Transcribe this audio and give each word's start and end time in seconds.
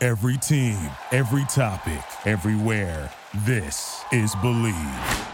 Every 0.00 0.36
team, 0.36 0.76
every 1.12 1.44
topic, 1.44 2.02
everywhere. 2.26 3.10
This 3.46 4.02
is 4.10 4.34
Bleav. 4.36 5.26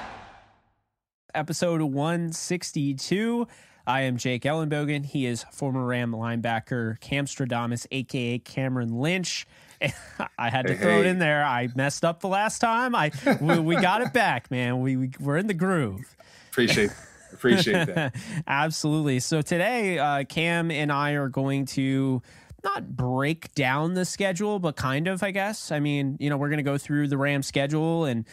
Episode 1.34 1.80
162. 1.80 3.47
I 3.86 4.02
am 4.02 4.19
Jake 4.19 4.42
Ellenbogen. 4.42 5.06
He 5.06 5.25
is 5.25 5.44
former 5.50 5.86
Ram 5.86 6.12
linebacker 6.12 7.00
Cam 7.00 7.25
Stradamus, 7.25 7.86
aka 7.91 8.39
Cameron 8.39 9.00
Lynch. 9.00 9.47
I 10.39 10.50
had 10.50 10.67
to 10.67 10.74
Hey, 10.74 10.83
throw 10.83 11.00
it 11.00 11.06
in 11.06 11.19
there. 11.19 11.42
I 11.42 11.69
messed 11.74 12.05
up 12.05 12.20
the 12.20 12.28
last 12.28 12.58
time. 12.58 12.95
I 12.95 13.12
we, 13.41 13.58
we 13.58 13.77
got 13.77 14.02
it 14.02 14.12
back, 14.12 14.50
man. 14.50 14.83
We, 14.83 14.97
we 14.97 15.11
we're 15.19 15.39
in 15.39 15.47
the 15.47 15.55
groove. 15.55 16.14
Appreciate 16.50 16.91
appreciate 17.33 17.86
that. 17.86 18.14
Absolutely. 18.47 19.20
So 19.20 19.41
today, 19.41 19.98
uh, 19.98 20.24
Cam 20.24 20.70
and 20.70 20.92
I 20.92 21.12
are 21.12 21.28
going 21.28 21.64
to 21.67 22.20
not 22.64 22.97
break 22.97 23.55
down 23.55 23.94
the 23.94 24.05
schedule, 24.05 24.58
but 24.58 24.77
kind 24.77 25.08
of, 25.08 25.22
I 25.22 25.30
guess. 25.30 25.70
I 25.72 25.80
mean, 25.80 26.16
you 26.20 26.30
know, 26.30 26.36
we're 26.36 26.48
going 26.48 26.58
to 26.58 26.62
go 26.62 26.78
through 26.78 27.08
the 27.08 27.17
Ram 27.19 27.42
schedule 27.42 28.05
and 28.05 28.27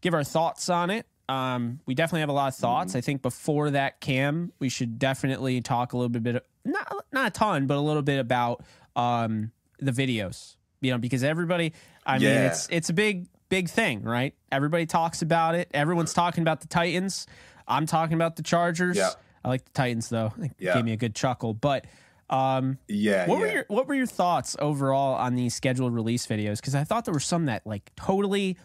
give 0.00 0.14
our 0.14 0.24
thoughts 0.24 0.68
on 0.68 0.90
it. 0.90 1.06
Um, 1.28 1.80
we 1.86 1.94
definitely 1.94 2.20
have 2.20 2.28
a 2.28 2.32
lot 2.34 2.48
of 2.48 2.54
thoughts. 2.56 2.94
I 2.94 3.00
think 3.00 3.22
before 3.22 3.70
that, 3.70 4.00
Cam, 4.00 4.52
we 4.58 4.68
should 4.68 4.98
definitely 4.98 5.60
talk 5.62 5.92
a 5.94 5.96
little 5.96 6.10
bit, 6.20 6.44
not 6.64 7.04
not 7.12 7.26
a 7.28 7.30
ton, 7.30 7.66
but 7.66 7.76
a 7.76 7.80
little 7.80 8.02
bit 8.02 8.18
about 8.18 8.62
um, 8.94 9.50
the 9.78 9.92
videos. 9.92 10.56
You 10.82 10.90
know, 10.92 10.98
because 10.98 11.24
everybody, 11.24 11.72
I 12.04 12.18
mean, 12.18 12.28
it's 12.28 12.68
it's 12.70 12.90
a 12.90 12.92
big 12.92 13.26
big 13.48 13.70
thing, 13.70 14.02
right? 14.02 14.34
Everybody 14.52 14.84
talks 14.84 15.22
about 15.22 15.54
it. 15.54 15.70
Everyone's 15.72 16.12
talking 16.12 16.42
about 16.42 16.60
the 16.60 16.66
Titans. 16.68 17.26
I'm 17.66 17.86
talking 17.86 18.14
about 18.14 18.36
the 18.36 18.42
Chargers. 18.42 18.96
Yeah. 18.98 19.10
I 19.42 19.48
like 19.48 19.64
the 19.64 19.70
Titans 19.72 20.10
though. 20.10 20.34
It 20.38 20.52
Yeah. 20.58 20.74
gave 20.74 20.84
me 20.84 20.92
a 20.92 20.96
good 20.98 21.14
chuckle. 21.14 21.54
But 21.54 21.86
um, 22.34 22.78
Yeah, 22.88 23.28
what 23.28 23.36
yeah. 23.36 23.40
were 23.40 23.52
your 23.52 23.64
what 23.68 23.86
were 23.86 23.94
your 23.94 24.06
thoughts 24.06 24.56
overall 24.58 25.14
on 25.14 25.34
these 25.36 25.54
scheduled 25.54 25.94
release 25.94 26.26
videos? 26.26 26.56
Because 26.56 26.74
I 26.74 26.84
thought 26.84 27.04
there 27.04 27.14
were 27.14 27.20
some 27.20 27.46
that 27.46 27.66
like 27.66 27.92
totally 27.96 28.56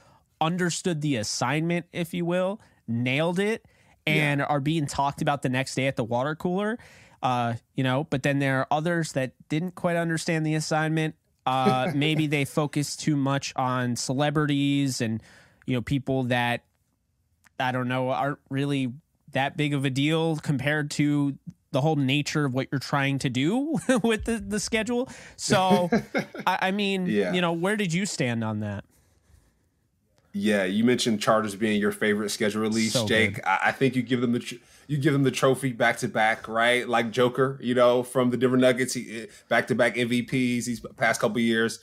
understood 0.41 1.01
the 1.01 1.17
assignment, 1.17 1.85
if 1.93 2.13
you 2.13 2.25
will, 2.25 2.59
nailed 2.87 3.39
it, 3.39 3.65
and 4.07 4.41
are 4.41 4.59
being 4.59 4.87
talked 4.87 5.21
about 5.21 5.43
the 5.43 5.49
next 5.49 5.75
day 5.75 5.85
at 5.87 5.95
the 5.95 6.03
water 6.03 6.35
cooler. 6.35 6.79
Uh, 7.21 7.53
you 7.75 7.83
know, 7.83 8.05
but 8.05 8.23
then 8.23 8.39
there 8.39 8.59
are 8.59 8.67
others 8.71 9.11
that 9.11 9.33
didn't 9.49 9.75
quite 9.75 9.97
understand 9.97 10.45
the 10.45 10.55
assignment. 10.55 11.15
Uh, 11.45 11.91
maybe 11.95 12.25
they 12.27 12.45
focused 12.45 13.01
too 13.01 13.15
much 13.15 13.53
on 13.55 13.95
celebrities 13.95 15.01
and 15.01 15.21
you 15.65 15.75
know 15.75 15.81
people 15.81 16.23
that 16.23 16.63
I 17.59 17.71
don't 17.71 17.87
know 17.87 18.09
aren't 18.09 18.39
really 18.49 18.93
that 19.33 19.57
big 19.57 19.73
of 19.75 19.85
a 19.85 19.89
deal 19.91 20.37
compared 20.37 20.89
to 20.91 21.37
the 21.71 21.81
whole 21.81 21.95
nature 21.95 22.45
of 22.45 22.53
what 22.53 22.67
you're 22.71 22.79
trying 22.79 23.19
to 23.19 23.29
do 23.29 23.77
with 24.03 24.25
the, 24.25 24.37
the 24.45 24.59
schedule. 24.59 25.07
So, 25.35 25.89
I, 26.47 26.57
I 26.61 26.71
mean, 26.71 27.05
Yeah. 27.05 27.33
you 27.33 27.41
know, 27.41 27.53
where 27.53 27.75
did 27.75 27.93
you 27.93 28.05
stand 28.05 28.43
on 28.43 28.59
that? 28.61 28.83
Yeah, 30.31 30.63
you 30.63 30.83
mentioned 30.83 31.21
Chargers 31.21 31.55
being 31.55 31.81
your 31.81 31.91
favorite 31.91 32.29
schedule 32.29 32.61
release, 32.61 32.93
So 32.93 33.07
Jake. 33.07 33.39
I, 33.47 33.59
I 33.65 33.71
think 33.71 33.95
you 33.95 34.03
give 34.03 34.21
them 34.21 34.31
the 34.31 34.39
tr- 34.39 34.55
you 34.87 34.97
give 34.97 35.11
them 35.13 35.23
the 35.23 35.31
trophy 35.31 35.71
back 35.71 35.97
to 35.97 36.07
back, 36.07 36.47
right? 36.47 36.87
Like 36.87 37.09
Joker, 37.11 37.57
you 37.61 37.73
know, 37.75 38.03
from 38.03 38.29
the 38.29 38.37
Denver 38.37 38.57
Nuggets, 38.57 38.93
he 38.93 39.23
eh, 39.23 39.25
back 39.47 39.67
to 39.67 39.75
back 39.75 39.95
MVPs 39.95 40.65
these 40.65 40.81
past 40.97 41.19
couple 41.19 41.39
years. 41.39 41.79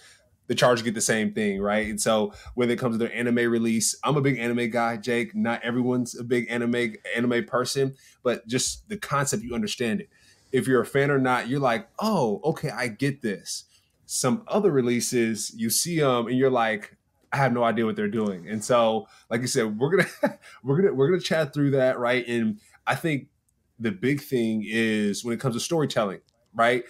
The 0.47 0.55
Chargers 0.55 0.83
get 0.83 0.95
the 0.95 1.01
same 1.01 1.33
thing, 1.33 1.61
right? 1.61 1.89
And 1.89 2.01
so 2.01 2.33
when 2.55 2.71
it 2.71 2.79
comes 2.79 2.95
to 2.95 2.99
their 2.99 3.15
anime 3.15 3.51
release, 3.51 3.97
I'm 4.05 4.17
a 4.17 4.21
big 4.21 4.39
anime 4.39 4.71
guy, 4.71 4.97
Jake. 4.97 5.35
Not 5.35 5.63
everyone's 5.63 6.19
a 6.19 6.25
big 6.25 6.47
anime 6.49 6.95
anime 7.17 7.45
person, 7.47 7.95
but 8.23 8.47
just 8.47 8.89
the 8.89 8.97
concept, 8.97 9.43
you 9.43 9.55
understand 9.55 10.01
it. 10.01 10.09
If 10.53 10.67
you're 10.69 10.81
a 10.81 10.87
fan 10.87 11.11
or 11.11 11.19
not, 11.19 11.49
you're 11.49 11.61
like, 11.61 11.89
oh, 11.99 12.41
okay, 12.45 12.71
I 12.71 12.89
get 12.89 13.23
this. 13.23 13.65
Some 14.07 14.45
other 14.47 14.71
releases, 14.71 15.53
you 15.55 15.69
see 15.69 15.99
them 15.99 16.29
and 16.29 16.39
you're 16.39 16.51
like, 16.51 16.97
I 17.33 17.39
have 17.39 17.53
no 17.53 17.65
idea 17.65 17.85
what 17.85 17.97
they're 17.97 18.09
doing. 18.09 18.49
And 18.49 18.65
so, 18.65 19.09
like 19.29 19.41
you 19.41 19.47
said, 19.47 19.79
we're 19.79 19.97
gonna 19.97 20.39
we're 20.63 20.81
gonna 20.81 20.95
we're 20.95 21.09
gonna 21.09 21.21
chat 21.21 21.53
through 21.53 21.73
that, 21.73 21.99
right? 21.99 22.27
And 22.27 22.61
I 22.87 22.95
think 22.95 23.29
the 23.79 23.91
big 23.91 24.23
thing 24.23 24.65
is 24.67 25.25
when 25.25 25.35
it 25.35 25.41
comes 25.41 25.55
to 25.55 25.61
storytelling, 25.61 26.21
right? 26.55 26.85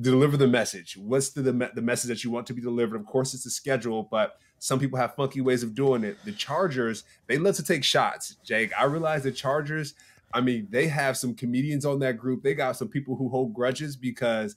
Deliver 0.00 0.36
the 0.36 0.46
message. 0.46 0.96
What's 0.96 1.30
the 1.30 1.42
the, 1.42 1.70
the 1.74 1.82
message 1.82 2.08
that 2.08 2.24
you 2.24 2.30
want 2.30 2.46
to 2.46 2.54
be 2.54 2.62
delivered? 2.62 3.00
Of 3.00 3.06
course, 3.06 3.34
it's 3.34 3.46
a 3.46 3.50
schedule, 3.50 4.08
but 4.10 4.38
some 4.58 4.78
people 4.78 4.98
have 4.98 5.14
funky 5.14 5.40
ways 5.40 5.62
of 5.62 5.74
doing 5.74 6.04
it. 6.04 6.18
The 6.24 6.32
Chargers, 6.32 7.04
they 7.26 7.38
love 7.38 7.56
to 7.56 7.64
take 7.64 7.84
shots. 7.84 8.36
Jake, 8.44 8.72
I 8.78 8.84
realize 8.84 9.22
the 9.22 9.32
Chargers. 9.32 9.94
I 10.32 10.40
mean, 10.40 10.68
they 10.70 10.88
have 10.88 11.16
some 11.16 11.34
comedians 11.34 11.86
on 11.86 12.00
that 12.00 12.18
group. 12.18 12.42
They 12.42 12.54
got 12.54 12.76
some 12.76 12.88
people 12.88 13.16
who 13.16 13.28
hold 13.28 13.54
grudges 13.54 13.96
because 13.96 14.56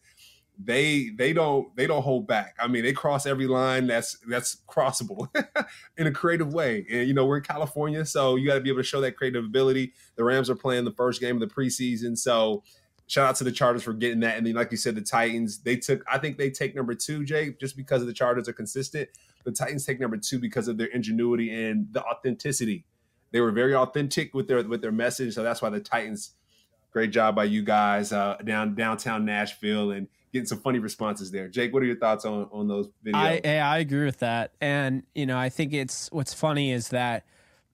they 0.64 1.10
they 1.18 1.34
don't 1.34 1.76
they 1.76 1.88
don't 1.88 2.02
hold 2.02 2.28
back. 2.28 2.56
I 2.60 2.68
mean, 2.68 2.84
they 2.84 2.94
cross 2.94 3.26
every 3.26 3.48
line 3.48 3.88
that's 3.88 4.18
that's 4.28 4.58
crossable 4.68 5.28
in 5.98 6.08
a 6.08 6.12
creative 6.12 6.54
way. 6.54 6.86
And 6.90 7.08
you 7.08 7.14
know, 7.14 7.26
we're 7.26 7.38
in 7.38 7.44
California, 7.44 8.06
so 8.06 8.36
you 8.36 8.48
got 8.48 8.56
to 8.56 8.62
be 8.62 8.70
able 8.70 8.82
to 8.82 8.88
show 8.88 9.02
that 9.02 9.18
creative 9.18 9.46
ability. 9.46 9.94
The 10.16 10.24
Rams 10.24 10.50
are 10.50 10.56
playing 10.56 10.86
the 10.86 10.92
first 10.92 11.22
game 11.22 11.42
of 11.42 11.48
the 11.48 11.54
preseason, 11.54 12.18
so 12.18 12.64
shout 13.12 13.28
out 13.28 13.36
to 13.36 13.44
the 13.44 13.52
Chargers 13.52 13.84
for 13.84 13.92
getting 13.92 14.22
that. 14.22 14.38
And 14.38 14.48
then, 14.48 14.54
like 14.54 14.72
you 14.72 14.78
said, 14.78 14.96
the 14.96 15.02
Titans 15.02 15.60
they 15.60 15.76
took. 15.76 16.02
I 16.12 16.18
think 16.18 16.38
they 16.38 16.50
take 16.50 16.74
number 16.76 16.96
two, 16.96 17.26
Jake, 17.26 17.60
just 17.60 17.76
because 17.76 18.00
of 18.00 18.08
the 18.08 18.14
Chargers 18.14 18.48
are 18.48 18.54
consistent. 18.54 19.10
The 19.44 19.52
Titans 19.52 19.86
take 19.86 20.00
number 20.00 20.16
two 20.16 20.40
because 20.40 20.70
of 20.70 20.78
their 20.78 20.88
ingenuity 20.88 21.54
and 21.66 21.88
the 21.92 22.02
authenticity. 22.04 22.86
They 23.32 23.42
were 23.42 23.52
very 23.52 23.76
authentic 23.76 24.34
with 24.34 24.48
their 24.48 24.64
with 24.64 24.82
their 24.82 24.94
message, 24.94 25.34
so 25.34 25.44
that's 25.44 25.62
why 25.62 25.70
the 25.70 25.82
Titans. 25.82 26.36
Great 26.94 27.12
job 27.12 27.36
by 27.36 27.46
you 27.46 27.64
guys 27.64 28.12
uh, 28.12 28.36
down 28.44 28.76
downtown 28.76 29.24
Nashville 29.24 29.92
and 29.92 30.10
getting 30.34 30.46
some 30.46 30.60
funny 30.60 30.78
responses 30.78 31.32
there. 31.32 31.48
Jake, 31.48 31.74
what 31.74 31.82
are 31.82 31.86
your 31.86 31.98
thoughts 31.98 32.26
on 32.26 32.50
on 32.52 32.68
those 32.68 32.90
videos? 33.06 33.46
I 33.46 33.60
I 33.60 33.78
agree 33.80 34.06
with 34.06 34.20
that, 34.20 34.52
and 34.60 35.04
you 35.16 35.26
know, 35.26 35.38
I 35.38 35.48
think 35.48 35.74
it's 35.74 36.10
what's 36.12 36.34
funny 36.34 36.72
is 36.72 36.90
that 36.90 37.24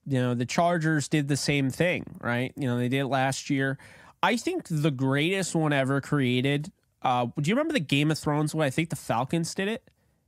you 0.06 0.20
know 0.20 0.34
the 0.34 0.46
Chargers 0.46 1.08
did 1.08 1.26
the 1.26 1.36
same 1.36 1.68
thing, 1.68 2.04
right? 2.20 2.52
You 2.56 2.68
know, 2.68 2.78
they 2.78 2.88
did 2.88 3.00
it 3.00 3.06
last 3.06 3.50
year. 3.50 3.76
I 4.22 4.36
think 4.36 4.66
the 4.68 4.90
greatest 4.90 5.54
one 5.54 5.72
ever 5.72 6.00
created. 6.00 6.72
Uh, 7.02 7.26
do 7.40 7.48
you 7.48 7.54
remember 7.54 7.72
the 7.72 7.80
Game 7.80 8.10
of 8.10 8.18
Thrones 8.18 8.54
one? 8.54 8.66
I 8.66 8.70
think 8.70 8.90
the 8.90 8.96
Falcons 8.96 9.54
did 9.54 9.68
it, 9.68 9.82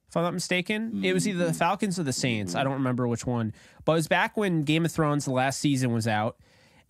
if 0.08 0.16
I'm 0.16 0.22
not 0.22 0.34
mistaken. 0.34 1.04
It 1.04 1.12
was 1.12 1.26
either 1.26 1.46
the 1.46 1.52
Falcons 1.52 1.98
or 1.98 2.04
the 2.04 2.12
Saints. 2.12 2.54
I 2.54 2.62
don't 2.62 2.74
remember 2.74 3.08
which 3.08 3.26
one, 3.26 3.52
but 3.84 3.92
it 3.92 3.96
was 3.96 4.08
back 4.08 4.36
when 4.36 4.62
Game 4.62 4.84
of 4.84 4.92
Thrones 4.92 5.24
the 5.24 5.32
last 5.32 5.58
season 5.58 5.92
was 5.92 6.06
out, 6.06 6.36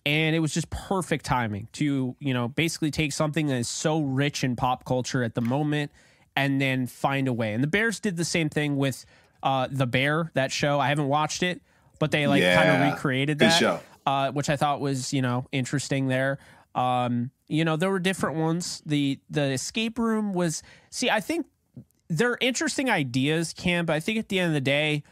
and 0.05 0.35
it 0.35 0.39
was 0.39 0.53
just 0.53 0.69
perfect 0.69 1.25
timing 1.25 1.67
to 1.73 2.15
you 2.19 2.33
know 2.33 2.47
basically 2.47 2.91
take 2.91 3.13
something 3.13 3.47
that 3.47 3.57
is 3.57 3.67
so 3.69 4.01
rich 4.01 4.43
in 4.43 4.55
pop 4.55 4.85
culture 4.85 5.23
at 5.23 5.33
the 5.33 5.41
moment 5.41 5.91
and 6.35 6.61
then 6.61 6.87
find 6.87 7.27
a 7.27 7.33
way. 7.33 7.53
And 7.53 7.63
the 7.63 7.67
Bears 7.67 7.99
did 7.99 8.17
the 8.17 8.25
same 8.25 8.49
thing 8.49 8.77
with 8.77 9.05
uh, 9.43 9.67
the 9.69 9.87
Bear 9.87 10.31
that 10.35 10.51
show. 10.51 10.79
I 10.79 10.89
haven't 10.89 11.07
watched 11.07 11.43
it, 11.43 11.61
but 11.99 12.11
they 12.11 12.27
like 12.27 12.43
kind 12.43 12.69
of 12.69 12.93
recreated 12.93 13.39
that, 13.39 13.57
show. 13.57 13.79
Uh, 14.05 14.31
which 14.31 14.49
I 14.49 14.55
thought 14.55 14.79
was 14.81 15.13
you 15.13 15.21
know 15.21 15.47
interesting 15.51 16.07
there. 16.07 16.37
Um, 16.75 17.31
you 17.47 17.65
know 17.65 17.75
there 17.75 17.89
were 17.89 17.99
different 17.99 18.37
ones. 18.37 18.81
The 18.85 19.19
the 19.29 19.51
escape 19.51 19.99
room 19.99 20.33
was 20.33 20.63
see 20.89 21.09
I 21.09 21.19
think 21.19 21.47
they're 22.07 22.37
interesting 22.41 22.89
ideas, 22.89 23.53
Cam. 23.53 23.85
But 23.85 23.93
I 23.93 23.99
think 23.99 24.19
at 24.19 24.29
the 24.29 24.39
end 24.39 24.49
of 24.49 24.53
the 24.53 24.61
day, 24.61 25.03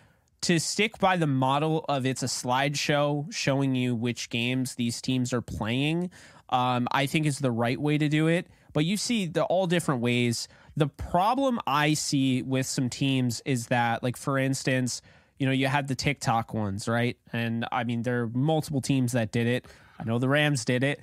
to 0.42 0.60
stick 0.60 1.00
by 1.00 1.18
the 1.18 1.28
model 1.28 1.86
of 1.90 2.06
it's 2.06 2.24
a 2.24 2.28
slideshow 2.28 3.32
showing 3.34 3.76
you 3.76 3.96
which 3.96 4.30
games 4.30 4.76
these 4.76 5.02
teams 5.02 5.34
are 5.34 5.42
playing, 5.42 6.12
um, 6.50 6.88
I 6.92 7.06
think 7.06 7.26
is 7.26 7.40
the 7.40 7.52
right 7.52 7.80
way 7.80 7.98
to 7.98 8.08
do 8.10 8.28
it. 8.28 8.48
but 8.74 8.86
you 8.86 8.98
see 8.98 9.26
the 9.26 9.44
all 9.44 9.68
different 9.68 10.02
ways. 10.02 10.48
The 10.78 10.88
problem 10.88 11.60
I 11.68 11.94
see 11.94 12.42
with 12.42 12.66
some 12.66 12.90
teams 12.90 13.42
is 13.46 13.68
that, 13.68 14.04
like 14.04 14.16
for 14.18 14.38
instance, 14.38 15.02
you 15.38 15.46
know, 15.46 15.52
you 15.52 15.68
had 15.68 15.88
the 15.88 15.96
TikTok 15.96 16.54
ones, 16.54 16.88
right? 16.88 17.18
And 17.34 17.66
I 17.72 17.84
mean, 17.84 18.04
there 18.04 18.24
are 18.24 18.28
multiple 18.28 18.82
teams 18.82 19.14
that 19.14 19.32
did 19.32 19.48
it. 19.48 19.66
I 20.00 20.04
know 20.04 20.20
the 20.20 20.30
Rams 20.30 20.66
did 20.66 20.84
it. 20.84 21.00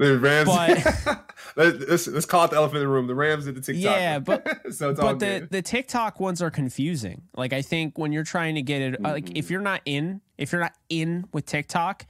The 0.00 0.18
Rams. 0.18 0.48
But, 0.48 1.34
let's, 1.56 2.08
let's 2.08 2.24
call 2.24 2.46
it 2.46 2.52
the 2.52 2.56
elephant 2.56 2.78
in 2.78 2.82
the 2.84 2.88
room. 2.88 3.06
The 3.06 3.14
Rams 3.14 3.44
did 3.44 3.54
the 3.54 3.60
TikTok. 3.60 3.84
Yeah, 3.84 4.18
but 4.18 4.72
so 4.72 4.94
but 4.94 5.18
the 5.18 5.46
the 5.50 5.60
TikTok 5.60 6.18
ones 6.20 6.40
are 6.40 6.50
confusing. 6.50 7.22
Like 7.36 7.52
I 7.52 7.60
think 7.60 7.98
when 7.98 8.10
you're 8.10 8.24
trying 8.24 8.54
to 8.54 8.62
get 8.62 8.80
it, 8.80 8.94
mm-hmm. 8.94 9.04
like 9.04 9.36
if 9.36 9.50
you're 9.50 9.60
not 9.60 9.82
in, 9.84 10.22
if 10.38 10.52
you're 10.52 10.60
not 10.62 10.72
in 10.88 11.26
with 11.34 11.44
TikTok, 11.44 12.06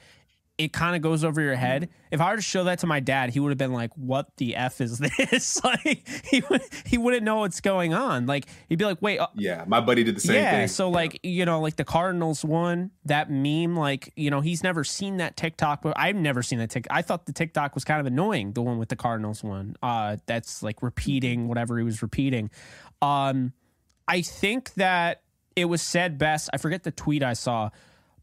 it 0.61 0.75
kind 0.75 0.95
of 0.95 1.01
goes 1.01 1.25
over 1.25 1.41
your 1.41 1.55
head. 1.55 1.89
If 2.11 2.21
I 2.21 2.31
were 2.31 2.37
to 2.37 2.43
show 2.43 2.65
that 2.65 2.81
to 2.81 2.87
my 2.87 3.01
dad, 3.01 3.31
he 3.31 3.41
would 3.41 3.49
have 3.49 3.57
been 3.57 3.73
like, 3.73 3.91
"What 3.97 4.37
the 4.37 4.57
f 4.57 4.83
is 4.83 4.99
this?" 4.99 5.65
like 5.65 6.07
he 6.27 6.43
would, 6.51 6.61
he 6.85 6.99
wouldn't 6.99 7.23
know 7.23 7.37
what's 7.37 7.62
going 7.62 7.95
on. 7.95 8.27
Like 8.27 8.45
he'd 8.69 8.79
be 8.79 8.85
like, 8.85 9.01
"Wait, 9.01 9.19
uh, 9.19 9.29
yeah, 9.35 9.65
my 9.67 9.81
buddy 9.81 10.05
did 10.05 10.17
the 10.17 10.21
same 10.21 10.37
yeah, 10.37 10.51
thing." 10.51 10.69
So 10.69 10.91
like 10.91 11.19
you 11.23 11.47
know, 11.47 11.61
like 11.62 11.77
the 11.77 11.85
Cardinals 11.85 12.45
one, 12.45 12.91
that 13.07 13.31
meme, 13.31 13.75
like 13.75 14.12
you 14.17 14.31
know, 14.31 14.43
he's 14.43 14.62
never 14.62 14.85
seen 14.85 15.17
that 15.17 15.39
TikTok, 15.39 15.81
but 15.81 15.95
I've 15.97 16.17
never 16.17 16.43
seen 16.43 16.59
that 16.59 16.69
TikTok. 16.69 16.95
I 16.95 17.01
thought 17.01 17.25
the 17.25 17.33
TikTok 17.33 17.75
was 17.75 17.85
kind 17.85 17.99
of 17.99 18.07
annoying, 18.07 18.53
the 18.53 18.61
one 18.61 18.79
with 18.79 18.91
the 18.91 18.97
Cardinals 18.97 19.43
one. 19.43 19.77
Uh, 19.83 20.19
that's 20.27 20.62
like 20.62 20.83
repeating 20.83 21.49
whatever 21.49 21.79
he 21.79 21.85
was 21.85 22.03
repeating. 22.03 22.51
Um, 23.01 23.55
I 24.07 24.21
think 24.21 24.75
that 24.75 25.23
it 25.57 25.65
was 25.65 25.81
said 25.81 26.19
best. 26.19 26.51
I 26.53 26.59
forget 26.59 26.83
the 26.83 26.91
tweet 26.91 27.23
I 27.23 27.33
saw, 27.33 27.71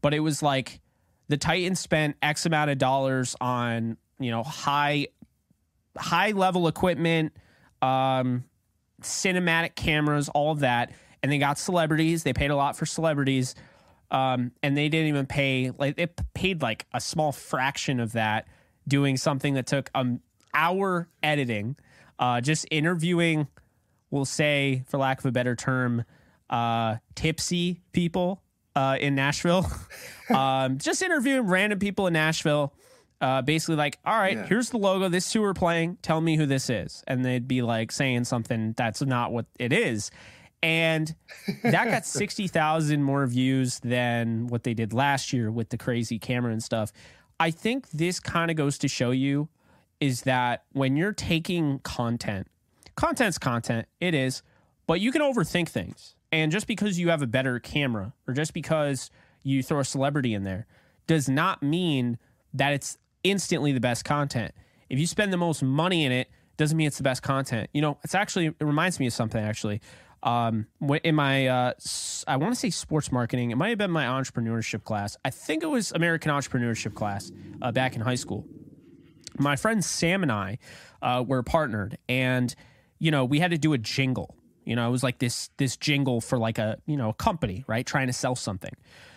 but 0.02 0.14
it 0.14 0.20
was 0.20 0.40
like 0.40 0.80
the 1.28 1.36
Titans 1.36 1.78
spent 1.78 2.16
X 2.22 2.46
amount 2.46 2.70
of 2.70 2.78
dollars 2.78 3.36
on 3.40 3.96
you 4.18 4.30
know 4.30 4.42
high 4.42 5.08
high 5.96 6.32
level 6.32 6.68
equipment, 6.68 7.32
um, 7.82 8.44
cinematic 9.02 9.74
cameras, 9.74 10.28
all 10.30 10.52
of 10.52 10.60
that, 10.60 10.92
and 11.22 11.30
they 11.30 11.38
got 11.38 11.58
celebrities. 11.58 12.22
They 12.22 12.32
paid 12.32 12.50
a 12.50 12.56
lot 12.56 12.76
for 12.76 12.86
celebrities, 12.86 13.54
um, 14.10 14.52
and 14.62 14.76
they 14.76 14.88
didn't 14.88 15.08
even 15.08 15.26
pay 15.26 15.72
like 15.78 15.96
they 15.96 16.06
paid 16.34 16.62
like 16.62 16.86
a 16.92 17.00
small 17.00 17.32
fraction 17.32 18.00
of 18.00 18.12
that 18.12 18.48
doing 18.86 19.16
something 19.16 19.54
that 19.54 19.66
took 19.66 19.90
an 19.94 20.20
hour 20.54 21.08
editing, 21.22 21.76
uh, 22.18 22.40
just 22.40 22.66
interviewing. 22.70 23.48
We'll 24.10 24.24
say, 24.24 24.84
for 24.88 24.96
lack 24.96 25.18
of 25.18 25.26
a 25.26 25.32
better 25.32 25.54
term, 25.54 26.04
uh, 26.48 26.96
tipsy 27.14 27.82
people 27.92 28.42
uh, 28.78 28.96
in 29.00 29.16
Nashville. 29.16 29.66
um, 30.30 30.78
just 30.78 31.02
interviewing 31.02 31.42
random 31.48 31.80
people 31.80 32.06
in 32.06 32.12
Nashville. 32.12 32.72
Uh, 33.20 33.42
basically, 33.42 33.74
like, 33.74 33.98
all 34.04 34.16
right, 34.16 34.36
yeah. 34.36 34.46
here's 34.46 34.70
the 34.70 34.78
logo. 34.78 35.08
This 35.08 35.32
who 35.32 35.42
we're 35.42 35.52
playing. 35.52 35.98
Tell 36.02 36.20
me 36.20 36.36
who 36.36 36.46
this 36.46 36.70
is. 36.70 37.02
And 37.08 37.24
they'd 37.24 37.48
be 37.48 37.62
like 37.62 37.90
saying 37.90 38.24
something 38.24 38.74
that's 38.76 39.02
not 39.02 39.32
what 39.32 39.46
it 39.58 39.72
is. 39.72 40.12
And 40.62 41.12
that 41.64 41.86
got 41.90 42.06
60,000 42.06 43.02
more 43.02 43.26
views 43.26 43.80
than 43.80 44.46
what 44.46 44.62
they 44.62 44.74
did 44.74 44.92
last 44.92 45.32
year 45.32 45.50
with 45.50 45.70
the 45.70 45.78
crazy 45.78 46.20
camera 46.20 46.52
and 46.52 46.62
stuff. 46.62 46.92
I 47.40 47.50
think 47.50 47.90
this 47.90 48.20
kind 48.20 48.48
of 48.48 48.56
goes 48.56 48.78
to 48.78 48.88
show 48.88 49.10
you 49.10 49.48
is 50.00 50.22
that 50.22 50.62
when 50.72 50.96
you're 50.96 51.12
taking 51.12 51.80
content, 51.80 52.46
content's 52.94 53.38
content, 53.38 53.88
it 54.00 54.14
is, 54.14 54.42
but 54.86 55.00
you 55.00 55.10
can 55.10 55.22
overthink 55.22 55.68
things. 55.68 56.14
And 56.30 56.52
just 56.52 56.66
because 56.66 56.98
you 56.98 57.08
have 57.08 57.22
a 57.22 57.26
better 57.26 57.58
camera 57.58 58.12
or 58.26 58.34
just 58.34 58.52
because 58.52 59.10
you 59.42 59.62
throw 59.62 59.80
a 59.80 59.84
celebrity 59.84 60.34
in 60.34 60.44
there 60.44 60.66
does 61.06 61.28
not 61.28 61.62
mean 61.62 62.18
that 62.54 62.72
it's 62.72 62.98
instantly 63.24 63.72
the 63.72 63.80
best 63.80 64.04
content. 64.04 64.52
If 64.88 64.98
you 64.98 65.06
spend 65.06 65.32
the 65.32 65.38
most 65.38 65.62
money 65.62 66.04
in 66.04 66.12
it, 66.12 66.28
doesn't 66.56 66.76
mean 66.76 66.86
it's 66.86 66.98
the 66.98 67.02
best 67.02 67.22
content. 67.22 67.70
You 67.72 67.80
know, 67.80 67.98
it's 68.04 68.14
actually 68.14 68.46
it 68.46 68.56
reminds 68.60 69.00
me 69.00 69.06
of 69.06 69.12
something 69.12 69.42
actually. 69.42 69.80
Um, 70.22 70.66
in 71.04 71.14
my 71.14 71.46
uh, 71.46 71.72
I 72.26 72.36
want 72.36 72.52
to 72.52 72.58
say 72.58 72.70
sports 72.70 73.12
marketing. 73.12 73.52
It 73.52 73.56
might 73.56 73.68
have 73.68 73.78
been 73.78 73.92
my 73.92 74.04
entrepreneurship 74.04 74.82
class. 74.82 75.16
I 75.24 75.30
think 75.30 75.62
it 75.62 75.68
was 75.68 75.92
American 75.92 76.32
entrepreneurship 76.32 76.94
class 76.94 77.30
uh, 77.62 77.70
back 77.70 77.94
in 77.94 78.00
high 78.00 78.16
school. 78.16 78.44
My 79.38 79.54
friend 79.54 79.84
Sam 79.84 80.24
and 80.24 80.32
I 80.32 80.58
uh, 81.00 81.24
were 81.24 81.44
partnered, 81.44 81.98
and 82.08 82.52
you 82.98 83.12
know 83.12 83.24
we 83.24 83.38
had 83.38 83.52
to 83.52 83.58
do 83.58 83.72
a 83.72 83.78
jingle 83.78 84.34
you 84.68 84.76
know, 84.76 84.86
it 84.86 84.90
was 84.90 85.02
like 85.02 85.18
this 85.18 85.48
this 85.56 85.78
jingle 85.78 86.20
for 86.20 86.36
like 86.36 86.58
a 86.58 86.76
you 86.84 86.98
know 86.98 87.08
a 87.08 87.14
company, 87.14 87.64
right, 87.66 87.86
trying 87.86 88.06
to 88.08 88.12
sell 88.12 88.36
something. 88.36 88.74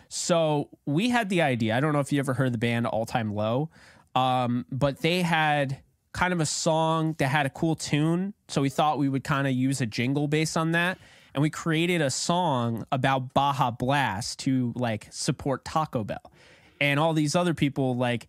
So 0.07 0.69
we 0.85 1.09
had 1.09 1.27
the 1.27 1.41
idea. 1.41 1.75
I 1.75 1.81
don't 1.81 1.91
know 1.91 1.99
if 1.99 2.13
you 2.13 2.19
ever 2.19 2.33
heard 2.33 2.53
the 2.53 2.57
band 2.57 2.87
All 2.87 3.05
Time 3.05 3.35
Low, 3.35 3.69
um, 4.15 4.65
but 4.71 5.01
they 5.01 5.21
had 5.21 5.79
kind 6.13 6.31
of 6.31 6.39
a 6.39 6.45
song 6.45 7.15
that 7.19 7.27
had 7.27 7.45
a 7.45 7.49
cool 7.49 7.75
tune. 7.75 8.33
So 8.47 8.61
we 8.61 8.69
thought 8.69 8.97
we 8.97 9.09
would 9.09 9.25
kind 9.25 9.45
of 9.45 9.51
use 9.53 9.81
a 9.81 9.85
jingle 9.85 10.29
based 10.29 10.55
on 10.55 10.71
that. 10.71 10.97
And 11.33 11.41
we 11.41 11.49
created 11.49 12.01
a 12.01 12.09
song 12.09 12.85
about 12.91 13.33
Baja 13.33 13.71
Blast 13.71 14.39
to 14.39 14.71
like 14.75 15.07
support 15.11 15.65
Taco 15.65 16.05
Bell. 16.05 16.31
And 16.79 16.97
all 16.97 17.13
these 17.13 17.35
other 17.35 17.53
people 17.53 17.97
like 17.97 18.27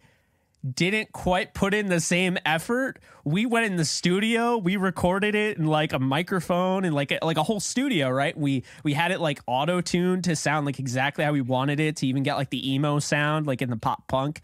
didn't 0.69 1.13
quite 1.13 1.55
put 1.55 1.75
in 1.75 1.89
the 1.89 2.01
same 2.01 2.39
effort. 2.47 3.01
We 3.25 3.47
went 3.47 3.67
in 3.67 3.77
the 3.77 3.85
studio, 3.85 4.57
we 4.57 4.77
recorded 4.77 5.35
it 5.35 5.59
in 5.59 5.67
like 5.67 5.93
a 5.93 5.99
microphone 5.99 6.85
and 6.85 6.95
like 6.95 7.11
a, 7.11 7.19
like 7.23 7.37
a 7.37 7.43
whole 7.43 7.61
studio, 7.61 8.09
right? 8.11 8.37
We 8.37 8.65
we 8.85 8.93
had 8.93 9.11
it 9.11 9.21
like 9.21 9.41
auto 9.47 9.81
tuned 9.81 10.25
to 10.25 10.37
sound 10.37 10.67
like 10.67 10.79
exactly 10.79 11.25
how 11.25 11.33
we 11.33 11.41
wanted 11.41 11.81
it 11.81 11.97
to 11.97 12.07
even 12.07 12.23
get 12.23 12.37
like 12.37 12.51
the 12.51 12.73
emo 12.73 13.01
sound 13.01 13.47
like 13.47 13.61
in 13.61 13.71
the 13.71 13.77
pop 13.77 14.07
punk. 14.07 14.41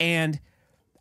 And 0.00 0.40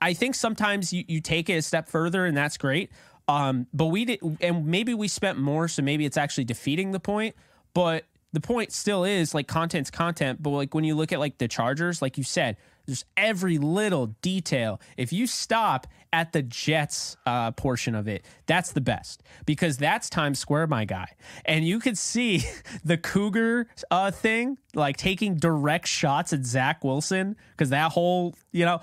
I 0.02 0.14
think 0.14 0.36
sometimes 0.36 0.92
you, 0.92 1.06
you 1.08 1.22
take 1.22 1.50
it 1.50 1.54
a 1.54 1.62
step 1.62 1.88
further 1.88 2.26
and 2.26 2.36
that's 2.36 2.58
great. 2.58 2.92
Um, 3.30 3.68
but 3.74 3.86
we 3.86 4.06
did, 4.06 4.20
and 4.42 4.66
maybe 4.68 4.94
we 4.94 5.08
spent 5.08 5.38
more, 5.38 5.68
so 5.68 5.82
maybe 5.82 6.06
it's 6.06 6.18
actually 6.18 6.46
defeating 6.46 6.92
the 6.92 7.00
point. 7.00 7.36
But 7.74 8.06
the 8.32 8.40
point 8.40 8.72
still 8.72 9.04
is 9.04 9.34
like 9.34 9.48
content's 9.48 9.92
content. 9.92 10.42
But 10.42 10.52
like 10.52 10.74
when 10.74 10.84
you 10.84 10.96
look 10.96 11.12
at 11.12 11.20
like 11.20 11.38
the 11.38 11.48
Chargers, 11.48 12.02
like 12.02 12.18
you 12.18 12.24
said, 12.24 12.58
there's 12.88 13.06
every 13.16 13.58
little 13.58 14.08
detail. 14.22 14.82
If 14.96 15.14
you 15.14 15.28
stop 15.28 15.88
at 16.14 16.32
the 16.32 16.42
Jets 16.42 17.18
uh, 17.26 17.52
portion 17.52 17.94
of 17.94 18.08
it, 18.08 18.26
that's 18.46 18.72
the 18.72 18.82
best 18.82 19.22
because 19.46 19.78
that's 19.78 20.10
Times 20.10 20.40
Square, 20.40 20.68
my 20.68 20.86
guy. 20.86 21.08
And 21.46 21.68
you 21.68 21.80
could 21.80 21.98
see 21.98 22.44
the 22.84 22.98
Cougar 22.98 23.68
uh, 23.92 24.12
thing, 24.12 24.58
like 24.74 24.98
taking 24.98 25.36
direct 25.36 25.88
shots 25.88 26.34
at 26.34 26.46
Zach 26.46 26.84
Wilson 26.84 27.36
because 27.52 27.70
that 27.70 27.92
whole, 27.92 28.36
you 28.52 28.66
know, 28.66 28.82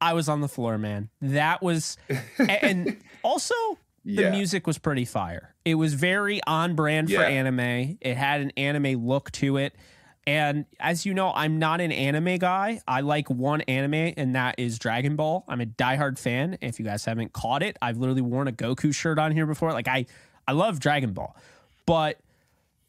I 0.00 0.12
was 0.12 0.28
on 0.28 0.40
the 0.40 0.48
floor, 0.48 0.76
man. 0.76 1.08
That 1.22 1.62
was, 1.62 1.96
and 2.38 2.98
also 3.22 3.54
the 4.04 4.22
yeah. 4.22 4.30
music 4.30 4.66
was 4.66 4.78
pretty 4.78 5.04
fire. 5.04 5.54
It 5.64 5.76
was 5.76 5.94
very 5.94 6.40
on 6.46 6.74
brand 6.74 7.10
yeah. 7.10 7.18
for 7.18 7.24
anime. 7.24 7.98
It 8.00 8.16
had 8.16 8.40
an 8.40 8.52
anime 8.56 9.06
look 9.06 9.30
to 9.32 9.56
it. 9.56 9.74
And 10.26 10.66
as 10.80 11.06
you 11.06 11.14
know, 11.14 11.32
I'm 11.32 11.60
not 11.60 11.80
an 11.80 11.92
anime 11.92 12.38
guy. 12.38 12.80
I 12.88 13.00
like 13.02 13.30
one 13.30 13.60
anime, 13.62 14.12
and 14.16 14.34
that 14.34 14.56
is 14.58 14.78
Dragon 14.78 15.14
Ball. 15.14 15.44
I'm 15.46 15.60
a 15.60 15.66
diehard 15.66 16.18
fan. 16.18 16.58
If 16.60 16.80
you 16.80 16.84
guys 16.84 17.04
haven't 17.04 17.32
caught 17.32 17.62
it, 17.62 17.76
I've 17.80 17.98
literally 17.98 18.22
worn 18.22 18.48
a 18.48 18.52
Goku 18.52 18.92
shirt 18.92 19.20
on 19.20 19.30
here 19.30 19.46
before. 19.46 19.72
Like 19.72 19.86
I, 19.86 20.06
I 20.48 20.52
love 20.52 20.80
Dragon 20.80 21.12
Ball, 21.12 21.36
but 21.86 22.18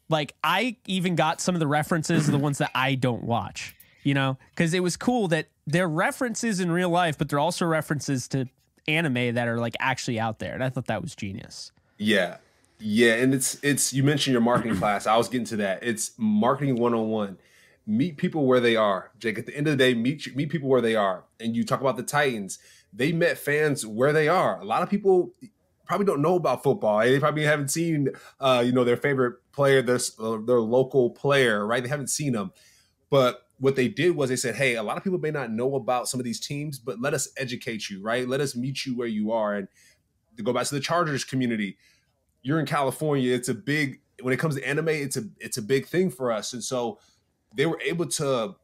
like 0.08 0.34
I 0.42 0.76
even 0.86 1.14
got 1.14 1.40
some 1.40 1.54
of 1.54 1.60
the 1.60 1.68
references, 1.68 2.26
the 2.26 2.38
ones 2.38 2.58
that 2.58 2.72
I 2.74 2.96
don't 2.96 3.22
watch. 3.22 3.76
You 4.02 4.14
know, 4.14 4.38
because 4.50 4.74
it 4.74 4.80
was 4.80 4.96
cool 4.96 5.28
that 5.28 5.48
they're 5.66 5.88
references 5.88 6.60
in 6.60 6.72
real 6.72 6.88
life, 6.88 7.18
but 7.18 7.28
they're 7.28 7.38
also 7.38 7.66
references 7.66 8.26
to 8.28 8.48
anime 8.86 9.34
that 9.34 9.46
are 9.46 9.58
like 9.58 9.76
actually 9.78 10.18
out 10.18 10.38
there, 10.38 10.54
and 10.54 10.64
I 10.64 10.70
thought 10.70 10.86
that 10.86 11.02
was 11.02 11.14
genius. 11.14 11.72
Yeah, 11.98 12.38
yeah, 12.80 13.14
and 13.14 13.34
it's 13.34 13.58
it's 13.62 13.92
you 13.92 14.02
mentioned 14.02 14.32
your 14.32 14.42
marketing 14.42 14.76
class. 14.78 15.06
I 15.06 15.16
was 15.16 15.28
getting 15.28 15.46
to 15.46 15.56
that. 15.56 15.82
It's 15.82 16.12
marketing 16.16 16.76
101. 16.76 17.38
Meet 17.86 18.18
people 18.18 18.46
where 18.46 18.60
they 18.60 18.76
are. 18.76 19.10
Jake, 19.18 19.38
at 19.38 19.46
the 19.46 19.56
end 19.56 19.66
of 19.66 19.76
the 19.76 19.82
day, 19.82 19.94
meet 19.94 20.34
meet 20.36 20.50
people 20.50 20.68
where 20.68 20.80
they 20.80 20.94
are. 20.94 21.24
And 21.40 21.56
you 21.56 21.64
talk 21.64 21.80
about 21.80 21.96
the 21.96 22.02
Titans. 22.02 22.58
They 22.92 23.12
met 23.12 23.38
fans 23.38 23.86
where 23.86 24.12
they 24.12 24.28
are. 24.28 24.60
A 24.60 24.64
lot 24.64 24.82
of 24.82 24.90
people 24.90 25.34
probably 25.86 26.06
don't 26.06 26.20
know 26.22 26.36
about 26.36 26.62
football. 26.62 27.00
They 27.00 27.18
probably 27.18 27.44
haven't 27.44 27.70
seen 27.70 28.10
uh, 28.40 28.62
you 28.64 28.72
know, 28.72 28.84
their 28.84 28.96
favorite 28.96 29.36
player, 29.52 29.82
their 29.82 29.98
their 30.18 30.60
local 30.60 31.10
player, 31.10 31.66
right? 31.66 31.82
They 31.82 31.88
haven't 31.88 32.10
seen 32.10 32.34
them. 32.34 32.52
But 33.10 33.42
what 33.58 33.74
they 33.74 33.88
did 33.88 34.14
was 34.14 34.28
they 34.28 34.36
said, 34.36 34.54
"Hey, 34.54 34.76
a 34.76 34.82
lot 34.82 34.98
of 34.98 35.02
people 35.02 35.18
may 35.18 35.30
not 35.30 35.50
know 35.50 35.74
about 35.74 36.08
some 36.08 36.20
of 36.20 36.24
these 36.24 36.38
teams, 36.38 36.78
but 36.78 37.00
let 37.00 37.14
us 37.14 37.28
educate 37.36 37.88
you, 37.88 38.02
right? 38.02 38.28
Let 38.28 38.40
us 38.40 38.54
meet 38.54 38.86
you 38.86 38.96
where 38.96 39.08
you 39.08 39.32
are." 39.32 39.54
And 39.54 39.68
to 40.36 40.42
go 40.42 40.52
back 40.52 40.66
to 40.66 40.74
the 40.74 40.80
Chargers 40.80 41.24
community, 41.24 41.78
you're 42.42 42.60
in 42.60 42.66
California. 42.66 43.34
It's 43.34 43.48
a 43.48 43.54
big 43.54 44.00
when 44.22 44.34
it 44.34 44.38
comes 44.38 44.56
to 44.56 44.66
anime. 44.66 44.88
It's 44.88 45.16
a 45.16 45.24
it's 45.38 45.58
a 45.58 45.62
big 45.62 45.86
thing 45.86 46.10
for 46.10 46.32
us, 46.32 46.52
and 46.52 46.62
so 46.62 46.98
they 47.54 47.66
were 47.66 47.80
able 47.84 48.06
to 48.06 48.56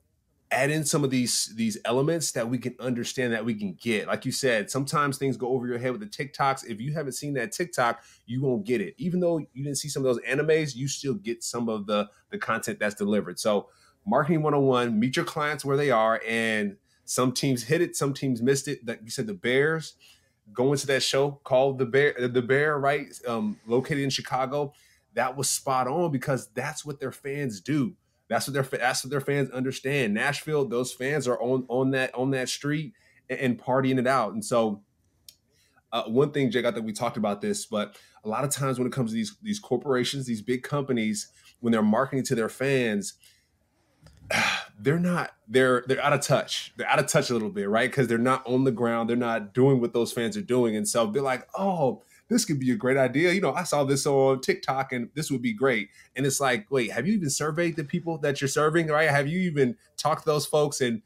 add 0.50 0.70
in 0.70 0.84
some 0.84 1.02
of 1.02 1.10
these 1.10 1.52
these 1.56 1.78
elements 1.84 2.32
that 2.32 2.48
we 2.48 2.58
can 2.58 2.74
understand 2.78 3.32
that 3.32 3.44
we 3.44 3.54
can 3.54 3.76
get. 3.80 4.06
Like 4.06 4.24
you 4.24 4.32
said, 4.32 4.70
sometimes 4.70 5.18
things 5.18 5.36
go 5.36 5.48
over 5.48 5.66
your 5.66 5.78
head 5.78 5.92
with 5.92 6.00
the 6.00 6.06
TikToks. 6.06 6.66
If 6.68 6.80
you 6.80 6.92
haven't 6.92 7.12
seen 7.12 7.34
that 7.34 7.52
TikTok, 7.52 8.02
you 8.26 8.42
won't 8.42 8.64
get 8.64 8.80
it. 8.80 8.94
Even 8.98 9.20
though 9.20 9.38
you 9.38 9.64
didn't 9.64 9.78
see 9.78 9.88
some 9.88 10.04
of 10.04 10.14
those 10.14 10.24
animes, 10.24 10.76
you 10.76 10.88
still 10.88 11.14
get 11.14 11.42
some 11.42 11.68
of 11.68 11.86
the 11.86 12.08
the 12.30 12.38
content 12.38 12.78
that's 12.78 12.94
delivered. 12.94 13.38
So, 13.38 13.68
marketing 14.06 14.42
101, 14.42 14.98
meet 14.98 15.16
your 15.16 15.24
clients 15.24 15.64
where 15.64 15.76
they 15.76 15.90
are 15.90 16.20
and 16.26 16.76
some 17.04 17.32
teams 17.32 17.64
hit 17.64 17.82
it, 17.82 17.96
some 17.96 18.14
teams 18.14 18.40
missed 18.40 18.68
it. 18.68 18.84
That 18.86 19.02
you 19.02 19.10
said 19.10 19.26
the 19.26 19.34
Bears, 19.34 19.94
going 20.52 20.78
to 20.78 20.86
that 20.88 21.02
show 21.02 21.40
called 21.44 21.78
the 21.78 21.86
Bear, 21.86 22.14
the 22.28 22.42
Bear, 22.42 22.78
right? 22.78 23.06
Um, 23.26 23.58
located 23.66 24.00
in 24.00 24.10
Chicago. 24.10 24.72
That 25.14 25.36
was 25.36 25.48
spot 25.48 25.86
on 25.86 26.10
because 26.10 26.48
that's 26.54 26.84
what 26.84 27.00
their 27.00 27.12
fans 27.12 27.60
do. 27.60 27.94
That's 28.28 28.48
what 28.48 28.54
their 28.54 28.62
that's 28.62 29.04
what 29.04 29.10
their 29.10 29.20
fans 29.20 29.50
understand. 29.50 30.14
Nashville, 30.14 30.64
those 30.66 30.92
fans 30.92 31.28
are 31.28 31.40
on 31.40 31.64
on 31.68 31.90
that 31.92 32.14
on 32.14 32.30
that 32.32 32.48
street 32.48 32.94
and, 33.28 33.38
and 33.38 33.62
partying 33.62 33.98
it 33.98 34.06
out. 34.06 34.32
And 34.32 34.44
so, 34.44 34.82
uh, 35.92 36.04
one 36.04 36.32
thing, 36.32 36.50
Jake, 36.50 36.64
I 36.64 36.72
think 36.72 36.86
we 36.86 36.92
talked 36.92 37.16
about 37.16 37.40
this, 37.40 37.66
but 37.66 37.96
a 38.24 38.28
lot 38.28 38.44
of 38.44 38.50
times 38.50 38.78
when 38.78 38.88
it 38.88 38.92
comes 38.92 39.10
to 39.10 39.14
these 39.14 39.36
these 39.42 39.60
corporations, 39.60 40.26
these 40.26 40.42
big 40.42 40.62
companies, 40.62 41.28
when 41.60 41.72
they're 41.72 41.82
marketing 41.82 42.24
to 42.24 42.34
their 42.34 42.48
fans, 42.48 43.14
they're 44.84 45.00
not 45.00 45.30
they're 45.48 45.82
they're 45.88 46.02
out 46.02 46.12
of 46.12 46.20
touch. 46.20 46.72
They're 46.76 46.88
out 46.88 46.98
of 46.98 47.06
touch 47.06 47.30
a 47.30 47.32
little 47.32 47.48
bit 47.48 47.68
right? 47.68 47.90
Because 47.90 48.06
they're 48.06 48.18
not 48.18 48.46
on 48.46 48.64
the 48.64 48.70
ground. 48.70 49.08
They're 49.08 49.16
not 49.16 49.54
doing 49.54 49.80
what 49.80 49.94
those 49.94 50.12
fans 50.12 50.36
are 50.36 50.42
doing. 50.42 50.76
And 50.76 50.86
so 50.86 51.06
they're 51.06 51.22
like 51.22 51.48
oh 51.56 52.02
this 52.28 52.44
could 52.44 52.58
be 52.60 52.70
a 52.70 52.76
great 52.76 52.96
idea. 52.96 53.32
You 53.32 53.40
know 53.40 53.52
i 53.54 53.64
saw 53.64 53.84
this 53.84 54.06
on 54.06 54.40
tiktok 54.40 54.92
and 54.92 55.08
this 55.14 55.30
would 55.30 55.42
be 55.42 55.54
great. 55.54 55.88
And 56.14 56.26
it's 56.26 56.38
like 56.38 56.70
wait 56.70 56.92
have 56.92 57.06
you 57.06 57.14
even 57.14 57.30
surveyed 57.30 57.76
the 57.76 57.84
people 57.84 58.18
that 58.18 58.40
you're 58.40 58.48
serving 58.48 58.88
right? 58.88 59.08
Have 59.08 59.26
you 59.26 59.40
even 59.40 59.76
talked 59.96 60.24
to 60.24 60.26
those 60.26 60.46
folks? 60.46 60.82
And 60.82 61.00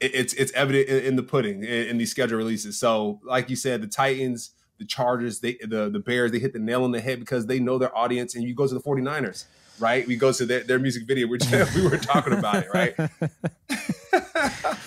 it's 0.00 0.32
it's 0.34 0.52
evident 0.52 0.88
in, 0.88 1.16
the 1.16 1.22
pudding 1.22 1.64
in, 1.64 1.88
in 1.88 1.98
these 1.98 2.10
schedule 2.10 2.38
releases. 2.38 2.78
So 2.78 3.20
like 3.24 3.50
you 3.50 3.56
said 3.56 3.82
the 3.82 3.86
titans 3.86 4.52
the 4.78 4.84
chargers 4.86 5.40
they 5.40 5.58
the 5.62 5.90
the 5.90 6.00
bears 6.00 6.32
they 6.32 6.38
hit 6.38 6.52
the 6.54 6.58
nail 6.58 6.84
on 6.84 6.92
the 6.92 7.00
head 7.00 7.20
because 7.20 7.46
they 7.46 7.58
know 7.60 7.76
their 7.76 7.96
audience. 7.96 8.34
And 8.34 8.44
you 8.44 8.54
go 8.54 8.66
to 8.66 8.74
the 8.74 8.80
49ers 8.80 9.44
right? 9.78 10.06
We 10.06 10.16
go 10.16 10.32
to 10.32 10.46
their, 10.46 10.60
their 10.60 10.78
music 10.78 11.06
video, 11.06 11.26
which 11.28 11.44
we 11.74 11.82
were 11.82 11.98
talking 11.98 12.32
about 12.32 12.64
it, 12.64 12.68
right? 12.72 12.94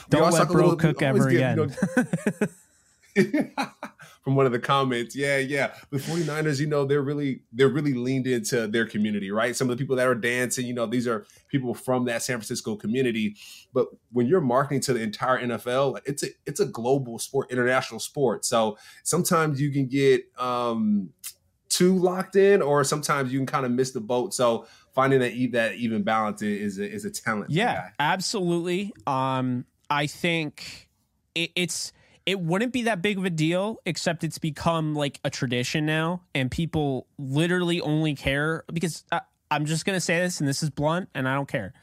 Don't 0.10 0.31
let 0.31 0.48
bro 0.50 0.75
cook 0.75 1.01
ever 1.01 1.27
again. 1.27 1.58
You 1.58 1.65
know, 1.65 1.69
from 4.24 4.36
one 4.36 4.46
of 4.46 4.51
the 4.51 4.60
comments, 4.60 5.15
yeah, 5.15 5.38
yeah. 5.38 5.74
The 5.89 5.98
49ers, 5.98 6.60
you 6.60 6.67
know, 6.67 6.86
they're 6.86 7.01
really 7.01 7.41
they're 7.51 7.69
really 7.69 7.93
leaned 7.93 8.27
into 8.27 8.67
their 8.67 8.86
community, 8.86 9.31
right? 9.31 9.55
Some 9.55 9.69
of 9.69 9.77
the 9.77 9.81
people 9.81 9.96
that 9.96 10.08
are 10.08 10.15
dancing, 10.15 10.65
you 10.65 10.74
know, 10.74 10.86
these 10.86 11.08
are 11.08 11.25
people 11.48 11.74
from 11.74 12.05
that 12.05 12.22
San 12.22 12.38
Francisco 12.38 12.75
community. 12.75 13.36
But 13.74 13.88
when 14.12 14.27
you're 14.27 14.41
marketing 14.41 14.81
to 14.81 14.93
the 14.93 15.01
entire 15.01 15.39
NFL, 15.39 16.00
it's 16.05 16.24
a 16.24 16.27
it's 16.46 16.60
a 16.60 16.65
global 16.65 17.19
sport, 17.19 17.51
international 17.51 18.00
sport. 18.00 18.46
So 18.46 18.77
sometimes 19.03 19.60
you 19.62 19.72
can 19.72 19.88
get 19.88 20.24
um 20.38 21.10
too 21.69 21.98
locked 21.98 22.36
in, 22.36 22.62
or 22.62 22.84
sometimes 22.84 23.31
you 23.31 23.39
can 23.39 23.46
kind 23.46 23.65
of 23.65 23.72
miss 23.72 23.91
the 23.91 24.01
boat. 24.01 24.34
So 24.34 24.65
finding 24.93 25.19
that 25.19 25.51
that 25.51 25.75
even 25.75 26.03
balance 26.03 26.41
is 26.41 26.79
a, 26.79 26.89
is 26.89 27.05
a 27.05 27.10
talent. 27.10 27.51
Yeah, 27.51 27.89
absolutely. 28.00 28.93
Um, 29.08 29.65
I 29.89 30.08
think 30.08 30.89
it, 31.36 31.51
it's 31.55 31.91
it 32.25 32.39
wouldn't 32.39 32.74
be 32.74 32.84
that 32.84 33.01
big 33.01 33.17
of 33.17 33.25
a 33.25 33.29
deal, 33.29 33.77
except 33.86 34.24
it's 34.24 34.38
become 34.38 34.93
like 34.93 35.19
a 35.24 35.29
tradition 35.29 35.86
now, 35.86 36.22
and 36.36 36.51
people 36.51 37.08
literally 37.17 37.81
only 37.81 38.15
care 38.15 38.63
because 38.72 39.03
I, 39.12 39.22
I'm 39.50 39.65
just 39.65 39.86
gonna 39.86 40.00
say 40.00 40.19
this, 40.19 40.39
and 40.39 40.48
this 40.48 40.62
is 40.62 40.69
blunt, 40.69 41.10
and 41.15 41.27
I 41.27 41.34
don't 41.34 41.48
care. 41.48 41.74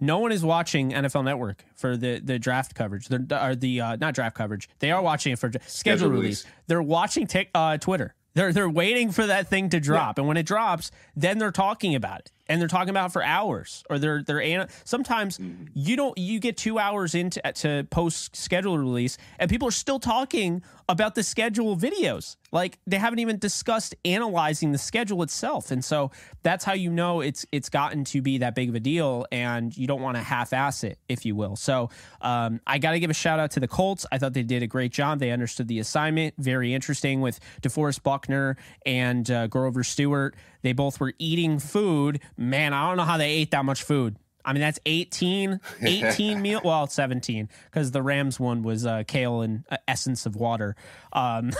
No 0.00 0.18
one 0.18 0.32
is 0.32 0.42
watching 0.42 0.90
NFL 0.92 1.24
Network 1.24 1.64
for 1.74 1.96
the 1.96 2.20
the 2.20 2.38
draft 2.38 2.74
coverage. 2.74 3.08
They're 3.08 3.54
the 3.54 3.80
uh, 3.80 3.96
not 3.96 4.14
draft 4.14 4.34
coverage. 4.34 4.68
They 4.78 4.90
are 4.90 5.02
watching 5.02 5.32
it 5.32 5.38
for 5.38 5.48
schedule, 5.48 5.68
schedule 5.68 6.10
release. 6.10 6.44
release. 6.44 6.46
They're 6.66 6.82
watching 6.82 7.26
t- 7.26 7.48
uh, 7.54 7.78
Twitter. 7.78 8.14
They're 8.34 8.52
they're 8.52 8.70
waiting 8.70 9.12
for 9.12 9.26
that 9.26 9.48
thing 9.48 9.68
to 9.70 9.80
drop, 9.80 10.16
yeah. 10.16 10.22
and 10.22 10.28
when 10.28 10.36
it 10.36 10.46
drops, 10.46 10.90
then 11.14 11.38
they're 11.38 11.52
talking 11.52 11.94
about 11.94 12.20
it 12.20 12.32
and 12.48 12.60
they're 12.60 12.68
talking 12.68 12.90
about 12.90 13.12
for 13.12 13.22
hours 13.22 13.84
or 13.88 13.98
they're 13.98 14.22
they're 14.22 14.68
sometimes 14.84 15.38
mm-hmm. 15.38 15.64
you 15.74 15.96
don't 15.96 16.16
you 16.18 16.40
get 16.40 16.56
two 16.56 16.78
hours 16.78 17.14
into 17.14 17.40
to 17.52 17.86
post 17.90 18.34
schedule 18.34 18.76
release 18.78 19.16
and 19.38 19.50
people 19.50 19.68
are 19.68 19.72
still 19.72 20.00
talking 20.00 20.62
about 20.88 21.14
the 21.14 21.22
schedule 21.22 21.76
videos. 21.76 22.36
Like 22.50 22.78
they 22.86 22.98
haven't 22.98 23.20
even 23.20 23.38
discussed 23.38 23.94
analyzing 24.04 24.72
the 24.72 24.78
schedule 24.78 25.22
itself 25.22 25.70
and 25.70 25.84
so 25.84 26.10
that's 26.42 26.64
how 26.64 26.74
you 26.74 26.90
know 26.90 27.20
it's 27.20 27.46
it's 27.52 27.68
gotten 27.68 28.04
to 28.04 28.20
be 28.20 28.38
that 28.38 28.54
big 28.54 28.68
of 28.68 28.74
a 28.74 28.80
deal 28.80 29.26
and 29.30 29.76
you 29.76 29.86
don't 29.86 30.02
want 30.02 30.16
to 30.16 30.22
half-ass 30.22 30.84
it 30.84 30.98
if 31.08 31.24
you 31.24 31.34
will. 31.34 31.56
So 31.56 31.90
um, 32.20 32.60
i 32.66 32.78
got 32.78 32.92
to 32.92 33.00
give 33.00 33.10
a 33.10 33.14
shout 33.14 33.38
out 33.38 33.52
to 33.52 33.60
the 33.60 33.68
colts. 33.68 34.04
I 34.10 34.18
thought 34.18 34.32
they 34.32 34.42
did 34.42 34.62
a 34.62 34.66
great 34.66 34.92
job. 34.92 35.18
They 35.20 35.30
understood 35.30 35.68
the 35.68 35.78
assignment. 35.78 36.34
Very 36.38 36.74
interesting 36.74 37.20
with 37.20 37.38
deforest 37.62 38.02
buckner 38.02 38.56
and 38.84 39.30
uh, 39.30 39.46
grover 39.46 39.84
stewart 39.84 40.34
they 40.62 40.72
both 40.72 41.00
were 41.00 41.12
eating 41.18 41.58
food. 41.58 42.20
Man, 42.36 42.72
I 42.72 42.88
don't 42.88 42.96
know 42.96 43.04
how 43.04 43.16
they 43.16 43.30
ate 43.30 43.50
that 43.52 43.64
much 43.64 43.82
food. 43.82 44.16
I 44.44 44.52
mean, 44.52 44.60
that's 44.60 44.80
18, 44.86 45.60
18 45.82 46.42
meal. 46.42 46.60
Well, 46.64 46.86
17 46.86 47.48
because 47.66 47.90
the 47.92 48.02
Rams 48.02 48.40
one 48.40 48.62
was 48.62 48.84
uh, 48.86 49.04
kale 49.06 49.42
and 49.42 49.64
uh, 49.70 49.76
essence 49.86 50.26
of 50.26 50.36
water. 50.36 50.74
Um, 51.12 51.52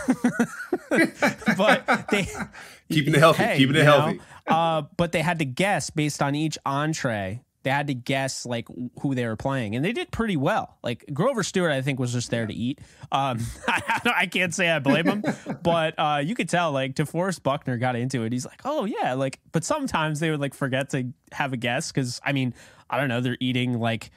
but 1.56 2.06
they 2.10 2.26
keeping 2.90 3.14
it 3.14 3.18
healthy, 3.20 3.42
hey, 3.42 3.56
keeping 3.56 3.76
it 3.76 3.84
healthy. 3.84 4.20
uh, 4.46 4.82
but 4.96 5.12
they 5.12 5.22
had 5.22 5.38
to 5.38 5.44
guess 5.44 5.90
based 5.90 6.22
on 6.22 6.34
each 6.34 6.58
entree 6.66 7.42
they 7.62 7.70
had 7.70 7.86
to 7.86 7.94
guess 7.94 8.44
like 8.44 8.66
who 9.00 9.14
they 9.14 9.26
were 9.26 9.36
playing, 9.36 9.76
and 9.76 9.84
they 9.84 9.92
did 9.92 10.10
pretty 10.10 10.36
well. 10.36 10.78
Like 10.82 11.04
Grover 11.12 11.42
Stewart, 11.42 11.70
I 11.70 11.82
think 11.82 11.98
was 11.98 12.12
just 12.12 12.30
there 12.30 12.46
to 12.46 12.52
eat. 12.52 12.80
Um, 13.10 13.40
I, 13.68 14.28
can't 14.30 14.54
say 14.54 14.68
I 14.68 14.78
blame 14.78 15.06
him, 15.06 15.24
but 15.62 15.94
uh, 15.98 16.22
you 16.24 16.34
could 16.34 16.48
tell 16.48 16.72
like 16.72 16.96
To 16.96 17.04
DeForest 17.04 17.42
Buckner 17.42 17.76
got 17.78 17.96
into 17.96 18.24
it. 18.24 18.32
He's 18.32 18.46
like, 18.46 18.60
oh 18.64 18.84
yeah, 18.84 19.14
like. 19.14 19.38
But 19.52 19.64
sometimes 19.64 20.20
they 20.20 20.30
would 20.30 20.40
like 20.40 20.54
forget 20.54 20.90
to 20.90 21.12
have 21.32 21.52
a 21.52 21.56
guess 21.56 21.92
because 21.92 22.20
I 22.24 22.32
mean, 22.32 22.54
I 22.90 22.98
don't 22.98 23.08
know, 23.08 23.20
they're 23.20 23.38
eating 23.40 23.78
like 23.78 24.10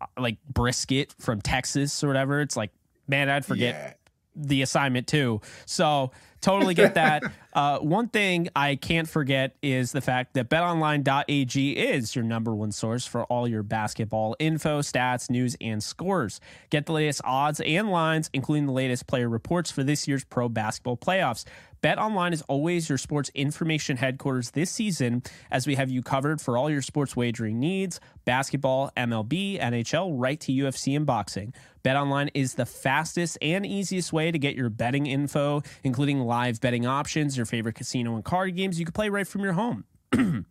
uh, 0.00 0.06
like 0.18 0.38
brisket 0.48 1.14
from 1.18 1.40
Texas 1.40 2.02
or 2.04 2.08
whatever. 2.08 2.40
It's 2.40 2.56
like, 2.56 2.72
man, 3.08 3.28
I'd 3.28 3.44
forget 3.44 3.74
yeah. 3.74 3.92
The 4.34 4.62
assignment 4.62 5.06
too. 5.06 5.40
So 5.66 6.10
totally 6.40 6.74
get 6.74 6.94
that. 6.94 7.22
Uh, 7.54 7.78
one 7.80 8.08
thing 8.08 8.48
I 8.56 8.76
can't 8.76 9.06
forget 9.06 9.56
is 9.60 9.92
the 9.92 10.00
fact 10.00 10.32
that 10.32 10.48
betonline.ag 10.48 11.72
is 11.72 12.16
your 12.16 12.24
number 12.24 12.54
one 12.54 12.72
source 12.72 13.04
for 13.04 13.24
all 13.24 13.46
your 13.46 13.62
basketball 13.62 14.34
info, 14.38 14.80
stats, 14.80 15.28
news, 15.28 15.54
and 15.60 15.82
scores. 15.82 16.40
Get 16.70 16.86
the 16.86 16.92
latest 16.92 17.20
odds 17.24 17.60
and 17.60 17.90
lines, 17.90 18.30
including 18.32 18.64
the 18.64 18.72
latest 18.72 19.06
player 19.06 19.28
reports 19.28 19.70
for 19.70 19.84
this 19.84 20.08
year's 20.08 20.24
pro 20.24 20.48
basketball 20.48 20.96
playoffs. 20.96 21.44
BetOnline 21.82 22.32
is 22.32 22.42
always 22.42 22.88
your 22.88 22.96
sports 22.96 23.28
information 23.34 23.96
headquarters 23.96 24.52
this 24.52 24.70
season 24.70 25.20
as 25.50 25.66
we 25.66 25.74
have 25.74 25.90
you 25.90 26.00
covered 26.00 26.40
for 26.40 26.56
all 26.56 26.70
your 26.70 26.80
sports 26.80 27.16
wagering 27.16 27.58
needs 27.58 27.98
basketball, 28.24 28.92
MLB, 28.96 29.60
NHL, 29.60 30.12
right 30.14 30.38
to 30.38 30.52
UFC 30.52 30.94
and 30.94 31.04
boxing. 31.04 31.52
BetOnline 31.84 32.30
is 32.34 32.54
the 32.54 32.66
fastest 32.66 33.36
and 33.42 33.66
easiest 33.66 34.12
way 34.12 34.30
to 34.30 34.38
get 34.38 34.54
your 34.54 34.70
betting 34.70 35.06
info, 35.06 35.60
including 35.82 36.20
live 36.20 36.60
betting 36.60 36.86
options, 36.86 37.36
your 37.36 37.46
favorite 37.46 37.74
casino 37.74 38.14
and 38.14 38.24
card 38.24 38.54
games 38.54 38.78
you 38.78 38.86
can 38.86 38.92
play 38.92 39.08
right 39.08 39.26
from 39.26 39.42
your 39.42 39.54
home. 39.54 39.84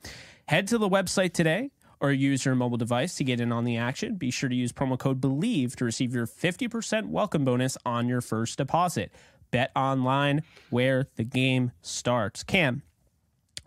Head 0.49 0.67
to 0.67 0.77
the 0.77 0.89
website 0.89 1.31
today 1.31 1.71
or 2.01 2.11
use 2.11 2.43
your 2.43 2.55
mobile 2.55 2.77
device 2.77 3.15
to 3.15 3.23
get 3.23 3.39
in 3.39 3.53
on 3.53 3.63
the 3.63 3.77
action. 3.77 4.15
Be 4.15 4.31
sure 4.31 4.49
to 4.49 4.55
use 4.55 4.73
promo 4.73 4.99
code 4.99 5.21
BLEAV 5.21 5.77
to 5.77 5.85
receive 5.85 6.13
your 6.13 6.27
50% 6.27 7.05
welcome 7.05 7.45
bonus 7.45 7.77
on 7.85 8.09
your 8.09 8.19
first 8.19 8.57
deposit. 8.57 9.13
Bet 9.51 9.71
online 9.75 10.43
where 10.69 11.07
the 11.15 11.23
game 11.23 11.71
starts. 11.81 12.43
Cam, 12.43 12.81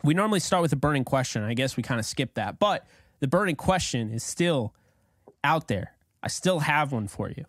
we 0.03 0.15
normally 0.15 0.41
start 0.41 0.63
with 0.63 0.73
a 0.73 0.77
burning 0.77 1.05
question. 1.05 1.43
I 1.43 1.55
guess 1.55 1.77
we 1.77 1.83
kind 1.83 2.01
of 2.01 2.07
skipped 2.07 2.35
that, 2.35 2.59
but 2.59 2.87
the 3.21 3.29
burning 3.29 3.57
question 3.57 4.11
is 4.11 4.23
still 4.23 4.75
out 5.43 5.69
there. 5.69 5.93
I 6.23 6.29
still 6.29 6.61
have 6.61 6.93
one 6.93 7.09
for 7.09 7.29
you. 7.29 7.45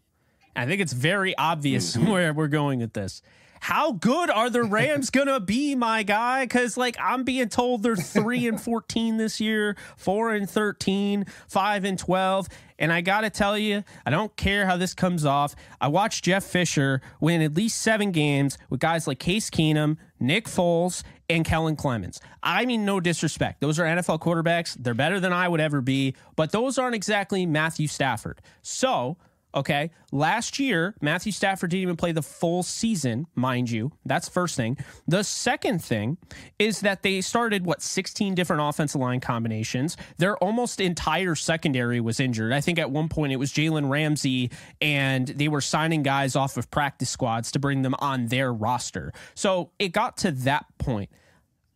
I 0.56 0.66
think 0.66 0.82
it's 0.82 0.94
very 0.94 1.38
obvious 1.38 1.96
mm-hmm. 1.96 2.10
where 2.12 2.34
we're 2.34 2.48
going 2.48 2.80
with 2.80 2.94
this. 2.94 3.22
How 3.62 3.94
good 3.94 4.30
are 4.30 4.50
the 4.50 4.64
Rams 4.64 5.10
gonna 5.10 5.40
be, 5.40 5.76
my 5.76 6.04
guy? 6.04 6.46
Because 6.46 6.78
like 6.78 6.96
I'm 7.00 7.24
being 7.24 7.50
told 7.50 7.84
they're 7.84 7.96
three 7.96 8.48
and 8.48 8.62
fourteen 8.62 9.18
this 9.18 9.42
year, 9.42 9.76
four 9.98 10.34
and 10.34 10.50
13, 10.50 11.26
five 11.48 11.84
and 11.84 11.98
twelve, 11.98 12.48
and 12.78 12.92
I 12.92 13.02
gotta 13.02 13.30
tell 13.30 13.58
you, 13.58 13.84
I 14.06 14.10
don't 14.10 14.36
care 14.36 14.66
how 14.66 14.78
this 14.78 14.94
comes 14.94 15.26
off. 15.26 15.56
I 15.80 15.88
watched 15.88 16.24
Jeff 16.26 16.44
Fisher 16.44 17.02
win 17.20 17.42
at 17.42 17.54
least 17.54 17.82
seven 17.82 18.12
games 18.12 18.58
with 18.70 18.80
guys 18.80 19.08
like 19.08 19.20
Case 19.20 19.50
Keenum, 19.50 19.98
Nick 20.20 20.46
Foles, 20.46 21.04
and 21.30 21.46
Kellen 21.46 21.76
Clemens. 21.76 22.20
I 22.44 22.66
mean, 22.66 22.86
no 22.86 23.00
disrespect. 23.00 23.62
Those 23.62 23.80
are 23.80 23.84
NFL 23.84 24.20
quarterbacks. 24.20 24.76
They're 24.80 24.94
better 24.94 25.20
than 25.20 25.34
I 25.34 25.48
would 25.48 25.62
ever 25.62 25.82
be, 25.82 26.16
but 26.36 26.52
those 26.52 26.78
aren't 26.78 26.96
exactly 26.96 27.46
Matthew 27.46 27.88
Stafford. 27.88 28.42
So 28.62 29.18
Okay. 29.56 29.92
Last 30.12 30.60
year, 30.60 30.96
Matthew 31.00 31.32
Stafford 31.32 31.70
didn't 31.70 31.84
even 31.84 31.96
play 31.96 32.12
the 32.12 32.22
full 32.22 32.62
season, 32.62 33.26
mind 33.36 33.72
you. 33.72 33.94
That's 34.06 34.28
first 34.28 34.58
thing. 34.58 34.78
The 35.08 35.24
second 35.24 35.82
thing 35.82 36.18
is 36.60 36.82
that 36.82 37.04
they 37.04 37.22
started, 37.22 37.66
what, 37.66 37.82
16 37.82 38.36
different 38.36 38.62
offensive 38.62 39.00
line 39.00 39.22
combinations. 39.22 39.96
Their 40.18 40.36
almost 40.38 40.82
entire 40.82 41.36
secondary 41.36 42.02
was 42.02 42.20
injured. 42.20 42.52
I 42.52 42.60
think 42.60 42.80
at 42.80 42.92
one 42.92 43.08
point 43.08 43.32
it 43.32 43.38
was 43.38 43.54
Jalen 43.54 43.90
Ramsey, 43.90 44.52
and 44.82 45.28
they 45.28 45.48
were 45.48 45.62
signing 45.62 46.04
guys 46.04 46.36
off 46.36 46.58
of 46.58 46.70
practice 46.70 47.10
squads 47.10 47.52
to 47.54 47.60
bring 47.60 47.82
them 47.82 47.96
on 48.00 48.28
their 48.28 48.52
roster. 48.52 49.14
So 49.36 49.72
it 49.80 49.94
got 49.94 50.18
to 50.18 50.32
that 50.32 50.66
point. 50.78 51.10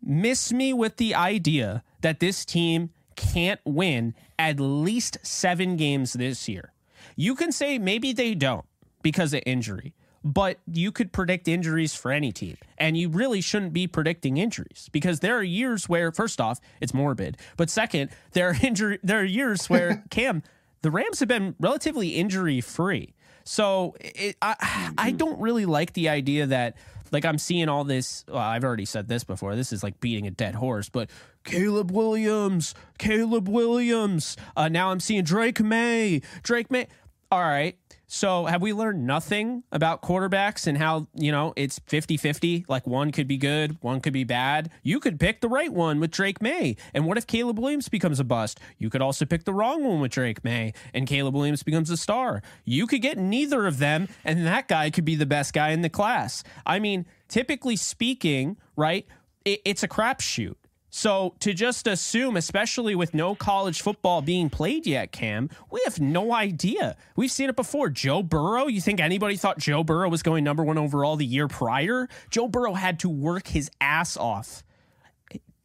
Miss 0.01 0.51
me 0.51 0.73
with 0.73 0.97
the 0.97 1.15
idea 1.15 1.83
that 2.01 2.19
this 2.19 2.43
team 2.43 2.89
can't 3.15 3.59
win 3.65 4.15
at 4.37 4.59
least 4.59 5.17
seven 5.23 5.75
games 5.77 6.13
this 6.13 6.47
year. 6.49 6.73
You 7.15 7.35
can 7.35 7.51
say 7.51 7.77
maybe 7.77 8.13
they 8.13 8.35
don't 8.35 8.65
because 9.01 9.33
of 9.33 9.41
injury, 9.45 9.93
but 10.23 10.59
you 10.71 10.91
could 10.91 11.11
predict 11.11 11.47
injuries 11.47 11.95
for 11.95 12.11
any 12.11 12.31
team. 12.31 12.57
And 12.77 12.97
you 12.97 13.09
really 13.09 13.41
shouldn't 13.41 13.73
be 13.73 13.87
predicting 13.87 14.37
injuries 14.37 14.89
because 14.91 15.19
there 15.19 15.37
are 15.37 15.43
years 15.43 15.87
where, 15.87 16.11
first 16.11 16.41
off, 16.41 16.59
it's 16.81 16.93
morbid. 16.93 17.37
But 17.57 17.69
second, 17.69 18.11
there 18.31 18.49
are 18.49 18.55
injury 18.63 18.99
there 19.03 19.19
are 19.19 19.25
years 19.25 19.69
where 19.69 20.03
Cam, 20.09 20.43
the 20.81 20.91
Rams 20.91 21.19
have 21.19 21.29
been 21.29 21.55
relatively 21.59 22.09
injury 22.09 22.61
free. 22.61 23.13
So 23.43 23.95
it, 23.99 24.35
I 24.41 24.93
I 24.97 25.11
don't 25.11 25.39
really 25.39 25.65
like 25.65 25.93
the 25.93 26.09
idea 26.09 26.45
that 26.47 26.75
like 27.11 27.25
I'm 27.25 27.37
seeing 27.37 27.69
all 27.69 27.83
this. 27.83 28.25
Well, 28.27 28.37
I've 28.37 28.63
already 28.63 28.85
said 28.85 29.07
this 29.07 29.23
before. 29.23 29.55
This 29.55 29.71
is 29.71 29.83
like 29.83 29.99
beating 29.99 30.27
a 30.27 30.31
dead 30.31 30.55
horse, 30.55 30.89
but 30.89 31.09
Caleb 31.43 31.91
Williams, 31.91 32.75
Caleb 32.97 33.47
Williams. 33.47 34.37
Uh, 34.55 34.69
now 34.69 34.91
I'm 34.91 34.99
seeing 34.99 35.23
Drake 35.23 35.59
Maye, 35.59 36.21
Drake 36.43 36.69
Maye. 36.71 36.87
All 37.31 37.39
right. 37.41 37.77
So 38.11 38.45
have 38.45 38.63
we 38.63 38.73
learned 38.73 39.05
nothing 39.05 39.61
about 39.71 40.01
quarterbacks 40.01 40.65
and 40.65 40.79
how, 40.79 41.07
you 41.13 41.31
know, 41.31 41.53
it's 41.55 41.77
50-50, 41.77 42.65
like 42.67 42.87
one 42.87 43.11
could 43.11 43.27
be 43.27 43.37
good, 43.37 43.77
one 43.81 44.01
could 44.01 44.13
be 44.13 44.23
bad. 44.23 44.71
You 44.81 44.99
could 44.99 45.19
pick 45.19 45.41
the 45.41 45.47
right 45.47 45.71
one 45.71 45.99
with 45.99 46.09
Drake 46.09 46.41
Maye. 46.41 46.75
And 46.95 47.05
what 47.05 47.19
if 47.19 47.27
Caleb 47.27 47.59
Williams 47.59 47.87
becomes 47.87 48.19
a 48.19 48.23
bust? 48.23 48.59
You 48.79 48.89
could 48.89 49.03
also 49.03 49.25
pick 49.25 49.43
the 49.43 49.53
wrong 49.53 49.83
one 49.83 49.99
with 49.99 50.11
Drake 50.11 50.43
Maye 50.43 50.73
and 50.91 51.05
Caleb 51.05 51.35
Williams 51.35 51.61
becomes 51.61 51.91
a 51.91 51.97
star. 51.97 52.41
You 52.65 52.87
could 52.87 53.03
get 53.03 53.19
neither 53.19 53.67
of 53.67 53.77
them 53.77 54.07
and 54.25 54.43
that 54.47 54.67
guy 54.67 54.89
could 54.89 55.05
be 55.05 55.15
the 55.15 55.27
best 55.27 55.53
guy 55.53 55.69
in 55.69 55.81
the 55.81 55.89
class. 55.89 56.43
I 56.65 56.79
mean, 56.79 57.05
typically 57.27 57.75
speaking, 57.75 58.57
right? 58.75 59.05
It, 59.45 59.61
it's 59.65 59.83
a 59.83 59.87
crapshoot. 59.87 60.55
So 60.89 61.35
to 61.39 61.53
just 61.53 61.87
assume, 61.87 62.35
especially 62.35 62.95
with 62.95 63.13
no 63.13 63.35
college 63.35 63.81
football 63.81 64.21
being 64.21 64.49
played 64.49 64.87
yet, 64.87 65.11
Cam, 65.11 65.49
we 65.69 65.81
have 65.85 65.99
no 65.99 66.33
idea. 66.33 66.95
We've 67.15 67.31
seen 67.31 67.49
it 67.49 67.55
before. 67.55 67.89
Joe 67.89 68.23
Burrow, 68.23 68.67
you 68.67 68.81
think 68.81 68.99
anybody 68.99 69.37
thought 69.37 69.59
Joe 69.59 69.83
Burrow 69.83 70.09
was 70.09 70.23
going 70.23 70.43
number 70.43 70.63
one 70.63 70.77
overall 70.77 71.15
the 71.15 71.25
year 71.25 71.47
prior? 71.47 72.07
Joe 72.31 72.47
Burrow 72.47 72.73
had 72.73 72.99
to 73.01 73.09
work 73.09 73.47
his 73.47 73.69
ass 73.79 74.17
off. 74.17 74.63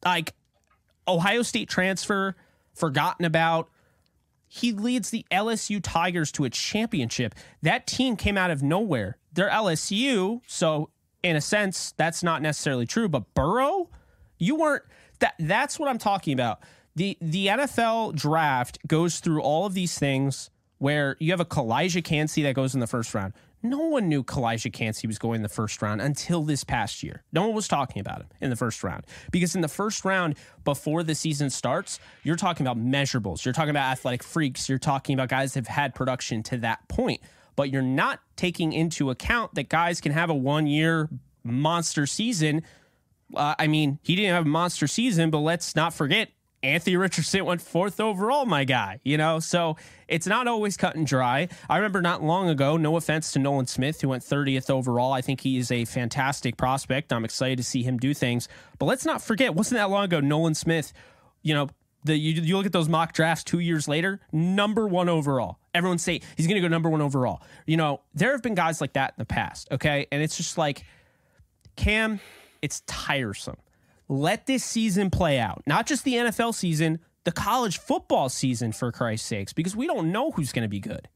Like 0.05 0.35
Ohio 1.09 1.43
State 1.43 1.69
transfer, 1.69 2.37
forgotten 2.75 3.25
about. 3.25 3.71
He 4.47 4.73
leads 4.73 5.11
the 5.11 5.25
LSU 5.33 5.81
Tigers 5.83 6.31
to 6.33 6.45
a 6.45 6.51
championship. 6.51 7.35
That 7.63 7.87
team 7.87 8.17
came 8.17 8.37
out 8.37 8.51
of 8.51 8.63
nowhere. 8.63 9.17
They're 9.33 9.51
LSU, 9.51 10.43
so 10.47 10.91
in 11.25 11.35
a 11.35 11.41
sense, 11.41 11.93
that's 11.97 12.23
not 12.23 12.43
necessarily 12.43 12.87
true. 12.87 13.09
But 13.09 13.35
Burrow, 13.35 13.89
you 14.39 14.55
weren't 14.57 14.85
that 15.25 15.35
that's 15.39 15.79
what 15.79 15.89
I'm 15.89 15.99
talking 15.99 16.35
about. 16.35 16.61
The 16.97 17.17
the 17.21 17.47
NFL 17.47 18.15
draft 18.15 18.79
goes 18.87 19.21
through 19.21 19.41
all 19.41 19.65
of 19.65 19.73
these 19.73 19.99
things 19.99 20.51
where 20.79 21.17
you 21.19 21.31
have 21.33 21.41
a 21.41 21.47
Calijah 21.47 22.05
Kancey 22.05 22.43
that 22.43 22.55
goes 22.55 22.75
in 22.75 22.81
the 22.81 22.87
first 22.87 23.15
round. 23.15 23.33
No 23.63 23.79
one 23.79 24.11
knew 24.11 24.23
Calijah 24.23 24.71
Kancey 24.71 25.07
was 25.07 25.19
going 25.19 25.37
in 25.37 25.43
the 25.43 25.49
first 25.49 25.81
round 25.81 26.03
until 26.03 26.43
this 26.43 26.63
past 26.63 27.03
year. 27.03 27.23
No 27.33 27.47
one 27.47 27.55
was 27.55 27.67
talking 27.67 28.01
about 28.01 28.21
him 28.21 28.29
in 28.43 28.51
the 28.51 28.57
first 28.57 28.85
round 28.85 29.07
because 29.33 29.55
in 29.55 29.63
the 29.63 29.69
first 29.69 30.05
round, 30.05 30.37
before 30.63 31.03
the 31.03 31.15
season 31.15 31.49
starts, 31.49 31.99
you're 32.23 32.37
talking 32.37 32.67
about 32.67 32.79
measurables. 32.79 33.47
You're 33.47 33.55
talking 33.55 33.71
about 33.71 33.91
athletic 33.91 34.23
freaks. 34.23 34.69
You're 34.69 34.79
talking 34.79 35.15
about 35.15 35.31
guys 35.31 35.55
that 35.55 35.61
have 35.61 35.75
had 35.75 35.95
production 35.95 36.43
to 36.45 36.59
that 36.59 36.87
point, 36.89 37.23
but 37.57 37.71
you're 37.71 37.81
not 37.81 38.21
taking 38.37 38.75
into 38.75 39.09
account 39.09 39.55
that 39.55 39.71
guys 39.71 40.03
can 40.03 40.13
have 40.13 40.29
a 40.29 40.35
one 40.35 40.67
year 40.67 41.09
monster 41.43 42.07
season 42.07 42.63
uh, 43.37 43.55
I 43.59 43.67
mean, 43.67 43.99
he 44.03 44.17
didn't 44.17 44.33
have 44.33 44.47
a 44.47 44.49
monster 44.49 44.87
season, 44.87 45.31
but 45.31 45.39
let's 45.39 45.77
not 45.77 45.95
forget 45.95 46.31
Anthony 46.65 46.97
Richardson 46.97 47.45
went 47.45 47.61
fourth 47.61 48.01
overall, 48.01 48.47
my 48.47 48.65
guy, 48.65 49.01
you 49.05 49.19
know? 49.19 49.39
So 49.39 49.77
it's 50.09 50.27
not 50.27 50.49
always 50.49 50.77
cut 50.77 50.97
and 50.97 51.07
dry. 51.07 51.49
I 51.69 51.77
remember 51.77 52.01
not 52.01 52.23
long 52.23 52.49
ago, 52.49 52.77
no 52.77 52.97
offense 52.97 53.33
to 53.33 53.39
Nolan 53.39 53.67
Smith, 53.67 54.01
who 54.01 54.09
went 54.09 54.23
30th 54.23 54.71
overall. 54.71 55.13
I 55.13 55.21
think 55.21 55.41
he 55.41 55.59
is 55.59 55.71
a 55.71 55.85
fantastic 55.85 56.57
prospect. 56.57 57.13
I'm 57.13 57.25
excited 57.25 57.59
to 57.59 57.65
see 57.65 57.83
him 57.83 57.99
do 57.99 58.15
things. 58.15 58.49
But 58.79 58.87
let's 58.87 59.05
not 59.05 59.23
forget, 59.23 59.55
wasn't 59.55 59.79
that 59.79 59.91
long 59.91 60.05
ago, 60.05 60.21
Nolan 60.21 60.55
Smith, 60.55 60.93
you 61.43 61.55
know, 61.55 61.69
the, 62.05 62.17
you, 62.17 62.41
you 62.43 62.57
look 62.57 62.67
at 62.67 62.73
those 62.73 62.89
mock 62.89 63.13
drafts 63.13 63.45
two 63.45 63.61
years 63.61 63.87
later, 63.87 64.21
number 64.33 64.87
one 64.87 65.09
overall. 65.09 65.59
Everyone 65.75 65.99
say 65.99 66.21
he's 66.37 66.47
going 66.47 66.57
to 66.57 66.67
go 66.67 66.69
number 66.69 66.89
one 66.91 67.01
overall. 67.01 67.43
You 67.67 67.77
know, 67.77 68.01
there 68.15 68.33
have 68.33 68.43
been 68.43 68.55
guys 68.55 68.81
like 68.81 68.95
that 68.95 69.11
in 69.11 69.15
the 69.19 69.27
past, 69.27 69.69
okay? 69.73 70.07
And 70.13 70.23
it's 70.23 70.37
just 70.37 70.59
like, 70.59 70.85
Cam, 71.77 72.21
it's 72.65 72.81
tiresome. 72.87 73.59
Let 74.09 74.47
this 74.47 74.65
season 74.65 75.11
play 75.11 75.39
out, 75.39 75.63
not 75.67 75.87
just 75.87 76.03
the 76.03 76.15
NFL 76.15 76.55
season, 76.55 76.99
the 77.25 77.33
college 77.33 77.77
football 77.77 78.31
season, 78.31 78.73
for 78.73 78.91
Christ's 78.91 79.29
sakes, 79.29 79.53
because 79.53 79.77
we 79.77 79.87
don't 79.87 80.11
know 80.11 80.31
who's 80.31 80.51
going 80.51 80.63
to 80.63 80.69
be 80.69 80.81
good. 80.81 81.07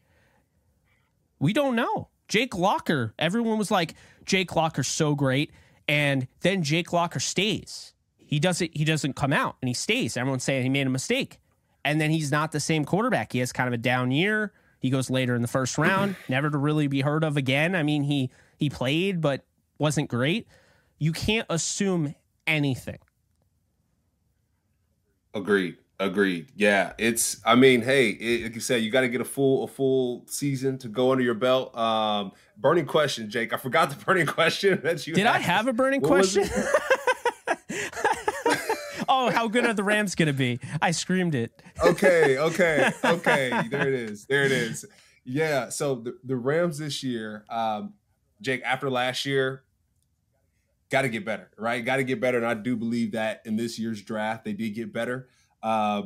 We 1.39 1.55
don't 1.55 1.75
know. 1.75 2.09
Jake 2.29 2.55
Locker, 2.55 3.15
everyone 3.19 3.57
was 3.57 3.71
like, 3.71 3.95
Jake 4.27 4.55
Locker's 4.55 4.89
so 4.89 5.15
great. 5.15 5.51
And 5.89 6.29
then 6.41 6.63
Jake 6.63 6.93
Locker 6.93 7.19
stays. 7.21 7.95
He 8.19 8.39
doesn't 8.39 8.77
he 8.77 8.85
doesn't 8.85 9.15
come 9.17 9.33
out 9.33 9.57
and 9.63 9.69
he 9.69 9.75
stays. 9.75 10.19
Everyone's 10.19 10.45
saying 10.45 10.65
he 10.65 10.69
made 10.69 10.87
a 10.87 10.91
mistake. 10.91 11.39
And 11.83 11.99
then 11.99 12.11
he's 12.11 12.31
not 12.31 12.53
the 12.53 12.61
same 12.61 12.85
quarterback. 12.85 13.33
He 13.33 13.39
has 13.39 13.53
kind 13.53 13.69
of 13.69 13.73
a 13.73 13.79
down 13.79 14.11
year. 14.11 14.53
He 14.81 14.91
goes 14.91 15.09
later 15.09 15.35
in 15.35 15.41
the 15.41 15.49
first 15.49 15.79
round, 15.79 16.15
never 16.29 16.51
to 16.51 16.59
really 16.59 16.89
be 16.89 17.01
heard 17.01 17.25
of 17.25 17.39
again. 17.39 17.75
I 17.75 17.83
mean, 17.83 18.03
he 18.03 18.31
he 18.59 18.69
played 18.69 19.23
but 19.23 19.47
wasn't 19.79 20.11
great 20.11 20.47
you 20.99 21.13
can't 21.13 21.47
assume 21.49 22.15
anything. 22.47 22.99
Agreed. 25.35 25.77
Agreed. 26.01 26.53
Yeah, 26.55 26.93
it's. 26.97 27.41
I 27.45 27.57
mean, 27.57 27.83
hey, 27.83 28.11
it, 28.11 28.45
like 28.45 28.55
you 28.55 28.61
said, 28.61 28.83
you 28.83 28.91
got 28.91 29.01
to 29.01 29.09
get 29.09 29.21
a 29.21 29.25
full 29.25 29.65
a 29.65 29.67
full 29.67 30.27
season 30.29 30.79
to 30.79 30.89
go 30.89 31.11
under 31.11 31.25
your 31.25 31.35
belt. 31.35 31.77
Um, 31.77 32.31
burning 32.57 32.87
question, 32.87 33.29
Jake. 33.29 33.53
I 33.53 33.57
forgot 33.57 33.91
the 33.91 33.97
burning 34.05 34.27
question 34.27 34.81
that 34.85 35.05
you. 35.09 35.15
Did 35.15 35.27
asked. 35.27 35.39
I 35.39 35.41
have 35.41 35.67
a 35.67 35.73
burning 35.73 36.01
what 36.01 36.09
question? 36.09 36.49
oh, 39.09 39.31
how 39.31 39.49
good 39.49 39.67
are 39.67 39.75
the 39.75 39.83
Rams 39.83 40.15
going 40.15 40.29
to 40.29 40.33
be? 40.33 40.61
I 40.81 40.93
screamed 40.93 41.35
it. 41.35 41.61
okay, 41.85 42.39
okay, 42.39 42.93
okay. 43.05 43.63
There 43.69 43.89
it 43.89 43.95
is. 43.95 44.25
There 44.27 44.45
it 44.45 44.53
is. 44.53 44.85
Yeah. 45.25 45.69
So 45.69 45.97
the, 45.97 46.17
the 46.23 46.37
Rams 46.37 46.79
this 46.79 47.03
year, 47.03 47.45
um, 47.51 47.95
Jake. 48.41 48.63
After 48.65 48.89
last 48.89 49.27
year, 49.27 49.65
got 50.90 51.03
to 51.03 51.09
get 51.09 51.24
better, 51.24 51.51
right? 51.59 51.85
Got 51.85 51.96
to 51.96 52.05
get 52.05 52.20
better. 52.20 52.38
And 52.38 52.46
I 52.46 52.55
do 52.55 52.77
believe 52.77 53.12
that 53.12 53.42
in 53.44 53.57
this 53.57 53.79
year's 53.79 54.03
draft, 54.03 54.44
they 54.44 54.53
did 54.53 54.70
get 54.70 54.92
better. 54.92 55.29
Uh, 55.62 56.03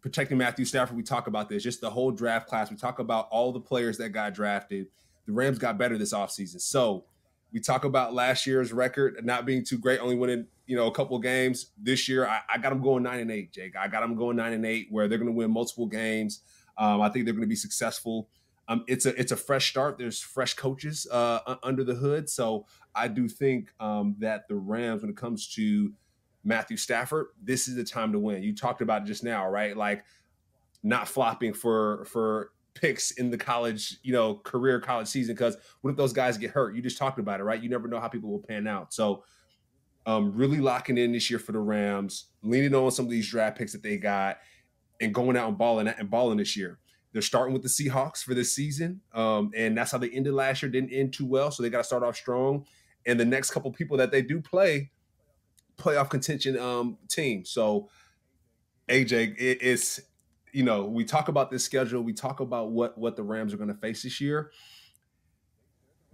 protecting 0.00 0.38
Matthew 0.38 0.64
Stafford, 0.64 0.96
we 0.96 1.02
talk 1.02 1.26
about 1.26 1.48
this, 1.48 1.62
just 1.62 1.80
the 1.80 1.90
whole 1.90 2.10
draft 2.10 2.48
class. 2.48 2.70
We 2.70 2.76
talk 2.76 2.98
about 2.98 3.28
all 3.30 3.52
the 3.52 3.60
players 3.60 3.98
that 3.98 4.10
got 4.10 4.34
drafted. 4.34 4.86
The 5.26 5.32
Rams 5.32 5.58
got 5.58 5.78
better 5.78 5.98
this 5.98 6.12
offseason. 6.12 6.60
So 6.60 7.04
we 7.52 7.60
talk 7.60 7.84
about 7.84 8.14
last 8.14 8.46
year's 8.46 8.72
record 8.72 9.24
not 9.24 9.46
being 9.46 9.64
too 9.64 9.78
great, 9.78 10.00
only 10.00 10.16
winning, 10.16 10.46
you 10.66 10.76
know, 10.76 10.86
a 10.86 10.92
couple 10.92 11.18
games. 11.18 11.72
This 11.80 12.08
year, 12.08 12.26
I, 12.26 12.40
I 12.52 12.58
got 12.58 12.70
them 12.70 12.82
going 12.82 13.02
nine 13.02 13.20
and 13.20 13.30
eight, 13.30 13.52
Jake. 13.52 13.76
I 13.76 13.88
got 13.88 14.00
them 14.00 14.16
going 14.16 14.36
nine 14.36 14.52
and 14.52 14.66
eight, 14.66 14.88
where 14.90 15.08
they're 15.08 15.18
going 15.18 15.30
to 15.30 15.36
win 15.36 15.50
multiple 15.50 15.86
games. 15.86 16.40
Um, 16.78 17.00
I 17.00 17.08
think 17.08 17.24
they're 17.24 17.34
going 17.34 17.42
to 17.42 17.48
be 17.48 17.56
successful. 17.56 18.28
Um, 18.68 18.84
it's 18.88 19.06
a 19.06 19.18
it's 19.20 19.32
a 19.32 19.36
fresh 19.36 19.70
start. 19.70 19.98
There's 19.98 20.20
fresh 20.20 20.54
coaches 20.54 21.06
uh, 21.10 21.56
under 21.62 21.84
the 21.84 21.94
hood, 21.94 22.28
so 22.28 22.66
I 22.94 23.08
do 23.08 23.28
think 23.28 23.72
um, 23.78 24.16
that 24.18 24.48
the 24.48 24.56
Rams, 24.56 25.02
when 25.02 25.10
it 25.10 25.16
comes 25.16 25.48
to 25.54 25.92
Matthew 26.42 26.76
Stafford, 26.76 27.28
this 27.42 27.68
is 27.68 27.76
the 27.76 27.84
time 27.84 28.12
to 28.12 28.18
win. 28.18 28.42
You 28.42 28.54
talked 28.54 28.80
about 28.80 29.02
it 29.02 29.06
just 29.06 29.22
now, 29.22 29.48
right? 29.48 29.76
Like 29.76 30.04
not 30.82 31.08
flopping 31.08 31.52
for 31.52 32.04
for 32.06 32.50
picks 32.74 33.12
in 33.12 33.30
the 33.30 33.38
college, 33.38 33.98
you 34.02 34.12
know, 34.12 34.36
career 34.44 34.80
college 34.80 35.08
season. 35.08 35.34
Because 35.34 35.56
what 35.80 35.90
if 35.90 35.96
those 35.96 36.12
guys 36.12 36.38
get 36.38 36.50
hurt? 36.50 36.76
You 36.76 36.82
just 36.82 36.98
talked 36.98 37.18
about 37.18 37.40
it, 37.40 37.44
right? 37.44 37.60
You 37.60 37.68
never 37.68 37.88
know 37.88 37.98
how 37.98 38.08
people 38.08 38.30
will 38.30 38.38
pan 38.38 38.66
out. 38.66 38.92
So, 38.94 39.24
um, 40.06 40.32
really 40.36 40.58
locking 40.58 40.98
in 40.98 41.10
this 41.12 41.28
year 41.30 41.40
for 41.40 41.52
the 41.52 41.58
Rams, 41.58 42.26
leaning 42.42 42.74
on 42.74 42.90
some 42.92 43.04
of 43.04 43.10
these 43.10 43.28
draft 43.28 43.58
picks 43.58 43.72
that 43.72 43.82
they 43.82 43.96
got, 43.96 44.38
and 45.00 45.12
going 45.12 45.36
out 45.36 45.48
and 45.48 45.58
balling 45.58 45.88
and 45.88 46.08
balling 46.08 46.38
this 46.38 46.56
year. 46.56 46.78
They're 47.16 47.22
starting 47.22 47.54
with 47.54 47.62
the 47.62 47.70
Seahawks 47.70 48.22
for 48.22 48.34
this 48.34 48.54
season, 48.54 49.00
um, 49.14 49.50
and 49.56 49.74
that's 49.74 49.90
how 49.90 49.96
they 49.96 50.10
ended 50.10 50.34
last 50.34 50.60
year. 50.60 50.70
Didn't 50.70 50.92
end 50.92 51.14
too 51.14 51.24
well, 51.24 51.50
so 51.50 51.62
they 51.62 51.70
got 51.70 51.78
to 51.78 51.84
start 51.84 52.02
off 52.02 52.14
strong. 52.14 52.66
And 53.06 53.18
the 53.18 53.24
next 53.24 53.52
couple 53.52 53.72
people 53.72 53.96
that 53.96 54.10
they 54.10 54.20
do 54.20 54.42
play, 54.42 54.90
playoff 55.78 56.10
contention 56.10 56.58
um, 56.58 56.98
team. 57.08 57.46
So, 57.46 57.88
AJ, 58.90 59.38
it, 59.38 59.62
it's 59.62 59.98
you 60.52 60.62
know 60.62 60.84
we 60.84 61.06
talk 61.06 61.28
about 61.28 61.50
this 61.50 61.64
schedule, 61.64 62.02
we 62.02 62.12
talk 62.12 62.40
about 62.40 62.72
what 62.72 62.98
what 62.98 63.16
the 63.16 63.22
Rams 63.22 63.54
are 63.54 63.56
going 63.56 63.72
to 63.72 63.80
face 63.80 64.02
this 64.02 64.20
year. 64.20 64.50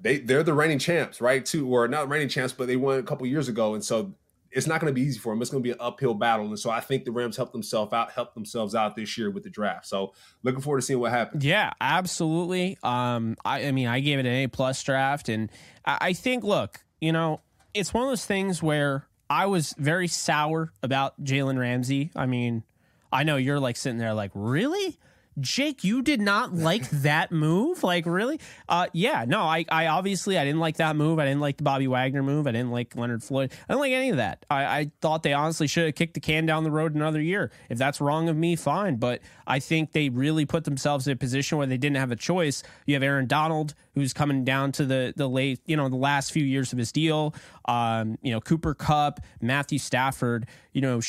They 0.00 0.18
they're 0.18 0.44
the 0.44 0.54
reigning 0.54 0.78
champs, 0.78 1.20
right? 1.20 1.44
Too, 1.44 1.68
or 1.68 1.88
not 1.88 2.08
reigning 2.08 2.28
champs, 2.28 2.52
but 2.52 2.68
they 2.68 2.76
won 2.76 3.00
a 3.00 3.02
couple 3.02 3.26
years 3.26 3.48
ago, 3.48 3.74
and 3.74 3.84
so 3.84 4.14
it's 4.54 4.66
not 4.66 4.80
going 4.80 4.90
to 4.90 4.94
be 4.94 5.06
easy 5.06 5.18
for 5.18 5.32
them. 5.32 5.40
It's 5.40 5.50
going 5.50 5.62
to 5.62 5.66
be 5.66 5.72
an 5.72 5.78
uphill 5.80 6.14
battle, 6.14 6.46
and 6.46 6.58
so 6.58 6.70
I 6.70 6.80
think 6.80 7.04
the 7.04 7.12
Rams 7.12 7.36
helped 7.36 7.52
themselves 7.52 7.92
out, 7.92 8.12
helped 8.12 8.34
themselves 8.34 8.74
out 8.74 8.96
this 8.96 9.16
year 9.16 9.30
with 9.30 9.44
the 9.44 9.50
draft. 9.50 9.86
So 9.86 10.12
looking 10.42 10.60
forward 10.60 10.80
to 10.80 10.86
seeing 10.86 11.00
what 11.00 11.12
happens. 11.12 11.44
Yeah, 11.44 11.72
absolutely. 11.80 12.78
Um, 12.82 13.36
I, 13.44 13.66
I 13.66 13.72
mean, 13.72 13.88
I 13.88 14.00
gave 14.00 14.18
it 14.18 14.26
an 14.26 14.32
A 14.32 14.46
plus 14.48 14.82
draft, 14.82 15.28
and 15.28 15.50
I, 15.86 15.98
I 16.00 16.12
think, 16.12 16.44
look, 16.44 16.80
you 17.00 17.12
know, 17.12 17.40
it's 17.74 17.94
one 17.94 18.04
of 18.04 18.10
those 18.10 18.26
things 18.26 18.62
where 18.62 19.08
I 19.30 19.46
was 19.46 19.74
very 19.78 20.08
sour 20.08 20.72
about 20.82 21.22
Jalen 21.24 21.58
Ramsey. 21.58 22.10
I 22.14 22.26
mean, 22.26 22.64
I 23.10 23.24
know 23.24 23.36
you're 23.36 23.60
like 23.60 23.76
sitting 23.76 23.98
there 23.98 24.14
like, 24.14 24.30
really? 24.34 24.98
Jake, 25.40 25.82
you 25.82 26.02
did 26.02 26.20
not 26.20 26.54
like 26.54 26.88
that 26.90 27.32
move? 27.32 27.82
Like, 27.82 28.04
really? 28.04 28.38
Uh, 28.68 28.86
yeah, 28.92 29.24
no, 29.26 29.42
I, 29.42 29.64
I 29.70 29.86
obviously 29.86 30.36
I 30.36 30.44
didn't 30.44 30.60
like 30.60 30.76
that 30.76 30.94
move. 30.94 31.18
I 31.18 31.24
didn't 31.24 31.40
like 31.40 31.56
the 31.56 31.62
Bobby 31.62 31.88
Wagner 31.88 32.22
move. 32.22 32.46
I 32.46 32.52
didn't 32.52 32.70
like 32.70 32.94
Leonard 32.94 33.22
Floyd. 33.22 33.52
I 33.68 33.72
didn't 33.72 33.80
like 33.80 33.92
any 33.92 34.10
of 34.10 34.16
that. 34.18 34.44
I, 34.50 34.64
I 34.64 34.90
thought 35.00 35.22
they 35.22 35.32
honestly 35.32 35.66
should 35.66 35.86
have 35.86 35.94
kicked 35.94 36.14
the 36.14 36.20
can 36.20 36.44
down 36.44 36.64
the 36.64 36.70
road 36.70 36.94
another 36.94 37.20
year. 37.20 37.50
If 37.70 37.78
that's 37.78 38.00
wrong 38.00 38.28
of 38.28 38.36
me, 38.36 38.56
fine. 38.56 38.96
But 38.96 39.20
I 39.46 39.58
think 39.58 39.92
they 39.92 40.10
really 40.10 40.44
put 40.44 40.64
themselves 40.64 41.06
in 41.06 41.14
a 41.14 41.16
position 41.16 41.56
where 41.56 41.66
they 41.66 41.78
didn't 41.78 41.96
have 41.96 42.10
a 42.10 42.16
choice. 42.16 42.62
You 42.84 42.94
have 42.94 43.02
Aaron 43.02 43.26
Donald, 43.26 43.74
who's 43.94 44.12
coming 44.12 44.44
down 44.44 44.72
to 44.72 44.84
the 44.84 45.14
the 45.16 45.28
late, 45.28 45.60
you 45.66 45.76
know, 45.76 45.88
the 45.88 45.96
last 45.96 46.32
few 46.32 46.44
years 46.44 46.72
of 46.72 46.78
his 46.78 46.92
deal. 46.92 47.34
Um, 47.64 48.18
you 48.22 48.32
know, 48.32 48.40
Cooper 48.40 48.74
Kupp, 48.74 49.20
Matthew 49.40 49.78
Stafford. 49.78 50.46
You 50.72 50.82
know, 50.82 51.00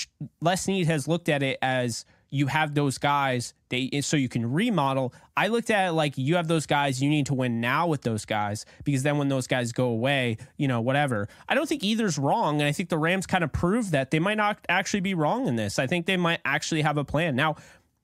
Les 0.41 0.62
Snead 0.62 0.88
has 0.88 1.07
looked 1.07 1.29
at 1.29 1.43
it 1.43 1.57
as 1.62 2.05
you 2.34 2.48
have 2.48 2.74
those 2.74 2.98
guys 2.98 3.54
they 3.69 4.02
so 4.02 4.17
you 4.17 4.28
can 4.28 4.52
remodel. 4.52 5.13
I 5.38 5.50
looked 5.50 5.69
at 5.69 5.89
it 5.89 5.91
like 5.91 6.17
you 6.17 6.36
have 6.36 6.48
those 6.48 6.65
guys, 6.65 7.00
you 7.02 7.08
need 7.08 7.28
to 7.28 7.36
win 7.36 7.62
now 7.62 7.86
with 7.86 8.02
those 8.02 8.26
guys 8.26 8.65
because 8.84 9.04
then 9.04 9.19
when 9.19 9.30
those 9.30 9.46
guys 9.46 9.72
go 9.72 9.86
away, 9.86 10.38
you 10.58 10.67
know, 10.67 10.82
whatever. 10.82 11.30
I 11.48 11.54
don't 11.54 11.69
think 11.69 11.84
either's 11.84 12.17
wrong, 12.17 12.60
and 12.60 12.67
I 12.67 12.72
think 12.72 12.89
the 12.89 12.98
Rams 12.98 13.28
kind 13.28 13.43
of 13.43 13.52
proved 13.52 13.91
that 13.91 14.10
they 14.10 14.19
might 14.19 14.38
not 14.38 14.58
actually 14.67 15.02
be 15.02 15.13
wrong 15.13 15.48
in 15.48 15.58
this. 15.58 15.78
I 15.78 15.86
think 15.86 16.08
they 16.08 16.17
might 16.17 16.39
actually 16.43 16.82
have 16.82 16.98
a 16.98 17.04
plan. 17.04 17.36
Now, 17.36 17.56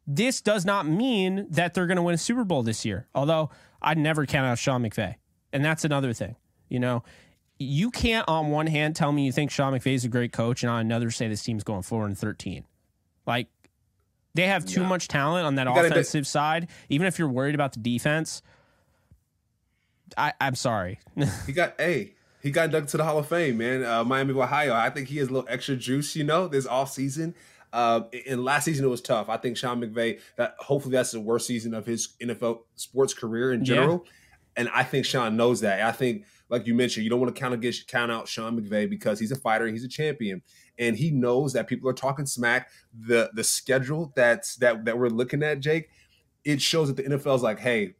this 0.06 0.42
does 0.42 0.63
not 0.63 0.88
mean 0.88 1.48
that 1.50 1.74
they're 1.74 1.88
going 1.88 1.98
to 1.98 2.04
win 2.04 2.13
a 2.15 2.20
Super 2.20 2.44
Bowl 2.44 2.62
this 2.62 2.86
year. 2.86 3.08
Although 3.15 3.50
I'd 3.82 3.98
never 3.98 4.28
count 4.28 4.46
out 4.46 4.60
Sean 4.60 4.84
McVay. 4.84 5.15
And 5.52 5.65
that's 5.65 5.86
another 5.86 6.13
thing. 6.13 6.36
You 6.68 6.80
know, 6.80 7.04
you 7.58 7.89
can't 7.89 8.28
on 8.28 8.50
one 8.50 8.68
hand 8.68 8.96
tell 8.96 9.12
me 9.12 9.26
you 9.26 9.32
think 9.32 9.50
Sean 9.50 9.74
McVay 9.74 9.96
is 9.96 10.06
a 10.06 10.08
great 10.08 10.32
coach 10.32 10.62
and 10.62 10.70
on 10.70 10.82
another 10.82 11.10
say 11.10 11.28
this 11.28 11.42
team's 11.42 11.63
going 11.63 11.82
4 11.82 12.06
and 12.06 12.18
13. 12.18 12.65
Like 13.26 13.48
they 14.39 14.47
have 14.47 14.65
too 14.65 14.84
much 14.84 15.08
talent 15.08 15.45
on 15.45 15.56
that 15.56 15.67
offensive 15.67 16.28
side. 16.28 16.69
Even 16.89 17.08
if 17.08 17.19
you're 17.19 17.30
worried 17.30 17.56
about 17.56 17.73
the 17.73 17.80
defense, 17.80 18.41
I, 20.17 20.34
am 20.39 20.56
sorry. 20.56 20.99
he 21.45 21.54
got 21.54 21.80
a. 21.80 22.13
He 22.41 22.52
got 22.52 22.71
dug 22.71 22.88
to 22.88 22.97
the 22.97 23.04
Hall 23.04 23.17
of 23.17 23.28
Fame, 23.28 23.58
man. 23.58 23.84
Uh, 23.84 24.04
Miami 24.06 24.32
of 24.32 24.38
Ohio. 24.38 24.73
I 24.73 24.89
think 24.89 25.10
he 25.10 25.17
has 25.17 25.28
a 25.28 25.34
little 25.34 25.49
extra 25.49 25.75
juice, 25.75 26.15
you 26.15 26.23
know, 26.23 26.47
this 26.47 26.65
off 26.65 26.89
season. 26.89 27.36
Uh, 27.73 28.04
and 28.28 28.45
last 28.45 28.63
season 28.63 28.86
it 28.86 28.88
was 28.88 29.02
tough. 29.02 29.28
I 29.28 29.36
think 29.36 29.58
Sean 29.58 29.82
McVay. 29.82 30.19
That 30.38 30.56
hopefully 30.58 30.93
that's 30.93 31.12
the 31.12 31.19
worst 31.19 31.47
season 31.47 31.73
of 31.73 31.86
his 31.86 32.10
NFL 32.21 32.62
sports 32.75 33.13
career 33.13 33.52
in 33.52 33.65
general. 33.65 34.04
Yeah. 34.06 34.12
And 34.56 34.69
I 34.73 34.84
think 34.84 35.06
Sean 35.06 35.36
knows 35.36 35.62
that. 35.62 35.82
I 35.82 35.91
think, 35.91 36.23
like 36.49 36.65
you 36.65 36.73
mentioned, 36.73 37.03
you 37.03 37.09
don't 37.09 37.19
want 37.19 37.33
to 37.33 37.39
count 37.39 37.53
against 37.53 37.88
count 37.88 38.12
out 38.12 38.27
Sean 38.27 38.59
McVay 38.59 38.89
because 38.89 39.19
he's 39.19 39.31
a 39.31 39.35
fighter 39.35 39.67
he's 39.67 39.83
a 39.83 39.89
champion 39.89 40.41
and 40.77 40.95
he 40.95 41.12
knows 41.12 41.53
that 41.53 41.67
people 41.67 41.89
are 41.89 41.93
talking 41.93 42.25
smack. 42.25 42.69
The 42.93 43.29
the 43.33 43.43
schedule 43.43 44.12
that's 44.15 44.55
that 44.57 44.85
that 44.85 44.97
we're 44.97 45.09
looking 45.09 45.43
at, 45.43 45.59
Jake, 45.59 45.89
it 46.43 46.62
shows 46.62 46.88
that 46.88 46.97
the 46.97 47.03
NFL 47.03 47.35
is 47.35 47.43
like, 47.43 47.59
hey, 47.59 47.95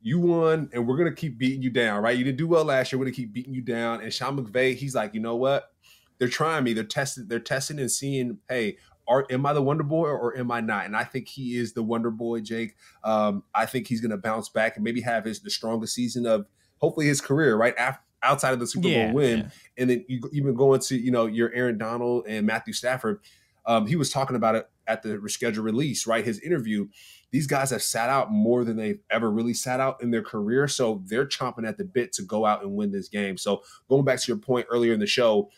you 0.00 0.20
won, 0.20 0.68
and 0.72 0.86
we're 0.86 0.96
gonna 0.96 1.14
keep 1.14 1.38
beating 1.38 1.62
you 1.62 1.70
down, 1.70 2.02
right? 2.02 2.16
You 2.16 2.24
didn't 2.24 2.38
do 2.38 2.46
well 2.46 2.64
last 2.64 2.92
year, 2.92 2.98
we're 2.98 3.06
gonna 3.06 3.16
keep 3.16 3.32
beating 3.32 3.54
you 3.54 3.62
down. 3.62 4.02
And 4.02 4.12
Sean 4.12 4.38
McVay, 4.38 4.76
he's 4.76 4.94
like, 4.94 5.14
you 5.14 5.20
know 5.20 5.36
what? 5.36 5.70
They're 6.18 6.28
trying 6.28 6.62
me. 6.62 6.74
They're 6.74 6.84
testing. 6.84 7.26
They're 7.26 7.40
testing 7.40 7.80
and 7.80 7.90
seeing. 7.90 8.38
Hey, 8.48 8.76
are 9.06 9.26
am 9.30 9.44
I 9.46 9.52
the 9.52 9.62
Wonder 9.62 9.82
Boy 9.82 10.06
or 10.06 10.36
am 10.36 10.50
I 10.50 10.60
not? 10.60 10.86
And 10.86 10.96
I 10.96 11.04
think 11.04 11.28
he 11.28 11.56
is 11.56 11.72
the 11.72 11.82
Wonder 11.82 12.10
Boy, 12.10 12.40
Jake. 12.40 12.76
Um, 13.02 13.42
I 13.54 13.66
think 13.66 13.86
he's 13.86 14.00
going 14.00 14.12
to 14.12 14.16
bounce 14.16 14.48
back 14.48 14.76
and 14.76 14.84
maybe 14.84 15.00
have 15.00 15.24
his 15.24 15.40
the 15.40 15.50
strongest 15.50 15.94
season 15.94 16.26
of 16.26 16.46
hopefully 16.84 17.06
his 17.06 17.20
career, 17.20 17.56
right? 17.56 17.74
After 17.78 18.00
outside 18.22 18.52
of 18.52 18.60
the 18.60 18.66
Super 18.66 18.88
yeah, 18.88 19.06
Bowl 19.06 19.16
win, 19.16 19.38
yeah. 19.38 19.48
and 19.78 19.90
then 19.90 20.04
you 20.08 20.20
even 20.32 20.54
going 20.54 20.80
to 20.80 20.96
you 20.96 21.10
know 21.10 21.26
your 21.26 21.52
Aaron 21.54 21.78
Donald 21.78 22.26
and 22.26 22.46
Matthew 22.46 22.72
Stafford. 22.72 23.20
Um, 23.66 23.86
he 23.86 23.96
was 23.96 24.10
talking 24.10 24.36
about 24.36 24.54
it 24.56 24.68
at 24.86 25.02
the 25.02 25.16
rescheduled 25.16 25.62
release, 25.62 26.06
right? 26.06 26.24
His 26.24 26.38
interview. 26.40 26.88
These 27.30 27.46
guys 27.46 27.70
have 27.70 27.82
sat 27.82 28.10
out 28.10 28.30
more 28.30 28.64
than 28.64 28.76
they've 28.76 29.00
ever 29.10 29.30
really 29.30 29.54
sat 29.54 29.80
out 29.80 30.02
in 30.02 30.10
their 30.10 30.22
career, 30.22 30.68
so 30.68 31.02
they're 31.06 31.26
chomping 31.26 31.66
at 31.66 31.78
the 31.78 31.84
bit 31.84 32.12
to 32.12 32.22
go 32.22 32.46
out 32.46 32.62
and 32.62 32.74
win 32.76 32.92
this 32.92 33.08
game. 33.08 33.36
So 33.36 33.62
going 33.88 34.04
back 34.04 34.20
to 34.20 34.28
your 34.28 34.38
point 34.38 34.66
earlier 34.70 34.92
in 34.92 35.00
the 35.00 35.06
show, 35.06 35.50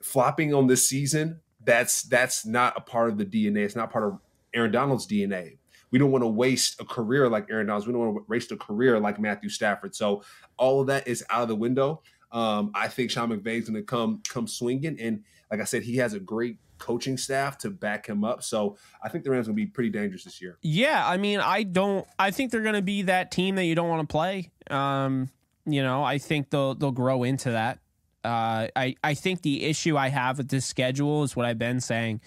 flopping 0.00 0.54
on 0.54 0.66
this 0.66 0.88
season, 0.88 1.40
that's 1.64 2.02
that's 2.02 2.46
not 2.46 2.74
a 2.76 2.80
part 2.80 3.10
of 3.10 3.18
the 3.18 3.24
DNA. 3.24 3.64
It's 3.64 3.76
not 3.76 3.90
part 3.90 4.04
of 4.04 4.18
Aaron 4.54 4.70
Donald's 4.70 5.06
DNA. 5.06 5.57
We 5.90 5.98
don't 5.98 6.10
want 6.10 6.22
to 6.22 6.28
waste 6.28 6.80
a 6.80 6.84
career 6.84 7.28
like 7.28 7.48
Aaron 7.50 7.66
Donald's. 7.66 7.86
We 7.86 7.92
don't 7.92 8.14
want 8.14 8.16
to 8.16 8.24
waste 8.28 8.52
a 8.52 8.56
career 8.56 8.98
like 9.00 9.18
Matthew 9.18 9.48
Stafford. 9.48 9.94
So 9.94 10.22
all 10.56 10.80
of 10.80 10.86
that 10.88 11.08
is 11.08 11.24
out 11.30 11.42
of 11.42 11.48
the 11.48 11.56
window. 11.56 12.02
Um, 12.30 12.70
I 12.74 12.88
think 12.88 13.10
Sean 13.10 13.30
McVay's 13.30 13.68
going 13.68 13.80
to 13.80 13.82
come 13.82 14.22
come 14.28 14.46
swinging, 14.46 15.00
and 15.00 15.24
like 15.50 15.60
I 15.60 15.64
said, 15.64 15.82
he 15.82 15.96
has 15.96 16.12
a 16.12 16.20
great 16.20 16.58
coaching 16.78 17.16
staff 17.16 17.58
to 17.58 17.70
back 17.70 18.06
him 18.06 18.24
up. 18.24 18.42
So 18.42 18.76
I 19.02 19.08
think 19.08 19.24
the 19.24 19.30
Rams 19.30 19.46
going 19.46 19.56
to 19.56 19.62
be 19.62 19.66
pretty 19.66 19.90
dangerous 19.90 20.24
this 20.24 20.40
year. 20.40 20.58
Yeah, 20.62 21.06
I 21.06 21.16
mean, 21.16 21.40
I 21.40 21.62
don't. 21.62 22.06
I 22.18 22.30
think 22.30 22.50
they're 22.50 22.62
going 22.62 22.74
to 22.74 22.82
be 22.82 23.02
that 23.02 23.30
team 23.30 23.56
that 23.56 23.64
you 23.64 23.74
don't 23.74 23.88
want 23.88 24.08
to 24.08 24.12
play. 24.12 24.50
Um, 24.70 25.30
you 25.66 25.82
know, 25.82 26.02
I 26.02 26.18
think 26.18 26.50
they'll 26.50 26.74
they'll 26.74 26.92
grow 26.92 27.22
into 27.22 27.52
that. 27.52 27.78
Uh, 28.24 28.68
I 28.76 28.96
I 29.02 29.14
think 29.14 29.42
the 29.42 29.64
issue 29.64 29.96
I 29.96 30.08
have 30.08 30.38
with 30.38 30.48
this 30.48 30.66
schedule 30.66 31.22
is 31.22 31.34
what 31.34 31.46
I've 31.46 31.58
been 31.58 31.80
saying. 31.80 32.20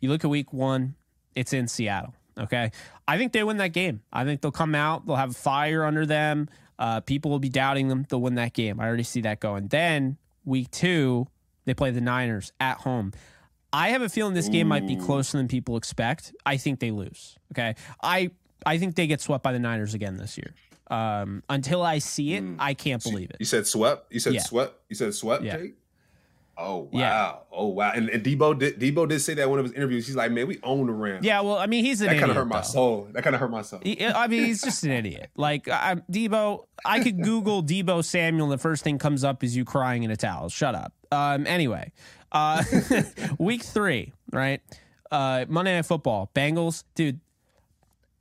You 0.00 0.10
look 0.10 0.24
at 0.24 0.30
Week 0.30 0.52
One, 0.52 0.96
it's 1.34 1.52
in 1.52 1.68
Seattle. 1.68 2.14
Okay. 2.38 2.70
I 3.06 3.18
think 3.18 3.32
they 3.32 3.42
win 3.44 3.58
that 3.58 3.72
game. 3.72 4.02
I 4.12 4.24
think 4.24 4.40
they'll 4.40 4.50
come 4.50 4.74
out, 4.74 5.06
they'll 5.06 5.16
have 5.16 5.36
fire 5.36 5.84
under 5.84 6.06
them. 6.06 6.48
Uh, 6.78 7.00
people 7.00 7.30
will 7.30 7.38
be 7.38 7.48
doubting 7.48 7.88
them. 7.88 8.04
They'll 8.08 8.20
win 8.20 8.34
that 8.34 8.52
game. 8.52 8.80
I 8.80 8.86
already 8.86 9.04
see 9.04 9.20
that 9.20 9.38
going. 9.40 9.68
Then 9.68 10.16
week 10.44 10.70
two, 10.70 11.28
they 11.64 11.74
play 11.74 11.92
the 11.92 12.00
Niners 12.00 12.52
at 12.58 12.78
home. 12.78 13.12
I 13.72 13.88
have 13.90 14.02
a 14.02 14.08
feeling 14.08 14.34
this 14.34 14.48
game 14.48 14.68
might 14.68 14.86
be 14.86 14.96
closer 14.96 15.36
than 15.36 15.48
people 15.48 15.76
expect. 15.76 16.32
I 16.46 16.56
think 16.56 16.80
they 16.80 16.90
lose. 16.90 17.36
Okay. 17.52 17.74
I 18.02 18.30
I 18.66 18.78
think 18.78 18.94
they 18.94 19.06
get 19.06 19.20
swept 19.20 19.42
by 19.42 19.52
the 19.52 19.58
Niners 19.58 19.94
again 19.94 20.16
this 20.16 20.38
year. 20.38 20.54
Um, 20.90 21.42
until 21.48 21.82
I 21.82 21.98
see 21.98 22.34
it, 22.34 22.44
mm. 22.44 22.56
I 22.58 22.74
can't 22.74 23.02
believe 23.02 23.30
it. 23.30 23.36
You 23.40 23.46
said 23.46 23.66
swept. 23.66 24.12
You 24.12 24.20
said 24.20 24.34
yeah. 24.34 24.42
swept. 24.42 24.80
You 24.88 24.96
said 24.96 25.14
swept. 25.14 25.42
Yeah. 25.42 25.58
Jake? 25.58 25.74
Oh 26.56 26.88
wow! 26.92 27.00
Yeah. 27.00 27.34
Oh 27.50 27.68
wow! 27.68 27.92
And, 27.94 28.08
and 28.08 28.22
Deebo 28.22 28.58
did 28.58 28.78
Deebo 28.78 29.08
did 29.08 29.20
say 29.20 29.34
that 29.34 29.42
in 29.42 29.50
one 29.50 29.58
of 29.58 29.64
his 29.64 29.72
interviews. 29.72 30.06
He's 30.06 30.16
like, 30.16 30.30
"Man, 30.30 30.46
we 30.46 30.58
own 30.62 30.86
the 30.86 30.92
Rams." 30.92 31.24
Yeah, 31.24 31.40
well, 31.40 31.56
I 31.56 31.66
mean, 31.66 31.84
he's 31.84 32.00
an 32.00 32.08
that 32.08 32.18
kind 32.18 32.30
of 32.30 32.36
hurt 32.36 32.46
my 32.46 32.56
though. 32.56 32.62
soul. 32.62 33.08
That 33.12 33.24
kind 33.24 33.34
of 33.34 33.40
hurt 33.40 33.50
my 33.50 33.62
soul. 33.62 33.80
He, 33.82 34.04
I 34.04 34.28
mean, 34.28 34.44
he's 34.44 34.62
just 34.62 34.84
an 34.84 34.90
idiot. 34.90 35.30
Like 35.36 35.68
I, 35.68 35.96
Deebo, 36.10 36.66
I 36.84 37.00
could 37.00 37.22
Google 37.22 37.62
Deebo 37.62 38.04
Samuel. 38.04 38.44
And 38.46 38.52
the 38.52 38.62
first 38.62 38.84
thing 38.84 38.98
comes 38.98 39.24
up 39.24 39.42
is 39.42 39.56
you 39.56 39.64
crying 39.64 40.04
in 40.04 40.10
a 40.10 40.16
towel. 40.16 40.48
Shut 40.48 40.74
up. 40.74 40.92
Um. 41.10 41.46
Anyway, 41.46 41.92
uh, 42.32 42.62
week 43.38 43.62
three, 43.62 44.12
right? 44.32 44.60
Uh, 45.10 45.44
Monday 45.48 45.74
Night 45.74 45.86
Football, 45.86 46.30
Bengals, 46.34 46.84
dude 46.94 47.20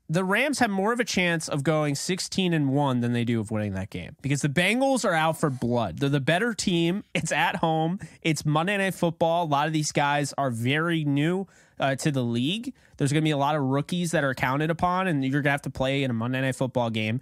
the 0.10 0.24
Rams 0.24 0.60
have 0.60 0.70
more 0.70 0.92
of 0.92 1.00
a 1.00 1.06
chance 1.06 1.48
of 1.48 1.64
going 1.64 1.96
16 1.96 2.54
and 2.54 2.70
1 2.70 3.00
than 3.00 3.14
they 3.14 3.24
do 3.24 3.40
of 3.40 3.52
winning 3.52 3.74
that 3.74 3.90
game 3.90 4.16
because 4.22 4.42
the 4.42 4.50
Bengals 4.50 5.06
are 5.06 5.14
out 5.14 5.40
for 5.40 5.50
blood. 5.50 6.00
They're 6.00 6.10
the 6.10 6.20
better 6.20 6.54
team. 6.54 7.04
It's 7.14 7.32
at 7.32 7.58
home. 7.58 8.00
It's 8.22 8.46
Monday 8.46 8.76
Night 8.76 8.96
Football. 8.96 9.46
A 9.46 9.48
lot 9.48 9.68
of 9.68 9.72
these 9.72 9.94
guys 9.94 10.34
are 10.38 10.50
very 10.50 11.06
new 11.06 11.48
uh, 11.80 11.96
to 11.96 12.12
the 12.12 12.24
league. 12.24 12.74
There's 12.98 13.14
going 13.14 13.22
to 13.22 13.26
be 13.26 13.32
a 13.32 13.38
lot 13.38 13.56
of 13.56 13.62
rookies 13.62 14.12
that 14.12 14.26
are 14.26 14.34
counted 14.34 14.70
upon, 14.70 15.08
and 15.08 15.24
you're 15.24 15.42
going 15.42 15.44
to 15.46 15.52
have 15.52 15.62
to 15.62 15.70
play 15.70 16.04
in 16.04 16.12
a 16.12 16.14
Monday 16.14 16.42
Night 16.42 16.56
Football 16.56 16.90
game. 16.90 17.22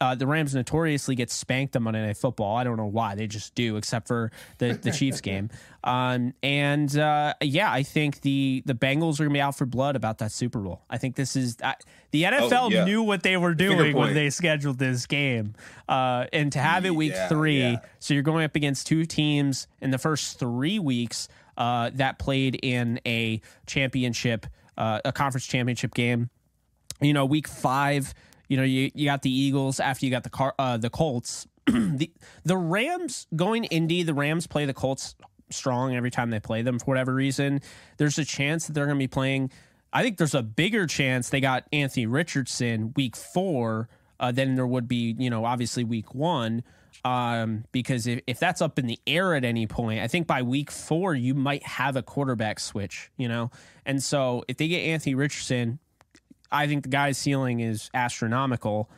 Uh, 0.00 0.14
the 0.14 0.26
Rams 0.26 0.54
notoriously 0.54 1.14
get 1.14 1.30
spanked 1.30 1.76
on 1.76 1.82
Monday 1.82 2.04
Night 2.04 2.16
Football. 2.16 2.56
I 2.56 2.64
don't 2.64 2.76
know 2.78 2.86
why 2.86 3.14
they 3.14 3.26
just 3.26 3.54
do, 3.54 3.76
except 3.76 4.08
for 4.08 4.32
the 4.58 4.72
the 4.72 4.90
Chiefs 4.90 5.20
game. 5.22 5.50
Um, 5.84 6.34
and 6.42 6.96
uh, 6.96 7.34
yeah, 7.42 7.70
I 7.70 7.82
think 7.82 8.22
the 8.22 8.62
the 8.64 8.74
Bengals 8.74 9.20
are 9.20 9.24
gonna 9.24 9.34
be 9.34 9.40
out 9.40 9.56
for 9.56 9.66
blood 9.66 9.96
about 9.96 10.18
that 10.18 10.32
Super 10.32 10.58
Bowl. 10.58 10.82
I 10.88 10.98
think 10.98 11.16
this 11.16 11.36
is 11.36 11.56
uh, 11.62 11.74
the 12.12 12.24
NFL 12.24 12.52
oh, 12.52 12.68
yeah. 12.70 12.84
knew 12.84 13.02
what 13.02 13.22
they 13.22 13.36
were 13.36 13.54
doing 13.54 13.94
when 13.96 14.14
they 14.14 14.30
scheduled 14.30 14.78
this 14.78 15.06
game, 15.06 15.54
uh, 15.88 16.26
and 16.32 16.50
to 16.52 16.58
have 16.58 16.86
it 16.86 16.94
week 16.94 17.12
yeah, 17.12 17.28
three, 17.28 17.60
yeah. 17.60 17.80
so 17.98 18.14
you're 18.14 18.22
going 18.22 18.44
up 18.44 18.56
against 18.56 18.86
two 18.86 19.04
teams 19.04 19.66
in 19.80 19.90
the 19.90 19.98
first 19.98 20.38
three 20.38 20.78
weeks 20.78 21.28
uh, 21.56 21.90
that 21.94 22.18
played 22.18 22.58
in 22.62 23.00
a 23.06 23.40
championship, 23.66 24.46
uh, 24.78 25.00
a 25.04 25.12
conference 25.12 25.46
championship 25.46 25.94
game. 25.94 26.30
You 27.02 27.12
know, 27.12 27.24
week 27.26 27.48
five 27.48 28.14
you 28.50 28.56
know, 28.56 28.64
you, 28.64 28.90
you 28.94 29.06
got 29.06 29.22
the 29.22 29.30
Eagles 29.30 29.78
after 29.78 30.04
you 30.04 30.10
got 30.10 30.24
the 30.24 30.30
car, 30.30 30.54
uh, 30.58 30.76
the 30.76 30.90
Colts. 30.90 31.46
the 31.66 32.10
the 32.44 32.56
Rams 32.56 33.28
going 33.34 33.64
Indy, 33.64 34.02
the 34.02 34.12
Rams 34.12 34.48
play 34.48 34.66
the 34.66 34.74
Colts 34.74 35.14
strong 35.50 35.94
every 35.94 36.10
time 36.10 36.30
they 36.30 36.40
play 36.40 36.62
them 36.62 36.80
for 36.80 36.86
whatever 36.86 37.14
reason. 37.14 37.60
There's 37.96 38.18
a 38.18 38.24
chance 38.24 38.66
that 38.66 38.72
they're 38.72 38.86
going 38.86 38.98
to 38.98 39.02
be 39.02 39.08
playing. 39.08 39.52
I 39.92 40.02
think 40.02 40.18
there's 40.18 40.34
a 40.34 40.42
bigger 40.42 40.88
chance 40.88 41.30
they 41.30 41.40
got 41.40 41.64
Anthony 41.72 42.06
Richardson 42.06 42.92
week 42.96 43.14
four 43.14 43.88
uh, 44.18 44.32
than 44.32 44.56
there 44.56 44.66
would 44.66 44.88
be, 44.88 45.14
you 45.16 45.30
know, 45.30 45.44
obviously 45.44 45.84
week 45.84 46.12
one. 46.12 46.64
Um, 47.04 47.64
because 47.70 48.08
if, 48.08 48.20
if 48.26 48.40
that's 48.40 48.60
up 48.60 48.78
in 48.78 48.86
the 48.86 48.98
air 49.06 49.34
at 49.34 49.44
any 49.44 49.68
point, 49.68 50.00
I 50.00 50.08
think 50.08 50.26
by 50.26 50.42
week 50.42 50.72
four, 50.72 51.14
you 51.14 51.34
might 51.34 51.64
have 51.64 51.96
a 51.96 52.02
quarterback 52.02 52.58
switch, 52.58 53.10
you 53.16 53.28
know? 53.28 53.50
And 53.86 54.02
so 54.02 54.44
if 54.48 54.56
they 54.56 54.68
get 54.68 54.80
Anthony 54.80 55.14
Richardson, 55.14 55.78
I 56.52 56.66
think 56.66 56.84
the 56.84 56.88
guy's 56.88 57.18
ceiling 57.18 57.60
is 57.60 57.90
astronomical. 57.94 58.90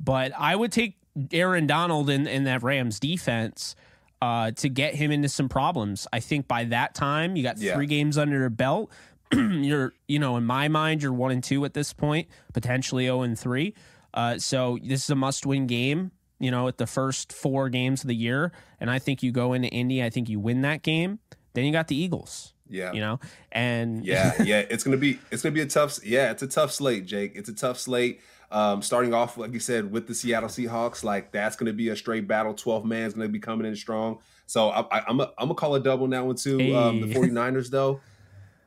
But 0.00 0.32
I 0.38 0.54
would 0.54 0.72
take 0.72 0.96
Aaron 1.32 1.66
Donald 1.66 2.10
in, 2.10 2.26
in 2.26 2.44
that 2.44 2.62
Rams 2.62 3.00
defense 3.00 3.74
uh, 4.20 4.50
to 4.52 4.68
get 4.68 4.94
him 4.94 5.10
into 5.10 5.28
some 5.28 5.48
problems. 5.48 6.06
I 6.12 6.20
think 6.20 6.48
by 6.48 6.64
that 6.64 6.94
time, 6.94 7.36
you 7.36 7.42
got 7.42 7.58
yeah. 7.58 7.74
three 7.74 7.86
games 7.86 8.18
under 8.18 8.38
your 8.38 8.50
belt. 8.50 8.90
you're, 9.32 9.92
you 10.06 10.18
know, 10.18 10.36
in 10.36 10.44
my 10.44 10.68
mind, 10.68 11.02
you're 11.02 11.12
one 11.12 11.30
and 11.30 11.42
two 11.42 11.64
at 11.64 11.74
this 11.74 11.92
point, 11.92 12.28
potentially 12.52 13.04
0 13.04 13.22
and 13.22 13.38
three. 13.38 13.74
Uh, 14.14 14.38
so 14.38 14.78
this 14.82 15.04
is 15.04 15.10
a 15.10 15.14
must 15.14 15.44
win 15.44 15.66
game, 15.66 16.12
you 16.38 16.50
know, 16.50 16.66
at 16.66 16.78
the 16.78 16.86
first 16.86 17.32
four 17.32 17.68
games 17.68 18.02
of 18.02 18.08
the 18.08 18.14
year. 18.14 18.52
And 18.80 18.90
I 18.90 18.98
think 18.98 19.22
you 19.22 19.32
go 19.32 19.52
into 19.52 19.68
Indy, 19.68 20.02
I 20.02 20.10
think 20.10 20.28
you 20.28 20.40
win 20.40 20.62
that 20.62 20.82
game. 20.82 21.18
Then 21.54 21.64
you 21.64 21.72
got 21.72 21.88
the 21.88 21.96
Eagles. 21.96 22.54
Yeah. 22.68 22.92
You 22.92 23.00
know, 23.00 23.20
and 23.52 24.04
yeah, 24.04 24.34
yeah, 24.42 24.64
it's 24.70 24.84
gonna 24.84 24.96
be 24.96 25.18
it's 25.30 25.42
gonna 25.42 25.54
be 25.54 25.62
a 25.62 25.66
tough 25.66 25.98
yeah, 26.04 26.30
it's 26.30 26.42
a 26.42 26.48
tough 26.48 26.72
slate, 26.72 27.06
Jake. 27.06 27.32
It's 27.34 27.48
a 27.48 27.54
tough 27.54 27.78
slate. 27.78 28.20
Um, 28.50 28.80
starting 28.80 29.12
off, 29.12 29.36
like 29.36 29.52
you 29.52 29.60
said, 29.60 29.92
with 29.92 30.06
the 30.06 30.14
Seattle 30.14 30.48
Seahawks, 30.48 31.04
like 31.04 31.32
that's 31.32 31.54
going 31.54 31.66
to 31.66 31.74
be 31.74 31.90
a 31.90 31.96
straight 31.96 32.26
battle. 32.26 32.54
12 32.54 32.84
man 32.86 33.02
is 33.02 33.12
going 33.12 33.28
to 33.28 33.32
be 33.32 33.38
coming 33.38 33.66
in 33.66 33.76
strong. 33.76 34.20
So 34.46 34.70
I, 34.70 35.00
am 35.06 35.20
I'm 35.20 35.28
going 35.38 35.48
to 35.48 35.54
call 35.54 35.74
a 35.74 35.80
double 35.80 36.06
now 36.06 36.24
one 36.24 36.36
too. 36.36 36.56
Hey. 36.56 36.74
Um, 36.74 37.00
the 37.02 37.14
49ers, 37.14 37.68
though. 37.70 38.00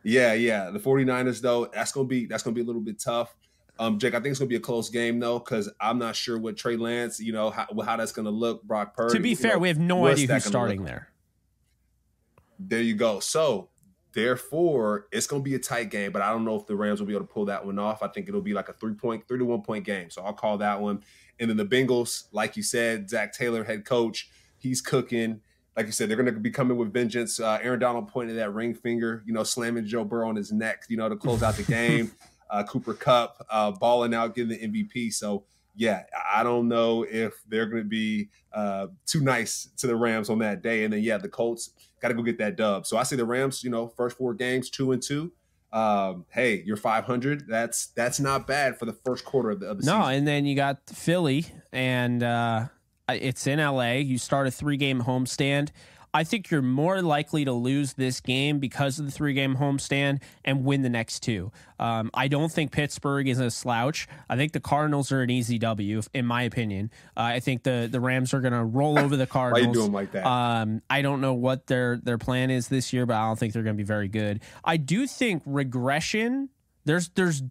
Yeah, 0.04 0.34
yeah. 0.34 0.70
The 0.70 0.80
49ers, 0.80 1.42
though, 1.42 1.66
that's 1.66 1.92
going 1.92 2.06
to 2.06 2.10
be 2.10 2.28
that's 2.28 2.44
going 2.44 2.54
to 2.54 2.60
be 2.60 2.64
a 2.64 2.68
little 2.68 2.82
bit 2.82 3.00
tough. 3.00 3.36
Um, 3.80 3.98
Jake, 3.98 4.14
I 4.14 4.18
think 4.18 4.28
it's 4.28 4.40
going 4.40 4.50
to 4.50 4.54
be 4.54 4.58
a 4.58 4.60
close 4.60 4.90
game, 4.90 5.20
though, 5.20 5.40
because 5.40 5.72
I'm 5.80 5.98
not 5.98 6.16
sure 6.16 6.38
what 6.38 6.58
Trey 6.58 6.78
Lance, 6.78 7.20
you 7.20 7.34
know, 7.34 7.50
how, 7.50 7.66
how 7.84 7.98
that's 7.98 8.12
going 8.12 8.26
to 8.26 8.32
look. 8.32 8.62
Brock 8.62 8.96
Purdy. 8.96 9.16
To 9.16 9.20
be 9.20 9.34
fair, 9.34 9.54
know, 9.54 9.60
we 9.60 9.68
have 9.70 9.80
no 9.80 10.06
idea 10.06 10.28
who's 10.28 10.46
starting 10.46 10.84
there. 10.84 11.10
There 12.60 12.82
you 12.82 12.94
go. 12.94 13.20
So 13.20 13.71
Therefore, 14.14 15.08
it's 15.12 15.28
going 15.28 15.42
to 15.42 15.50
be 15.50 15.56
a 15.56 15.60
tight 15.60 15.90
game, 15.90 16.12
but 16.12 16.22
I 16.22 16.32
don't 16.32 16.44
know 16.44 16.56
if 16.56 16.68
the 16.68 16.76
Rams 16.76 17.00
will 17.00 17.08
be 17.08 17.14
able 17.14 17.26
to 17.26 17.34
pull 17.34 17.46
that 17.46 17.66
one 17.66 17.80
off. 17.80 18.04
I 18.04 18.08
think 18.08 18.28
it'll 18.28 18.42
be 18.42 18.54
like 18.54 18.68
a 18.68 18.74
three 18.74 18.94
point, 18.94 19.28
three 19.28 19.40
to 19.40 19.46
one 19.46 19.62
point 19.62 19.86
game. 19.86 20.10
So 20.10 20.22
I'll 20.22 20.34
call 20.34 20.58
that 20.58 20.82
one. 20.82 21.02
And 21.40 21.50
then 21.50 21.58
the 21.58 21.66
Bengals, 21.66 22.26
like 22.32 22.58
you 22.58 22.64
said, 22.64 23.10
Zac 23.10 23.34
Taylor, 23.34 23.64
head 23.64 23.86
coach, 23.86 24.30
he's 24.58 24.82
cooking. 24.82 25.42
Like 25.78 25.86
you 25.86 25.94
said, 25.94 26.10
they're 26.10 26.18
going 26.18 26.34
to 26.34 26.40
be 26.40 26.52
coming 26.52 26.78
with 26.78 26.92
vengeance. 26.92 27.40
Uh, 27.40 27.58
Aaron 27.62 27.80
Donald 27.80 28.10
pointed 28.10 28.38
that 28.38 28.54
ring 28.54 28.74
finger, 28.74 29.24
you 29.26 29.34
know, 29.34 29.44
slamming 29.44 29.86
Joe 29.86 30.04
Burrow 30.04 30.28
on 30.28 30.36
his 30.36 30.52
neck, 30.52 30.84
you 30.90 30.98
know, 30.98 31.08
to 31.08 31.16
close 31.16 31.42
out 31.42 31.56
the 31.56 31.64
game. 31.64 32.12
uh, 32.50 32.64
Cooper 32.64 32.94
Kupp 32.94 33.46
uh, 33.50 33.72
balling 33.72 34.14
out, 34.14 34.36
getting 34.36 34.50
the 34.50 34.68
MVP. 34.68 35.14
So 35.14 35.46
yeah, 35.76 36.04
I 36.34 36.44
don't 36.44 36.68
know 36.68 37.04
if 37.10 37.42
they're 37.48 37.66
going 37.66 37.84
to 37.84 37.90
be 37.90 38.30
uh, 38.54 38.88
too 39.06 39.22
nice 39.22 39.70
to 39.78 39.88
the 39.88 39.96
Rams 39.96 40.30
on 40.30 40.40
that 40.40 40.62
day. 40.62 40.84
And 40.84 40.94
then 40.94 41.02
yeah, 41.02 41.18
the 41.18 41.30
Colts 41.30 41.72
got 42.02 42.10
to 42.10 42.14
go 42.14 42.24
get 42.24 42.38
that 42.40 42.56
dub. 42.56 42.86
So 42.86 42.98
I 42.98 43.04
see 43.04 43.16
the 43.16 43.26
Rams, 43.26 43.64
you 43.64 43.70
know, 43.70 43.88
first 43.88 44.18
four 44.18 44.34
games, 44.34 44.70
two 44.70 44.92
and 44.92 45.02
two. 45.02 45.32
Um, 45.72 46.26
hey, 46.30 46.64
you're 46.66 46.76
500. 46.76 47.48
That's 47.48 47.88
that's 47.88 48.20
not 48.20 48.46
bad 48.46 48.78
for 48.78 48.86
the 48.86 48.94
first 48.94 49.24
quarter 49.24 49.52
of 49.52 49.62
the, 49.62 49.68
of 49.68 49.80
the 49.80 49.86
no, 49.86 50.02
season. 50.02 50.14
and 50.16 50.28
then 50.28 50.46
you 50.46 50.56
got 50.56 50.80
Philly, 50.90 51.46
and 51.72 52.22
uh, 52.22 52.66
it's 53.10 53.48
in 53.48 53.60
LA. 53.60 53.94
You 53.94 54.18
start 54.18 54.48
a 54.48 54.52
three 54.52 54.78
game 54.78 55.04
homestand. 55.04 55.70
I 56.14 56.24
think 56.24 56.52
you're 56.52 56.62
more 56.62 57.02
likely 57.02 57.46
to 57.46 57.54
lose 57.54 57.94
this 57.94 58.20
game 58.20 58.60
because 58.60 59.00
of 59.00 59.06
the 59.06 59.12
three 59.12 59.34
game 59.34 59.56
homestand 59.56 60.22
and 60.44 60.66
win 60.66 60.82
the 60.82 60.90
next 60.90 61.22
two. 61.22 61.52
Um, 61.80 62.12
I 62.14 62.28
don't 62.28 62.52
think 62.52 62.72
Pittsburgh 62.72 63.28
is 63.28 63.40
a 63.40 63.50
slouch. 63.50 64.08
I 64.30 64.36
think 64.36 64.52
the 64.52 64.60
Cardinals 64.60 65.12
are 65.12 65.22
an 65.22 65.30
easy 65.30 65.58
W, 65.58 66.02
in 66.14 66.26
my 66.26 66.44
opinion. 66.44 66.92
Uh, 67.16 67.22
I 67.22 67.40
think 67.40 67.64
the, 67.64 67.88
the 67.90 68.00
Rams 68.00 68.34
are 68.34 68.42
going 68.42 68.54
to 68.54 68.64
roll 68.64 69.00
over 69.00 69.16
the 69.16 69.28
Cardinals. 69.32 69.68
Why 69.68 69.70
you 69.70 69.74
doing 69.74 69.94
like 69.94 70.12
that? 70.12 70.28
Um, 70.28 70.82
I 70.90 71.02
don't 71.02 71.22
know 71.22 71.34
what 71.34 71.68
their 71.68 71.98
their 71.98 72.18
plan 72.18 72.50
is 72.50 72.68
this 72.68 72.92
year, 72.92 73.06
but 73.06 73.16
I 73.16 73.28
don't 73.28 73.40
think 73.40 73.54
they're 73.54 73.64
going 73.64 73.76
to 73.78 73.82
be 73.82 73.88
very 73.88 74.10
good. 74.10 74.42
I 74.64 74.78
do 74.78 75.08
think 75.08 75.44
regression. 75.46 76.50
There's 76.84 77.10
there's 77.10 77.44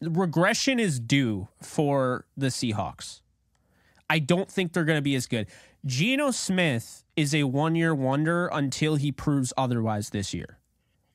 regression 0.00 0.78
is 0.78 1.00
due 1.00 1.48
for 1.62 2.26
the 2.36 2.48
Seahawks. 2.48 3.20
I 4.10 4.18
don't 4.18 4.50
think 4.50 4.72
they're 4.72 4.84
going 4.84 4.98
to 4.98 5.02
be 5.02 5.14
as 5.14 5.26
good. 5.26 5.46
Geno 5.86 6.30
Smith 6.30 7.04
is 7.16 7.34
a 7.34 7.44
one 7.44 7.74
year 7.74 7.94
wonder 7.94 8.48
until 8.48 8.96
he 8.96 9.12
proves 9.12 9.52
otherwise 9.56 10.10
this 10.10 10.32
year. 10.32 10.58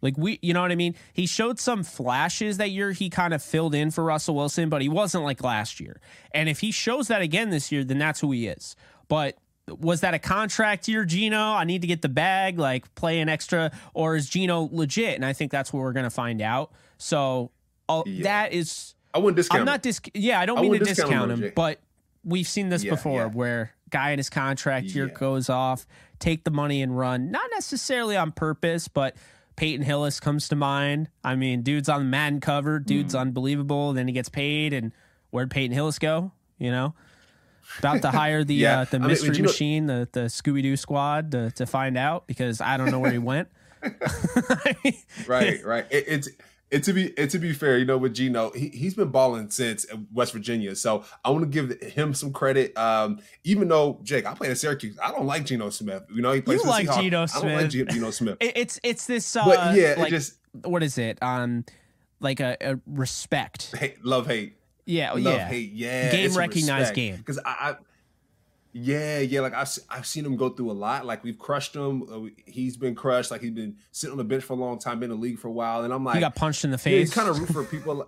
Like 0.02 0.18
we, 0.18 0.40
you 0.42 0.54
know 0.54 0.62
what 0.62 0.72
I 0.72 0.76
mean? 0.76 0.96
He 1.12 1.26
showed 1.26 1.60
some 1.60 1.84
flashes 1.84 2.58
that 2.58 2.72
year. 2.72 2.92
He 2.92 3.10
kind 3.10 3.34
of 3.34 3.44
filled 3.44 3.76
in 3.76 3.92
for 3.92 4.04
Russell 4.04 4.36
Wilson, 4.36 4.70
but 4.70 4.82
he 4.82 4.88
wasn't 4.88 5.24
like 5.24 5.44
last 5.44 5.80
year. 5.80 6.00
And 6.34 6.48
if 6.48 6.62
he 6.62 6.72
shows 6.72 7.10
that 7.10 7.22
again 7.22 7.50
this 7.50 7.72
year, 7.72 7.84
then 7.84 7.98
that's 7.98 8.22
who 8.22 8.32
he 8.32 8.48
is. 8.48 8.76
But 9.10 9.38
was 9.68 10.02
that 10.02 10.14
a 10.14 10.20
contract 10.20 10.88
year, 10.88 11.04
Geno? 11.04 11.38
I 11.38 11.64
need 11.66 11.82
to 11.82 11.88
get 11.88 12.02
the 12.02 12.10
bag, 12.10 12.58
like 12.58 12.94
play 12.96 13.20
an 13.20 13.28
extra, 13.28 13.72
or 13.94 14.16
is 14.16 14.30
Geno 14.30 14.70
legit? 14.72 15.16
And 15.16 15.26
I 15.26 15.34
think 15.34 15.52
that's 15.52 15.74
what 15.74 15.82
we're 15.82 15.94
going 15.94 16.06
to 16.06 16.10
find 16.10 16.42
out. 16.42 16.72
So 16.98 17.52
uh, 17.90 18.04
yeah. 18.06 18.24
that 18.24 18.54
is. 18.54 18.96
I 19.14 19.18
wouldn't 19.18 19.36
discount. 19.36 19.62
I'm 19.62 19.66
not 19.66 19.82
dis. 19.82 20.00
Yeah, 20.14 20.40
I 20.40 20.46
don't 20.46 20.60
I 20.60 20.62
mean 20.62 20.74
to 20.74 20.80
discount, 20.80 21.10
discount 21.10 21.32
him, 21.32 21.44
him 21.44 21.54
but 21.56 21.80
we've 22.24 22.48
seen 22.48 22.70
this 22.70 22.84
yeah, 22.84 22.92
before 22.92 23.22
yeah. 23.22 23.28
where 23.28 23.76
guy 23.90 24.12
in 24.12 24.20
his 24.20 24.30
contract 24.30 24.88
year 24.88 25.08
yeah. 25.08 25.14
goes 25.14 25.50
off, 25.50 25.86
take 26.20 26.44
the 26.44 26.52
money 26.52 26.82
and 26.82 26.98
run. 26.98 27.32
Not 27.32 27.50
necessarily 27.54 28.16
on 28.16 28.32
purpose, 28.32 28.88
but 28.88 29.16
Peyton 29.56 29.86
Hillis 29.86 30.20
comes 30.20 30.48
to 30.50 30.56
mind. 30.56 31.10
I 31.24 31.36
mean, 31.36 31.64
dude's 31.64 31.90
on 31.90 32.00
the 32.02 32.06
Madden 32.06 32.40
cover, 32.40 32.80
dude's 32.80 33.14
mm. 33.14 33.20
unbelievable. 33.20 33.94
Then 33.94 34.08
he 34.08 34.14
gets 34.14 34.30
paid, 34.30 34.74
and 34.74 34.94
where'd 35.32 35.52
Peyton 35.52 35.74
Hillis 35.74 36.00
go? 36.00 36.32
You 36.58 36.72
know, 36.72 36.96
about 37.80 38.02
to 38.04 38.12
hire 38.12 38.44
the 38.44 38.56
yeah. 38.56 38.82
uh, 38.82 38.86
the 38.86 39.00
mystery 39.00 39.30
I 39.30 39.34
mean, 39.34 39.42
machine, 39.44 39.86
know- 39.86 40.06
the 40.06 40.22
the 40.22 40.26
Scooby 40.28 40.62
Doo 40.62 40.78
squad 40.78 41.32
to 41.32 41.52
to 41.52 41.66
find 41.66 41.98
out 41.98 42.26
because 42.26 42.62
I 42.62 42.78
don't 42.78 42.90
know 42.92 43.00
where 43.00 43.12
he 43.12 43.18
went. 43.18 43.50
right, 45.28 45.64
right. 45.66 45.86
It, 45.90 46.06
it's 46.08 46.30
and 46.72 46.84
to 46.84 46.94
be 46.94 47.18
and 47.18 47.30
to 47.32 47.40
be 47.40 47.54
fair, 47.54 47.78
you 47.78 47.86
know, 47.86 47.98
with 47.98 48.14
Geno, 48.14 48.52
he 48.52 48.70
he's 48.70 48.94
been 48.94 49.10
balling 49.10 49.50
since 49.50 49.86
West 50.14 50.34
Virginia. 50.34 50.76
So 50.76 51.04
I 51.26 51.32
want 51.32 51.44
to 51.44 51.50
give 51.50 51.82
him 51.82 52.14
some 52.14 52.32
credit. 52.32 52.78
Um, 52.78 53.20
even 53.44 53.68
though 53.68 54.00
Jake, 54.04 54.26
I 54.26 54.34
played 54.34 54.52
at 54.52 54.58
Syracuse, 54.58 54.98
I 55.02 55.12
don't 55.12 55.26
like 55.26 55.46
Geno 55.46 55.70
Smith. 55.70 56.04
You 56.14 56.22
know, 56.22 56.32
he 56.32 56.42
plays 56.42 56.64
you 56.64 56.70
like 56.70 56.92
Geno 56.94 57.26
Smith. 57.26 57.44
I 57.44 57.48
don't 57.48 57.62
like 57.62 57.90
Geno 57.90 58.12
Smith. 58.12 58.38
it's 58.42 58.80
it's 58.84 59.08
this. 59.08 59.36
Uh, 59.36 59.46
but 59.46 59.76
yeah, 59.76 59.96
like, 59.98 60.10
just 60.10 60.36
what 60.64 60.84
is 60.84 60.98
it? 60.98 61.18
Um, 61.22 61.66
like 62.20 62.40
a, 62.40 62.58
a 62.62 62.80
respect, 62.86 63.76
hate, 63.76 64.04
love, 64.06 64.28
hate. 64.28 64.56
Yeah, 64.86 65.12
love, 65.14 65.22
yeah. 65.22 65.48
hate. 65.48 65.72
Yeah, 65.74 66.12
game 66.12 66.34
recognized 66.34 66.94
game. 66.94 67.16
Because 67.16 67.40
I, 67.40 67.44
I 67.46 67.76
yeah, 68.72 69.20
yeah. 69.20 69.42
Like 69.42 69.54
I've 69.54 69.70
I've 69.90 70.06
seen 70.06 70.26
him 70.26 70.36
go 70.36 70.50
through 70.50 70.72
a 70.72 70.74
lot. 70.74 71.06
Like 71.06 71.24
we've 71.24 71.38
crushed 71.38 71.76
him. 71.76 72.04
Uh, 72.04 72.30
he's 72.46 72.78
been 72.78 72.96
crushed. 72.96 73.32
Like 73.32 73.42
he's 73.42 73.52
been 73.52 73.78
sitting 73.92 74.12
on 74.12 74.18
the 74.18 74.24
bench 74.24 74.44
for 74.44 74.54
a 74.54 74.58
long 74.58 74.78
time, 74.78 75.00
been 75.00 75.12
in 75.12 75.18
the 75.18 75.22
league 75.22 75.40
for 75.40 75.48
a 75.48 75.52
while. 75.52 75.84
And 75.84 75.94
I'm 75.94 76.04
like, 76.04 76.16
he 76.16 76.22
got 76.22 76.36
punched 76.36 76.64
in 76.64 76.72
the 76.72 76.78
face. 76.78 77.10
Yeah, 77.10 77.16
kind 77.16 77.30
of 77.30 77.40
root 77.40 77.50
for 77.50 77.64
people. 77.72 77.96
Like, 77.96 78.08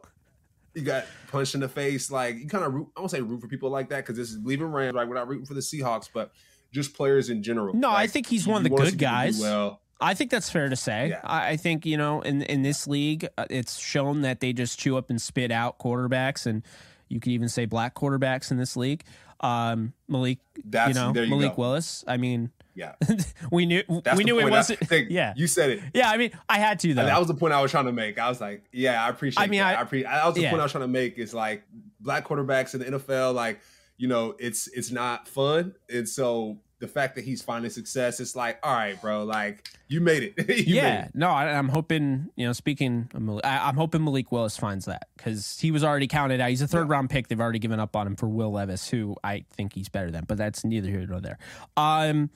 you 0.76 0.84
got 0.84 1.06
punched 1.32 1.56
in 1.56 1.62
the 1.62 1.69
face. 1.69 2.12
Like 2.12 2.38
you 2.38 2.47
kind 2.47 2.63
of 2.63 2.74
root. 2.74 2.89
I 2.95 3.00
won't 3.00 3.12
say 3.12 3.21
root 3.21 3.41
for 3.41 3.47
people 3.47 3.69
like 3.69 3.89
that 3.89 3.97
because 3.97 4.17
this 4.17 4.30
is 4.30 4.39
Bleav 4.39 4.60
in 4.60 4.71
Rams. 4.71 4.93
Like 4.93 5.08
we're 5.08 5.15
not 5.15 5.28
rooting 5.28 5.45
for 5.45 5.56
the 5.56 5.62
Seahawks, 5.62 6.10
but 6.13 6.32
just 6.71 6.93
players 6.93 7.30
in 7.30 7.41
general. 7.41 7.74
No, 7.74 7.89
like, 7.89 7.97
I 7.97 8.08
think 8.08 8.28
he's 8.28 8.47
one 8.47 8.58
of 8.58 8.63
the 8.63 8.76
good 8.76 8.97
guys. 8.97 9.39
Well. 9.39 9.80
I 10.04 10.15
think 10.15 10.32
that's 10.32 10.50
fair 10.50 10.67
to 10.67 10.76
say. 10.76 11.10
Yeah. 11.10 11.21
I 11.24 11.58
think 11.58 11.86
you 11.86 11.95
know 11.95 12.21
in 12.21 12.41
in 12.43 12.63
this 12.63 12.88
league, 12.88 13.28
uh, 13.38 13.45
it's 13.52 13.78
shown 13.78 14.21
that 14.21 14.39
they 14.39 14.52
just 14.52 14.80
chew 14.80 14.97
up 14.97 15.12
and 15.12 15.21
spit 15.21 15.52
out 15.52 15.78
quarterbacks, 15.78 16.47
and 16.47 16.63
you 17.08 17.19
could 17.19 17.32
even 17.32 17.50
say 17.50 17.65
black 17.65 17.93
quarterbacks 17.93 18.50
in 18.50 18.58
this 18.58 18.76
league. 18.76 19.04
Um, 19.41 19.93
Malik, 20.08 20.39
That's, 20.63 20.89
you 20.89 20.93
know, 20.93 21.13
you 21.13 21.30
Malik 21.30 21.56
go. 21.56 21.62
Willis. 21.62 22.04
I 22.08 22.17
mean, 22.17 22.51
yeah, 22.75 22.93
we 23.51 23.65
knew 23.65 23.84
That's 24.04 24.17
we 24.17 24.23
knew 24.23 24.39
it 24.39 24.49
wasn't. 24.49 24.80
Yeah, 25.10 25.34
you 25.36 25.47
said 25.47 25.71
it. 25.71 25.82
Yeah, 25.93 26.10
I 26.10 26.17
mean, 26.17 26.32
I 26.47 26.60
had 26.60 26.80
to 26.80 26.93
though. 26.93 27.06
that 27.06 27.19
was 27.19 27.27
the 27.27 27.34
point 27.34 27.54
I 27.54 27.62
was 27.62 27.71
trying 27.71 27.86
to 27.86 27.91
make. 27.91 28.17
I 28.17 28.30
was 28.30 28.39
like, 28.39 28.63
yeah, 28.71 29.04
I 29.04 29.10
appreciate. 29.10 29.43
I 29.43 29.47
mean, 29.47 29.60
that. 29.60 29.75
I, 29.75 29.80
I 29.80 29.82
appreciate. 29.82 30.10
That 30.10 30.25
was 30.25 30.36
the 30.36 30.41
yeah. 30.41 30.49
point 30.49 30.62
I 30.62 30.63
was 30.63 30.71
trying 30.71 30.84
to 30.84 30.88
make. 30.88 31.17
Is 31.17 31.34
like 31.34 31.63
black 31.99 32.27
quarterbacks 32.27 32.73
in 32.73 32.80
the 32.80 32.99
NFL, 32.99 33.34
like 33.34 33.60
you 33.97 34.08
know, 34.08 34.36
it's 34.39 34.67
it's 34.67 34.91
not 34.91 35.27
fun, 35.27 35.75
and 35.89 36.08
so 36.08 36.60
the 36.82 36.88
fact 36.88 37.15
that 37.15 37.24
he's 37.24 37.41
finding 37.41 37.72
success, 37.72 38.20
it's 38.20 38.36
like, 38.36 38.60
all 38.63 38.74
right, 38.74 39.00
bro, 39.00 39.24
like 39.24 39.70
you 39.88 40.02
made 40.02 40.24
it. 40.24 40.50
you 40.67 40.76
yeah, 40.76 41.02
made 41.02 41.06
it. 41.06 41.12
no, 41.15 41.30
I, 41.30 41.52
am 41.52 41.70
hoping, 41.70 42.30
you 42.36 42.46
know, 42.46 42.52
speaking, 42.52 43.10
Malik, 43.17 43.46
I, 43.46 43.70
am 43.70 43.76
hoping 43.76 44.04
Malik 44.04 44.32
Willis 44.32 44.58
finds 44.58 44.86
that 44.86 45.08
because 45.15 45.60
he 45.60 45.72
was 45.72 45.84
already 45.84 46.08
counted 46.08 46.41
out. 46.41 46.50
He's 46.50 46.62
a 46.62 46.67
third 46.67 46.88
yeah. 46.88 46.94
round 46.94 47.10
pick. 47.10 47.28
They've 47.28 47.39
already 47.39 47.60
given 47.60 47.80
up 47.80 47.96
on 47.96 48.08
him 48.08 48.15
for 48.15 48.28
Will 48.28 48.52
Levis, 48.52 48.89
who 48.89 49.15
I 49.24 49.46
think 49.54 49.74
he's 49.74 49.88
better 49.88 50.12
than, 50.12 50.26
but 50.28 50.38
that's 50.38 50.65
neither 50.65 50.89
here 50.89 51.06
nor 51.08 51.22
there. 51.22 51.38
Um, 51.78 52.30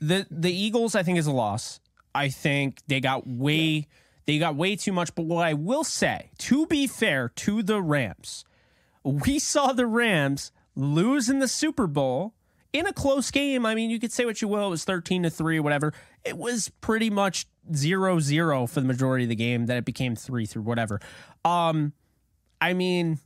the 0.00 0.26
the 0.30 0.52
Eagles, 0.52 0.94
I 0.94 1.02
think, 1.02 1.18
is 1.18 1.26
a 1.26 1.32
loss. 1.32 1.80
I 2.14 2.28
think 2.28 2.80
they 2.86 3.00
got 3.00 3.26
way 3.26 3.56
yeah. 3.56 3.82
they 4.26 4.38
got 4.38 4.56
way 4.56 4.76
too 4.76 4.92
much. 4.92 5.14
But 5.14 5.26
what 5.26 5.44
I 5.44 5.54
will 5.54 5.84
say, 5.84 6.30
to 6.38 6.66
be 6.66 6.86
fair 6.86 7.30
to 7.36 7.62
the 7.62 7.82
Rams, 7.82 8.44
we 9.02 9.38
saw 9.38 9.72
the 9.72 9.86
Rams 9.86 10.52
lose 10.74 11.28
in 11.28 11.40
the 11.40 11.48
Super 11.48 11.86
Bowl 11.86 12.34
in 12.72 12.86
a 12.86 12.92
close 12.92 13.30
game. 13.30 13.66
I 13.66 13.74
mean, 13.74 13.90
you 13.90 13.98
could 13.98 14.12
say 14.12 14.24
what 14.24 14.40
you 14.40 14.48
will. 14.48 14.66
It 14.66 14.70
was 14.70 14.84
13 14.84 15.24
to 15.24 15.30
3 15.30 15.58
or 15.58 15.62
whatever. 15.62 15.92
It 16.24 16.36
was 16.36 16.70
pretty 16.80 17.10
much 17.10 17.46
0 17.74 18.20
0 18.20 18.66
for 18.66 18.80
the 18.80 18.86
majority 18.86 19.24
of 19.24 19.30
the 19.30 19.36
game. 19.36 19.66
Then 19.66 19.76
it 19.76 19.84
became 19.84 20.16
3 20.16 20.46
through 20.46 20.62
whatever. 20.62 21.00
Um, 21.44 21.92
I 22.60 22.72
mean, 22.72 23.18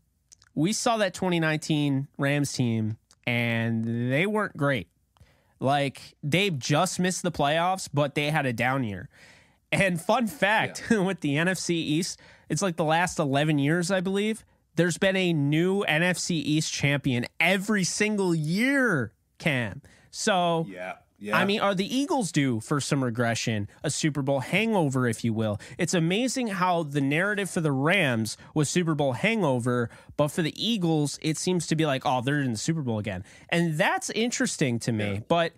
we 0.55 0.73
saw 0.73 0.97
that 0.99 1.15
2019 1.15 2.09
Rams 2.19 2.53
team 2.53 2.97
and 3.27 4.13
they 4.13 4.27
weren't 4.27 4.57
great. 4.57 4.89
Like, 5.59 6.15
they've 6.23 6.57
just 6.59 7.01
missed 7.01 7.23
the 7.23 7.33
playoffs, 7.33 7.89
but 7.93 8.15
they 8.15 8.31
had 8.31 8.47
a 8.47 8.53
down 8.53 8.85
year. 8.85 9.09
And 9.73 10.01
fun 10.01 10.27
fact 10.27 10.85
yeah. 10.91 10.99
with 11.05 11.21
the 11.21 11.37
NFC 11.37 11.71
East, 11.71 12.21
it's 12.49 12.63
like 12.63 12.77
the 12.77 12.85
last 12.85 13.19
11 13.19 13.59
years, 13.59 13.91
I 13.91 14.01
believe, 14.01 14.45
there's 14.77 14.99
been 14.99 15.17
a 15.17 15.33
new 15.33 15.85
NFC 15.85 16.33
East 16.33 16.73
champion 16.73 17.27
every 17.41 17.85
single 17.85 18.35
year 18.35 19.13
Cam. 19.39 19.83
So 20.11 20.67
yeah. 20.69 20.95
Yeah. 21.19 21.39
I 21.39 21.47
mean, 21.47 21.61
are 21.61 21.75
the 21.75 21.97
Eagles 21.97 22.31
due 22.31 22.61
for 22.61 22.79
some 22.79 23.03
regression, 23.03 23.71
a 23.83 23.89
Super 23.89 24.21
Bowl 24.21 24.41
hangover, 24.41 25.09
if 25.09 25.25
you 25.25 25.33
will? 25.33 25.59
It's 25.79 25.95
amazing 25.95 26.49
how 26.49 26.83
the 26.83 27.01
narrative 27.01 27.49
for 27.49 27.63
the 27.63 27.73
Rams 27.73 28.37
was 28.53 28.69
Super 28.69 28.95
Bowl 28.95 29.15
hangover, 29.15 29.89
but 30.19 30.29
for 30.29 30.43
the 30.43 30.53
Eagles, 30.63 31.19
it 31.23 31.39
seems 31.39 31.67
to 31.69 31.75
be 31.75 31.87
like, 31.87 32.03
oh, 32.05 32.21
they're 32.21 32.41
in 32.41 32.53
the 32.53 32.59
Super 32.59 32.83
Bowl 32.83 32.99
again. 32.99 33.25
And 33.49 33.79
that's 33.79 34.11
interesting 34.11 34.79
to 34.81 34.93
me. 34.93 35.23
But 35.27 35.55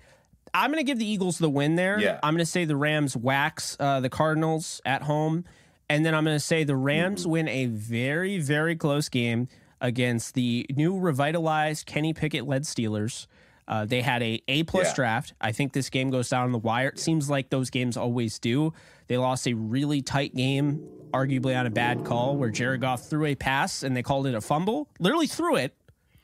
I'm 0.55 0.71
going 0.71 0.79
to 0.79 0.87
give 0.89 1.01
the 1.01 1.11
Eagles 1.11 1.39
the 1.39 1.51
win 1.51 1.75
there. 1.75 1.99
Yeah. 1.99 2.21
I'm 2.23 2.35
going 2.35 2.39
to 2.39 2.47
say 2.47 2.65
the 2.65 2.77
Rams 2.77 3.17
wax 3.17 3.77
uh, 3.81 3.99
the 3.99 4.09
Cardinals 4.11 4.81
at 4.87 5.03
home. 5.03 5.45
And 5.91 6.07
then 6.07 6.15
I'm 6.15 6.23
going 6.25 6.37
to 6.37 6.41
say 6.41 6.63
the 6.63 6.77
Rams 6.77 7.23
Mm-hmm. 7.23 7.31
win 7.33 7.49
a 7.49 7.67
very, 7.67 8.39
very 8.39 8.77
close 8.77 9.09
game 9.09 9.49
against 9.81 10.35
the 10.35 10.67
new 10.77 10.97
revitalized 10.97 11.85
Kenny 11.87 12.13
Pickett 12.13 12.47
led 12.47 12.63
Steelers. 12.63 13.27
Uh, 13.69 13.85
they 13.85 14.01
had 14.03 14.23
a 14.23 14.43
A 14.49 14.63
plus 14.65 14.89
Yeah. 14.89 14.95
draft. 14.95 15.35
I 15.41 15.53
think 15.53 15.73
this 15.75 15.91
game 15.91 16.11
goes 16.11 16.29
down 16.31 16.51
the 16.53 16.59
wire. 16.59 16.89
It 16.89 16.99
seems 16.99 17.29
like 17.31 17.51
those 17.51 17.69
games 17.71 17.97
always 17.97 18.39
do. 18.39 18.73
They 19.09 19.19
lost 19.19 19.47
a 19.47 19.53
really 19.53 20.01
tight 20.03 20.35
game, 20.35 20.81
arguably 21.13 21.57
on 21.59 21.67
a 21.67 21.71
bad 21.71 22.03
call, 22.03 22.37
where 22.37 22.51
Jared 22.51 22.81
Goff 22.81 23.09
threw 23.09 23.27
a 23.27 23.35
pass 23.35 23.83
and 23.83 23.95
they 23.97 24.03
called 24.03 24.27
it 24.27 24.35
a 24.35 24.41
fumble. 24.41 24.89
Literally 24.99 25.27
threw 25.27 25.57
it, 25.57 25.75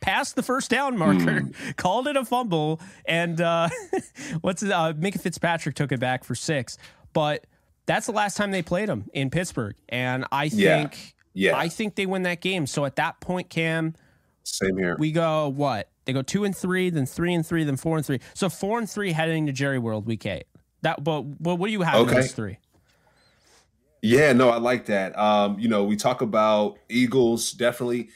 past 0.00 0.36
the 0.36 0.42
first 0.42 0.70
down 0.70 0.96
marker, 0.98 1.42
called 1.76 2.08
it 2.08 2.16
a 2.16 2.24
fumble, 2.24 2.80
and 3.04 3.40
uh, 3.40 3.68
what's 4.40 4.62
it, 4.62 4.72
uh, 4.72 4.92
Minkah 4.94 5.20
Fitzpatrick 5.20 5.74
took 5.74 5.92
it 5.92 6.00
back 6.00 6.24
for 6.24 6.34
six. 6.34 6.78
But 7.12 7.46
that's 7.86 8.06
the 8.06 8.12
last 8.12 8.36
time 8.38 8.50
they 8.50 8.62
played 8.62 8.88
him 8.88 9.04
in 9.12 9.28
Pittsburgh, 9.30 9.74
and 9.90 10.24
I 10.32 10.44
Yeah. 10.44 10.78
think 10.78 11.14
Yeah. 11.34 11.56
I 11.58 11.68
think 11.68 11.94
they 11.96 12.06
win 12.06 12.22
that 12.22 12.40
game. 12.40 12.66
So 12.66 12.84
at 12.86 12.96
that 12.96 13.20
point, 13.20 13.50
Cam, 13.50 13.94
Same 14.44 14.76
here. 14.78 14.96
we 14.98 15.12
go 15.12 15.48
what? 15.48 15.88
They 16.04 16.12
go 16.12 16.22
two 16.22 16.44
and 16.44 16.56
three, 16.56 16.90
then 16.90 17.06
three 17.06 17.34
and 17.34 17.46
three, 17.46 17.64
then 17.64 17.76
four 17.76 17.96
and 17.96 18.04
three. 18.04 18.20
So 18.34 18.48
four 18.48 18.78
and 18.78 18.88
three 18.88 19.12
heading 19.12 19.46
to 19.46 19.52
Jerry 19.52 19.78
World 19.78 20.06
week 20.06 20.26
eight. 20.26 20.44
That, 20.82 21.02
but, 21.02 21.22
what 21.22 21.66
do 21.66 21.72
you 21.72 21.82
have 21.82 22.00
in 22.00 22.14
those 22.14 22.32
three? 22.32 22.58
Yeah, 24.02 24.34
no, 24.34 24.50
I 24.50 24.58
like 24.58 24.84
that. 24.86 25.18
Um, 25.18 25.58
you 25.58 25.66
know, 25.66 25.84
we 25.84 25.96
talk 25.96 26.20
about 26.20 26.78
Eagles 26.90 27.52
definitely. 27.52 28.10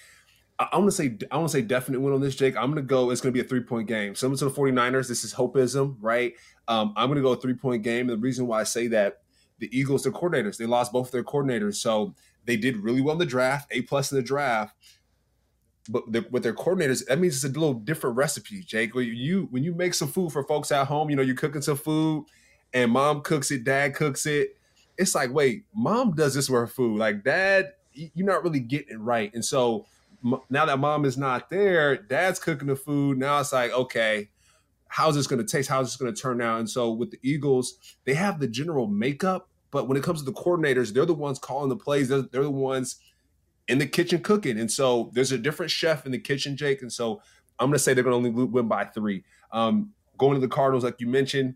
I, 0.58 0.76
want 0.76 0.90
to 0.90 0.92
say 0.92 1.16
I 1.30 1.36
want 1.38 1.48
to 1.48 1.52
say 1.52 1.62
definite 1.62 2.00
win 2.00 2.12
on 2.12 2.20
this, 2.20 2.34
Jake. 2.34 2.56
I'm 2.56 2.66
going 2.66 2.76
to 2.76 2.82
go. 2.82 3.10
It's 3.10 3.22
going 3.22 3.32
to 3.32 3.40
be 3.40 3.44
a 3.44 3.48
three 3.48 3.62
point 3.62 3.88
game. 3.88 4.14
Similar 4.14 4.36
to 4.38 4.44
the 4.46 4.50
49ers, 4.50 5.08
this 5.08 5.24
is 5.24 5.32
hopeism, 5.32 5.96
right? 6.00 6.34
Um, 6.66 6.92
I'm 6.94 7.08
going 7.08 7.16
to 7.16 7.22
go 7.22 7.32
a 7.32 7.36
three 7.36 7.54
point 7.54 7.82
game. 7.82 8.10
And 8.10 8.18
the 8.18 8.22
reason 8.22 8.46
why 8.46 8.60
I 8.60 8.64
say 8.64 8.88
that, 8.88 9.22
the 9.60 9.70
Eagles, 9.76 10.02
their 10.02 10.12
coordinators, 10.12 10.58
they 10.58 10.66
lost 10.66 10.92
both 10.92 11.10
their 11.10 11.24
coordinators, 11.24 11.76
so 11.76 12.14
they 12.44 12.56
did 12.56 12.76
really 12.76 13.00
well 13.00 13.14
in 13.14 13.18
the 13.18 13.26
draft, 13.26 13.68
A 13.70 13.82
plus 13.82 14.12
in 14.12 14.16
the 14.16 14.22
draft. 14.22 14.74
But 15.88 16.30
with 16.30 16.42
their 16.42 16.54
coordinators, 16.54 17.06
that 17.06 17.18
means 17.18 17.36
it's 17.36 17.44
a 17.44 17.58
little 17.58 17.74
different 17.74 18.16
recipe, 18.16 18.62
Jake. 18.62 18.94
When 18.94 19.06
you 19.06 19.48
when 19.50 19.64
you 19.64 19.74
make 19.74 19.94
some 19.94 20.08
food 20.08 20.32
for 20.32 20.44
folks 20.44 20.70
at 20.70 20.86
home, 20.86 21.10
you 21.10 21.16
know 21.16 21.22
you're 21.22 21.34
cooking 21.34 21.62
some 21.62 21.76
food, 21.76 22.26
and 22.74 22.92
mom 22.92 23.22
cooks 23.22 23.50
it, 23.50 23.64
dad 23.64 23.94
cooks 23.94 24.26
it 24.26 24.58
it's 24.98 25.14
like, 25.14 25.32
wait, 25.32 25.64
mom 25.72 26.14
does 26.14 26.34
this 26.34 26.50
with 26.50 26.60
her 26.60 26.66
food. 26.66 26.98
Like, 26.98 27.22
dad, 27.22 27.72
you're 27.92 28.26
not 28.26 28.42
really 28.42 28.60
getting 28.60 28.96
it 28.96 29.00
right. 29.00 29.32
And 29.32 29.44
so 29.44 29.86
now 30.50 30.66
that 30.66 30.78
mom 30.80 31.04
is 31.04 31.16
not 31.16 31.48
there, 31.48 31.96
dad's 31.96 32.40
cooking 32.40 32.66
the 32.66 32.76
food. 32.76 33.16
Now 33.16 33.38
it's 33.38 33.52
like, 33.52 33.70
okay, 33.72 34.28
how's 34.88 35.14
this 35.14 35.28
going 35.28 35.40
to 35.40 35.46
taste? 35.46 35.68
How's 35.68 35.86
this 35.86 35.96
going 35.96 36.12
to 36.12 36.20
turn 36.20 36.42
out? 36.42 36.58
And 36.58 36.68
so 36.68 36.90
with 36.90 37.12
the 37.12 37.18
Eagles, 37.22 37.78
they 38.04 38.14
have 38.14 38.40
the 38.40 38.48
general 38.48 38.88
makeup, 38.88 39.48
but 39.70 39.86
when 39.86 39.96
it 39.96 40.02
comes 40.02 40.18
to 40.20 40.24
the 40.24 40.32
coordinators, 40.32 40.92
they're 40.92 41.06
the 41.06 41.14
ones 41.14 41.38
calling 41.38 41.68
the 41.68 41.76
plays. 41.76 42.08
They're, 42.08 42.22
they're 42.22 42.42
the 42.42 42.50
ones 42.50 42.96
in 43.68 43.78
the 43.78 43.86
kitchen 43.86 44.20
cooking. 44.22 44.58
And 44.58 44.70
so 44.70 45.10
there's 45.12 45.32
a 45.32 45.38
different 45.38 45.70
chef 45.70 46.06
in 46.06 46.12
the 46.12 46.18
kitchen, 46.18 46.56
Jake. 46.56 46.82
And 46.82 46.92
so 46.92 47.20
I'm 47.58 47.66
going 47.66 47.74
to 47.74 47.78
say 47.78 47.94
they're 47.94 48.04
going 48.04 48.22
to 48.22 48.28
only 48.28 48.44
win 48.44 48.68
by 48.68 48.84
three. 48.84 49.24
Um, 49.52 49.92
going 50.16 50.34
to 50.34 50.40
the 50.40 50.48
Cardinals, 50.48 50.84
like 50.84 51.00
you 51.00 51.06
mentioned, 51.06 51.54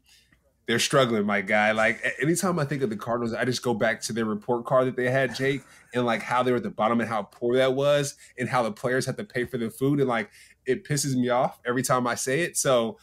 they're 0.66 0.78
struggling, 0.78 1.26
my 1.26 1.40
guy. 1.40 1.72
Like 1.72 2.02
anytime 2.20 2.58
I 2.58 2.64
think 2.64 2.82
of 2.82 2.90
the 2.90 2.96
Cardinals, 2.96 3.34
I 3.34 3.44
just 3.44 3.62
go 3.62 3.74
back 3.74 4.00
to 4.02 4.12
their 4.12 4.24
report 4.24 4.64
card 4.64 4.86
that 4.86 4.96
they 4.96 5.10
had, 5.10 5.34
Jake, 5.34 5.62
and 5.92 6.06
like 6.06 6.22
how 6.22 6.42
they 6.42 6.52
were 6.52 6.58
at 6.58 6.62
the 6.62 6.70
bottom 6.70 7.00
and 7.00 7.08
how 7.08 7.22
poor 7.22 7.56
that 7.56 7.74
was, 7.74 8.14
and 8.38 8.48
how 8.48 8.62
the 8.62 8.70
players 8.70 9.04
had 9.04 9.16
to 9.16 9.24
pay 9.24 9.44
for 9.44 9.58
their 9.58 9.70
food, 9.70 9.98
and 9.98 10.08
like 10.08 10.30
it 10.64 10.84
pisses 10.84 11.16
me 11.16 11.30
off 11.30 11.58
every 11.66 11.82
time 11.82 12.06
I 12.06 12.14
say 12.14 12.42
it. 12.42 12.56
So, 12.56 12.98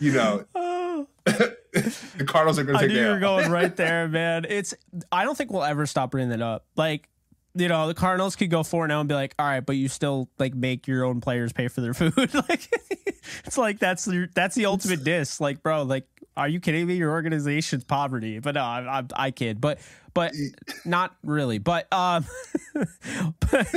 you 0.00 0.12
know, 0.12 0.44
the 1.26 2.24
Cardinals 2.26 2.58
are 2.58 2.64
going 2.64 2.78
to 2.78 2.84
I 2.84 2.86
take 2.86 2.96
knew 2.96 3.02
you 3.02 3.08
were 3.08 3.18
going 3.18 3.50
right 3.52 3.74
there, 3.76 4.08
man. 4.08 4.46
It's 4.48 4.74
I 5.12 5.24
don't 5.24 5.36
think 5.36 5.52
we'll 5.52 5.64
ever 5.64 5.86
stop 5.86 6.10
bringing 6.10 6.30
that 6.30 6.42
up. 6.42 6.64
Like, 6.74 7.08
you 7.56 7.68
know, 7.68 7.86
the 7.86 7.94
Cardinals 7.94 8.36
could 8.36 8.50
go 8.50 8.62
four 8.62 8.86
now 8.86 9.00
and 9.00 9.08
be 9.08 9.14
like, 9.14 9.34
all 9.38 9.46
right, 9.46 9.64
but 9.64 9.76
you 9.76 9.88
still 9.88 10.28
like 10.38 10.54
make 10.54 10.86
your 10.86 11.04
own 11.04 11.20
players 11.20 11.52
pay 11.52 11.68
for 11.68 11.80
their 11.80 11.94
food. 11.94 12.34
like, 12.34 12.68
it's 13.44 13.58
like 13.58 13.78
that's 13.78 14.04
the 14.04 14.28
that's 14.34 14.54
the 14.54 14.66
ultimate 14.66 15.04
diss. 15.04 15.40
Like, 15.40 15.62
bro, 15.62 15.82
like, 15.82 16.06
are 16.36 16.48
you 16.48 16.60
kidding 16.60 16.86
me? 16.86 16.94
Your 16.94 17.10
organization's 17.10 17.84
poverty. 17.84 18.38
But 18.38 18.54
no, 18.54 18.62
I, 18.62 19.00
I, 19.00 19.04
I 19.16 19.30
kid. 19.30 19.60
But 19.60 19.78
but 20.14 20.34
not 20.84 21.14
really. 21.22 21.58
But 21.58 21.92
um, 21.92 22.26
That's 23.50 23.70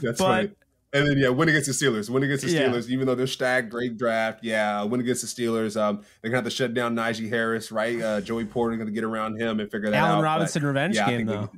but- 0.00 0.16
funny. 0.18 0.50
And 0.92 1.06
then 1.06 1.18
yeah, 1.18 1.28
win 1.28 1.48
against 1.50 1.66
the 1.66 1.74
Steelers. 1.74 2.08
Win 2.08 2.22
against 2.22 2.44
the 2.44 2.50
Yeah. 2.50 2.68
Steelers, 2.68 2.88
even 2.88 3.06
though 3.06 3.14
they're 3.14 3.26
stacked, 3.26 3.68
great 3.68 3.98
draft. 3.98 4.42
Yeah, 4.42 4.82
win 4.84 5.00
against 5.00 5.20
the 5.20 5.28
Steelers. 5.28 5.78
Um, 5.78 5.96
they're 6.22 6.30
gonna 6.30 6.38
have 6.38 6.44
to 6.44 6.50
shut 6.50 6.72
down 6.72 6.94
Najee 6.94 7.28
Harris, 7.28 7.70
right? 7.70 8.00
Uh, 8.00 8.20
Joey 8.22 8.46
Porter 8.46 8.76
gonna 8.78 8.92
get 8.92 9.04
around 9.04 9.38
him 9.38 9.60
and 9.60 9.70
figure 9.70 9.90
that 9.90 9.96
out. 9.96 10.08
Allen 10.08 10.18
but, 10.20 10.24
Robinson 10.24 10.64
revenge 10.64 10.94
yeah, 10.96 11.10
game 11.10 11.26
though. 11.26 11.50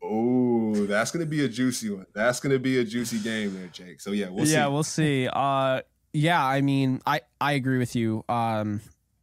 Get 0.00 0.06
it 0.08 0.10
done. 0.10 0.82
Oh, 0.82 0.86
that's 0.86 1.10
gonna 1.10 1.26
be 1.26 1.44
a 1.44 1.48
juicy 1.48 1.90
one. 1.90 2.06
That's 2.14 2.40
gonna 2.40 2.58
be 2.58 2.78
a 2.78 2.84
juicy 2.84 3.18
game 3.18 3.54
there, 3.54 3.68
Jake. 3.68 4.00
So 4.00 4.12
yeah, 4.12 4.28
we'll 4.28 4.46
yeah, 4.46 4.66
see. 4.66 4.70
we'll 4.70 4.82
see. 4.82 5.28
Uh, 5.28 5.82
yeah, 6.12 6.44
I 6.44 6.60
mean, 6.60 7.00
I 7.06 7.20
I 7.40 7.52
agree 7.52 7.78
with 7.78 7.94
you. 7.94 8.24
Um, 8.28 8.80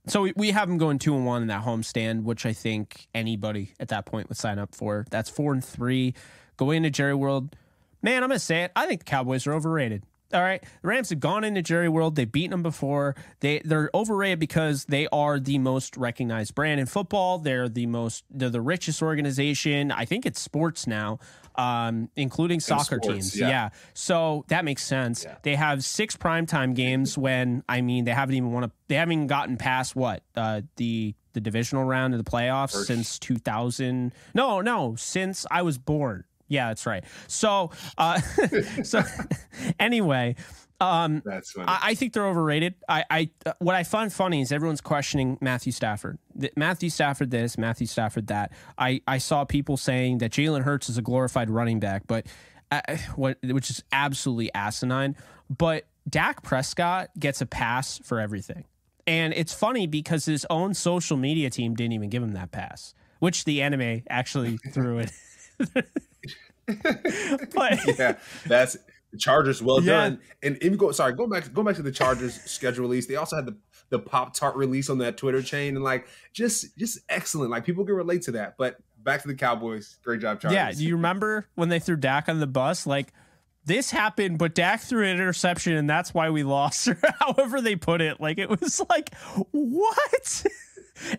so 0.07 0.21
we, 0.21 0.33
we 0.35 0.51
have 0.51 0.69
them 0.69 0.77
going 0.77 0.99
two 0.99 1.15
and 1.15 1.25
one 1.25 1.41
in 1.41 1.49
that 1.49 1.63
homestand, 1.63 2.23
which 2.23 2.45
I 2.45 2.53
think 2.53 3.07
anybody 3.13 3.73
at 3.79 3.89
that 3.89 4.05
point 4.05 4.29
would 4.29 4.37
sign 4.37 4.57
up 4.57 4.73
for. 4.73 5.05
That's 5.09 5.29
four 5.29 5.51
and 5.51 5.63
three 5.63 6.13
going 6.55 6.77
into 6.77 6.89
Jerry 6.89 7.13
World. 7.15 7.55
Man, 8.01 8.23
I'm 8.23 8.29
gonna 8.29 8.39
say 8.39 8.63
it. 8.63 8.71
I 8.75 8.85
think 8.85 9.01
the 9.01 9.05
Cowboys 9.05 9.47
are 9.47 9.53
overrated. 9.53 10.03
All 10.33 10.41
right, 10.41 10.61
the 10.81 10.87
Rams 10.87 11.09
have 11.09 11.19
gone 11.19 11.43
into 11.43 11.61
Jerry 11.61 11.87
World. 11.87 12.15
They've 12.15 12.29
beaten 12.29 12.51
them 12.51 12.63
before. 12.63 13.15
They 13.39 13.61
they're 13.63 13.89
overrated 13.93 14.39
because 14.39 14.85
they 14.85 15.07
are 15.07 15.39
the 15.39 15.57
most 15.57 15.95
recognized 15.95 16.53
brand 16.53 16.79
in 16.79 16.85
football. 16.85 17.39
They're 17.39 17.69
the 17.69 17.85
most 17.85 18.25
they're 18.29 18.49
the 18.49 18.61
richest 18.61 19.01
organization. 19.01 19.91
I 19.91 20.05
think 20.05 20.25
it's 20.25 20.41
sports 20.41 20.85
now, 20.85 21.19
um, 21.55 22.09
including 22.15 22.59
soccer 22.59 22.99
sports, 23.01 23.07
teams. 23.07 23.39
yeah. 23.39 23.49
yeah. 23.49 23.69
So 23.93 24.43
that 24.49 24.65
makes 24.65 24.83
sense. 24.83 25.25
They 25.43 25.55
have 25.55 25.83
six 25.85 26.17
primetime 26.17 26.75
games 26.75 27.17
when 27.17 27.63
I 27.69 27.81
mean 27.81 28.03
they 28.03 28.11
haven't 28.11 28.35
even 28.35 28.51
won 28.51 28.65
a 28.65 28.71
they 28.89 28.95
haven't 28.95 29.13
even 29.13 29.27
gotten 29.27 29.55
past 29.57 29.95
what 29.95 30.23
uh, 30.35 30.61
the 30.75 31.15
the 31.33 31.41
divisional 31.41 31.83
round 31.83 32.13
of 32.15 32.23
the 32.23 32.29
playoffs 32.29 32.71
First. 32.73 32.87
since 32.87 33.19
2000. 33.19 34.11
No, 34.33 34.59
no, 34.59 34.95
since 34.97 35.45
I 35.51 35.61
was 35.61 35.77
born. 35.77 36.23
Yeah, 36.47 36.69
that's 36.69 36.85
right. 36.85 37.03
So, 37.27 37.71
uh, 37.97 38.21
so 38.83 39.01
anyway, 39.79 40.35
um, 40.79 41.23
That's 41.25 41.51
funny. 41.51 41.67
I, 41.67 41.79
I 41.83 41.95
think 41.95 42.13
they're 42.13 42.27
overrated. 42.27 42.75
I, 42.87 43.03
I 43.09 43.29
uh, 43.45 43.53
what 43.59 43.75
I 43.75 43.83
find 43.83 44.13
funny 44.13 44.41
is 44.41 44.51
everyone's 44.51 44.81
questioning 44.81 45.37
Matthew 45.41 45.71
Stafford. 45.71 46.19
Th- 46.39 46.53
Matthew 46.55 46.89
Stafford 46.89 47.31
this, 47.31 47.57
Matthew 47.57 47.87
Stafford 47.87 48.27
that. 48.27 48.51
I, 48.77 49.01
I 49.07 49.17
saw 49.17 49.43
people 49.43 49.77
saying 49.77 50.19
that 50.19 50.31
Jalen 50.31 50.63
Hurts 50.63 50.89
is 50.89 50.97
a 50.97 51.01
glorified 51.01 51.49
running 51.49 51.79
back, 51.79 52.03
but 52.07 52.27
uh, 52.71 52.81
what 53.15 53.37
which 53.43 53.69
is 53.69 53.83
absolutely 53.91 54.53
asinine. 54.53 55.15
But 55.49 55.85
Dak 56.07 56.43
Prescott 56.43 57.09
gets 57.17 57.41
a 57.41 57.47
pass 57.47 57.99
for 58.03 58.19
everything, 58.19 58.65
and 59.07 59.33
it's 59.33 59.53
funny 59.53 59.87
because 59.87 60.25
his 60.25 60.45
own 60.49 60.75
social 60.75 61.17
media 61.17 61.49
team 61.49 61.73
didn't 61.73 61.93
even 61.93 62.09
give 62.09 62.21
him 62.21 62.33
that 62.33 62.51
pass, 62.51 62.93
which 63.19 63.45
the 63.45 63.63
anime 63.63 64.03
actually 64.09 64.57
threw 64.57 64.99
it. 64.99 65.11
but 67.55 67.79
yeah, 67.99 68.17
that's 68.45 68.77
the 69.11 69.17
Chargers. 69.17 69.61
Well 69.61 69.81
Yeah. 69.81 69.93
done. 69.93 70.19
And 70.43 70.57
even 70.61 70.77
go 70.77 70.91
sorry, 70.91 71.13
go 71.13 71.27
back 71.27 71.53
go 71.53 71.63
back 71.63 71.75
to 71.75 71.81
the 71.81 71.91
Chargers 71.91 72.41
schedule 72.43 72.83
release. 72.83 73.07
They 73.07 73.15
also 73.15 73.35
had 73.35 73.45
the 73.45 73.57
the 73.89 73.99
Pop 73.99 74.33
Tart 74.33 74.55
release 74.55 74.89
on 74.89 74.97
that 74.97 75.15
Twitter 75.17 75.41
chain, 75.41 75.75
and 75.75 75.83
like 75.83 76.07
just 76.33 76.77
just 76.77 76.99
excellent. 77.09 77.51
Like 77.51 77.65
people 77.65 77.85
can 77.85 77.95
relate 77.95 78.23
to 78.23 78.31
that. 78.33 78.55
But 78.57 78.77
back 79.01 79.21
to 79.21 79.27
the 79.27 79.35
Cowboys. 79.35 79.97
Great 80.03 80.19
job, 80.21 80.41
Chargers. 80.41 80.55
Yeah, 80.55 80.71
do 80.71 80.83
you 80.83 80.95
remember 80.95 81.47
when 81.55 81.69
they 81.69 81.79
threw 81.79 81.95
Dak 81.95 82.27
on 82.27 82.39
the 82.39 82.47
bus? 82.47 82.85
Like 82.85 83.13
this 83.63 83.91
happened, 83.91 84.39
but 84.39 84.55
Dak 84.55 84.81
threw 84.81 85.05
an 85.05 85.11
interception, 85.11 85.73
and 85.73 85.89
that's 85.89 86.13
why 86.13 86.29
we 86.29 86.43
lost, 86.43 86.87
or 86.89 86.97
however 87.19 87.61
they 87.61 87.75
put 87.77 88.01
it. 88.01 88.19
Like 88.19 88.37
it 88.39 88.49
was 88.49 88.81
like 88.89 89.15
what? 89.51 90.45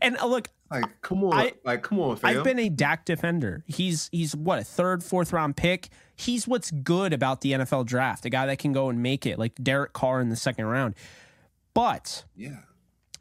and 0.02 0.18
uh, 0.18 0.26
look, 0.26 0.48
like 0.70 1.00
come 1.02 1.24
on, 1.24 1.32
I- 1.34 1.52
like 1.64 1.82
come 1.82 1.98
on, 2.00 2.16
fam. 2.16 2.36
I've 2.36 2.44
been 2.44 2.58
a 2.58 2.68
Dak 2.68 3.04
defender. 3.04 3.64
He's 3.66 4.08
he's 4.12 4.34
what 4.36 4.58
a 4.58 4.64
third, 4.64 5.02
fourth 5.02 5.32
round 5.32 5.56
pick. 5.56 5.88
He's 6.16 6.46
what's 6.48 6.70
good 6.70 7.12
about 7.12 7.40
the 7.40 7.52
NFL 7.52 7.86
draft. 7.86 8.24
A 8.24 8.30
guy 8.30 8.46
that 8.46 8.58
can 8.58 8.72
go 8.72 8.88
and 8.88 9.02
make 9.02 9.24
it, 9.26 9.38
like 9.38 9.54
Derek 9.62 9.92
Carr 9.92 10.20
in 10.20 10.28
the 10.30 10.36
second 10.36 10.66
round. 10.66 10.94
But 11.74 12.24
yeah. 12.36 12.56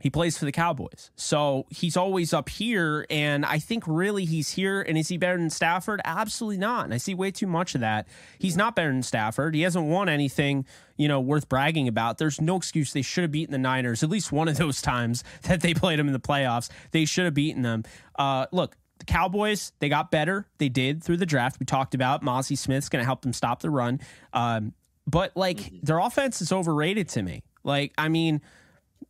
He 0.01 0.09
plays 0.09 0.37
for 0.37 0.45
the 0.45 0.51
Cowboys. 0.51 1.11
So 1.15 1.65
he's 1.69 1.97
always 1.97 2.33
up 2.33 2.49
here. 2.49 3.05
And 3.09 3.45
I 3.45 3.59
think 3.59 3.83
really 3.87 4.25
he's 4.25 4.49
here. 4.49 4.81
And 4.81 4.97
is 4.97 5.07
he 5.07 5.17
better 5.17 5.37
than 5.37 5.49
Stafford? 5.49 6.01
Absolutely 6.05 6.57
not. 6.57 6.85
And 6.85 6.93
I 6.93 6.97
see 6.97 7.13
way 7.13 7.31
too 7.31 7.47
much 7.47 7.75
of 7.75 7.81
that. 7.81 8.07
He's 8.39 8.55
not 8.55 8.75
better 8.75 8.91
than 8.91 9.03
Stafford. 9.03 9.55
He 9.55 9.61
hasn't 9.61 9.85
won 9.85 10.09
anything, 10.09 10.65
you 10.97 11.07
know, 11.07 11.19
worth 11.19 11.49
bragging 11.49 11.87
about. 11.87 12.17
There's 12.17 12.39
no 12.39 12.55
excuse 12.55 12.93
they 12.93 13.01
should 13.01 13.23
have 13.23 13.31
beaten 13.31 13.51
the 13.51 13.57
Niners 13.57 14.03
at 14.03 14.09
least 14.09 14.31
one 14.31 14.47
of 14.47 14.57
those 14.57 14.81
times 14.81 15.23
that 15.43 15.61
they 15.61 15.73
played 15.73 15.99
them 15.99 16.07
in 16.07 16.13
the 16.13 16.19
playoffs. 16.19 16.69
They 16.91 17.05
should 17.05 17.25
have 17.25 17.33
beaten 17.33 17.61
them. 17.61 17.83
Uh, 18.17 18.47
look, 18.51 18.75
the 18.99 19.05
Cowboys, 19.05 19.73
they 19.79 19.89
got 19.89 20.11
better. 20.11 20.47
They 20.57 20.69
did 20.69 21.03
through 21.03 21.17
the 21.17 21.25
draft. 21.25 21.59
We 21.59 21.65
talked 21.65 21.93
about 21.93 22.23
Mazi 22.23 22.57
Smith's 22.57 22.89
going 22.89 23.01
to 23.01 23.05
help 23.05 23.21
them 23.21 23.33
stop 23.33 23.61
the 23.61 23.69
run. 23.69 23.99
Um, 24.33 24.73
but 25.05 25.35
like 25.35 25.57
mm-hmm. 25.57 25.77
their 25.83 25.99
offense 25.99 26.41
is 26.41 26.51
overrated 26.51 27.09
to 27.09 27.21
me. 27.21 27.43
Like, 27.63 27.93
I 27.97 28.09
mean, 28.09 28.41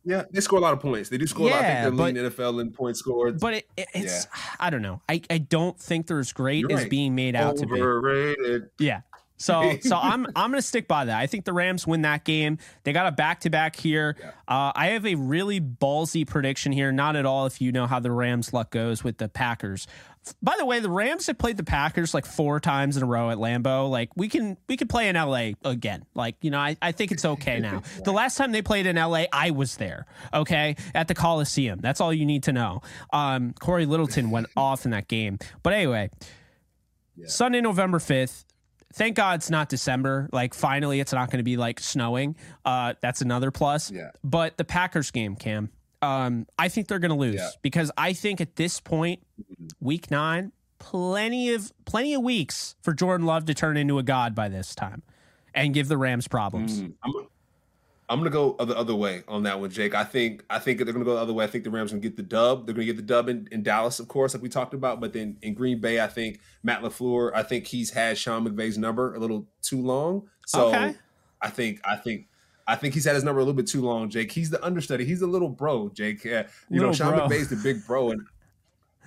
yeah, 0.08 0.22
they 0.30 0.40
score 0.40 0.58
a 0.58 0.62
lot 0.62 0.72
of 0.72 0.80
points. 0.80 1.10
They 1.10 1.18
do 1.18 1.26
score 1.26 1.48
yeah, 1.48 1.52
a 1.52 1.56
lot. 1.56 1.64
I 1.64 1.82
think 1.82 1.96
they're 1.96 2.06
leading 2.06 2.30
NFL 2.30 2.60
in 2.62 2.70
points 2.72 2.98
scored. 2.98 3.38
But 3.38 3.54
it, 3.54 3.68
it, 3.76 3.88
it's 3.92 4.24
yeah. 4.24 4.40
I 4.58 4.70
don't 4.70 4.80
know. 4.80 5.02
I, 5.06 5.20
I 5.28 5.36
don't 5.36 5.78
think 5.78 6.06
they're 6.06 6.18
as 6.18 6.32
great 6.32 6.60
You're 6.60 6.72
as 6.72 6.80
right. 6.80 6.90
being 6.90 7.14
made 7.14 7.36
out 7.36 7.62
Overrated. 7.62 8.62
to 8.62 8.70
be. 8.78 8.86
Yeah. 8.86 9.02
So 9.38 9.78
so 9.80 9.96
I'm 9.96 10.26
I'm 10.36 10.50
gonna 10.50 10.60
stick 10.60 10.86
by 10.86 11.06
that. 11.06 11.18
I 11.18 11.26
think 11.26 11.44
the 11.44 11.52
Rams 11.52 11.86
win 11.86 12.02
that 12.02 12.24
game. 12.24 12.58
They 12.84 12.92
got 12.92 13.06
a 13.06 13.12
back 13.12 13.40
to 13.40 13.50
back 13.50 13.76
here. 13.76 14.16
Yeah. 14.18 14.30
Uh, 14.46 14.72
I 14.74 14.88
have 14.88 15.06
a 15.06 15.14
really 15.14 15.60
ballsy 15.60 16.26
prediction 16.26 16.72
here. 16.72 16.92
Not 16.92 17.16
at 17.16 17.24
all 17.24 17.46
if 17.46 17.60
you 17.60 17.72
know 17.72 17.86
how 17.86 18.00
the 18.00 18.10
Rams 18.10 18.52
luck 18.52 18.70
goes 18.70 19.02
with 19.02 19.18
the 19.18 19.28
Packers. 19.28 19.86
By 20.42 20.56
the 20.58 20.66
way, 20.66 20.80
the 20.80 20.90
Rams 20.90 21.26
have 21.28 21.38
played 21.38 21.56
the 21.56 21.64
Packers 21.64 22.12
like 22.12 22.26
four 22.26 22.60
times 22.60 22.96
in 22.96 23.02
a 23.02 23.06
row 23.06 23.30
at 23.30 23.38
Lambeau. 23.38 23.88
Like 23.88 24.10
we 24.16 24.28
can 24.28 24.58
we 24.68 24.76
can 24.76 24.88
play 24.88 25.08
in 25.08 25.16
LA 25.16 25.52
again. 25.64 26.04
Like, 26.14 26.36
you 26.42 26.50
know, 26.50 26.58
I, 26.58 26.76
I 26.82 26.92
think 26.92 27.12
it's 27.12 27.24
okay 27.24 27.60
now. 27.60 27.82
the 28.04 28.12
last 28.12 28.36
time 28.36 28.52
they 28.52 28.60
played 28.60 28.86
in 28.86 28.96
LA, 28.96 29.24
I 29.32 29.52
was 29.52 29.76
there. 29.76 30.06
Okay. 30.34 30.76
At 30.94 31.08
the 31.08 31.14
Coliseum. 31.14 31.78
That's 31.80 32.00
all 32.00 32.12
you 32.12 32.26
need 32.26 32.42
to 32.42 32.52
know. 32.52 32.82
Um, 33.12 33.54
Cory 33.58 33.86
Littleton 33.86 34.30
went 34.30 34.48
off 34.56 34.84
in 34.84 34.90
that 34.90 35.08
game. 35.08 35.38
But 35.62 35.72
anyway, 35.72 36.10
yeah. 37.16 37.26
Sunday, 37.28 37.60
November 37.60 37.98
5th. 37.98 38.44
Thank 38.94 39.16
God 39.16 39.36
it's 39.36 39.50
not 39.50 39.68
December. 39.68 40.28
Like 40.32 40.54
finally 40.54 41.00
it's 41.00 41.12
not 41.12 41.30
going 41.30 41.38
to 41.38 41.44
be 41.44 41.56
like 41.56 41.80
snowing. 41.80 42.36
Uh, 42.64 42.94
that's 43.00 43.20
another 43.20 43.50
plus. 43.50 43.90
Yeah. 43.90 44.10
But 44.24 44.56
the 44.56 44.64
Packers 44.64 45.10
game, 45.10 45.36
Cam 45.36 45.70
um, 46.02 46.46
I 46.58 46.68
think 46.68 46.88
they're 46.88 46.98
going 46.98 47.10
to 47.10 47.16
lose 47.16 47.36
yeah. 47.36 47.50
because 47.62 47.90
I 47.96 48.12
think 48.12 48.40
at 48.40 48.56
this 48.56 48.80
point, 48.80 49.20
week 49.80 50.10
nine, 50.10 50.52
plenty 50.78 51.52
of 51.54 51.72
plenty 51.84 52.14
of 52.14 52.22
weeks 52.22 52.76
for 52.82 52.92
Jordan 52.92 53.26
Love 53.26 53.46
to 53.46 53.54
turn 53.54 53.76
into 53.76 53.98
a 53.98 54.02
god 54.02 54.34
by 54.34 54.48
this 54.48 54.74
time 54.74 55.02
and 55.54 55.74
give 55.74 55.88
the 55.88 55.98
Rams 55.98 56.28
problems. 56.28 56.82
Mm, 56.82 56.94
I'm, 57.02 57.12
I'm 58.10 58.18
gonna 58.18 58.30
go 58.30 58.56
the 58.58 58.76
other 58.76 58.94
way 58.94 59.22
on 59.28 59.42
that 59.42 59.60
one, 59.60 59.70
Jake. 59.70 59.94
I 59.94 60.04
think 60.04 60.42
I 60.48 60.58
think 60.58 60.78
they're 60.78 60.92
gonna 60.92 61.04
go 61.04 61.14
the 61.14 61.20
other 61.20 61.34
way. 61.34 61.44
I 61.44 61.46
think 61.46 61.64
the 61.64 61.70
Rams 61.70 61.90
gonna 61.90 62.00
get 62.00 62.16
the 62.16 62.22
dub. 62.22 62.64
They're 62.64 62.74
gonna 62.74 62.86
get 62.86 62.96
the 62.96 63.02
dub 63.02 63.28
in, 63.28 63.48
in 63.52 63.62
Dallas, 63.62 64.00
of 64.00 64.08
course, 64.08 64.32
like 64.32 64.42
we 64.42 64.48
talked 64.48 64.72
about. 64.72 65.00
But 65.00 65.12
then 65.12 65.36
in 65.42 65.52
Green 65.52 65.80
Bay, 65.80 66.00
I 66.00 66.06
think 66.06 66.40
Matt 66.62 66.82
LaFleur, 66.82 67.32
I 67.34 67.42
think 67.42 67.66
he's 67.66 67.90
had 67.90 68.16
Sean 68.16 68.48
McVay's 68.48 68.78
number 68.78 69.14
a 69.14 69.18
little 69.18 69.46
too 69.60 69.82
long. 69.82 70.28
So 70.46 70.68
okay. 70.68 70.94
I 71.42 71.50
think 71.50 71.80
I 71.84 71.96
think 71.96 72.28
I 72.66 72.76
think 72.76 72.94
he's 72.94 73.04
had 73.04 73.14
his 73.14 73.24
number 73.24 73.40
a 73.40 73.42
little 73.42 73.54
bit 73.54 73.66
too 73.66 73.82
long, 73.82 74.08
Jake. 74.08 74.32
He's 74.32 74.48
the 74.48 74.64
understudy. 74.64 75.04
He's 75.04 75.20
a 75.20 75.26
little 75.26 75.50
bro, 75.50 75.90
Jake. 75.90 76.24
Uh, 76.24 76.44
you 76.70 76.80
little 76.80 76.88
know, 76.88 76.92
Sean 76.92 77.14
bro. 77.14 77.28
McVay's 77.28 77.50
the 77.50 77.56
big 77.56 77.84
bro, 77.86 78.10
and 78.10 78.22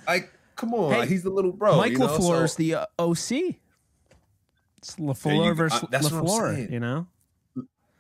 like, 0.08 0.32
come 0.56 0.76
on, 0.76 0.94
hey, 0.94 1.08
he's 1.08 1.24
the 1.24 1.32
little 1.32 1.52
bro. 1.52 1.78
Mike 1.78 1.94
you 1.94 1.98
know? 1.98 2.08
LaFleur's 2.08 2.54
so, 2.54 2.58
the 2.58 2.76
uh, 2.76 2.86
OC. 3.00 3.56
It's 4.78 4.96
LaFleur 4.98 5.46
you, 5.46 5.54
versus 5.56 5.84
uh, 5.84 5.88
LaFleur. 5.88 6.72
You 6.72 6.80
know. 6.80 7.08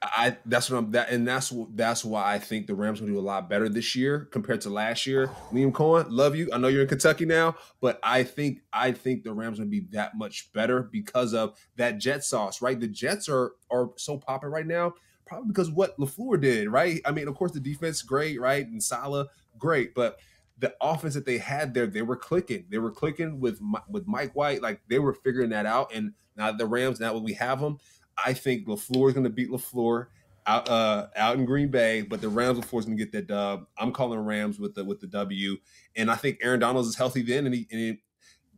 I 0.03 0.37
that's 0.45 0.69
what 0.69 0.77
I'm 0.77 0.91
that 0.91 1.09
and 1.09 1.27
that's 1.27 1.51
what 1.51 1.75
that's 1.77 2.03
why 2.03 2.33
I 2.33 2.39
think 2.39 2.65
the 2.65 2.73
Rams 2.73 3.01
will 3.01 3.07
do 3.07 3.19
a 3.19 3.21
lot 3.21 3.47
better 3.49 3.69
this 3.69 3.95
year 3.95 4.27
compared 4.31 4.61
to 4.61 4.69
last 4.69 5.05
year. 5.05 5.27
Liam 5.51 5.71
Coen, 5.71 6.07
love 6.09 6.35
you. 6.35 6.49
I 6.51 6.57
know 6.57 6.69
you're 6.69 6.81
in 6.81 6.87
Kentucky 6.87 7.25
now, 7.25 7.55
but 7.81 7.99
I 8.01 8.23
think 8.23 8.61
I 8.73 8.93
think 8.93 9.23
the 9.23 9.33
Rams 9.33 9.59
will 9.59 9.67
be 9.67 9.81
that 9.91 10.17
much 10.17 10.51
better 10.53 10.81
because 10.81 11.33
of 11.33 11.57
that 11.75 11.99
jet 11.99 12.23
sauce, 12.23 12.61
right? 12.61 12.79
The 12.79 12.87
Jets 12.87 13.29
are 13.29 13.51
are 13.69 13.91
so 13.97 14.17
popping 14.17 14.49
right 14.49 14.65
now 14.65 14.93
probably 15.31 15.47
because 15.47 15.71
what 15.71 15.97
LaFleur 15.97 16.41
did, 16.41 16.67
right? 16.69 16.99
I 17.05 17.11
mean, 17.11 17.29
of 17.29 17.35
course, 17.35 17.53
the 17.53 17.61
defense 17.61 18.01
great, 18.01 18.39
right? 18.41 18.67
And 18.67 18.83
Saleh 18.83 19.27
great, 19.57 19.95
but 19.95 20.19
the 20.57 20.75
offense 20.81 21.13
that 21.13 21.25
they 21.25 21.37
had 21.37 21.73
there, 21.73 21.87
they 21.87 22.01
were 22.01 22.17
clicking. 22.17 22.65
They 22.69 22.79
were 22.79 22.91
clicking 22.91 23.39
with 23.39 23.59
with 23.89 24.07
Mike 24.07 24.35
White, 24.35 24.61
like 24.61 24.81
they 24.89 24.99
were 24.99 25.13
figuring 25.13 25.49
that 25.49 25.65
out. 25.65 25.93
And 25.93 26.13
now 26.35 26.51
the 26.51 26.65
Rams, 26.65 26.99
now 26.99 27.13
when 27.13 27.23
we 27.23 27.33
have 27.33 27.61
them, 27.61 27.77
I 28.25 28.33
think 28.33 28.67
LaFleur 28.67 29.07
is 29.09 29.13
going 29.13 29.23
to 29.23 29.29
beat 29.29 29.49
LaFleur 29.49 30.07
out 30.47 30.69
uh, 30.69 31.07
out 31.15 31.37
in 31.37 31.45
Green 31.45 31.69
Bay, 31.69 32.01
but 32.01 32.21
the 32.21 32.29
Rams 32.29 32.59
LaFleur 32.59 32.79
is 32.79 32.85
going 32.85 32.97
to 32.97 33.03
get 33.03 33.11
that 33.13 33.27
dub. 33.27 33.65
I'm 33.77 33.91
calling 33.91 34.19
Rams 34.19 34.59
with 34.59 34.75
the 34.75 34.83
with 34.83 34.99
the 34.99 35.07
W, 35.07 35.57
and 35.95 36.09
I 36.09 36.15
think 36.15 36.39
Aaron 36.41 36.59
Donald 36.59 36.85
is 36.85 36.95
healthy 36.95 37.21
then, 37.21 37.45
and 37.45 37.55
he, 37.55 37.67
and 37.71 37.79
he 37.79 38.01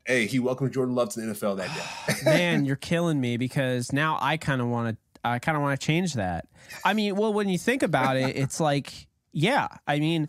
hey, 0.06 0.26
he 0.26 0.40
welcomed 0.40 0.74
Jordan 0.74 0.96
Love 0.96 1.10
to 1.10 1.22
the 1.22 1.34
NFL 1.34 1.58
that 1.58 1.74
day. 1.76 2.16
Man, 2.26 2.66
you're 2.66 2.76
killing 2.76 3.20
me 3.20 3.38
because 3.38 3.94
now 3.94 4.18
I 4.22 4.38
kind 4.38 4.62
of 4.62 4.68
want 4.68 4.96
to 4.96 4.98
I 5.24 5.40
kind 5.40 5.56
of 5.56 5.62
want 5.62 5.80
to 5.80 5.86
change 5.86 6.16
that. 6.16 6.48
I 6.84 6.94
mean, 6.94 7.16
well, 7.16 7.34
when 7.34 7.48
you 7.48 7.58
think 7.58 7.84
about 7.84 8.18
it, 8.18 8.36
it's 8.36 8.60
like, 8.60 9.08
yeah, 9.32 9.68
I 9.88 10.00
mean, 10.00 10.28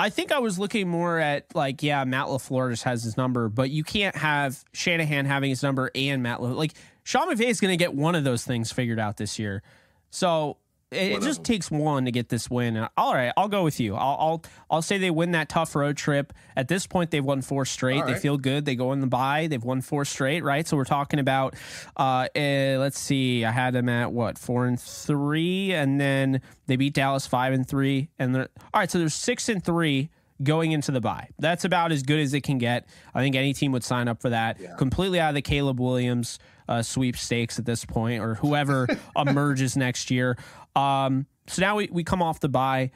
I 0.00 0.10
think 0.10 0.32
I 0.32 0.40
was 0.40 0.58
looking 0.58 0.88
more 0.88 1.20
at 1.20 1.54
like, 1.54 1.82
yeah, 1.82 2.02
Matt 2.04 2.26
LaFleur 2.26 2.70
just 2.70 2.82
has 2.82 3.04
his 3.04 3.16
number, 3.16 3.48
but 3.48 3.70
you 3.70 3.84
can't 3.84 4.16
have 4.16 4.64
Shanahan 4.72 5.26
having 5.26 5.50
his 5.50 5.62
number 5.62 5.90
and 5.94 6.22
Matt 6.22 6.40
LaFleur. 6.40 6.56
Like, 6.56 6.72
Sean 7.04 7.28
McVay 7.28 7.46
is 7.46 7.60
going 7.60 7.72
to 7.72 7.76
get 7.76 7.94
one 7.94 8.14
of 8.14 8.24
those 8.24 8.44
things 8.44 8.72
figured 8.72 8.98
out 8.98 9.16
this 9.16 9.38
year. 9.38 9.62
So 10.10 10.58
it, 10.92 11.12
it 11.12 11.22
just 11.22 11.42
takes 11.42 11.70
one 11.70 12.04
to 12.04 12.10
get 12.10 12.28
this 12.28 12.50
win. 12.50 12.86
All 12.96 13.14
right, 13.14 13.32
I'll 13.36 13.48
go 13.48 13.64
with 13.64 13.80
you. 13.80 13.94
I'll, 13.96 14.16
I'll 14.20 14.44
I'll 14.70 14.82
say 14.82 14.98
they 14.98 15.10
win 15.10 15.32
that 15.32 15.48
tough 15.48 15.74
road 15.74 15.96
trip. 15.96 16.32
At 16.54 16.68
this 16.68 16.86
point, 16.86 17.10
they've 17.10 17.24
won 17.24 17.42
four 17.42 17.64
straight. 17.64 18.02
Right. 18.02 18.14
They 18.14 18.20
feel 18.20 18.36
good. 18.36 18.64
They 18.64 18.76
go 18.76 18.92
in 18.92 19.00
the 19.00 19.06
bye. 19.06 19.46
They've 19.46 19.62
won 19.62 19.80
four 19.80 20.04
straight, 20.04 20.44
right? 20.44 20.66
So 20.66 20.76
we're 20.76 20.84
talking 20.84 21.18
about. 21.18 21.54
Uh, 21.96 22.28
uh, 22.36 22.76
let's 22.78 22.98
see. 22.98 23.44
I 23.44 23.50
had 23.50 23.74
them 23.74 23.88
at 23.88 24.12
what 24.12 24.38
four 24.38 24.66
and 24.66 24.78
three, 24.78 25.72
and 25.72 26.00
then 26.00 26.42
they 26.66 26.76
beat 26.76 26.94
Dallas 26.94 27.26
five 27.26 27.52
and 27.52 27.66
three, 27.66 28.10
and 28.18 28.34
they're 28.34 28.48
all 28.74 28.80
right. 28.80 28.90
So 28.90 28.98
there's 28.98 29.14
six 29.14 29.48
and 29.48 29.64
three 29.64 30.10
going 30.42 30.72
into 30.72 30.92
the 30.92 31.00
bye. 31.00 31.28
That's 31.38 31.64
about 31.64 31.92
as 31.92 32.02
good 32.02 32.20
as 32.20 32.34
it 32.34 32.42
can 32.42 32.58
get. 32.58 32.86
I 33.14 33.20
think 33.20 33.36
any 33.36 33.54
team 33.54 33.72
would 33.72 33.84
sign 33.84 34.08
up 34.08 34.20
for 34.20 34.30
that. 34.30 34.60
Yeah. 34.60 34.74
Completely 34.76 35.20
out 35.20 35.30
of 35.30 35.34
the 35.36 35.42
Caleb 35.42 35.80
Williams 35.80 36.38
uh, 36.68 36.82
sweepstakes 36.82 37.58
at 37.58 37.64
this 37.64 37.84
point, 37.84 38.22
or 38.22 38.34
whoever 38.34 38.86
emerges 39.16 39.76
next 39.76 40.10
year. 40.10 40.36
Um, 40.76 41.26
so 41.46 41.62
now 41.62 41.76
we, 41.76 41.88
we 41.90 42.04
come 42.04 42.22
off 42.22 42.40
the 42.40 42.48
bye. 42.48 42.90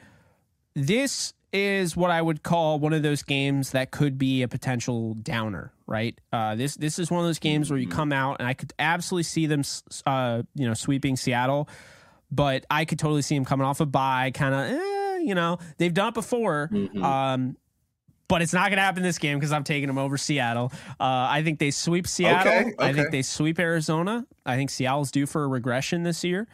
This 0.75 1.33
is 1.53 1.95
what 1.95 2.11
I 2.11 2.21
would 2.21 2.43
call 2.43 2.79
one 2.79 2.93
of 2.93 3.03
those 3.03 3.23
games 3.23 3.71
that 3.71 3.91
could 3.91 4.17
be 4.17 4.41
a 4.43 4.47
potential 4.47 5.13
downer, 5.15 5.73
right? 5.85 6.19
Uh, 6.31 6.55
this 6.55 6.75
this 6.75 6.99
is 6.99 7.09
one 7.09 7.21
of 7.21 7.25
those 7.25 7.39
games 7.39 7.69
where 7.69 7.79
you 7.79 7.87
mm-hmm. 7.87 7.95
come 7.95 8.13
out 8.13 8.37
and 8.39 8.47
I 8.47 8.53
could 8.53 8.73
absolutely 8.77 9.23
see 9.23 9.45
them, 9.45 9.63
uh, 10.05 10.43
you 10.55 10.67
know, 10.67 10.73
sweeping 10.73 11.15
Seattle, 11.15 11.69
but 12.31 12.65
I 12.69 12.85
could 12.85 12.99
totally 12.99 13.21
see 13.21 13.35
them 13.35 13.45
coming 13.45 13.65
off 13.65 13.79
a 13.79 13.85
bye, 13.85 14.31
kind 14.33 14.53
of, 14.53 14.79
eh, 14.79 15.17
you 15.19 15.35
know, 15.35 15.57
they've 15.77 15.93
done 15.93 16.09
it 16.09 16.13
before. 16.13 16.69
Mm-hmm. 16.71 17.03
Um, 17.03 17.57
but 18.27 18.41
it's 18.41 18.53
not 18.53 18.69
going 18.69 18.77
to 18.77 18.83
happen 18.83 19.03
this 19.03 19.17
game 19.17 19.37
because 19.37 19.51
I'm 19.51 19.63
taking 19.63 19.87
them 19.87 19.97
over 19.97 20.17
Seattle. 20.17 20.71
Uh, 20.99 21.27
I 21.29 21.43
think 21.43 21.59
they 21.59 21.71
sweep 21.71 22.07
Seattle. 22.07 22.51
Okay, 22.51 22.71
okay. 22.71 22.75
I 22.79 22.93
think 22.93 23.11
they 23.11 23.21
sweep 23.21 23.59
Arizona. 23.59 24.25
I 24.45 24.55
think 24.55 24.69
Seattle's 24.69 25.11
due 25.11 25.25
for 25.25 25.43
a 25.43 25.47
regression 25.47 26.03
this 26.03 26.23
year. 26.23 26.47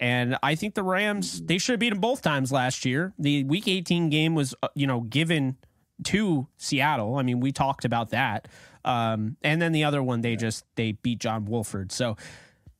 And 0.00 0.38
I 0.42 0.54
think 0.54 0.74
the 0.74 0.82
Rams, 0.82 1.42
they 1.42 1.58
should 1.58 1.74
have 1.74 1.80
beat 1.80 1.90
them 1.90 2.00
both 2.00 2.22
times 2.22 2.50
last 2.50 2.84
year. 2.84 3.12
The 3.18 3.44
week 3.44 3.68
18 3.68 4.08
game 4.08 4.34
was, 4.34 4.54
uh, 4.62 4.68
you 4.74 4.86
know, 4.86 5.02
given 5.02 5.56
to 6.04 6.48
Seattle. 6.56 7.16
I 7.16 7.22
mean, 7.22 7.38
we 7.40 7.52
talked 7.52 7.84
about 7.84 8.10
that. 8.10 8.48
Um, 8.84 9.36
and 9.42 9.60
then 9.60 9.72
the 9.72 9.84
other 9.84 10.02
one, 10.02 10.22
they 10.22 10.36
just, 10.36 10.64
they 10.74 10.92
beat 10.92 11.18
John 11.18 11.44
Wolford. 11.44 11.92
So 11.92 12.16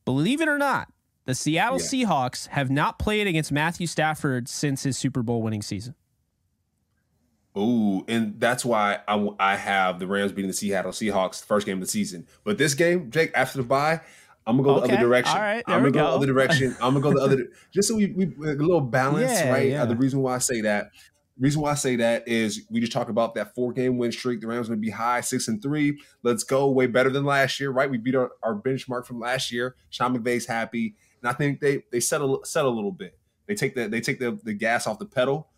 believe 0.07 0.40
it 0.40 0.48
or 0.48 0.57
not, 0.57 0.88
the 1.26 1.34
Seattle 1.34 1.78
yeah. 1.78 2.07
Seahawks 2.07 2.46
have 2.48 2.70
not 2.70 2.98
played 2.98 3.26
against 3.26 3.53
Matthew 3.53 3.86
Stafford 3.86 4.48
since 4.48 4.82
his 4.82 4.96
Super 4.96 5.22
Bowl 5.22 5.42
winning 5.42 5.61
season. 5.61 5.94
Oh, 7.55 8.05
and 8.07 8.38
that's 8.38 8.64
why 8.64 9.01
I, 9.09 9.28
I 9.40 9.57
have 9.57 9.98
the 9.98 10.07
Rams 10.07 10.32
beating 10.32 10.48
the 10.48 10.55
Seattle 10.55 10.92
Seahawks 10.92 11.40
the 11.40 11.46
first 11.46 11.66
game 11.66 11.78
of 11.78 11.80
the 11.80 11.88
season. 11.88 12.26
But 12.44 12.59
this 12.59 12.74
game, 12.74 13.11
Jake, 13.11 13.32
after 13.34 13.59
the 13.59 13.64
bye, 13.64 14.01
I'm 14.46 14.57
gonna 14.57 14.62
go 14.62 14.76
okay. 14.76 14.88
the 14.88 14.94
other 14.94 15.03
direction. 15.03 15.36
All 15.36 15.42
right, 15.42 15.64
I'm 15.66 15.80
gonna 15.80 15.90
go. 15.90 16.01
go 16.01 16.07
the 16.07 16.16
other 16.16 16.26
direction. 16.26 16.76
I'm 16.80 16.94
gonna 16.94 17.01
go 17.01 17.12
the 17.12 17.20
other 17.20 17.48
just 17.72 17.88
so 17.88 17.96
we, 17.96 18.07
we 18.07 18.24
a 18.24 18.55
little 18.55 18.80
balance, 18.80 19.32
yeah, 19.32 19.51
right? 19.51 19.70
Yeah. 19.70 19.82
Uh, 19.82 19.86
the 19.86 19.96
reason 19.96 20.20
why 20.20 20.36
I 20.36 20.38
say 20.38 20.61
that, 20.62 20.90
reason 21.38 21.61
why 21.61 21.72
I 21.72 21.74
say 21.74 21.96
that 21.96 22.26
is 22.26 22.62
we 22.70 22.80
just 22.80 22.92
talked 22.92 23.11
about 23.11 23.34
that 23.34 23.55
four 23.55 23.72
game 23.72 23.98
win 23.98 24.12
streak. 24.12 24.40
The 24.40 24.46
Rams 24.46 24.68
gonna 24.68 24.80
be 24.80 24.90
high, 24.90 25.20
six 25.20 25.48
and 25.48 25.61
three. 25.61 26.01
Let's 26.22 26.44
go, 26.44 26.70
way 26.70 26.86
better 26.86 27.11
than 27.11 27.24
last 27.24 27.61
year, 27.61 27.70
right? 27.70 27.90
We 27.90 27.98
beat 27.98 28.14
our, 28.14 28.30
our 28.42 28.55
benchmark 28.55 29.07
from 29.07 29.20
last 29.20 29.53
year. 29.53 29.74
Sean 29.90 30.16
McVay's 30.16 30.46
happy, 30.46 30.94
and 31.20 31.28
I 31.28 31.32
think 31.32 31.61
they 31.61 31.84
they 31.90 32.01
settle 32.01 32.40
settle 32.44 32.72
a 32.72 32.76
little 32.76 32.92
bit. 32.92 33.18
They 33.46 33.55
take 33.55 33.74
the 33.74 33.88
they 33.88 34.01
take 34.01 34.20
the, 34.20 34.38
the 34.42 34.55
gas 34.55 34.86
off 34.86 34.98
the 34.98 35.07
pedal, 35.07 35.48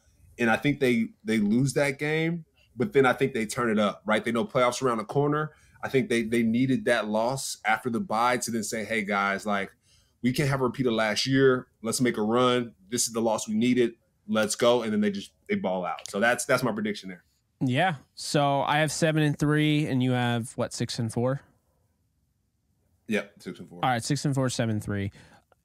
and 0.43 0.51
I 0.51 0.57
think 0.57 0.81
they 0.81 1.07
they 1.25 1.39
lose 1.39 1.73
that 1.75 1.99
game, 1.99 2.45
but 2.77 2.93
then 2.93 3.07
I 3.07 3.15
think 3.15 3.33
they 3.33 3.47
turn 3.47 3.71
it 3.71 3.79
up, 3.79 4.03
right? 4.05 4.23
They 4.23 4.33
know 4.33 4.45
playoffs 4.45 4.83
around 4.83 4.99
the 4.99 5.05
corner 5.05 5.53
I 5.83 5.89
think 5.89 6.09
they 6.09 6.23
they 6.23 6.43
needed 6.43 6.85
that 6.85 7.09
loss 7.09 7.59
after 7.65 7.91
the 7.91 8.01
bye 8.01 8.37
to 8.39 8.51
then 8.51 8.63
say, 8.63 8.85
hey 8.85 9.03
guys, 9.03 9.45
like 9.45 9.73
we 10.23 10.33
can't 10.33 10.49
have 10.49 10.61
a 10.61 10.65
repeat 10.65 10.87
of 10.87 10.93
last 10.93 11.27
year. 11.27 11.67
Let's 11.83 12.01
make 12.01 12.17
a 12.17 12.23
run. 12.23 12.75
This 12.89 13.07
is 13.09 13.13
the 13.13 13.21
loss 13.21 13.49
we 13.49 13.55
needed. 13.55 13.95
let's 14.29 14.55
go, 14.55 14.83
and 14.83 14.93
then 14.93 15.01
they 15.01 15.11
just 15.11 15.33
they 15.49 15.57
ball 15.57 15.85
out. 15.85 16.09
So 16.09 16.21
that's 16.21 16.45
that's 16.45 16.63
my 16.63 16.73
prediction 16.73 17.09
there. 17.09 17.25
Yeah. 17.61 17.97
So 18.15 18.63
I 18.63 18.79
have 18.79 18.93
seven 18.93 19.23
and 19.23 19.37
three, 19.37 19.87
and 19.87 20.03
you 20.03 20.13
have 20.13 20.53
what 20.57 20.73
six 20.73 20.99
and 20.99 21.13
four. 21.13 21.41
Yep, 23.09 23.33
six 23.41 23.59
and 23.59 23.69
four. 23.69 23.81
All 23.83 23.91
right, 23.91 24.03
six 24.03 24.25
and 24.25 24.35
four, 24.35 24.49
seven 24.49 24.81
three. 24.81 25.11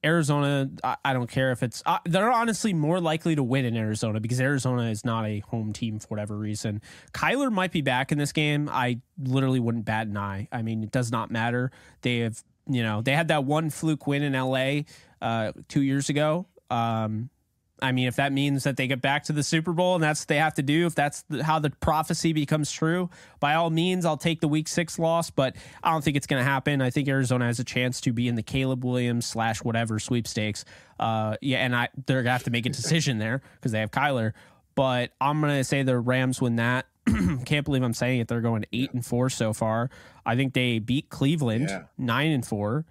Arizona, 0.05 0.69
I, 0.83 0.97
I 1.03 1.13
don't 1.13 1.29
care 1.29 1.51
if 1.51 1.63
it's. 1.63 1.81
Uh, 1.85 1.99
they're 2.05 2.31
honestly 2.31 2.73
more 2.73 2.99
likely 2.99 3.35
to 3.35 3.43
win 3.43 3.65
in 3.65 3.75
Arizona 3.75 4.19
because 4.19 4.39
Arizona 4.39 4.83
is 4.83 5.03
not 5.03 5.25
a 5.25 5.39
home 5.39 5.73
team 5.73 5.99
for 5.99 6.07
whatever 6.07 6.37
reason. 6.37 6.81
Kyler 7.13 7.51
might 7.51 7.71
be 7.71 7.81
back 7.81 8.11
in 8.11 8.17
this 8.17 8.31
game. 8.31 8.69
I 8.71 8.99
literally 9.21 9.59
wouldn't 9.59 9.85
bat 9.85 10.07
an 10.07 10.17
eye. 10.17 10.47
I 10.51 10.61
mean, 10.61 10.83
it 10.83 10.91
does 10.91 11.11
not 11.11 11.31
matter. 11.31 11.71
They 12.01 12.19
have, 12.19 12.43
you 12.69 12.83
know, 12.83 13.01
they 13.01 13.13
had 13.13 13.29
that 13.29 13.43
one 13.43 13.69
fluke 13.69 14.05
win 14.05 14.21
in 14.23 14.33
LA 14.33 14.81
uh, 15.21 15.53
two 15.67 15.81
years 15.81 16.09
ago. 16.09 16.45
Um, 16.69 17.29
I 17.81 17.91
mean, 17.91 18.07
if 18.07 18.15
that 18.15 18.31
means 18.33 18.63
that 18.63 18.75
they 18.77 18.87
get 18.87 19.01
back 19.01 19.23
to 19.25 19.33
the 19.33 19.43
Super 19.43 19.71
Bowl 19.71 19.95
and 19.95 20.03
that's 20.03 20.21
what 20.21 20.27
they 20.29 20.37
have 20.37 20.55
to 20.55 20.61
do, 20.63 20.87
if 20.87 20.95
that's 20.95 21.23
how 21.43 21.59
the 21.59 21.69
prophecy 21.69 22.33
becomes 22.33 22.71
true, 22.71 23.09
by 23.39 23.53
all 23.53 23.69
means, 23.69 24.03
I'll 24.05 24.17
take 24.17 24.41
the 24.41 24.47
Week 24.47 24.67
Six 24.67 24.97
loss. 24.97 25.29
But 25.29 25.55
I 25.83 25.91
don't 25.91 26.03
think 26.03 26.17
it's 26.17 26.27
going 26.27 26.39
to 26.39 26.49
happen. 26.49 26.81
I 26.81 26.89
think 26.89 27.07
Arizona 27.07 27.45
has 27.45 27.59
a 27.59 27.63
chance 27.63 28.01
to 28.01 28.13
be 28.13 28.27
in 28.27 28.35
the 28.35 28.43
Caleb 28.43 28.83
Williams 28.83 29.25
slash 29.25 29.63
whatever 29.63 29.99
sweepstakes. 29.99 30.65
Uh, 30.99 31.37
yeah, 31.41 31.57
and 31.59 31.75
I 31.75 31.89
they're 32.07 32.23
gonna 32.23 32.31
have 32.33 32.43
to 32.45 32.51
make 32.51 32.65
a 32.65 32.69
decision 32.69 33.19
there 33.19 33.41
because 33.55 33.71
they 33.71 33.79
have 33.79 33.91
Kyler. 33.91 34.33
But 34.73 35.11
I'm 35.21 35.39
gonna 35.41 35.63
say 35.63 35.83
the 35.83 35.99
Rams 35.99 36.41
win 36.41 36.55
that. 36.57 36.87
Can't 37.45 37.63
believe 37.65 37.83
I'm 37.83 37.93
saying 37.93 38.19
it. 38.21 38.27
They're 38.27 38.41
going 38.41 38.65
eight 38.73 38.91
and 38.93 39.05
four 39.05 39.29
so 39.29 39.53
far. 39.53 39.89
I 40.25 40.35
think 40.35 40.53
they 40.53 40.79
beat 40.79 41.09
Cleveland 41.09 41.69
Yeah. 41.69 41.83
nine 41.97 42.31
and 42.31 42.45
four. 42.45 42.85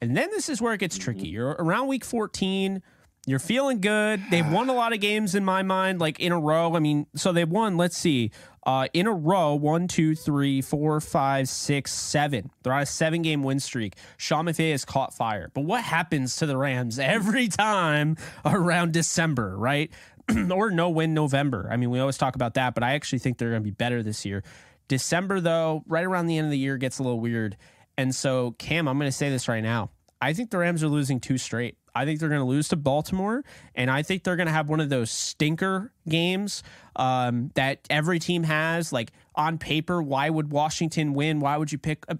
And 0.00 0.16
then 0.16 0.30
this 0.30 0.48
is 0.48 0.62
where 0.62 0.72
it 0.72 0.78
gets 0.78 0.96
tricky. 0.96 1.28
You're 1.28 1.50
around 1.50 1.88
week 1.88 2.04
14. 2.06 2.82
You're 3.30 3.38
feeling 3.38 3.80
good. 3.80 4.20
They've 4.28 4.50
won 4.50 4.68
a 4.70 4.72
lot 4.72 4.92
of 4.92 4.98
games 4.98 5.36
in 5.36 5.44
my 5.44 5.62
mind, 5.62 6.00
like 6.00 6.18
in 6.18 6.32
a 6.32 6.40
row. 6.40 6.74
I 6.74 6.80
mean, 6.80 7.06
so 7.14 7.32
they've 7.32 7.48
won, 7.48 7.76
let's 7.76 7.96
see, 7.96 8.32
uh, 8.66 8.88
in 8.92 9.06
a 9.06 9.12
row 9.12 9.54
one, 9.54 9.86
two, 9.86 10.16
three, 10.16 10.60
four, 10.60 11.00
five, 11.00 11.48
six, 11.48 11.92
seven. 11.92 12.50
They're 12.64 12.72
on 12.72 12.82
a 12.82 12.86
seven 12.86 13.22
game 13.22 13.44
win 13.44 13.60
streak. 13.60 13.94
Sean 14.16 14.46
McVay 14.46 14.72
has 14.72 14.84
caught 14.84 15.14
fire. 15.14 15.48
But 15.54 15.60
what 15.60 15.84
happens 15.84 16.34
to 16.36 16.46
the 16.46 16.56
Rams 16.56 16.98
every 16.98 17.46
time 17.46 18.16
around 18.44 18.92
December, 18.92 19.56
right? 19.56 19.92
or 20.50 20.72
no 20.72 20.90
win 20.90 21.14
November? 21.14 21.68
I 21.70 21.76
mean, 21.76 21.90
we 21.90 22.00
always 22.00 22.18
talk 22.18 22.34
about 22.34 22.54
that, 22.54 22.74
but 22.74 22.82
I 22.82 22.94
actually 22.94 23.20
think 23.20 23.38
they're 23.38 23.50
going 23.50 23.62
to 23.62 23.64
be 23.64 23.70
better 23.70 24.02
this 24.02 24.26
year. 24.26 24.42
December, 24.88 25.38
though, 25.38 25.84
right 25.86 26.04
around 26.04 26.26
the 26.26 26.36
end 26.36 26.46
of 26.46 26.50
the 26.50 26.58
year 26.58 26.76
gets 26.78 26.98
a 26.98 27.04
little 27.04 27.20
weird. 27.20 27.56
And 27.96 28.12
so, 28.12 28.56
Cam, 28.58 28.88
I'm 28.88 28.98
going 28.98 29.08
to 29.08 29.16
say 29.16 29.30
this 29.30 29.46
right 29.46 29.62
now. 29.62 29.90
I 30.20 30.32
think 30.32 30.50
the 30.50 30.58
Rams 30.58 30.82
are 30.82 30.88
losing 30.88 31.20
two 31.20 31.38
straight. 31.38 31.76
I 31.94 32.04
think 32.04 32.20
they're 32.20 32.28
going 32.28 32.40
to 32.40 32.46
lose 32.46 32.68
to 32.68 32.76
Baltimore, 32.76 33.44
and 33.74 33.90
I 33.90 34.02
think 34.02 34.24
they're 34.24 34.36
going 34.36 34.46
to 34.46 34.52
have 34.52 34.68
one 34.68 34.80
of 34.80 34.88
those 34.88 35.10
stinker 35.10 35.92
games 36.08 36.62
um, 36.96 37.50
that 37.54 37.80
every 37.90 38.18
team 38.18 38.44
has. 38.44 38.92
Like 38.92 39.12
on 39.34 39.58
paper, 39.58 40.02
why 40.02 40.30
would 40.30 40.50
Washington 40.50 41.14
win? 41.14 41.40
Why 41.40 41.56
would 41.56 41.72
you 41.72 41.78
pick? 41.78 42.04
A, 42.08 42.18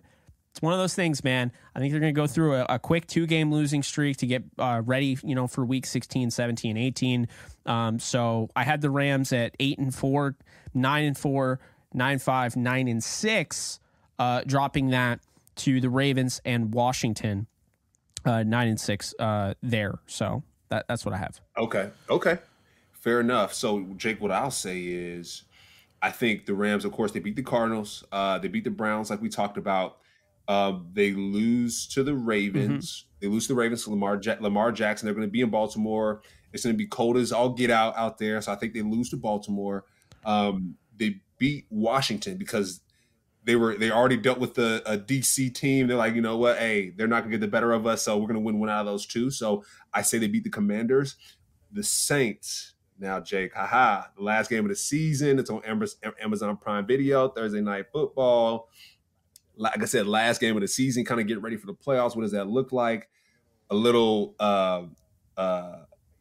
it's 0.51 0.61
one 0.61 0.73
of 0.73 0.79
those 0.81 0.95
things, 0.95 1.23
man. 1.23 1.53
I 1.75 1.79
think 1.79 1.93
they're 1.93 2.01
going 2.01 2.15
to 2.15 2.21
go 2.21 2.27
through 2.27 2.57
a, 2.57 2.67
a 2.71 2.79
quick 2.79 3.07
two 3.07 3.27
game 3.27 3.53
losing 3.53 3.83
streak 3.83 4.17
to 4.19 4.27
get 4.27 4.43
uh, 4.59 4.83
ready, 4.85 5.17
you 5.23 5.35
know, 5.35 5.47
for 5.47 5.65
week 5.65 5.87
16, 5.87 6.31
17, 6.31 6.77
18. 6.77 7.29
Um, 7.67 7.99
so 8.01 8.49
I 8.57 8.65
had 8.65 8.81
the 8.81 8.91
Rams 8.91 9.33
at 9.33 9.55
eight 9.61 9.79
and 9.79 9.95
four, 9.95 10.37
nine 10.75 11.05
and 11.05 11.17
four, 11.17 11.61
nine, 11.95 12.19
five, 12.19 12.57
nine 12.57 12.89
and 12.89 13.03
six, 13.03 13.79
uh, 14.19 14.43
dropping 14.45 14.91
that 14.91 15.21
to 15.57 15.81
the 15.81 15.91
Ravens 15.91 16.41
and 16.45 16.75
Washington, 16.75 17.47
uh, 18.25 18.43
nine 18.43 18.69
and 18.69 18.81
six 18.81 19.15
uh, 19.19 19.55
there. 19.63 19.99
So 20.07 20.43
that, 20.69 20.87
that's 20.89 21.05
what 21.05 21.15
I 21.15 21.19
have. 21.19 21.41
Okay. 21.57 21.91
Okay. 22.09 22.39
Fair 22.93 23.21
enough. 23.21 23.55
So, 23.55 23.81
Jake, 23.97 24.21
what 24.21 24.31
I'll 24.31 24.51
say 24.51 24.83
is 24.83 25.45
I 26.03 26.11
think 26.11 26.47
the 26.47 26.55
Rams, 26.55 26.85
of 26.85 26.93
course, 26.93 27.13
they 27.13 27.21
beat 27.21 27.37
the 27.37 27.43
Cardinals. 27.43 28.05
Uh, 28.13 28.39
they 28.39 28.49
beat 28.49 28.65
the 28.65 28.71
Browns, 28.71 29.11
like 29.11 29.23
we 29.23 29.29
talked 29.29 29.57
about. 29.57 29.99
Uh, 30.49 30.79
they 30.93 31.13
lose 31.13 31.87
to 31.89 32.03
the 32.03 32.15
Ravens. 32.15 33.05
They 33.21 33.29
lose 33.29 33.47
to 33.47 33.55
the 33.55 33.59
Ravens 33.59 33.85
to 33.85 33.91
Lamar, 33.91 34.21
ja- 34.23 34.37
Lamar 34.41 34.73
Jackson. 34.73 35.07
They're 35.07 35.15
going 35.15 35.27
to 35.27 35.31
be 35.31 35.43
in 35.43 35.51
Baltimore. 35.51 36.23
It's 36.53 36.65
going 36.65 36.75
to 36.75 36.79
be 36.79 36.87
cold 36.87 37.17
as 37.17 37.31
all 37.33 37.51
get 37.51 37.71
out 37.71 37.97
out 37.97 38.19
there. 38.19 38.41
So 38.43 38.51
I 38.53 38.57
think 38.57 38.75
they 38.75 38.83
lose 38.83 39.11
to 39.11 39.17
Baltimore. 39.17 39.85
Um, 40.25 40.75
they 40.97 41.21
beat 41.39 41.67
Washington 41.71 42.37
because 42.37 42.81
they 43.51 43.57
were 43.57 43.75
they 43.75 43.91
already 43.91 44.17
dealt 44.17 44.39
with 44.39 44.55
the 44.55 44.81
a 44.87 44.97
DC 44.97 45.53
team. 45.53 45.89
They're 45.89 45.97
like, 45.97 46.15
you 46.15 46.21
know 46.21 46.37
what? 46.37 46.59
Hey, 46.59 46.91
they're 46.91 47.09
not 47.09 47.23
gonna 47.23 47.33
get 47.33 47.41
the 47.41 47.49
better 47.49 47.73
of 47.73 47.85
us, 47.85 48.03
so 48.03 48.17
we're 48.17 48.29
gonna 48.29 48.39
win 48.39 48.61
one 48.61 48.71
out 48.71 48.79
of 48.79 48.87
those 48.87 49.07
two. 49.07 49.29
So 49.29 49.65
I 49.93 50.03
say 50.03 50.19
they 50.19 50.29
beat 50.29 50.45
the 50.45 50.51
Commanders. 50.51 51.17
The 51.73 51.83
Saints. 51.83 52.75
Now, 52.97 53.19
Jake, 53.19 53.53
haha, 53.53 54.05
the 54.17 54.23
last 54.23 54.51
game 54.51 54.65
of 54.65 54.69
the 54.69 54.77
season. 54.77 55.41
It's 55.41 55.51
on 55.51 55.63
Amazon 55.65 56.57
Prime 56.59 56.87
Video, 56.87 57.29
Thursday 57.29 57.61
night 57.61 57.87
football. 57.93 58.69
Like 59.57 59.83
I 59.83 59.87
said, 59.87 60.07
last 60.07 60.41
game 60.41 60.55
of 60.55 60.61
the 60.61 60.69
season, 60.69 61.05
kind 61.05 61.21
of 61.21 61.27
get 61.27 61.43
ready 61.43 61.57
for 61.57 61.67
the 61.67 61.75
playoffs. 61.75 62.15
What 62.15 62.23
does 62.23 62.33
that 62.33 62.47
look 62.47 62.71
like? 62.71 63.09
A 63.71 63.75
little 63.75 64.37
uh 64.39 64.83
uh 65.37 65.79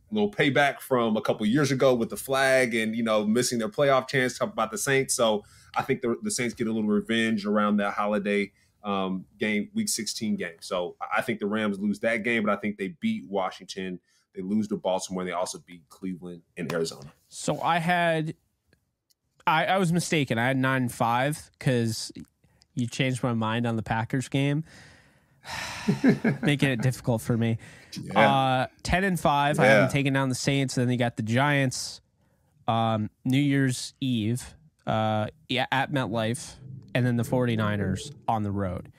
little 0.09 0.31
payback 0.31 0.79
from 0.79 1.15
a 1.15 1.21
couple 1.21 1.45
years 1.45 1.69
ago 1.69 1.93
with 1.93 2.09
the 2.09 2.17
flag 2.17 2.73
and 2.73 2.95
you 2.95 3.03
know 3.03 3.23
missing 3.23 3.59
their 3.59 3.69
playoff 3.69 4.07
chance. 4.07 4.35
Talk 4.35 4.51
about 4.51 4.71
the 4.71 4.79
Saints. 4.79 5.13
So 5.13 5.43
I 5.75 5.81
think 5.83 6.01
the, 6.01 6.15
the 6.23 6.31
Saints 6.31 6.53
get 6.53 6.67
a 6.67 6.71
little 6.71 6.89
revenge 6.89 7.45
around 7.45 7.77
that 7.77 7.93
holiday 7.93 8.51
um, 8.83 9.25
game, 9.37 9.69
Week 9.73 9.89
16 9.89 10.35
game. 10.37 10.53
So 10.61 10.95
I 11.15 11.21
think 11.21 11.39
the 11.39 11.45
Rams 11.47 11.79
lose 11.79 11.99
that 11.99 12.23
game, 12.23 12.43
but 12.43 12.51
I 12.51 12.55
think 12.55 12.77
they 12.77 12.89
beat 12.99 13.25
Washington. 13.27 13.99
They 14.35 14.41
lose 14.41 14.67
to 14.69 14.77
Baltimore. 14.77 15.23
They 15.23 15.31
also 15.31 15.59
beat 15.65 15.81
Cleveland 15.89 16.41
and 16.57 16.71
Arizona. 16.71 17.11
So 17.27 17.61
I 17.61 17.79
had, 17.79 18.35
I, 19.45 19.65
I 19.65 19.77
was 19.77 19.91
mistaken. 19.91 20.37
I 20.37 20.47
had 20.47 20.57
nine 20.57 20.83
and 20.83 20.91
five 20.91 21.49
because 21.59 22.11
you 22.75 22.87
changed 22.87 23.21
my 23.23 23.33
mind 23.33 23.67
on 23.67 23.75
the 23.75 23.83
Packers 23.83 24.29
game, 24.29 24.63
making 26.41 26.69
it 26.69 26.81
difficult 26.81 27.21
for 27.21 27.37
me. 27.37 27.57
Uh, 28.15 28.67
ten 28.83 29.03
and 29.03 29.19
five. 29.19 29.59
I 29.59 29.63
Yeah. 29.65 29.69
haven't 29.73 29.91
taken 29.91 30.13
down 30.13 30.29
the 30.29 30.35
Saints. 30.35 30.75
Then 30.75 30.89
you 30.89 30.97
got 30.97 31.17
the 31.17 31.23
Giants. 31.23 32.01
Um, 32.67 33.09
New 33.25 33.39
Year's 33.41 33.95
Eve, 33.99 34.55
uh, 34.89 35.27
yeah, 35.47 35.65
at 35.71 35.91
MetLife, 35.91 36.53
and 36.95 37.05
then 37.05 37.15
the 37.17 37.23
49ers 37.23 38.11
on 38.27 38.43
the 38.43 38.51
road. 38.51 38.91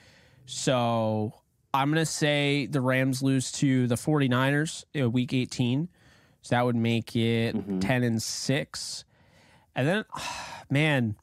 So 0.47 1.33
I'm 1.75 1.91
gonna 1.91 2.07
say 2.07 2.67
the 2.67 2.81
Rams 2.81 3.23
lose 3.23 3.53
to 3.53 3.87
the 3.87 3.95
49ers 3.97 4.85
in 4.95 5.13
week 5.13 5.33
18. 5.33 5.89
So 6.43 6.55
that 6.55 6.65
would 6.65 6.77
make 6.77 7.15
it 7.17 7.55
Mm-hmm. 7.55 7.81
10 7.81 8.03
and 8.03 8.23
6. 8.23 9.05
And 9.75 9.87
then 9.89 10.05
man, 10.71 11.17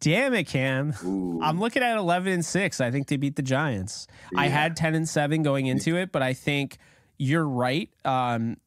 damn 0.00 0.34
it, 0.34 0.46
Cam. 0.46 0.94
Ooh. 1.04 1.40
I'm 1.42 1.58
looking 1.58 1.82
at 1.82 1.96
11 1.96 2.32
and 2.32 2.44
6. 2.44 2.80
I 2.80 2.90
think 2.90 3.08
they 3.08 3.16
beat 3.16 3.36
the 3.36 3.42
Giants. 3.42 4.06
I 4.36 4.48
had 4.48 4.76
10 4.76 4.94
and 4.94 5.08
7 5.08 5.42
going 5.42 5.66
into 5.66 5.96
it, 5.96 6.12
but 6.12 6.22
I 6.22 6.32
think 6.34 6.78
you're 7.18 7.46
right. 7.48 7.90
Um 8.04 8.58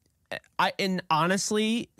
I 0.58 0.72
and 0.78 1.02
honestly, 1.10 1.90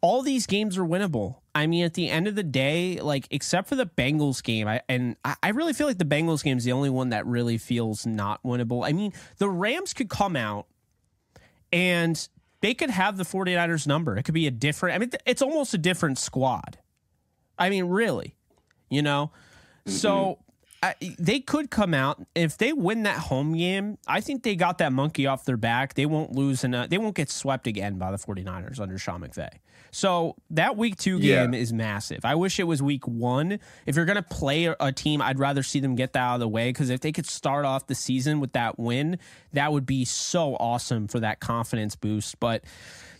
all 0.00 0.22
these 0.22 0.46
games 0.46 0.76
are 0.78 0.84
winnable. 0.84 1.36
I 1.54 1.66
mean, 1.66 1.84
at 1.84 1.94
the 1.94 2.08
end 2.08 2.28
of 2.28 2.34
the 2.34 2.42
day, 2.42 2.98
like 3.00 3.26
except 3.30 3.68
for 3.68 3.74
the 3.74 3.86
Bengals 3.86 4.42
game, 4.42 4.66
I 4.66 4.80
and 4.88 5.16
I 5.24 5.36
I 5.42 5.48
really 5.50 5.72
feel 5.72 5.86
like 5.86 5.98
the 5.98 6.04
Bengals 6.04 6.42
game 6.42 6.56
is 6.56 6.64
the 6.64 6.72
only 6.72 6.90
one 6.90 7.10
that 7.10 7.26
really 7.26 7.58
feels 7.58 8.06
not 8.06 8.42
winnable. 8.42 8.86
I 8.88 8.92
mean, 8.92 9.12
the 9.38 9.48
Rams 9.48 9.92
could 9.92 10.08
come 10.08 10.34
out 10.34 10.66
and 11.72 12.28
they 12.60 12.74
could 12.74 12.90
have 12.90 13.16
the 13.16 13.24
49ers 13.24 13.86
number. 13.86 14.16
It 14.16 14.22
could 14.22 14.34
be 14.34 14.46
a 14.46 14.50
different 14.50 14.96
I 14.96 14.98
mean, 14.98 15.10
it's 15.26 15.42
almost 15.42 15.74
a 15.74 15.78
different 15.78 16.18
squad. 16.18 16.78
I 17.58 17.68
mean, 17.68 17.86
really. 17.86 18.34
You 18.88 19.02
know? 19.02 19.30
So 19.86 20.38
I, 20.82 20.94
they 21.18 21.40
could 21.40 21.70
come 21.70 21.94
out 21.94 22.24
if 22.34 22.58
they 22.58 22.72
win 22.72 23.04
that 23.04 23.18
home 23.18 23.54
game. 23.56 23.98
I 24.06 24.20
think 24.20 24.42
they 24.42 24.56
got 24.56 24.78
that 24.78 24.92
monkey 24.92 25.26
off 25.26 25.44
their 25.44 25.56
back. 25.56 25.94
They 25.94 26.06
won't 26.06 26.32
lose 26.32 26.64
and 26.64 26.74
uh, 26.74 26.86
they 26.88 26.98
won't 26.98 27.14
get 27.14 27.30
swept 27.30 27.66
again 27.66 27.98
by 27.98 28.10
the 28.10 28.16
49ers 28.16 28.80
under 28.80 28.98
Sean 28.98 29.20
McVay. 29.20 29.50
So 29.94 30.36
that 30.50 30.76
week 30.78 30.96
two 30.96 31.18
Yeah. 31.18 31.42
game 31.44 31.52
is 31.54 31.70
massive. 31.72 32.24
I 32.24 32.34
wish 32.34 32.58
it 32.58 32.64
was 32.64 32.82
week 32.82 33.06
one. 33.06 33.58
If 33.84 33.94
you're 33.94 34.06
going 34.06 34.16
to 34.16 34.22
play 34.22 34.64
a- 34.64 34.90
team, 34.92 35.20
I'd 35.20 35.38
rather 35.38 35.62
see 35.62 35.80
them 35.80 35.94
get 35.94 36.14
that 36.14 36.20
out 36.20 36.34
of 36.34 36.40
the 36.40 36.48
way 36.48 36.70
because 36.70 36.88
if 36.90 37.00
they 37.00 37.12
could 37.12 37.26
start 37.26 37.64
off 37.66 37.86
the 37.86 37.94
season 37.94 38.40
with 38.40 38.52
that 38.52 38.78
win, 38.78 39.18
that 39.52 39.70
would 39.70 39.84
be 39.84 40.04
so 40.06 40.54
awesome 40.56 41.08
for 41.08 41.20
that 41.20 41.40
confidence 41.40 41.94
boost. 41.94 42.40
But 42.40 42.64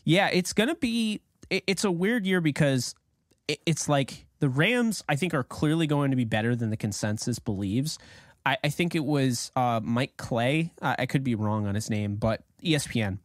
yeah, 0.05 0.29
it's 0.33 0.55
going 0.55 0.71
to 0.71 0.75
be, 0.75 1.21
it's 1.51 1.85
a 1.85 1.91
weird 1.91 2.25
year 2.27 2.41
because 2.41 2.95
it's 3.67 3.87
like 3.89 4.27
the 4.39 4.49
Rams, 4.49 5.05
I 5.09 5.17
think, 5.17 5.35
are 5.35 5.45
clearly 5.45 5.87
going 5.87 6.11
to 6.11 6.17
be 6.17 6.25
better 6.25 6.57
than 6.57 6.71
the 6.71 6.77
consensus 6.79 7.39
believes. 7.39 7.99
I, 8.47 8.57
I 8.65 8.71
think 8.71 8.95
it 8.95 9.05
was 9.05 9.53
uh, 9.55 9.81
Mike 9.85 10.17
Clay. 10.17 10.73
I, 10.81 10.97
I 11.01 11.07
could 11.07 11.23
be 11.23 11.35
wrong 11.35 11.67
on 11.67 11.75
his 11.75 11.91
name, 11.91 12.17
but 12.17 12.43
ESPN, 12.65 13.19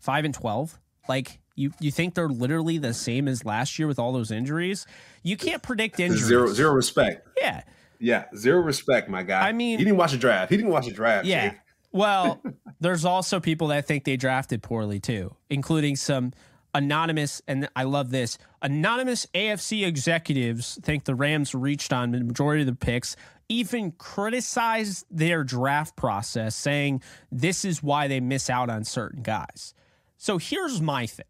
five 0.00 0.24
and 0.24 0.32
twelve. 0.34 0.78
Like 1.08 1.38
you, 1.56 1.72
you 1.80 1.90
think 1.90 2.14
they're 2.14 2.28
literally 2.28 2.78
the 2.78 2.94
same 2.94 3.26
as 3.26 3.44
last 3.44 3.78
year 3.78 3.88
with 3.88 3.98
all 3.98 4.12
those 4.12 4.30
injuries? 4.30 4.86
You 5.22 5.36
can't 5.36 5.62
predict 5.62 5.98
injuries. 5.98 6.24
Zero 6.24 6.52
zero 6.52 6.72
respect. 6.72 7.26
Yeah, 7.40 7.62
Yeah, 7.98 8.24
zero 8.36 8.60
respect, 8.60 9.08
my 9.08 9.22
guy. 9.24 9.48
I 9.48 9.52
mean- 9.52 9.78
he 9.78 9.84
didn't 9.84 9.96
watch 9.98 10.12
the 10.12 10.18
draft. 10.18 10.50
He 10.50 10.56
didn't 10.56 10.70
watch 10.70 10.86
the 10.86 10.92
draft. 10.92 11.26
yeah. 11.26 11.50
Jake. 11.50 11.58
Well, 11.92 12.42
there's 12.80 13.04
also 13.04 13.40
people 13.40 13.68
that 13.68 13.86
think 13.86 14.04
they 14.04 14.16
drafted 14.16 14.62
poorly 14.62 15.00
too, 15.00 15.34
including 15.50 15.96
some 15.96 16.32
anonymous, 16.74 17.40
and 17.48 17.68
I 17.74 17.84
love 17.84 18.10
this 18.10 18.36
anonymous 18.60 19.26
AFC 19.34 19.86
executives 19.86 20.78
think 20.82 21.04
the 21.04 21.14
Rams 21.14 21.54
reached 21.54 21.90
on 21.92 22.10
the 22.10 22.20
majority 22.20 22.62
of 22.62 22.66
the 22.66 22.74
picks, 22.74 23.16
even 23.48 23.92
criticized 23.92 25.06
their 25.10 25.42
draft 25.42 25.96
process, 25.96 26.54
saying 26.54 27.00
this 27.32 27.64
is 27.64 27.82
why 27.82 28.08
they 28.08 28.20
miss 28.20 28.50
out 28.50 28.68
on 28.68 28.84
certain 28.84 29.22
guys. 29.22 29.72
So 30.18 30.36
here's 30.36 30.82
my 30.82 31.06
thing. 31.06 31.24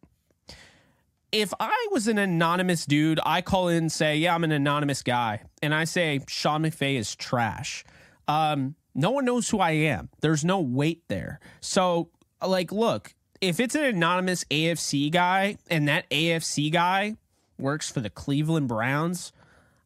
If 1.32 1.52
I 1.58 1.88
was 1.90 2.08
an 2.08 2.18
anonymous 2.18 2.86
dude, 2.86 3.20
I 3.24 3.42
call 3.42 3.68
in 3.68 3.76
and 3.76 3.92
say, 3.92 4.16
Yeah, 4.16 4.34
I'm 4.34 4.44
an 4.44 4.52
anonymous 4.52 5.02
guy. 5.02 5.42
And 5.62 5.74
I 5.74 5.84
say, 5.84 6.20
Sean 6.28 6.62
McVay 6.62 6.96
is 6.96 7.14
trash. 7.14 7.84
Um, 8.28 8.74
no 8.94 9.10
one 9.10 9.24
knows 9.24 9.48
who 9.48 9.58
I 9.58 9.72
am. 9.72 10.08
There's 10.20 10.44
no 10.44 10.60
weight 10.60 11.02
there. 11.08 11.38
So, 11.60 12.08
like, 12.44 12.72
look, 12.72 13.14
if 13.40 13.60
it's 13.60 13.74
an 13.74 13.84
anonymous 13.84 14.44
AFC 14.44 15.10
guy 15.10 15.58
and 15.68 15.88
that 15.88 16.08
AFC 16.10 16.72
guy 16.72 17.16
works 17.58 17.90
for 17.90 18.00
the 18.00 18.10
Cleveland 18.10 18.68
Browns, 18.68 19.32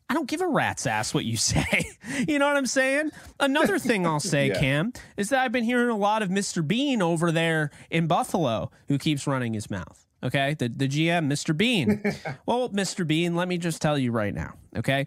I 0.09 0.15
don't 0.15 0.29
give 0.29 0.41
a 0.41 0.47
rat's 0.47 0.87
ass 0.87 1.15
what 1.15 1.25
you 1.25 1.37
say. 1.37 1.85
you 2.29 2.39
know 2.39 2.47
what 2.47 2.57
I'm 2.57 2.67
saying? 2.67 3.11
Another 3.39 3.79
thing 3.79 4.07
I'll 4.07 4.21
say, 4.21 4.49
yeah. 4.55 4.59
Cam, 4.59 4.93
is 5.17 5.31
that 5.31 5.41
I've 5.41 5.53
been 5.53 5.65
hearing 5.65 5.91
a 5.91 5.97
lot 5.97 6.23
of 6.23 6.29
Mr. 6.29 6.67
Bean 6.67 7.03
over 7.03 7.33
there 7.33 7.71
in 7.91 8.07
Buffalo 8.07 8.71
who 8.89 8.99
keeps 8.99 9.27
running 9.27 9.55
his 9.55 9.71
mouth. 9.71 10.07
Okay. 10.23 10.55
The, 10.55 10.69
the 10.69 10.89
GM, 10.89 11.27
Mr. 11.27 11.57
Bean. 11.57 12.03
well, 12.47 12.69
Mr. 12.71 13.07
Bean, 13.07 13.35
let 13.35 13.49
me 13.49 13.59
just 13.59 13.81
tell 13.81 13.99
you 13.99 14.13
right 14.13 14.35
now. 14.35 14.55
Okay. 14.77 15.07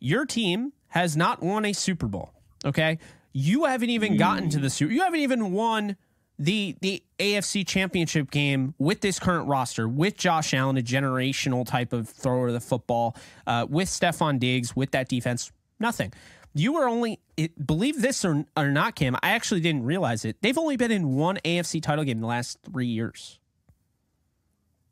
Your 0.00 0.26
team 0.26 0.72
has 0.88 1.16
not 1.16 1.42
won 1.42 1.64
a 1.64 1.72
Super 1.72 2.06
Bowl. 2.06 2.32
Okay. 2.64 2.98
You 3.32 3.64
haven't 3.64 3.90
even 3.90 4.16
gotten 4.16 4.50
to 4.50 4.58
the 4.58 4.70
Super. 4.70 4.92
You 4.92 5.02
haven't 5.02 5.20
even 5.20 5.52
won 5.52 5.96
the 6.40 6.74
the 6.80 7.02
AFC 7.18 7.66
Championship 7.66 8.30
game 8.30 8.74
with 8.78 9.02
this 9.02 9.18
current 9.18 9.46
roster, 9.46 9.86
with 9.88 10.16
Josh 10.16 10.54
Allen, 10.54 10.78
a 10.78 10.82
generational 10.82 11.66
type 11.66 11.92
of 11.92 12.08
thrower 12.08 12.48
of 12.48 12.54
the 12.54 12.60
football, 12.60 13.14
uh, 13.46 13.66
with 13.68 13.88
Stefon 13.88 14.40
Diggs, 14.40 14.74
with 14.74 14.90
that 14.92 15.08
defense, 15.08 15.52
nothing. 15.78 16.12
You 16.54 16.72
were 16.72 16.88
only 16.88 17.20
it, 17.36 17.64
believe 17.64 18.02
this 18.02 18.24
or, 18.24 18.44
or 18.56 18.68
not, 18.68 18.96
Cam. 18.96 19.16
I 19.22 19.30
actually 19.30 19.60
didn't 19.60 19.84
realize 19.84 20.24
it. 20.24 20.36
They've 20.42 20.58
only 20.58 20.76
been 20.76 20.90
in 20.90 21.14
one 21.14 21.38
AFC 21.44 21.80
title 21.82 22.04
game 22.04 22.18
in 22.18 22.22
the 22.22 22.26
last 22.26 22.58
three 22.64 22.86
years. 22.86 23.38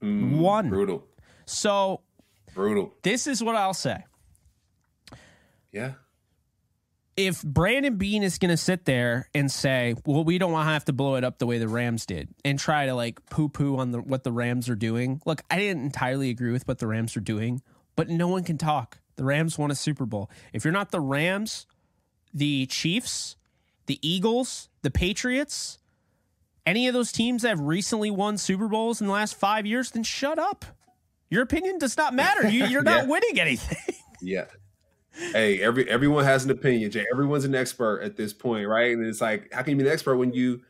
Mm, 0.02 0.38
one 0.38 0.68
brutal. 0.68 1.04
So 1.46 2.02
brutal. 2.54 2.94
This 3.02 3.26
is 3.26 3.42
what 3.42 3.56
I'll 3.56 3.74
say. 3.74 4.04
Yeah 5.72 5.92
if 7.18 7.42
Brandon 7.42 7.96
Beane 7.96 8.22
is 8.22 8.38
going 8.38 8.52
to 8.52 8.56
sit 8.56 8.84
there 8.84 9.28
and 9.34 9.50
say, 9.50 9.96
"Well, 10.06 10.22
we 10.22 10.38
don't 10.38 10.52
want 10.52 10.68
to 10.68 10.72
have 10.72 10.84
to 10.84 10.92
blow 10.92 11.16
it 11.16 11.24
up 11.24 11.38
the 11.38 11.46
way 11.46 11.58
the 11.58 11.66
Rams 11.66 12.06
did," 12.06 12.28
and 12.44 12.60
try 12.60 12.86
to 12.86 12.94
like 12.94 13.26
poo-poo 13.28 13.76
on 13.76 13.90
the, 13.90 14.00
what 14.00 14.22
the 14.22 14.30
Rams 14.30 14.68
are 14.68 14.76
doing, 14.76 15.20
look, 15.26 15.42
I 15.50 15.58
didn't 15.58 15.82
entirely 15.82 16.30
agree 16.30 16.52
with 16.52 16.68
what 16.68 16.78
the 16.78 16.86
Rams 16.86 17.16
are 17.16 17.20
doing, 17.20 17.60
but 17.96 18.08
no 18.08 18.28
one 18.28 18.44
can 18.44 18.56
talk. 18.56 19.00
The 19.16 19.24
Rams 19.24 19.58
won 19.58 19.72
a 19.72 19.74
Super 19.74 20.06
Bowl. 20.06 20.30
If 20.52 20.64
you're 20.64 20.72
not 20.72 20.92
the 20.92 21.00
Rams, 21.00 21.66
the 22.32 22.66
Chiefs, 22.66 23.34
the 23.86 23.98
Eagles, 24.00 24.68
the 24.82 24.90
Patriots, 24.92 25.78
any 26.68 26.88
of 26.88 26.94
those 26.94 27.12
teams 27.12 27.42
that 27.42 27.48
have 27.48 27.60
recently 27.60 28.10
won 28.10 28.38
Super 28.38 28.68
Bowls 28.68 29.00
in 29.00 29.06
the 29.06 29.12
last 29.12 29.34
five 29.34 29.66
years, 29.66 29.90
then 29.90 30.02
shut 30.02 30.38
up. 30.38 30.64
Your 31.30 31.42
opinion 31.42 31.78
does 31.78 31.96
not 31.96 32.14
matter. 32.14 32.48
You, 32.48 32.78
are 32.78 32.82
not 32.82 33.04
yeah. 33.04 33.10
winning 33.10 33.40
anything. 33.40 33.94
Yeah 34.20 34.46
hey, 35.18 35.60
every 35.60 35.88
everyone 35.88 36.24
has 36.24 36.44
an 36.44 36.50
opinion, 36.50 36.90
Jay. 36.90 37.06
Everyone's 37.12 37.44
an 37.44 37.54
expert 37.54 38.00
at 38.00 38.16
this 38.16 38.32
point, 38.32 38.66
right? 38.66 38.92
And 38.92 39.04
it's 39.04 39.20
like, 39.20 39.52
how 39.52 39.62
can 39.62 39.72
you 39.72 39.76
be 39.76 39.88
an 39.88 39.92
expert 39.92 40.16
when 40.16 40.32
you 40.32 40.60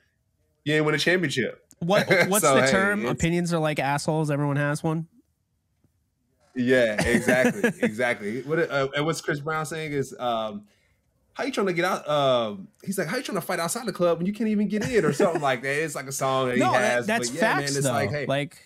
you 0.65 0.75
didn't 0.75 0.87
win 0.87 0.95
a 0.95 0.99
championship? 0.99 1.65
What 1.81 2.09
what's 2.29 2.45
so, 2.45 2.57
the 2.57 2.63
hey, 2.63 2.71
term? 2.71 3.07
Opinions 3.07 3.53
are 3.53 3.59
like 3.59 3.79
assholes. 3.79 4.31
Everyone 4.31 4.57
has 4.57 4.83
one. 4.83 5.07
Yeah, 6.55 7.01
exactly, 7.03 7.71
exactly. 7.83 8.43
What 8.43 8.59
uh, 8.71 8.89
and 8.97 9.07
what's 9.07 9.21
Chris 9.21 9.41
Brown 9.41 9.67
saying 9.67 9.93
is, 9.93 10.15
um, 10.19 10.67
how 11.39 11.45
you 11.45 11.53
trying 11.53 11.69
to 11.69 11.73
get 11.73 11.85
out? 11.85 12.09
Um, 12.09 12.67
he's 12.85 12.99
like, 12.99 13.07
how 13.07 13.17
you 13.17 13.23
trying 13.23 13.37
to 13.37 13.41
fight 13.41 13.61
outside 13.61 13.87
the 13.87 13.93
club 13.93 14.19
when 14.19 14.27
you 14.27 14.33
can't 14.33 14.51
even 14.51 14.67
get 14.67 14.87
in 14.91 15.05
or 15.05 15.13
something 15.13 15.41
like 15.41 15.63
that? 15.63 15.85
It's 15.85 15.95
like 15.95 16.09
a 16.09 16.13
song 16.13 16.49
that 16.49 16.59
no, 16.59 16.71
he 16.71 16.75
has. 16.75 17.07
that's 17.07 17.31
but 17.31 17.37
yeah, 17.37 17.41
facts, 17.41 17.71
man, 17.71 17.79
it's 17.79 17.87
though. 17.87 17.93
like, 17.93 18.11
hey, 18.11 18.27
like, 18.27 18.59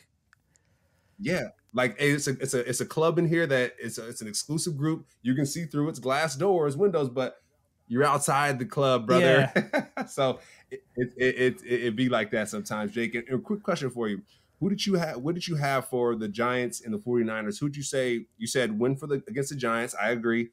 yeah, 1.20 1.49
like 1.75 1.97
it's 1.99 2.29
a 2.29 2.31
it's 2.31 2.55
a 2.55 2.66
it's 2.66 2.81
a 2.81 2.87
club 2.87 3.18
in 3.18 3.29
here 3.29 3.47
that 3.47 3.75
it's 3.79 3.99
a, 3.99 4.09
it's 4.09 4.23
an 4.23 4.27
exclusive 4.27 4.79
group. 4.79 5.05
You 5.20 5.35
can 5.35 5.45
see 5.45 5.66
through 5.66 5.91
its 5.91 5.99
glass 5.99 6.35
doors, 6.35 6.75
windows, 6.75 7.11
but 7.11 7.43
you're 7.89 8.05
outside 8.05 8.59
the 8.59 8.64
club, 8.64 9.07
brother. 9.07 9.53
Yeah. 9.55 10.05
so 10.07 10.39
it 10.70 10.81
it, 10.97 11.12
it 11.18 11.62
it 11.62 11.85
it 11.89 11.97
be 11.97 12.09
like 12.09 12.31
that 12.31 12.49
sometimes, 12.49 12.93
Jake. 12.93 13.14
And 13.14 13.29
a 13.29 13.39
quick 13.39 13.62
question 13.62 13.91
for 13.91 14.09
you. 14.09 14.23
Who 14.61 14.70
did 14.70 14.87
you 14.87 14.95
have 14.95 15.18
what 15.18 15.35
did 15.35 15.47
you 15.47 15.57
have 15.57 15.89
for 15.89 16.16
the 16.16 16.29
Giants 16.29 16.81
and 16.81 16.95
the 16.95 16.99
49ers? 16.99 17.61
Who'd 17.61 17.77
you 17.77 17.83
say 17.83 18.25
you 18.39 18.47
said 18.47 18.79
win 18.79 18.97
for 18.97 19.07
the 19.07 19.23
against 19.29 19.51
the 19.51 19.57
Giants? 19.57 19.95
I 20.01 20.12
agree. 20.12 20.49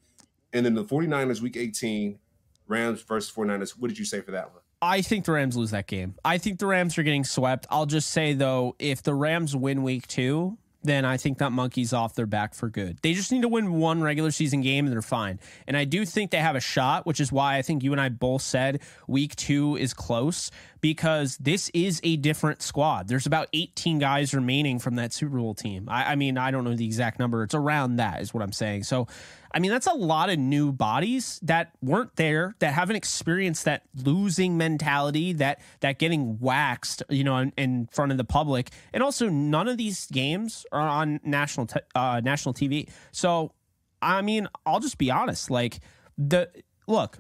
And 0.53 0.65
then 0.65 0.73
the 0.73 0.83
49ers 0.83 1.41
week 1.41 1.57
18, 1.57 2.19
Rams 2.67 3.01
versus 3.01 3.31
49ers. 3.35 3.71
What 3.71 3.89
did 3.89 3.99
you 3.99 4.05
say 4.05 4.21
for 4.21 4.31
that 4.31 4.51
one? 4.51 4.61
I 4.81 5.01
think 5.01 5.25
the 5.25 5.33
Rams 5.33 5.57
lose 5.57 5.71
that 5.71 5.87
game. 5.87 6.15
I 6.23 6.37
think 6.37 6.59
the 6.59 6.65
Rams 6.65 6.97
are 6.97 7.03
getting 7.03 7.25
swept. 7.25 7.67
I'll 7.69 7.85
just 7.85 8.09
say 8.09 8.33
though, 8.33 8.75
if 8.79 9.03
the 9.03 9.13
Rams 9.13 9.55
win 9.55 9.83
week 9.83 10.07
two, 10.07 10.57
then 10.83 11.03
I 11.03 11.17
think 11.17 11.39
that 11.39 11.51
monkey's 11.51 11.91
off 11.91 12.15
their 12.15 12.25
back 12.25 12.53
for 12.53 12.69
good. 12.69 12.99
They 13.01 13.13
just 13.13 13.31
need 13.31 13.41
to 13.41 13.49
win 13.49 13.73
one 13.73 14.01
regular 14.01 14.31
season 14.31 14.61
game 14.61 14.85
and 14.85 14.93
they're 14.93 15.01
fine. 15.01 15.39
And 15.67 15.75
I 15.75 15.83
do 15.83 16.05
think 16.05 16.31
they 16.31 16.37
have 16.37 16.55
a 16.55 16.61
shot, 16.61 17.05
which 17.05 17.19
is 17.19 17.31
why 17.31 17.57
I 17.57 17.61
think 17.61 17.83
you 17.83 17.91
and 17.91 17.99
I 17.99 18.07
both 18.07 18.41
said 18.41 18.81
week 19.05 19.35
two 19.35 19.75
is 19.75 19.93
close 19.93 20.51
because 20.79 21.35
this 21.37 21.69
is 21.73 21.99
a 22.03 22.15
different 22.15 22.61
squad. 22.61 23.09
There's 23.09 23.25
about 23.25 23.49
18 23.51 23.99
guys 23.99 24.33
remaining 24.33 24.79
from 24.79 24.95
that 24.95 25.11
Super 25.11 25.37
Bowl 25.37 25.53
team. 25.53 25.89
I, 25.89 26.13
I 26.13 26.15
mean, 26.15 26.37
I 26.37 26.51
don't 26.51 26.63
know 26.63 26.73
the 26.73 26.85
exact 26.85 27.19
number. 27.19 27.43
It's 27.43 27.55
around 27.55 27.97
that, 27.97 28.21
is 28.21 28.33
what 28.33 28.41
I'm 28.41 28.53
saying. 28.53 28.83
So 28.83 29.07
I 29.51 29.59
mean, 29.59 29.71
that's 29.71 29.87
a 29.87 29.93
lot 29.93 30.29
of 30.29 30.37
new 30.37 30.71
bodies 30.71 31.39
that 31.43 31.71
weren't 31.81 32.15
there, 32.15 32.55
that 32.59 32.73
haven't 32.73 32.95
experienced 32.95 33.65
that 33.65 33.83
losing 33.95 34.57
mentality, 34.57 35.33
that 35.33 35.61
that 35.79 35.99
getting 35.99 36.39
waxed, 36.39 37.03
you 37.09 37.23
know, 37.23 37.37
in, 37.37 37.53
in 37.57 37.87
front 37.91 38.11
of 38.11 38.17
the 38.17 38.23
public, 38.23 38.69
and 38.93 39.01
also 39.01 39.27
none 39.29 39.67
of 39.67 39.77
these 39.77 40.05
games 40.07 40.65
are 40.71 40.81
on 40.81 41.19
national 41.23 41.67
uh, 41.95 42.21
national 42.23 42.53
TV. 42.53 42.89
So, 43.11 43.53
I 44.01 44.21
mean, 44.21 44.47
I'll 44.65 44.79
just 44.79 44.97
be 44.97 45.09
honest. 45.09 45.49
Like 45.49 45.79
the 46.17 46.49
look, 46.87 47.17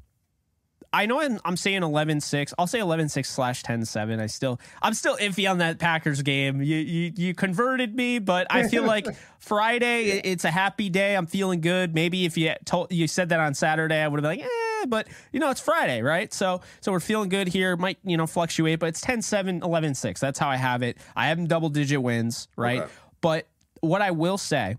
I 0.91 1.05
know 1.05 1.21
I'm, 1.21 1.39
I'm 1.45 1.57
saying 1.57 1.81
11-6. 1.81 2.53
I'll 2.57 2.67
say 2.67 2.79
11-6 2.79 3.25
slash 3.25 3.63
10-7. 3.63 4.19
I 4.19 4.27
still 4.27 4.59
I'm 4.81 4.93
still 4.93 5.17
iffy 5.17 5.49
on 5.49 5.59
that 5.59 5.77
Packers 5.77 6.21
game. 6.21 6.61
You 6.61 6.77
you 6.77 7.11
you 7.15 7.33
converted 7.35 7.95
me, 7.95 8.19
but 8.19 8.47
I 8.49 8.67
feel 8.67 8.83
like 8.83 9.07
Friday 9.39 10.19
it's 10.23 10.45
a 10.45 10.51
happy 10.51 10.89
day. 10.89 11.15
I'm 11.15 11.27
feeling 11.27 11.61
good. 11.61 11.93
Maybe 11.93 12.25
if 12.25 12.37
you 12.37 12.53
told 12.65 12.91
you 12.91 13.07
said 13.07 13.29
that 13.29 13.39
on 13.39 13.53
Saturday, 13.53 13.97
I 13.97 14.07
would 14.07 14.23
have 14.23 14.29
been 14.29 14.39
like, 14.39 14.49
eh, 14.49 14.85
but 14.87 15.07
you 15.31 15.39
know, 15.39 15.51
it's 15.51 15.61
Friday, 15.61 16.01
right? 16.01 16.33
So 16.33 16.61
so 16.81 16.91
we're 16.91 16.99
feeling 16.99 17.29
good 17.29 17.47
here. 17.47 17.75
Might, 17.75 17.99
you 18.03 18.17
know, 18.17 18.25
fluctuate, 18.25 18.79
but 18.79 18.89
it's 18.89 19.01
10-7, 19.01 19.61
11-6. 19.61 20.19
That's 20.19 20.39
how 20.39 20.49
I 20.49 20.55
have 20.55 20.81
it. 20.81 20.97
I 21.15 21.27
have 21.27 21.47
double 21.47 21.69
digit 21.69 22.01
wins, 22.01 22.47
right? 22.55 22.81
Okay. 22.81 22.91
But 23.21 23.47
what 23.81 24.01
I 24.01 24.11
will 24.11 24.37
say 24.37 24.77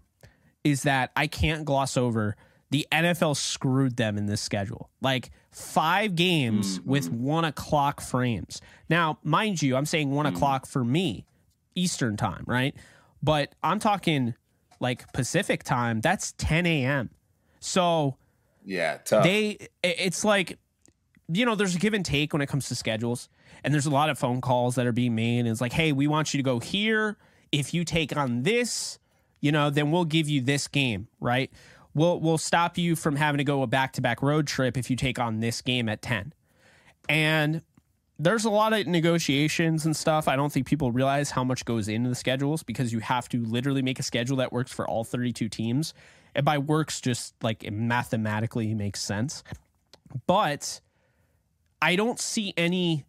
is 0.65 0.83
that 0.83 1.11
I 1.17 1.27
can't 1.27 1.65
gloss 1.65 1.97
over 1.97 2.37
the 2.71 2.87
NFL 2.93 3.37
screwed 3.37 3.97
them 3.97 4.16
in 4.16 4.27
this 4.27 4.41
schedule. 4.41 4.91
Like 5.01 5.31
five 5.51 6.14
games 6.14 6.79
mm-hmm. 6.79 6.91
with 6.91 7.11
one 7.11 7.45
o'clock 7.45 8.01
frames. 8.01 8.61
Now, 8.89 9.18
mind 9.23 9.61
you, 9.61 9.77
I'm 9.77 9.87
saying 9.87 10.11
one 10.11 10.27
mm-hmm. 10.27 10.37
o'clock 10.37 10.66
for 10.66 10.85
me, 10.85 11.27
Eastern 11.75 12.16
time, 12.16 12.45
right? 12.47 12.75
But 13.23 13.55
I'm 13.62 13.81
talking 13.81 14.35
like 14.79 15.12
Pacific 15.12 15.62
time. 15.64 16.01
That's 16.01 16.33
10 16.39 16.66
a.m. 16.66 17.11
So 17.59 18.16
yeah, 18.64 18.99
tough. 18.99 19.25
They 19.25 19.68
it's 19.83 20.25
like 20.25 20.59
you 21.33 21.47
know, 21.47 21.55
there's 21.55 21.77
a 21.77 21.79
give 21.79 21.95
and 21.95 22.05
take 22.05 22.33
when 22.33 22.43
it 22.43 22.49
comes 22.49 22.68
to 22.68 22.75
schedules, 22.75 23.29
and 23.62 23.73
there's 23.73 23.87
a 23.87 23.91
lot 23.91 24.11
of 24.11 24.18
phone 24.18 24.41
calls 24.41 24.75
that 24.75 24.87
are 24.87 24.93
being 24.93 25.14
made. 25.14 25.41
And 25.41 25.49
it's 25.49 25.61
like, 25.61 25.73
hey, 25.73 25.93
we 25.93 26.07
want 26.09 26.35
you 26.35 26.39
to 26.39 26.43
go 26.43 26.59
here. 26.59 27.16
If 27.53 27.73
you 27.73 27.85
take 27.85 28.16
on 28.16 28.43
this, 28.43 28.99
you 29.41 29.53
know, 29.53 29.71
then 29.71 29.91
we'll 29.91 30.05
give 30.05 30.29
you 30.29 30.41
this 30.41 30.66
game, 30.66 31.09
right? 31.21 31.51
We'll 32.01 32.18
we'll 32.18 32.38
stop 32.38 32.78
you 32.78 32.96
from 32.96 33.14
having 33.14 33.38
to 33.38 33.44
go 33.44 33.62
a 33.62 33.66
back 33.66 33.92
to 33.92 34.01
back 34.01 34.22
road 34.22 34.46
trip 34.46 34.78
if 34.78 34.88
you 34.88 34.96
take 34.96 35.18
on 35.18 35.40
this 35.40 35.61
game 35.61 35.88
at 35.88 36.01
ten. 36.01 36.32
And 37.09 37.62
there's 38.18 38.44
a 38.44 38.51
lot 38.51 38.72
of 38.72 38.86
negotiations 38.86 39.84
and 39.84 39.94
stuff. 39.94 40.26
I 40.26 40.36
don't 40.36 40.51
think 40.53 40.66
people 40.66 40.92
realize 40.92 41.30
how 41.30 41.44
much 41.44 41.64
goes 41.64 41.88
into 41.88 42.09
the 42.09 42.14
schedules 42.14 42.62
because 42.62 42.92
you 42.92 43.01
have 43.01 43.28
to 43.30 43.44
literally 43.44 43.82
make 43.82 43.98
a 43.98 44.03
schedule 44.03 44.38
that 44.38 44.53
works 44.53 44.72
for 44.72 44.86
all 44.86 45.05
32 45.05 45.48
teams. 45.48 45.94
And 46.34 46.44
by 46.44 46.59
works, 46.59 47.01
just 47.01 47.34
like 47.42 47.64
it 47.64 47.72
mathematically 47.72 48.74
makes 48.74 49.01
sense. 49.01 49.42
But 50.26 50.80
I 51.82 51.96
don't 51.96 52.18
see 52.18 52.55
any. 52.57 53.05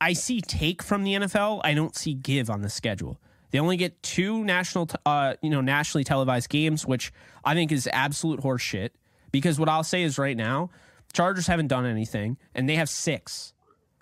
I 0.00 0.12
see 0.12 0.40
take 0.40 0.82
from 0.82 1.02
the 1.04 1.14
NFL. 1.14 1.60
I 1.64 1.74
don't 1.74 1.94
see 1.94 2.14
give 2.14 2.50
on 2.50 2.62
the 2.62 2.70
schedule. 2.70 3.20
They 3.50 3.58
only 3.58 3.76
get 3.76 4.02
two 4.02 4.44
national, 4.44 4.90
uh, 5.06 5.34
you 5.42 5.50
know, 5.50 5.60
nationally 5.60 6.04
televised 6.04 6.48
games, 6.50 6.86
which 6.86 7.12
I 7.44 7.54
think 7.54 7.72
is 7.72 7.88
absolute 7.92 8.40
horseshit. 8.40 8.90
Because 9.30 9.58
what 9.58 9.68
I'll 9.68 9.84
say 9.84 10.02
is 10.02 10.18
right 10.18 10.36
now, 10.36 10.70
Chargers 11.12 11.46
haven't 11.46 11.68
done 11.68 11.86
anything, 11.86 12.36
and 12.54 12.68
they 12.68 12.76
have 12.76 12.88
six. 12.88 13.54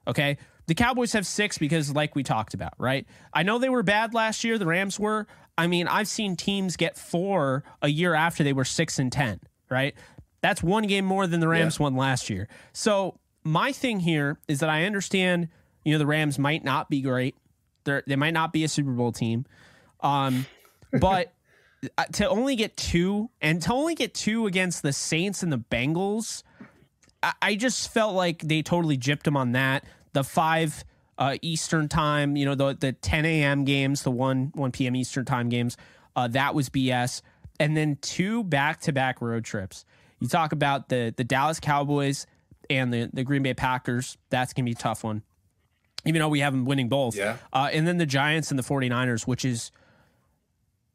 Okay, 0.09 0.39
The 0.67 0.75
Cowboys 0.75 1.13
have 1.13 1.27
six 1.27 1.59
because, 1.59 1.95
like 1.95 2.15
we 2.15 2.23
talked 2.23 2.55
about, 2.55 2.75
right? 2.79 3.07
I 3.33 3.43
know 3.45 3.59
they 3.59 3.69
were 3.69 3.83
bad 3.83 4.15
last 4.15 4.43
year. 4.45 4.59
The 4.59 4.67
Rams 4.67 4.99
were. 4.99 5.27
I 5.57 5.69
mean, 5.69 5.89
I've 5.89 6.09
seen 6.09 6.37
teams 6.37 6.77
get 6.77 6.99
four 6.99 7.65
a 7.81 7.89
year 7.89 8.15
after 8.15 8.45
they 8.45 8.53
were 8.53 8.65
six 8.65 8.99
and 8.99 9.11
ten, 9.11 9.41
right? 9.71 9.95
That's 10.43 10.63
one 10.63 10.87
game 10.87 11.05
more 11.05 11.27
than 11.27 11.41
the 11.41 11.49
Rams 11.49 11.79
yeah. 11.79 11.85
won 11.85 11.97
last 11.97 12.29
year. 12.29 12.49
So 12.73 13.19
my 13.43 13.73
thing 13.73 14.01
here 14.01 14.39
is 14.49 14.61
that 14.61 14.69
I 14.69 14.85
understand, 14.85 15.49
you 15.85 15.93
know, 15.93 15.99
the 15.99 16.07
Rams 16.07 16.39
might 16.39 16.63
not 16.63 16.91
be 16.91 17.01
great. 17.01 17.37
They 17.87 18.03
they 18.07 18.17
might 18.17 18.35
not 18.35 18.53
be 18.53 18.65
a 18.65 18.69
Super 18.69 18.91
Bowl 18.91 19.13
team, 19.13 19.47
um, 20.01 20.45
but 21.01 21.33
uh, 21.97 22.05
to 22.13 22.29
only 22.29 22.57
get 22.57 22.77
two 22.77 23.31
and 23.41 23.63
to 23.63 23.73
only 23.73 23.95
get 23.95 24.13
two 24.13 24.47
against 24.47 24.83
the 24.83 24.93
Saints 24.93 25.43
and 25.43 25.51
the 25.51 25.59
Bengals, 25.59 26.43
I, 27.23 27.33
I 27.41 27.55
just 27.55 27.93
felt 27.93 28.15
like 28.15 28.41
they 28.43 28.63
totally 28.63 28.99
gypped 28.99 29.23
them 29.23 29.37
on 29.37 29.53
that. 29.53 29.85
The 30.13 30.25
five 30.25 30.85
uh, 31.19 31.37
Eastern 31.43 31.89
time, 31.89 32.37
you 32.37 32.45
know, 32.45 32.55
the 32.55 32.77
the 32.79 32.93
10 32.93 33.25
a.m. 33.25 33.65
games, 33.65 34.03
the 34.03 34.11
one 34.11 34.51
1 34.55 34.73
p.m. 34.73 34.97
Eastern 34.97 35.25
time 35.25 35.49
games, 35.49 35.77
uh, 36.15 36.29
that 36.29 36.55
was 36.55 36.69
BS. 36.69 37.23
And 37.59 37.77
then 37.77 37.97
two 38.03 38.45
back 38.45 38.81
to 38.83 38.93
back 38.93 39.23
road 39.23 39.45
trips. 39.45 39.85
You 40.21 40.29
talk 40.29 40.53
about 40.53 40.89
the 40.89 41.15
the 41.17 41.25
Dallas 41.25 41.61
Cowboys 41.61 42.27
and 42.69 42.93
the 42.93 43.11
the 43.13 43.25
Green 43.25 43.43
Bay 43.43 43.55
Packers. 43.55 44.19
That's 44.31 44.53
gonna 44.53 44.65
be 44.65 44.73
a 44.73 44.75
tough 44.75 45.05
one, 45.05 45.23
even 46.07 46.21
though 46.21 46.29
we 46.29 46.41
have 46.41 46.53
them 46.53 46.65
winning 46.65 46.89
both. 46.89 47.17
Yeah. 47.17 47.37
Uh, 47.53 47.69
and 47.73 47.87
then 47.87 47.99
the 47.99 48.07
Giants 48.07 48.51
and 48.51 48.59
the 48.59 48.63
49ers, 48.63 49.27
which 49.27 49.45
is 49.45 49.73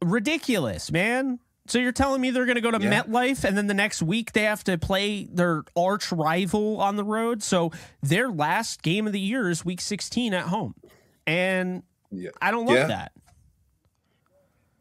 ridiculous, 0.01 0.91
man. 0.91 1.39
So 1.67 1.79
you're 1.79 1.91
telling 1.91 2.21
me 2.21 2.31
they're 2.31 2.45
going 2.45 2.55
to 2.55 2.61
go 2.61 2.71
to 2.71 2.81
yeah. 2.81 3.03
MetLife 3.03 3.43
and 3.43 3.57
then 3.57 3.67
the 3.67 3.73
next 3.73 4.01
week 4.01 4.33
they 4.33 4.43
have 4.43 4.63
to 4.63 4.77
play 4.77 5.25
their 5.25 5.63
arch 5.77 6.11
rival 6.11 6.81
on 6.81 6.95
the 6.95 7.03
road? 7.03 7.43
So 7.43 7.71
their 8.01 8.29
last 8.29 8.81
game 8.81 9.05
of 9.05 9.13
the 9.13 9.19
year 9.19 9.49
is 9.49 9.63
week 9.63 9.79
16 9.79 10.33
at 10.33 10.47
home. 10.47 10.75
And 11.27 11.83
yeah. 12.09 12.31
I 12.41 12.51
don't 12.51 12.65
love 12.65 12.77
yeah. 12.77 12.87
that. 12.87 13.11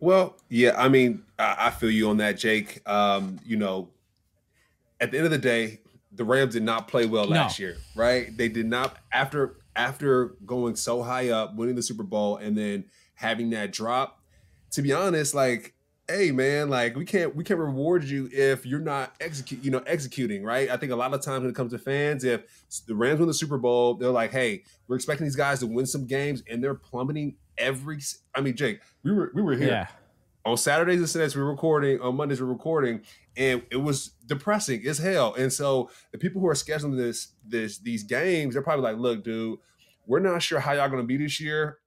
Well, 0.01 0.37
yeah, 0.49 0.75
I 0.79 0.89
mean, 0.89 1.25
I, 1.39 1.57
I, 1.67 1.71
feel 1.71 1.91
you 1.91 2.09
on 2.09 2.17
that, 2.17 2.39
Jake. 2.39 2.81
Um, 2.89 3.39
you 3.45 3.59
know, 3.59 3.91
at 4.99 5.11
the 5.11 5.19
end 5.19 5.27
of 5.27 5.31
the 5.31 5.39
day, 5.39 5.81
the 6.13 6.25
Rams 6.25 6.55
did 6.55 6.63
not 6.63 6.89
play 6.89 7.05
well 7.05 7.27
last 7.27 7.61
no. 7.61 7.67
year, 7.67 7.77
right? 7.95 8.35
They 8.35 8.49
did 8.49 8.67
not 8.67 8.97
after 9.13 9.57
after 9.77 10.37
going 10.45 10.77
so 10.77 11.03
high 11.03 11.31
up, 11.31 11.57
winning 11.57 11.77
the 11.77 11.83
Super 11.83 12.03
Bowl, 12.03 12.37
and 12.37 12.57
then 12.57 12.85
having 13.15 13.51
that 13.51 13.73
drop 13.73 14.21
to 14.73 14.83
be 14.83 14.93
honest, 14.93 15.35
like, 15.35 15.75
hey 16.09 16.33
man, 16.33 16.69
like 16.69 16.97
we 16.97 17.05
can't 17.05 17.37
we 17.37 17.45
can't 17.45 17.61
reward 17.61 18.05
you 18.05 18.29
if 18.33 18.67
you're 18.67 18.81
not 18.81 19.15
execute, 19.21 19.63
you 19.63 19.71
know, 19.71 19.83
executing, 19.87 20.43
right? 20.43 20.71
I 20.71 20.77
think 20.77 20.93
a 20.93 20.97
lot 20.97 21.13
of 21.15 21.23
times 21.23 21.43
when 21.43 21.51
it 21.51 21.55
comes 21.55 21.73
to 21.73 21.79
fans, 21.79 22.25
if 22.25 22.43
the 22.87 22.95
Rams 22.95 23.21
win 23.21 23.29
the 23.29 23.35
Super 23.35 23.59
Bowl, 23.59 23.95
they're 23.95 24.11
like, 24.11 24.33
hey, 24.33 24.65
we're 24.89 24.97
expecting 24.97 25.27
these 25.27 25.37
guys 25.37 25.61
to 25.61 25.67
win 25.67 25.87
some 25.87 26.07
games, 26.07 26.43
and 26.51 26.63
they're 26.63 26.75
plummeting 26.75 27.37
every. 27.59 28.01
I 28.35 28.41
mean, 28.41 28.57
Jake, 28.57 28.81
we 29.03 29.13
were 29.13 29.31
we 29.35 29.43
were 29.43 29.57
here. 29.57 29.69
Yeah. 29.69 29.87
On 30.51 30.57
Saturdays 30.57 30.99
and 30.99 31.09
Sundays, 31.09 31.37
we 31.37 31.43
are 31.43 31.47
recording. 31.47 32.01
On 32.01 32.17
Mondays, 32.17 32.41
we're 32.41 32.49
recording, 32.49 33.03
and 33.37 33.63
it 33.71 33.77
was 33.77 34.11
depressing 34.27 34.85
as 34.87 34.99
hell. 34.99 35.35
And 35.35 35.53
so, 35.53 35.91
the 36.13 36.19
people 36.19 36.41
who 36.41 36.49
are 36.49 36.55
scheduling 36.55 36.97
this, 36.97 37.29
this, 37.47 37.79
these 37.79 38.03
games, 38.03 38.55
they're 38.55 38.63
probably 38.63 38.83
like, 38.83 38.97
"Look, 38.97 39.23
dude, 39.23 39.59
we're 40.07 40.21
not 40.21 40.43
sure 40.43 40.61
how 40.61 40.73
y'all 40.73 40.89
going 40.89 41.03
to 41.03 41.07
be 41.07 41.17
this 41.17 41.41
year. 41.41 41.79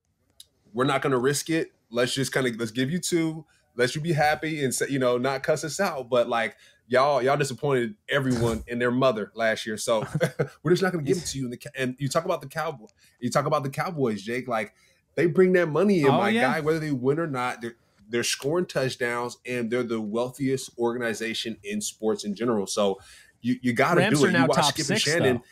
We're 0.73 0.85
not 0.85 1.01
going 1.01 1.11
to 1.11 1.17
risk 1.17 1.49
it 1.49 1.73
let's 1.93 2.13
just 2.13 2.33
kind 2.33 2.47
of 2.47 2.55
let's 2.57 2.71
give 2.71 2.91
you 2.91 2.99
two 2.99 3.45
let 3.75 3.95
you 3.95 4.01
be 4.01 4.11
happy 4.11 4.63
and 4.63 4.73
say 4.73 4.87
you 4.89 4.99
know 4.99 5.17
not 5.17 5.43
cuss 5.43 5.63
us 5.63 5.79
out 5.79 6.09
but 6.09 6.27
like 6.27 6.57
y'all 6.87 7.21
y'all 7.21 7.37
disappointed 7.37 7.95
everyone 8.09 8.63
and 8.67 8.81
their 8.81 8.91
mother 8.91 9.31
last 9.35 9.65
year 9.65 9.77
so 9.77 10.05
we're 10.63 10.71
just 10.71 10.81
not 10.81 10.91
going 10.91 11.05
to 11.05 11.07
give 11.07 11.21
it 11.21 11.25
to 11.25 11.37
you 11.37 11.45
and, 11.45 11.53
the, 11.53 11.71
and 11.75 11.95
you 11.99 12.09
talk 12.09 12.25
about 12.25 12.41
the 12.41 12.47
cowboy 12.47 12.87
you 13.19 13.29
talk 13.29 13.45
about 13.45 13.63
the 13.63 13.69
cowboys 13.69 14.21
jake 14.21 14.47
like 14.47 14.73
they 15.15 15.27
bring 15.27 15.53
that 15.53 15.67
money 15.67 16.01
in 16.01 16.07
oh, 16.07 16.17
my 16.17 16.29
yeah. 16.29 16.53
guy 16.53 16.59
whether 16.59 16.79
they 16.79 16.91
win 16.91 17.19
or 17.19 17.27
not 17.27 17.61
they're 17.61 17.75
they're 18.13 18.23
scoring 18.23 18.65
touchdowns 18.65 19.37
and 19.45 19.69
they're 19.69 19.83
the 19.83 19.99
wealthiest 19.99 20.69
organization 20.77 21.57
in 21.65 21.81
sports 21.81 22.23
in 22.23 22.33
general 22.33 22.65
so 22.65 22.97
you, 23.41 23.57
you 23.61 23.73
got 23.73 23.95
to 23.95 24.09
do 24.09 24.25
it 24.25 24.33
you 24.33 24.45
watch 24.45 24.67
skip 24.67 24.89
and 24.89 25.01
shannon 25.01 25.35
though. 25.35 25.43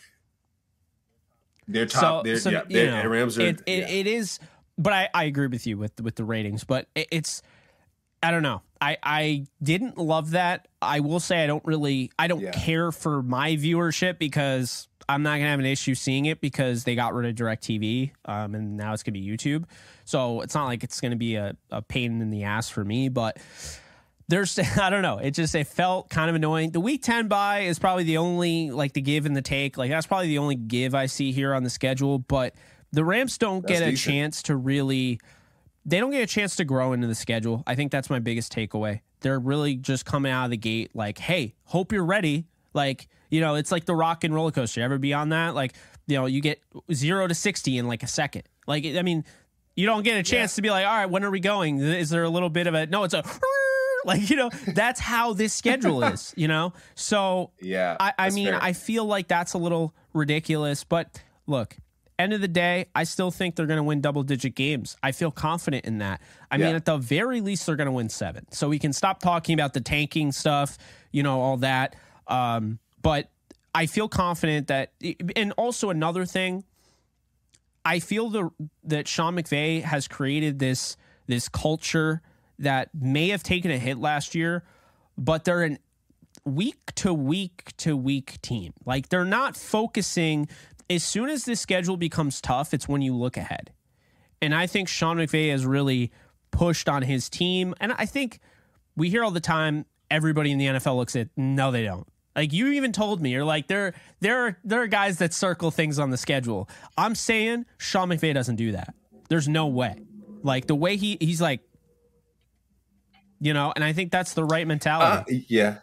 they're 1.68 1.86
top 1.86 2.02
so, 2.02 2.22
they're, 2.24 2.38
so, 2.38 2.50
yeah, 2.50 2.62
they're, 2.70 3.04
know, 3.04 3.10
rams 3.10 3.38
are 3.38 3.42
it, 3.42 3.62
it, 3.66 3.80
yeah. 3.80 3.90
it 3.90 4.08
is 4.08 4.40
but 4.82 4.94
I, 4.94 5.10
I 5.14 5.24
agree 5.26 5.48
with 5.48 5.68
you 5.68 5.78
with 5.78 6.00
with 6.02 6.16
the 6.16 6.24
ratings. 6.24 6.64
But 6.64 6.88
it, 6.96 7.08
it's 7.12 7.42
I 8.24 8.32
don't 8.32 8.44
know. 8.44 8.62
I 8.80 8.98
I 9.04 9.46
didn't 9.62 9.98
love 9.98 10.32
that. 10.32 10.68
I 10.82 11.00
will 11.02 11.20
say 11.20 11.44
I 11.44 11.48
don't 11.48 11.64
really 11.66 12.12
I 12.18 12.28
don't 12.28 12.42
yeah. 12.42 12.52
care 12.52 12.92
for 12.92 13.22
my 13.22 13.56
viewership 13.56 14.18
because 14.18 14.88
I'm 15.12 15.24
not 15.24 15.38
gonna 15.38 15.50
have 15.50 15.60
an 15.60 15.66
issue 15.66 15.96
seeing 15.96 16.26
it 16.26 16.42
because 16.42 16.84
they 16.84 16.96
got 16.96 17.14
rid 17.14 17.30
of 17.30 17.36
DirecTV 17.36 18.12
um, 18.26 18.56
and 18.56 18.78
now 18.78 18.94
it's 18.94 19.04
gonna 19.04 19.14
be 19.14 19.26
YouTube. 19.26 19.66
So 20.06 20.42
it's 20.42 20.56
not 20.56 20.66
like 20.66 20.84
it's 20.84 21.00
gonna 21.02 21.16
be 21.16 21.36
a, 21.36 21.56
a 21.70 21.82
pain 21.82 22.22
in 22.22 22.30
the 22.30 22.44
ass 22.44 22.70
for 22.70 22.84
me, 22.84 23.10
but 23.10 23.38
there's 24.28 24.58
I 24.80 24.90
don't 24.90 25.02
know. 25.02 25.18
It 25.18 25.32
just 25.32 25.54
it 25.54 25.68
felt 25.68 26.10
kind 26.10 26.30
of 26.30 26.36
annoying. 26.36 26.72
The 26.72 26.80
week 26.80 27.04
10 27.04 27.28
bye 27.28 27.62
is 27.62 27.78
probably 27.78 28.06
the 28.06 28.18
only 28.18 28.72
like 28.72 28.94
the 28.94 29.02
give 29.02 29.26
and 29.26 29.36
the 29.36 29.42
take. 29.42 29.78
Like 29.78 29.92
that's 29.92 30.08
probably 30.08 30.28
the 30.28 30.40
only 30.40 30.56
give 30.56 30.96
I 30.96 31.06
see 31.06 31.32
here 31.32 31.54
on 31.54 31.64
the 31.64 31.70
schedule, 31.70 32.20
but 32.20 32.56
the 32.92 33.06
Rams 33.06 33.38
don't 33.38 33.66
that's 33.66 33.80
get 33.80 33.88
a 33.88 33.96
chance 33.96 34.44
to 34.44 34.56
really 34.56 35.20
they 35.86 36.00
don't 36.00 36.12
get 36.12 36.22
a 36.22 36.28
chance 36.28 36.56
to 36.58 36.66
grow 36.66 36.94
into 36.94 37.08
the 37.08 37.16
schedule. 37.16 37.64
I 37.68 37.76
think 37.76 37.92
that's 37.92 38.10
my 38.10 38.20
biggest 38.20 38.54
takeaway. 38.54 39.02
They're 39.22 39.40
really 39.40 39.76
just 39.76 40.06
coming 40.06 40.32
out 40.32 40.46
of 40.46 40.52
the 40.52 40.58
gate 40.58 40.92
like, 40.96 41.18
"Hey, 41.20 41.56
hope 41.66 41.92
you're 41.92 42.06
ready." 42.06 42.48
Like, 42.74 43.08
you 43.30 43.42
know, 43.42 43.56
it's 43.56 43.72
like 43.72 43.86
the 43.86 43.96
rock 43.96 44.24
and 44.24 44.34
roller 44.34 44.52
coaster. 44.52 44.82
Ever 44.82 44.98
be 44.98 45.14
on 45.14 45.30
that? 45.30 45.56
Like, 45.56 45.74
you 46.08 46.18
know, 46.18 46.26
you 46.26 46.42
get 46.42 46.62
0 46.92 47.28
to 47.28 47.36
60 47.36 47.78
in 47.78 47.88
like 47.88 48.04
a 48.04 48.08
second. 48.08 48.44
Like, 48.68 48.86
I 48.86 49.02
mean, 49.02 49.24
you 49.76 49.86
don't 49.86 50.04
get 50.04 50.18
a 50.18 50.24
chance 50.24 50.54
yeah. 50.54 50.56
to 50.56 50.62
be 50.62 50.70
like, 50.70 50.86
"All 50.86 50.96
right, 50.96 51.10
when 51.10 51.24
are 51.24 51.32
we 51.32 51.40
going?" 51.40 51.80
Is 51.80 52.10
there 52.10 52.24
a 52.24 52.30
little 52.30 52.50
bit 52.50 52.68
of 52.68 52.74
a 52.74 52.86
No, 52.88 53.04
it's 53.04 53.14
a 53.14 53.24
like, 54.06 54.30
you 54.30 54.36
know, 54.36 54.50
that's 54.68 55.00
how 55.00 55.34
this 55.34 55.54
schedule 55.54 56.04
is, 56.14 56.34
you 56.36 56.48
know? 56.48 56.74
So, 56.96 57.52
yeah. 57.62 57.98
I, 58.00 58.14
I 58.18 58.30
mean, 58.32 58.48
fair. 58.48 58.62
I 58.62 58.74
feel 58.74 59.06
like 59.06 59.28
that's 59.28 59.54
a 59.54 59.58
little 59.58 59.94
ridiculous, 60.14 60.84
but 60.84 61.22
look, 61.48 61.78
end 62.20 62.34
of 62.34 62.42
the 62.42 62.48
day, 62.48 62.86
I 62.96 63.04
still 63.04 63.32
think 63.32 63.56
they're 63.56 63.66
going 63.66 63.78
to 63.78 63.84
win 63.84 64.02
double 64.02 64.24
digit 64.24 64.56
games. 64.56 64.96
I 65.02 65.12
feel 65.12 65.32
confident 65.32 65.86
in 65.86 66.00
that. 66.00 66.22
I 66.50 66.58
yeah. 66.58 66.68
mean, 66.68 66.76
at 66.76 66.86
the 66.86 66.98
very 66.98 67.42
least, 67.42 67.66
they're 67.66 67.76
going 67.76 67.88
to 67.88 67.92
win 67.92 68.10
seven. 68.10 68.46
So 68.52 68.70
we 68.70 68.80
can 68.80 68.94
stop 68.94 69.20
talking 69.20 69.54
about 69.54 69.74
the 69.74 69.82
tanking 69.82 70.32
stuff, 70.32 70.78
you 71.12 71.24
know, 71.24 71.42
all 71.42 71.58
that. 71.58 71.96
Um, 72.32 72.80
but 73.02 73.30
I 73.76 73.86
feel 73.86 74.08
confident 74.08 74.68
that, 74.68 74.94
and 75.36 75.52
also 75.54 75.90
another 75.90 76.26
thing, 76.26 76.64
I 77.86 78.00
feel 78.00 78.30
the 78.30 78.50
that 78.84 79.08
Sean 79.08 79.36
McVay 79.36 79.82
has 79.82 80.08
created 80.08 80.60
this 80.60 80.98
this 81.28 81.50
culture 81.50 82.22
that 82.60 82.90
may 82.94 83.30
have 83.30 83.42
taken 83.42 83.72
a 83.72 83.78
hit 83.78 83.98
last 83.98 84.36
year, 84.36 84.64
but 85.18 85.46
they're 85.46 85.64
an 85.64 85.80
week 86.46 86.94
to 86.96 87.14
week 87.14 87.72
to 87.78 87.98
week 87.98 88.40
team. 88.42 88.74
Like 88.86 89.10
they're 89.10 89.26
not 89.26 89.58
focusing 89.58 90.48
as 90.90 91.04
soon 91.04 91.30
as 91.30 91.46
this 91.46 91.60
schedule 91.62 91.98
becomes 91.98 92.42
tough, 92.42 92.74
it's 92.74 92.88
when 92.88 93.02
you 93.02 93.16
look 93.16 93.38
ahead. 93.38 93.72
And 94.42 94.54
I 94.54 94.68
think 94.68 94.88
Sean 94.88 95.18
McVay 95.18 95.52
has 95.52 95.66
really 95.66 96.12
pushed 96.52 96.90
on 96.90 97.02
his 97.02 97.30
team. 97.30 97.74
And 97.80 97.94
I 97.94 98.06
think 98.06 98.40
we 98.96 99.10
hear 99.10 99.24
all 99.24 99.32
the 99.32 99.40
time 99.40 99.86
everybody 100.10 100.52
in 100.52 100.58
the 100.58 100.66
NFL 100.66 100.98
looks 100.98 101.16
at 101.16 101.30
no, 101.38 101.72
they 101.72 101.84
don't. 101.84 102.08
Like 102.36 102.54
you 102.54 102.68
even 102.68 102.92
told 102.92 103.22
me, 103.22 103.32
you're 103.32 103.44
like 103.44 103.68
there 103.68 103.94
there 104.22 104.46
are 104.46 104.58
there 104.64 104.82
are 104.82 104.88
guys 104.88 105.18
that 105.18 105.34
circle 105.34 105.72
things 105.72 106.00
on 106.00 106.10
the 106.12 106.18
schedule. 106.18 106.70
I'm 106.98 107.16
saying 107.16 107.66
Sean 107.78 108.10
McVay 108.10 108.34
doesn't 108.34 108.56
do 108.56 108.72
that. 108.72 108.94
There's 109.30 109.48
no 109.48 109.68
way. 109.68 109.96
Like 110.44 110.68
the 110.68 110.76
way 110.76 110.96
he 110.96 111.18
he's 111.20 111.42
like, 111.42 111.62
you 113.40 113.54
know, 113.54 113.74
and 113.76 113.84
I 113.84 113.92
think 113.94 114.12
that's 114.12 114.34
the 114.34 114.44
right 114.44 114.66
mentality. 114.66 115.38
Uh, 115.38 115.44
yeah, 115.48 115.78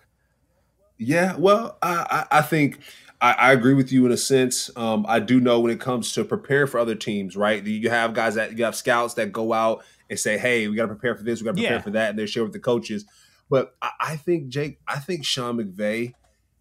yeah. 0.96 1.36
Well, 1.36 1.76
I 1.82 2.26
I, 2.30 2.38
I 2.38 2.42
think 2.42 2.80
I, 3.20 3.32
I, 3.32 3.52
agree 3.52 3.74
with 3.74 3.92
you 3.92 4.06
in 4.06 4.12
a 4.12 4.16
sense. 4.16 4.70
Um, 4.76 5.04
I 5.08 5.18
do 5.18 5.40
know 5.40 5.60
when 5.60 5.72
it 5.72 5.80
comes 5.80 6.12
to 6.14 6.24
prepare 6.24 6.66
for 6.66 6.78
other 6.78 6.94
teams, 6.94 7.36
right? 7.36 7.62
You 7.64 7.90
have 7.90 8.14
guys 8.14 8.36
that 8.36 8.56
you 8.56 8.64
have 8.64 8.76
scouts 8.76 9.14
that 9.14 9.32
go 9.32 9.52
out 9.52 9.84
and 10.08 10.18
say, 10.18 10.38
"Hey, 10.38 10.66
we 10.66 10.76
got 10.76 10.84
to 10.84 10.88
prepare 10.88 11.14
for 11.14 11.24
this, 11.24 11.40
we 11.40 11.44
got 11.44 11.56
to 11.56 11.60
prepare 11.60 11.76
yeah. 11.76 11.82
for 11.82 11.90
that," 11.90 12.10
and 12.10 12.18
they 12.18 12.26
share 12.26 12.44
with 12.44 12.52
the 12.52 12.60
coaches. 12.60 13.04
But 13.50 13.74
I, 13.82 13.90
I 14.00 14.16
think 14.16 14.48
Jake, 14.48 14.78
I 14.86 14.98
think 14.98 15.24
Sean 15.24 15.58
McVay 15.58 16.14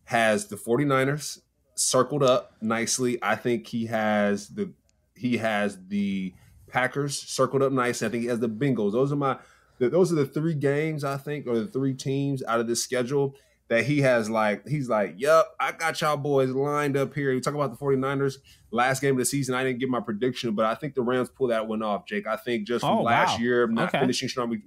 has 0.08 0.47
the 0.47 0.55
49ers 0.55 1.39
circled 1.76 2.24
up 2.24 2.53
nicely. 2.62 3.20
I 3.22 3.36
think 3.36 3.68
he 3.68 3.88
has 3.88 4.47
the 4.47 4.72
he 5.16 5.38
has 5.38 5.78
the 5.88 6.34
Packers 6.70 7.20
circled 7.20 7.62
up 7.62 7.74
nice. 7.74 8.01
I 8.01 8.08
think 8.08 8.24
he 8.24 8.30
has 8.30 8.39
the 8.39 8.47
Bengals. 8.47 8.93
Those 8.93 9.12
are 9.12 9.18
my 9.18 9.38
those 9.80 10.12
are 10.14 10.16
the 10.16 10.26
three 10.26 10.53
games 10.53 11.03
I 11.03 11.18
think, 11.18 11.45
or 11.45 11.60
the 11.60 11.68
three 11.68 11.93
teams 11.93 12.41
out 12.43 12.62
of 12.62 12.68
this 12.68 12.82
schedule 12.82 13.36
that 13.68 13.84
he 13.84 13.99
has 13.99 14.30
like 14.30 14.66
he's 14.66 14.88
like, 14.88 15.16
Yep, 15.18 15.45
I 15.60 15.74
got 15.74 15.99
y'all 15.99 16.16
boys 16.16 16.51
lined 16.51 16.95
up 16.95 17.14
here. 17.14 17.34
You 17.34 17.41
talk 17.41 17.53
about 17.53 17.78
the 17.78 17.86
49ers 17.86 18.38
last 18.72 19.01
game 19.01 19.12
of 19.12 19.20
the 19.20 19.26
season. 19.26 19.55
I 19.55 19.64
didn't 19.66 19.80
get 19.80 19.89
my 19.89 19.99
prediction, 19.99 20.55
but 20.55 20.64
I 20.64 20.76
think 20.76 20.95
the 20.95 21.01
Rams 21.01 21.28
pull 21.30 21.47
that 21.47 21.68
one 21.68 21.84
off, 21.84 22.05
Jake. 22.05 22.28
I 22.28 22.38
think 22.38 22.66
just 22.66 22.86
from 22.86 22.99
oh, 22.99 23.03
last 23.03 23.39
wow. 23.39 23.43
year, 23.43 23.68
not 23.68 23.89
okay. 23.89 23.99
finishing 23.99 24.30
strong. 24.30 24.49
We, 24.49 24.62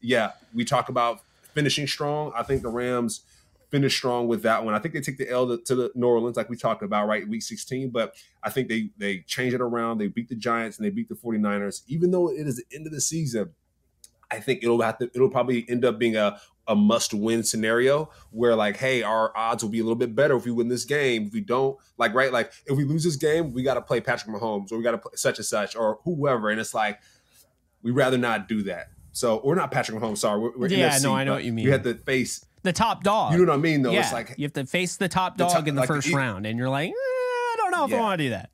yeah, 0.00 0.32
we 0.54 0.64
talk 0.64 0.88
about 0.88 1.20
finishing 1.52 1.86
strong. 1.86 2.32
I 2.34 2.42
think 2.42 2.62
the 2.62 2.70
Rams 2.70 3.20
finish 3.70 3.96
strong 3.96 4.28
with 4.28 4.42
that 4.42 4.64
one. 4.64 4.74
I 4.74 4.78
think 4.78 4.94
they 4.94 5.00
take 5.00 5.18
the 5.18 5.28
L 5.28 5.46
to, 5.48 5.62
to, 5.64 5.74
the 5.74 5.90
New 5.94 6.06
Orleans, 6.06 6.36
like 6.36 6.48
we 6.48 6.56
talked 6.56 6.82
about, 6.82 7.06
right, 7.06 7.28
week 7.28 7.42
16. 7.42 7.90
But 7.90 8.14
I 8.42 8.50
think 8.50 8.68
they 8.68 8.90
they 8.96 9.20
change 9.20 9.54
it 9.54 9.60
around. 9.60 9.98
They 9.98 10.08
beat 10.08 10.28
the 10.28 10.36
Giants 10.36 10.78
and 10.78 10.86
they 10.86 10.90
beat 10.90 11.08
the 11.08 11.14
49ers. 11.14 11.82
Even 11.86 12.10
though 12.10 12.30
it 12.30 12.46
is 12.46 12.56
the 12.56 12.76
end 12.76 12.86
of 12.86 12.92
the 12.92 13.00
season, 13.00 13.50
I 14.30 14.40
think 14.40 14.62
it'll 14.62 14.80
have 14.82 14.98
to 14.98 15.10
it'll 15.14 15.30
probably 15.30 15.66
end 15.68 15.84
up 15.84 15.98
being 15.98 16.16
a 16.16 16.38
a 16.68 16.76
must 16.76 17.14
win 17.14 17.42
scenario 17.42 18.10
where 18.30 18.54
like, 18.54 18.76
hey, 18.76 19.02
our 19.02 19.36
odds 19.36 19.62
will 19.62 19.70
be 19.70 19.80
a 19.80 19.82
little 19.82 19.96
bit 19.96 20.14
better 20.14 20.36
if 20.36 20.44
we 20.44 20.50
win 20.50 20.68
this 20.68 20.84
game. 20.84 21.26
If 21.28 21.32
we 21.32 21.40
don't, 21.40 21.78
like, 21.96 22.12
right, 22.14 22.30
like 22.30 22.52
if 22.66 22.76
we 22.76 22.84
lose 22.84 23.02
this 23.04 23.16
game, 23.16 23.54
we 23.54 23.62
got 23.62 23.74
to 23.74 23.80
play 23.80 24.02
Patrick 24.02 24.36
Mahomes 24.36 24.70
or 24.70 24.76
we 24.76 24.84
got 24.84 24.90
to 24.90 24.98
play 24.98 25.12
such 25.14 25.38
and 25.38 25.46
such 25.46 25.74
or 25.74 25.98
whoever. 26.04 26.50
And 26.50 26.60
it's 26.60 26.74
like, 26.74 27.00
we 27.82 27.90
rather 27.90 28.18
not 28.18 28.48
do 28.48 28.62
that. 28.64 28.88
So, 29.12 29.38
or 29.38 29.56
not 29.56 29.70
Patrick 29.70 29.98
Mahomes. 29.98 30.18
Sorry, 30.18 30.38
we're, 30.38 30.56
we're 30.56 30.68
yeah, 30.68 30.90
NFC, 30.90 31.02
no, 31.04 31.14
I 31.14 31.24
know 31.24 31.32
what 31.32 31.44
you 31.44 31.52
mean. 31.52 31.64
You 31.64 31.72
had 31.72 31.84
to 31.84 31.94
face 31.94 32.44
the 32.62 32.72
top 32.72 33.02
dog. 33.02 33.32
You 33.32 33.44
know 33.44 33.52
what 33.52 33.58
I 33.58 33.62
mean? 33.62 33.82
Though 33.82 33.92
yeah, 33.92 34.00
it's 34.00 34.12
like 34.12 34.34
you 34.36 34.44
have 34.44 34.52
to 34.54 34.66
face 34.66 34.96
the 34.96 35.08
top 35.08 35.36
dog 35.36 35.48
the 35.48 35.54
top, 35.54 35.68
in 35.68 35.74
the 35.74 35.82
like 35.82 35.88
first 35.88 36.08
the, 36.08 36.14
round, 36.14 36.46
and 36.46 36.58
you're 36.58 36.68
like, 36.68 36.90
eh, 36.90 36.92
I 36.92 37.54
don't 37.58 37.70
know 37.70 37.84
if 37.84 37.90
yeah. 37.90 37.96
I 37.96 38.00
want 38.00 38.18
to 38.18 38.24
do 38.24 38.30
that. 38.30 38.50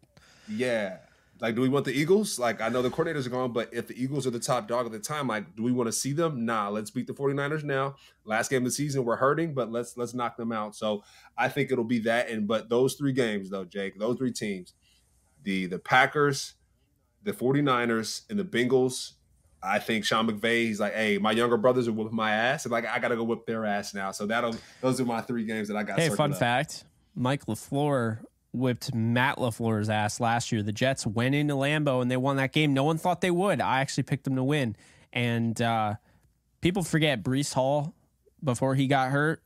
Yeah, 0.48 0.96
like, 1.40 1.56
do 1.56 1.60
we 1.60 1.68
want 1.68 1.84
the 1.84 1.92
Eagles? 1.92 2.38
Like, 2.38 2.60
I 2.60 2.68
know 2.68 2.80
the 2.80 2.90
coordinators 2.90 3.26
are 3.26 3.30
gone, 3.30 3.52
but 3.52 3.68
if 3.72 3.88
the 3.88 4.02
Eagles 4.02 4.26
are 4.26 4.30
the 4.30 4.38
top 4.38 4.68
dog 4.68 4.86
at 4.86 4.92
the 4.92 5.00
time, 5.00 5.26
like, 5.26 5.56
do 5.56 5.62
we 5.62 5.72
want 5.72 5.88
to 5.88 5.92
see 5.92 6.12
them? 6.12 6.44
Nah, 6.44 6.68
let's 6.68 6.90
beat 6.90 7.06
the 7.06 7.12
49ers 7.12 7.64
now. 7.64 7.96
Last 8.24 8.50
game 8.50 8.58
of 8.58 8.64
the 8.64 8.70
season, 8.70 9.04
we're 9.04 9.16
hurting, 9.16 9.52
but 9.52 9.70
let's 9.70 9.96
let's 9.96 10.14
knock 10.14 10.36
them 10.36 10.52
out. 10.52 10.76
So 10.76 11.02
I 11.36 11.48
think 11.48 11.72
it'll 11.72 11.84
be 11.84 11.98
that. 12.00 12.28
And 12.28 12.46
but 12.46 12.68
those 12.68 12.94
three 12.94 13.12
games, 13.12 13.50
though, 13.50 13.64
Jake, 13.64 13.98
those 13.98 14.16
three 14.16 14.32
teams, 14.32 14.74
the 15.42 15.66
the 15.66 15.78
Packers, 15.78 16.54
the 17.24 17.32
49ers, 17.32 18.22
and 18.30 18.38
the 18.38 18.44
Bengals, 18.44 19.12
I 19.64 19.78
think 19.78 20.04
Sean 20.04 20.28
McVay, 20.28 20.66
he's 20.66 20.80
like, 20.80 20.94
hey, 20.94 21.18
my 21.18 21.32
younger 21.32 21.56
brothers 21.56 21.88
are 21.88 21.92
whipping 21.92 22.14
my 22.14 22.32
ass. 22.32 22.64
And 22.64 22.72
like, 22.72 22.86
I 22.86 22.98
gotta 22.98 23.16
go 23.16 23.24
whip 23.24 23.46
their 23.46 23.64
ass 23.64 23.94
now. 23.94 24.10
So 24.10 24.26
that'll 24.26 24.54
those 24.80 25.00
are 25.00 25.04
my 25.04 25.20
three 25.20 25.44
games 25.44 25.68
that 25.68 25.76
I 25.76 25.82
got. 25.82 25.98
Hey, 25.98 26.10
fun 26.10 26.32
up. 26.32 26.38
fact. 26.38 26.84
Mike 27.14 27.46
LaFleur 27.46 28.18
whipped 28.52 28.94
Matt 28.94 29.38
LaFleur's 29.38 29.88
ass 29.88 30.20
last 30.20 30.52
year. 30.52 30.62
The 30.62 30.72
Jets 30.72 31.06
went 31.06 31.34
into 31.34 31.54
Lambeau 31.54 32.02
and 32.02 32.10
they 32.10 32.16
won 32.16 32.36
that 32.36 32.52
game. 32.52 32.74
No 32.74 32.84
one 32.84 32.98
thought 32.98 33.20
they 33.20 33.30
would. 33.30 33.60
I 33.60 33.80
actually 33.80 34.04
picked 34.04 34.24
them 34.24 34.36
to 34.36 34.44
win. 34.44 34.76
And 35.12 35.60
uh, 35.60 35.94
people 36.60 36.82
forget 36.82 37.22
Breece 37.22 37.54
Hall 37.54 37.94
before 38.42 38.74
he 38.74 38.86
got 38.86 39.10
hurt. 39.10 39.42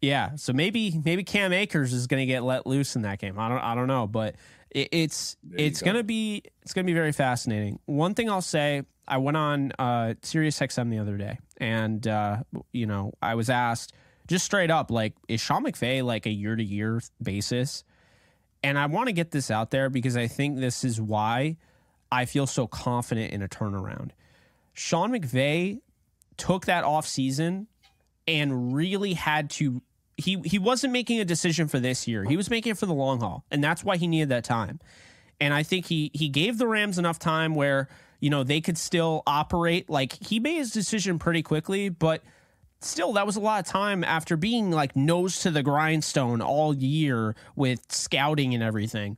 Yeah, 0.00 0.36
so 0.36 0.52
maybe 0.52 1.00
maybe 1.04 1.24
Cam 1.24 1.52
Akers 1.52 1.92
is 1.92 2.06
going 2.06 2.20
to 2.20 2.26
get 2.26 2.44
let 2.44 2.66
loose 2.66 2.94
in 2.94 3.02
that 3.02 3.18
game. 3.18 3.38
I 3.38 3.48
don't 3.48 3.58
I 3.58 3.74
don't 3.74 3.88
know, 3.88 4.06
but 4.06 4.36
it, 4.70 4.88
it's 4.92 5.36
it's 5.52 5.82
going 5.82 5.96
to 5.96 6.04
be 6.04 6.42
it's 6.62 6.72
going 6.72 6.84
to 6.84 6.90
be 6.90 6.94
very 6.94 7.10
fascinating. 7.10 7.80
One 7.86 8.14
thing 8.14 8.30
I'll 8.30 8.40
say, 8.40 8.84
I 9.08 9.18
went 9.18 9.36
on 9.36 9.72
uh, 9.78 10.14
Sirius 10.22 10.58
XM 10.58 10.90
the 10.90 10.98
other 10.98 11.16
day, 11.16 11.38
and 11.56 12.06
uh, 12.06 12.38
you 12.72 12.86
know 12.86 13.12
I 13.22 13.34
was 13.34 13.50
asked 13.50 13.92
just 14.26 14.44
straight 14.44 14.70
up 14.70 14.90
like, 14.90 15.14
is 15.26 15.40
Sean 15.40 15.64
McVay 15.64 16.04
like 16.04 16.26
a 16.26 16.30
year 16.30 16.54
to 16.54 16.62
year 16.62 17.00
basis? 17.22 17.84
And 18.62 18.78
I 18.78 18.86
want 18.86 19.06
to 19.06 19.12
get 19.12 19.30
this 19.30 19.50
out 19.50 19.70
there 19.70 19.88
because 19.88 20.16
I 20.16 20.26
think 20.26 20.58
this 20.58 20.84
is 20.84 21.00
why 21.00 21.56
I 22.12 22.24
feel 22.24 22.46
so 22.46 22.66
confident 22.66 23.32
in 23.32 23.42
a 23.42 23.48
turnaround. 23.48 24.10
Sean 24.74 25.12
McVay 25.12 25.80
took 26.36 26.66
that 26.66 26.84
off 26.84 27.06
season 27.06 27.66
and 28.26 28.74
really 28.74 29.14
had 29.14 29.50
to 29.50 29.82
he 30.16 30.40
he 30.44 30.58
wasn't 30.58 30.92
making 30.92 31.20
a 31.20 31.24
decision 31.24 31.68
for 31.68 31.78
this 31.78 32.06
year. 32.06 32.24
He 32.24 32.36
was 32.36 32.50
making 32.50 32.72
it 32.72 32.78
for 32.78 32.86
the 32.86 32.94
long 32.94 33.20
haul, 33.20 33.44
and 33.50 33.62
that's 33.62 33.84
why 33.84 33.96
he 33.96 34.06
needed 34.06 34.28
that 34.30 34.44
time. 34.44 34.80
And 35.40 35.54
I 35.54 35.62
think 35.62 35.86
he 35.86 36.10
he 36.12 36.28
gave 36.28 36.58
the 36.58 36.66
Rams 36.66 36.98
enough 36.98 37.18
time 37.18 37.54
where, 37.54 37.88
you 38.20 38.30
know, 38.30 38.42
they 38.42 38.60
could 38.60 38.78
still 38.78 39.22
operate. 39.26 39.88
Like 39.88 40.12
he 40.24 40.40
made 40.40 40.56
his 40.56 40.72
decision 40.72 41.18
pretty 41.18 41.42
quickly, 41.42 41.88
but 41.88 42.22
still 42.80 43.12
that 43.14 43.26
was 43.26 43.36
a 43.36 43.40
lot 43.40 43.60
of 43.60 43.66
time 43.66 44.04
after 44.04 44.36
being 44.36 44.70
like 44.70 44.94
nose 44.96 45.40
to 45.40 45.50
the 45.50 45.62
grindstone 45.62 46.40
all 46.40 46.74
year 46.74 47.34
with 47.56 47.80
scouting 47.90 48.54
and 48.54 48.62
everything. 48.62 49.16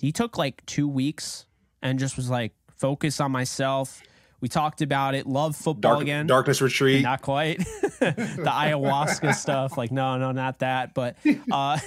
He 0.00 0.12
took 0.12 0.36
like 0.36 0.64
two 0.66 0.88
weeks 0.88 1.46
and 1.80 1.98
just 1.98 2.16
was 2.16 2.28
like 2.28 2.52
focus 2.76 3.20
on 3.20 3.30
myself. 3.32 4.02
We 4.40 4.48
talked 4.48 4.82
about 4.82 5.14
it. 5.14 5.26
Love 5.26 5.54
football 5.54 5.92
Dark, 5.92 6.02
again. 6.02 6.26
darkness 6.26 6.60
retreat. 6.60 7.02
Not 7.02 7.22
quite. 7.22 7.58
The 8.02 8.50
ayahuasca 8.50 9.32
stuff. 9.36 9.78
Like 9.78 9.92
no 9.92 10.18
no 10.18 10.32
not 10.32 10.58
that. 10.58 10.92
But 10.92 11.16
uh 11.52 11.78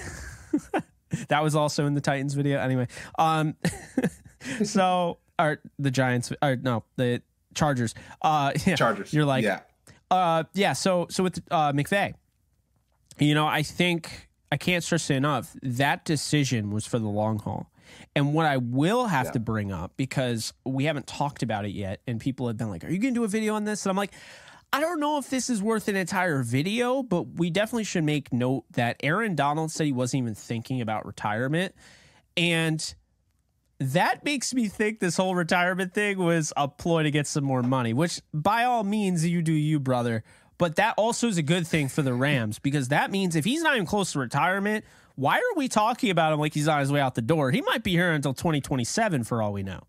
that 1.27 1.43
was 1.43 1.53
also 1.55 1.85
in 1.87 1.93
the 1.93 1.99
titans 1.99 2.33
video. 2.33 2.59
Anyway 2.59 2.87
um 3.19 3.55
so 4.63 5.17
or 5.39 5.59
the 5.79 5.91
giants 5.91 6.31
or 6.41 6.55
no 6.55 6.83
the 6.95 7.21
chargers 7.53 7.93
uh 8.21 8.51
yeah, 8.65 8.75
chargers 8.75 9.13
you're 9.13 9.25
like 9.25 9.43
yeah 9.43 9.61
uh, 10.11 10.43
yeah. 10.53 10.73
So 10.73 11.07
so 11.09 11.23
with 11.23 11.39
uh, 11.51 11.73
McVay, 11.73 12.13
you 13.19 13.33
know, 13.33 13.47
I 13.47 13.63
think 13.63 14.29
I 14.51 14.57
can't 14.57 14.83
stress 14.83 15.09
it 15.09 15.15
enough. 15.15 15.55
That 15.61 16.05
decision 16.05 16.71
was 16.71 16.85
for 16.85 16.99
the 16.99 17.07
long 17.07 17.39
haul. 17.39 17.69
And 18.15 18.33
what 18.33 18.45
I 18.45 18.57
will 18.57 19.07
have 19.07 19.27
yeah. 19.27 19.31
to 19.31 19.39
bring 19.39 19.71
up 19.71 19.93
because 19.95 20.53
we 20.65 20.85
haven't 20.85 21.07
talked 21.07 21.43
about 21.43 21.65
it 21.65 21.71
yet, 21.71 22.01
and 22.07 22.19
people 22.19 22.47
have 22.47 22.57
been 22.57 22.69
like, 22.69 22.83
"Are 22.83 22.89
you 22.89 22.97
going 22.97 23.13
to 23.13 23.19
do 23.19 23.23
a 23.23 23.27
video 23.27 23.55
on 23.55 23.65
this?" 23.65 23.85
And 23.85 23.91
I'm 23.91 23.97
like. 23.97 24.13
I 24.73 24.81
don't 24.81 24.99
know 24.99 25.17
if 25.19 25.29
this 25.29 25.49
is 25.49 25.61
worth 25.61 25.87
an 25.87 25.95
entire 25.95 26.43
video, 26.43 27.01
but 27.01 27.37
we 27.37 27.49
definitely 27.49 27.85
should 27.85 28.03
make 28.03 28.33
note 28.33 28.65
that 28.71 28.97
Aaron 29.03 29.33
Donald 29.33 29.71
said 29.71 29.85
he 29.85 29.93
wasn't 29.93 30.23
even 30.23 30.35
thinking 30.35 30.81
about 30.81 31.05
retirement. 31.05 31.73
And 32.35 32.93
that 33.79 34.23
makes 34.23 34.53
me 34.53 34.67
think 34.67 34.99
this 34.99 35.17
whole 35.17 35.35
retirement 35.35 35.93
thing 35.93 36.17
was 36.17 36.53
a 36.55 36.67
ploy 36.67 37.03
to 37.03 37.11
get 37.11 37.27
some 37.27 37.43
more 37.43 37.61
money, 37.61 37.93
which 37.93 38.21
by 38.33 38.63
all 38.63 38.83
means 38.83 39.25
you 39.25 39.41
do 39.41 39.53
you, 39.53 39.79
brother. 39.79 40.23
But 40.57 40.77
that 40.77 40.93
also 40.97 41.27
is 41.27 41.37
a 41.37 41.43
good 41.43 41.67
thing 41.67 41.89
for 41.89 42.01
the 42.01 42.13
Rams 42.13 42.59
because 42.59 42.87
that 42.87 43.11
means 43.11 43.35
if 43.35 43.43
he's 43.43 43.61
not 43.61 43.75
even 43.75 43.85
close 43.85 44.13
to 44.13 44.19
retirement, 44.19 44.85
why 45.15 45.37
are 45.37 45.57
we 45.57 45.67
talking 45.67 46.09
about 46.09 46.31
him 46.31 46.39
like 46.39 46.53
he's 46.53 46.67
on 46.67 46.79
his 46.79 46.91
way 46.91 47.01
out 47.01 47.15
the 47.15 47.21
door? 47.21 47.51
He 47.51 47.61
might 47.61 47.83
be 47.83 47.91
here 47.91 48.11
until 48.11 48.33
2027 48.33 49.25
for 49.25 49.41
all 49.41 49.51
we 49.51 49.63
know. 49.63 49.81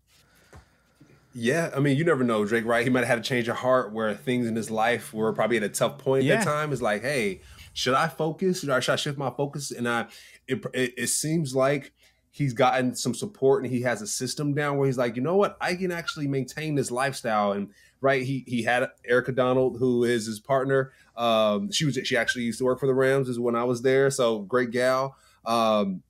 Yeah, 1.33 1.69
I 1.75 1.79
mean, 1.79 1.97
you 1.97 2.03
never 2.03 2.23
know, 2.23 2.45
Drake, 2.45 2.65
right? 2.65 2.83
He 2.83 2.89
might 2.89 3.01
have 3.01 3.09
had 3.09 3.19
a 3.19 3.21
change 3.21 3.47
of 3.47 3.57
heart 3.57 3.93
where 3.93 4.13
things 4.15 4.47
in 4.47 4.55
his 4.55 4.71
life 4.71 5.13
were 5.13 5.31
probably 5.33 5.57
at 5.57 5.63
a 5.63 5.69
tough 5.69 5.99
point 5.99 6.21
at 6.21 6.25
yeah. 6.25 6.37
that 6.37 6.45
time. 6.45 6.73
It's 6.73 6.81
like, 6.81 7.03
hey, 7.03 7.41
should 7.73 7.93
I 7.93 8.07
focus? 8.07 8.61
Should 8.61 8.71
I, 8.71 8.79
should 8.79 8.93
I 8.93 8.95
shift 8.95 9.17
my 9.19 9.29
focus? 9.29 9.71
And 9.71 9.87
I, 9.87 10.07
it, 10.47 10.65
it, 10.73 10.93
it 10.97 11.07
seems 11.07 11.55
like 11.55 11.93
he's 12.37 12.53
gotten 12.53 12.93
some 12.93 13.15
support 13.15 13.63
and 13.63 13.73
he 13.73 13.81
has 13.81 13.99
a 14.03 14.07
system 14.07 14.53
down 14.53 14.77
where 14.77 14.85
he's 14.85 14.97
like, 14.97 15.15
you 15.15 15.23
know 15.23 15.35
what, 15.35 15.57
I 15.59 15.73
can 15.73 15.91
actually 15.91 16.27
maintain 16.27 16.75
this 16.75 16.91
lifestyle. 16.91 17.53
And 17.53 17.69
right, 17.99 18.21
he 18.21 18.43
he 18.45 18.61
had 18.61 18.87
Erica 19.03 19.31
Donald, 19.31 19.77
who 19.79 20.03
is 20.03 20.27
his 20.27 20.39
partner. 20.39 20.93
Um, 21.15 21.71
she 21.71 21.83
was 21.83 21.97
she 22.03 22.15
actually 22.15 22.43
used 22.43 22.59
to 22.59 22.65
work 22.65 22.79
for 22.79 22.85
the 22.85 22.93
Rams 22.93 23.27
is 23.27 23.39
when 23.39 23.55
I 23.55 23.63
was 23.63 23.81
there. 23.81 24.11
So 24.11 24.39
great 24.39 24.69
gal. 24.69 25.15
Um, 25.45 26.03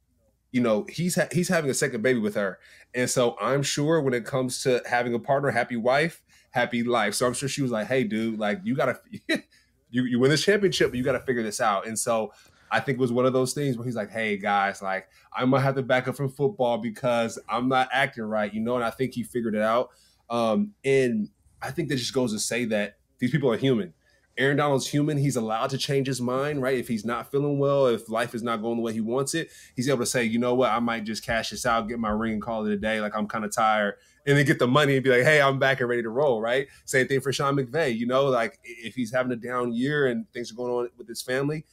you 0.52 0.60
know, 0.60 0.86
he's 0.90 1.16
ha- 1.16 1.30
he's 1.32 1.48
having 1.48 1.70
a 1.70 1.74
second 1.74 2.02
baby 2.02 2.20
with 2.20 2.36
her, 2.36 2.60
and 2.94 3.10
so 3.10 3.38
I'm 3.40 3.64
sure 3.64 4.02
when 4.02 4.14
it 4.14 4.26
comes 4.26 4.62
to 4.64 4.82
having 4.90 5.14
a 5.14 5.20
partner, 5.20 5.52
happy 5.52 5.78
wife, 5.78 6.22
happy 6.52 6.84
life. 6.84 7.14
So 7.14 7.26
I'm 7.26 7.34
sure 7.34 7.48
she 7.48 7.62
was 7.62 7.72
like, 7.72 7.88
hey, 7.88 8.04
dude, 8.04 8.38
like 8.38 8.60
you 8.64 8.76
gotta. 8.76 9.00
you, 9.90 10.04
you 10.04 10.20
win 10.20 10.30
this 10.30 10.44
championship, 10.44 10.90
but 10.90 10.98
you 10.98 11.04
got 11.06 11.14
to 11.14 11.22
figure 11.22 11.44
this 11.44 11.62
out. 11.62 11.88
And 11.88 11.98
so 11.98 12.34
I 12.72 12.80
think 12.80 12.98
it 12.98 13.02
was 13.02 13.12
one 13.12 13.26
of 13.26 13.34
those 13.34 13.54
things 13.54 13.78
where 13.78 13.86
he's 13.86 13.96
like, 13.96 14.12
"Hey 14.12 14.38
guys, 14.38 14.82
like 14.82 15.08
I 15.36 15.46
might 15.46 15.62
have 15.62 15.76
to 15.76 15.84
back 15.84 16.08
up 16.08 16.16
from 16.16 16.30
football 16.30 16.78
because 16.78 17.40
I'm 17.50 17.70
not 17.70 17.90
acting 17.92 18.24
right," 18.24 18.54
you 18.54 18.62
know. 18.62 18.76
And 18.76 18.84
I 18.84 18.90
think 18.90 19.14
he 19.14 19.24
figured 19.24 19.56
it 19.56 19.62
out. 19.62 19.90
Um, 20.30 20.74
and 20.84 21.30
I 21.62 21.72
think 21.72 21.90
that 21.90 21.96
just 21.98 22.14
goes 22.14 22.34
to 22.34 22.40
say 22.40 22.66
that 22.66 22.98
these 23.20 23.32
people 23.32 23.52
are 23.52 23.58
human. 23.58 23.94
Aaron 24.38 24.58
Donald's 24.58 24.88
human. 24.88 25.18
He's 25.18 25.36
allowed 25.36 25.72
to 25.72 25.78
change 25.78 26.08
his 26.08 26.22
mind, 26.22 26.62
right? 26.62 26.78
If 26.78 26.88
he's 26.88 27.04
not 27.04 27.32
feeling 27.32 27.58
well, 27.58 27.88
if 27.88 28.08
life 28.08 28.36
is 28.36 28.44
not 28.44 28.62
going 28.62 28.78
the 28.78 28.84
way 28.84 28.94
he 28.94 29.02
wants 29.02 29.34
it, 29.34 29.50
he's 29.76 29.90
able 29.90 30.00
to 30.00 30.06
say, 30.06 30.24
you 30.24 30.38
know 30.38 30.54
what, 30.54 30.72
I 30.72 30.80
might 30.80 31.06
just 31.06 31.26
cash 31.26 31.50
this 31.50 31.66
out, 31.66 31.88
get 31.88 32.00
my 32.00 32.10
ring, 32.10 32.34
and 32.34 32.42
call 32.42 32.66
it 32.66 32.72
a 32.72 32.78
day. 32.78 33.02
Like 33.02 33.16
I'm 33.16 33.28
kind 33.28 33.46
of 33.46 33.52
tired, 33.52 33.96
and 34.28 34.38
then 34.38 34.46
get 34.46 34.60
the 34.60 34.68
money 34.68 34.96
and 34.96 35.04
be 35.04 35.10
like, 35.10 35.24
hey, 35.24 35.42
I'm 35.42 35.58
back 35.58 35.80
and 35.80 35.90
ready 35.90 36.04
to 36.04 36.10
roll, 36.10 36.40
right? 36.40 36.68
Same 36.86 37.08
thing 37.08 37.22
for 37.22 37.34
Sean 37.34 37.56
McVay. 37.56 37.98
You 37.98 38.06
know, 38.06 38.26
like 38.26 38.60
if 38.64 38.94
he's 38.94 39.12
having 39.12 39.32
a 39.32 39.36
down 39.36 39.74
year 39.74 40.08
and 40.08 40.32
things 40.34 40.52
are 40.52 40.56
going 40.56 40.72
on 40.72 40.90
with 40.98 41.08
his 41.08 41.22
family, 41.22 41.66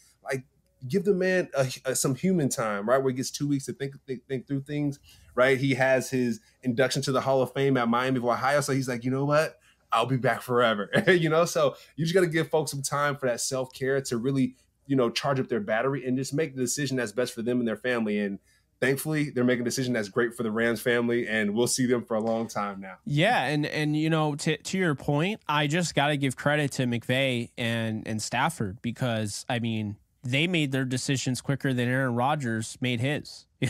give 0.88 1.04
the 1.04 1.14
man 1.14 1.48
a, 1.56 1.66
a, 1.84 1.94
some 1.94 2.14
human 2.14 2.48
time, 2.48 2.88
right? 2.88 2.98
Where 2.98 3.10
he 3.10 3.16
gets 3.16 3.30
two 3.30 3.48
weeks 3.48 3.66
to 3.66 3.72
think, 3.72 3.94
think, 4.06 4.26
think 4.28 4.46
through 4.46 4.62
things, 4.62 4.98
right? 5.34 5.58
He 5.58 5.74
has 5.74 6.10
his 6.10 6.40
induction 6.62 7.02
to 7.02 7.12
the 7.12 7.20
Hall 7.20 7.42
of 7.42 7.52
Fame 7.52 7.76
at 7.76 7.88
Miami 7.88 8.18
of 8.18 8.24
Ohio, 8.24 8.60
so 8.60 8.72
he's 8.72 8.88
like, 8.88 9.04
you 9.04 9.10
know 9.10 9.24
what? 9.24 9.58
I'll 9.92 10.06
be 10.06 10.16
back 10.16 10.42
forever, 10.42 10.90
you 11.08 11.28
know. 11.28 11.44
So 11.44 11.76
you 11.96 12.04
just 12.04 12.14
got 12.14 12.22
to 12.22 12.26
give 12.26 12.50
folks 12.50 12.70
some 12.70 12.82
time 12.82 13.16
for 13.16 13.26
that 13.26 13.40
self 13.40 13.72
care 13.72 14.00
to 14.02 14.16
really, 14.16 14.56
you 14.86 14.96
know, 14.96 15.08
charge 15.08 15.38
up 15.38 15.48
their 15.48 15.60
battery 15.60 16.06
and 16.06 16.16
just 16.16 16.34
make 16.34 16.54
the 16.54 16.60
decision 16.60 16.96
that's 16.96 17.12
best 17.12 17.32
for 17.32 17.42
them 17.42 17.60
and 17.60 17.68
their 17.68 17.76
family. 17.76 18.18
And 18.18 18.40
thankfully 18.80 19.30
they're 19.30 19.44
making 19.44 19.62
a 19.62 19.64
decision 19.64 19.92
that's 19.92 20.08
great 20.08 20.34
for 20.34 20.42
the 20.42 20.50
Rams 20.50 20.80
family 20.80 21.26
and 21.26 21.54
we'll 21.54 21.66
see 21.66 21.86
them 21.86 22.04
for 22.04 22.14
a 22.14 22.20
long 22.20 22.48
time 22.48 22.80
now. 22.80 22.96
Yeah, 23.04 23.44
and 23.46 23.66
and 23.66 23.96
you 23.96 24.10
know 24.10 24.34
to 24.36 24.56
to 24.56 24.78
your 24.78 24.94
point, 24.94 25.40
I 25.48 25.66
just 25.66 25.94
got 25.94 26.08
to 26.08 26.16
give 26.16 26.36
credit 26.36 26.72
to 26.72 26.84
McVay 26.84 27.50
and 27.56 28.06
and 28.06 28.20
Stafford 28.20 28.82
because 28.82 29.46
I 29.48 29.58
mean, 29.58 29.96
they 30.24 30.46
made 30.46 30.72
their 30.72 30.84
decisions 30.84 31.40
quicker 31.40 31.72
than 31.72 31.88
Aaron 31.88 32.14
Rodgers 32.14 32.78
made 32.80 33.00
his. 33.00 33.46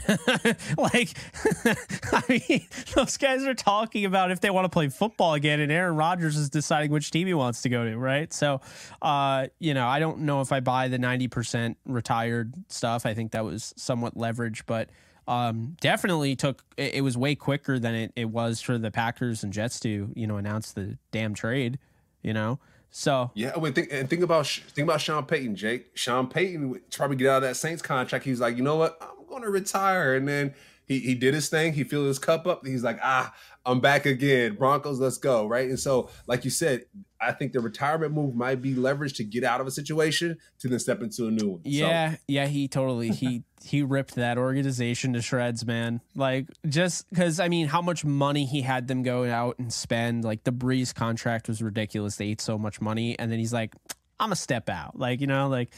like, 0.76 1.10
I 2.12 2.22
mean, 2.28 2.66
those 2.94 3.16
guys 3.16 3.44
are 3.44 3.54
talking 3.54 4.04
about 4.04 4.30
if 4.30 4.40
they 4.40 4.50
want 4.50 4.64
to 4.64 4.68
play 4.68 4.88
football 4.88 5.34
again, 5.34 5.60
and 5.60 5.70
Aaron 5.70 5.96
Rodgers 5.96 6.36
is 6.36 6.48
deciding 6.48 6.90
which 6.90 7.10
team 7.10 7.26
he 7.26 7.34
wants 7.34 7.62
to 7.62 7.68
go 7.68 7.84
to, 7.84 7.96
right? 7.96 8.32
So, 8.32 8.60
uh, 9.02 9.48
you 9.58 9.74
know, 9.74 9.86
I 9.86 9.98
don't 9.98 10.20
know 10.20 10.40
if 10.40 10.52
I 10.52 10.60
buy 10.60 10.88
the 10.88 10.98
90% 10.98 11.76
retired 11.86 12.54
stuff. 12.68 13.06
I 13.06 13.14
think 13.14 13.32
that 13.32 13.44
was 13.44 13.74
somewhat 13.76 14.16
leverage, 14.16 14.64
but 14.66 14.90
um, 15.26 15.76
definitely 15.80 16.36
took 16.36 16.64
it, 16.76 16.94
it 16.94 17.00
was 17.00 17.16
way 17.16 17.34
quicker 17.34 17.78
than 17.78 17.94
it, 17.94 18.12
it 18.16 18.26
was 18.26 18.60
for 18.60 18.78
the 18.78 18.90
Packers 18.90 19.42
and 19.42 19.52
Jets 19.52 19.80
to, 19.80 20.10
you 20.14 20.26
know, 20.26 20.36
announce 20.36 20.72
the 20.72 20.98
damn 21.12 21.34
trade, 21.34 21.78
you 22.22 22.32
know? 22.32 22.58
So 22.96 23.32
yeah, 23.34 23.50
think 23.72 23.88
and 23.90 24.08
think 24.08 24.22
about 24.22 24.46
think 24.46 24.86
about 24.86 25.00
Sean 25.00 25.26
Payton, 25.26 25.56
Jake. 25.56 25.90
Sean 25.94 26.28
Payton 26.28 26.80
probably 26.92 27.16
get 27.16 27.28
out 27.28 27.36
of 27.38 27.42
that 27.42 27.56
Saints 27.56 27.82
contract. 27.82 28.24
He 28.24 28.30
was 28.30 28.38
like, 28.38 28.56
you 28.56 28.62
know 28.62 28.76
what, 28.76 28.96
I'm 29.00 29.26
going 29.28 29.42
to 29.42 29.50
retire, 29.50 30.14
and 30.14 30.28
then 30.28 30.54
he 30.86 31.00
he 31.00 31.16
did 31.16 31.34
his 31.34 31.48
thing. 31.48 31.72
He 31.72 31.82
filled 31.82 32.06
his 32.06 32.20
cup 32.20 32.46
up. 32.46 32.64
He's 32.64 32.84
like, 32.84 33.00
ah, 33.02 33.34
I'm 33.66 33.80
back 33.80 34.06
again. 34.06 34.54
Broncos, 34.54 35.00
let's 35.00 35.18
go, 35.18 35.44
right? 35.44 35.68
And 35.68 35.78
so, 35.78 36.08
like 36.28 36.44
you 36.44 36.52
said, 36.52 36.84
I 37.26 37.32
think 37.32 37.52
the 37.52 37.60
retirement 37.60 38.12
move 38.12 38.34
might 38.34 38.62
be 38.62 38.74
leveraged 38.74 39.16
to 39.16 39.24
get 39.24 39.44
out 39.44 39.60
of 39.60 39.66
a 39.66 39.70
situation 39.70 40.38
to 40.60 40.68
then 40.68 40.78
step 40.78 41.02
into 41.02 41.26
a 41.26 41.30
new 41.30 41.48
one. 41.48 41.60
Yeah, 41.64 42.12
so. 42.12 42.18
yeah, 42.28 42.46
he 42.46 42.68
totally 42.68 43.10
he 43.10 43.42
he 43.64 43.82
ripped 43.82 44.14
that 44.16 44.38
organization 44.38 45.14
to 45.14 45.22
shreds, 45.22 45.66
man. 45.66 46.00
Like 46.14 46.46
just 46.68 47.08
because 47.10 47.40
I 47.40 47.48
mean, 47.48 47.66
how 47.66 47.82
much 47.82 48.04
money 48.04 48.44
he 48.44 48.62
had 48.62 48.88
them 48.88 49.02
go 49.02 49.24
out 49.24 49.58
and 49.58 49.72
spend. 49.72 50.24
Like 50.24 50.44
the 50.44 50.52
Brees 50.52 50.94
contract 50.94 51.48
was 51.48 51.62
ridiculous. 51.62 52.16
They 52.16 52.26
ate 52.26 52.40
so 52.40 52.58
much 52.58 52.80
money, 52.80 53.18
and 53.18 53.30
then 53.30 53.38
he's 53.38 53.52
like, 53.52 53.74
I'm 54.20 54.32
a 54.32 54.36
step 54.36 54.68
out. 54.68 54.98
Like 54.98 55.20
you 55.20 55.26
know, 55.26 55.48
like 55.48 55.70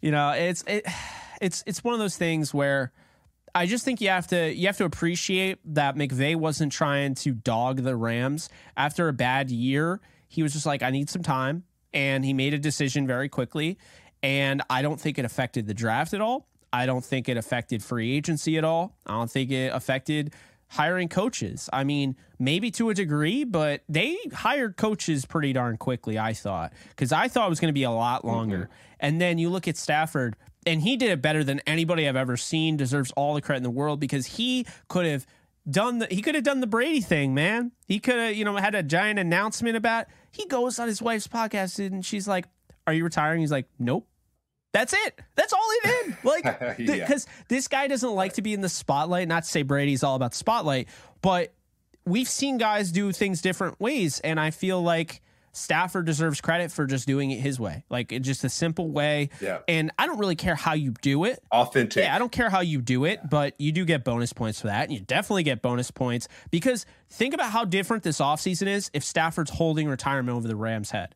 you 0.00 0.10
know, 0.10 0.30
it's 0.30 0.64
it, 0.66 0.86
it's 1.40 1.62
it's 1.66 1.84
one 1.84 1.94
of 1.94 2.00
those 2.00 2.16
things 2.16 2.52
where 2.52 2.92
I 3.54 3.64
just 3.64 3.86
think 3.86 4.02
you 4.02 4.08
have 4.10 4.26
to 4.28 4.52
you 4.52 4.66
have 4.66 4.76
to 4.76 4.84
appreciate 4.84 5.58
that 5.74 5.96
McVay 5.96 6.36
wasn't 6.36 6.72
trying 6.72 7.14
to 7.16 7.32
dog 7.32 7.78
the 7.82 7.96
Rams 7.96 8.50
after 8.76 9.08
a 9.08 9.12
bad 9.12 9.50
year. 9.50 10.00
He 10.28 10.42
was 10.42 10.52
just 10.52 10.66
like, 10.66 10.82
I 10.82 10.90
need 10.90 11.08
some 11.10 11.22
time, 11.22 11.64
and 11.92 12.24
he 12.24 12.32
made 12.32 12.54
a 12.54 12.58
decision 12.58 13.06
very 13.06 13.28
quickly. 13.28 13.78
And 14.22 14.62
I 14.68 14.82
don't 14.82 15.00
think 15.00 15.18
it 15.18 15.24
affected 15.24 15.66
the 15.66 15.74
draft 15.74 16.14
at 16.14 16.20
all. 16.20 16.48
I 16.72 16.86
don't 16.86 17.04
think 17.04 17.28
it 17.28 17.36
affected 17.36 17.82
free 17.82 18.16
agency 18.16 18.58
at 18.58 18.64
all. 18.64 18.96
I 19.06 19.12
don't 19.12 19.30
think 19.30 19.50
it 19.50 19.72
affected 19.72 20.34
hiring 20.68 21.08
coaches. 21.08 21.70
I 21.72 21.84
mean, 21.84 22.16
maybe 22.38 22.70
to 22.72 22.90
a 22.90 22.94
degree, 22.94 23.44
but 23.44 23.82
they 23.88 24.16
hired 24.32 24.76
coaches 24.76 25.24
pretty 25.24 25.52
darn 25.52 25.76
quickly, 25.76 26.18
I 26.18 26.32
thought, 26.32 26.72
because 26.90 27.12
I 27.12 27.28
thought 27.28 27.46
it 27.46 27.50
was 27.50 27.60
going 27.60 27.68
to 27.68 27.78
be 27.78 27.84
a 27.84 27.90
lot 27.90 28.24
longer. 28.24 28.56
Mm-hmm. 28.58 28.72
And 29.00 29.20
then 29.20 29.38
you 29.38 29.48
look 29.48 29.68
at 29.68 29.76
Stafford, 29.76 30.36
and 30.66 30.82
he 30.82 30.96
did 30.96 31.10
it 31.10 31.22
better 31.22 31.44
than 31.44 31.60
anybody 31.66 32.08
I've 32.08 32.16
ever 32.16 32.36
seen. 32.36 32.76
Deserves 32.76 33.12
all 33.12 33.34
the 33.34 33.40
credit 33.40 33.58
in 33.58 33.62
the 33.62 33.70
world 33.70 34.00
because 34.00 34.26
he 34.26 34.66
could 34.88 35.06
have 35.06 35.24
done 35.68 35.98
the 35.98 36.06
he 36.10 36.22
could 36.22 36.34
have 36.34 36.44
done 36.44 36.60
the 36.60 36.66
Brady 36.66 37.00
thing, 37.00 37.34
man. 37.34 37.72
He 37.86 37.98
could 37.98 38.16
have, 38.16 38.34
you 38.34 38.44
know, 38.44 38.56
had 38.56 38.74
a 38.74 38.82
giant 38.82 39.18
announcement 39.18 39.76
about. 39.76 40.06
He 40.30 40.46
goes 40.46 40.78
on 40.78 40.88
his 40.88 41.00
wife's 41.00 41.28
podcast 41.28 41.84
and 41.84 42.04
she's 42.04 42.28
like, 42.28 42.46
"Are 42.86 42.92
you 42.92 43.04
retiring?" 43.04 43.40
He's 43.40 43.50
like, 43.52 43.68
"Nope." 43.78 44.06
That's 44.72 44.92
it. 44.92 45.18
That's 45.36 45.54
all 45.54 45.68
he 45.82 45.88
did. 45.88 46.16
Like, 46.24 46.76
because 46.76 47.26
yeah. 47.26 47.32
this 47.48 47.66
guy 47.66 47.86
doesn't 47.86 48.12
like 48.12 48.34
to 48.34 48.42
be 48.42 48.52
in 48.52 48.60
the 48.60 48.68
spotlight. 48.68 49.26
Not 49.26 49.44
to 49.44 49.48
say 49.48 49.62
Brady's 49.62 50.02
all 50.02 50.16
about 50.16 50.34
spotlight, 50.34 50.88
but 51.22 51.54
we've 52.04 52.28
seen 52.28 52.58
guys 52.58 52.92
do 52.92 53.10
things 53.12 53.40
different 53.40 53.80
ways, 53.80 54.20
and 54.20 54.38
I 54.38 54.50
feel 54.50 54.82
like 54.82 55.22
Stafford 55.56 56.04
deserves 56.04 56.40
credit 56.40 56.70
for 56.70 56.86
just 56.86 57.06
doing 57.06 57.30
it 57.30 57.40
his 57.40 57.58
way, 57.58 57.84
like 57.88 58.08
just 58.20 58.44
a 58.44 58.48
simple 58.48 58.90
way. 58.90 59.30
Yeah. 59.40 59.60
And 59.66 59.90
I 59.98 60.06
don't 60.06 60.18
really 60.18 60.36
care 60.36 60.54
how 60.54 60.74
you 60.74 60.92
do 61.00 61.24
it. 61.24 61.42
Authentic. 61.50 62.04
Yeah, 62.04 62.14
I 62.14 62.18
don't 62.18 62.30
care 62.30 62.50
how 62.50 62.60
you 62.60 62.82
do 62.82 63.04
it, 63.06 63.20
but 63.30 63.54
you 63.58 63.72
do 63.72 63.84
get 63.84 64.04
bonus 64.04 64.32
points 64.32 64.60
for 64.60 64.66
that. 64.66 64.84
And 64.84 64.92
you 64.92 65.00
definitely 65.00 65.44
get 65.44 65.62
bonus 65.62 65.90
points 65.90 66.28
because 66.50 66.84
think 67.08 67.32
about 67.32 67.50
how 67.50 67.64
different 67.64 68.02
this 68.02 68.18
offseason 68.18 68.66
is 68.66 68.90
if 68.92 69.02
Stafford's 69.02 69.50
holding 69.50 69.88
retirement 69.88 70.36
over 70.36 70.46
the 70.46 70.56
Rams' 70.56 70.90
head. 70.90 71.14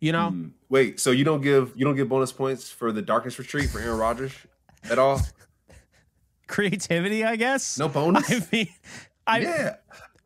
You 0.00 0.12
know? 0.12 0.30
Mm. 0.32 0.50
Wait, 0.68 1.00
so 1.00 1.10
you 1.10 1.24
don't 1.24 1.40
give 1.40 1.72
you 1.76 1.84
don't 1.84 1.96
give 1.96 2.08
bonus 2.08 2.32
points 2.32 2.68
for 2.70 2.92
the 2.92 3.02
darkness 3.02 3.38
retreat 3.38 3.70
for 3.70 3.80
Aaron 3.80 3.98
Rodgers 3.98 4.32
at 4.84 4.98
all? 4.98 5.20
Creativity, 6.48 7.24
I 7.24 7.36
guess. 7.36 7.78
No 7.78 7.88
bonus. 7.88 8.30
I 8.30 8.46
mean, 8.52 8.68
I, 9.26 9.38
yeah. 9.40 9.76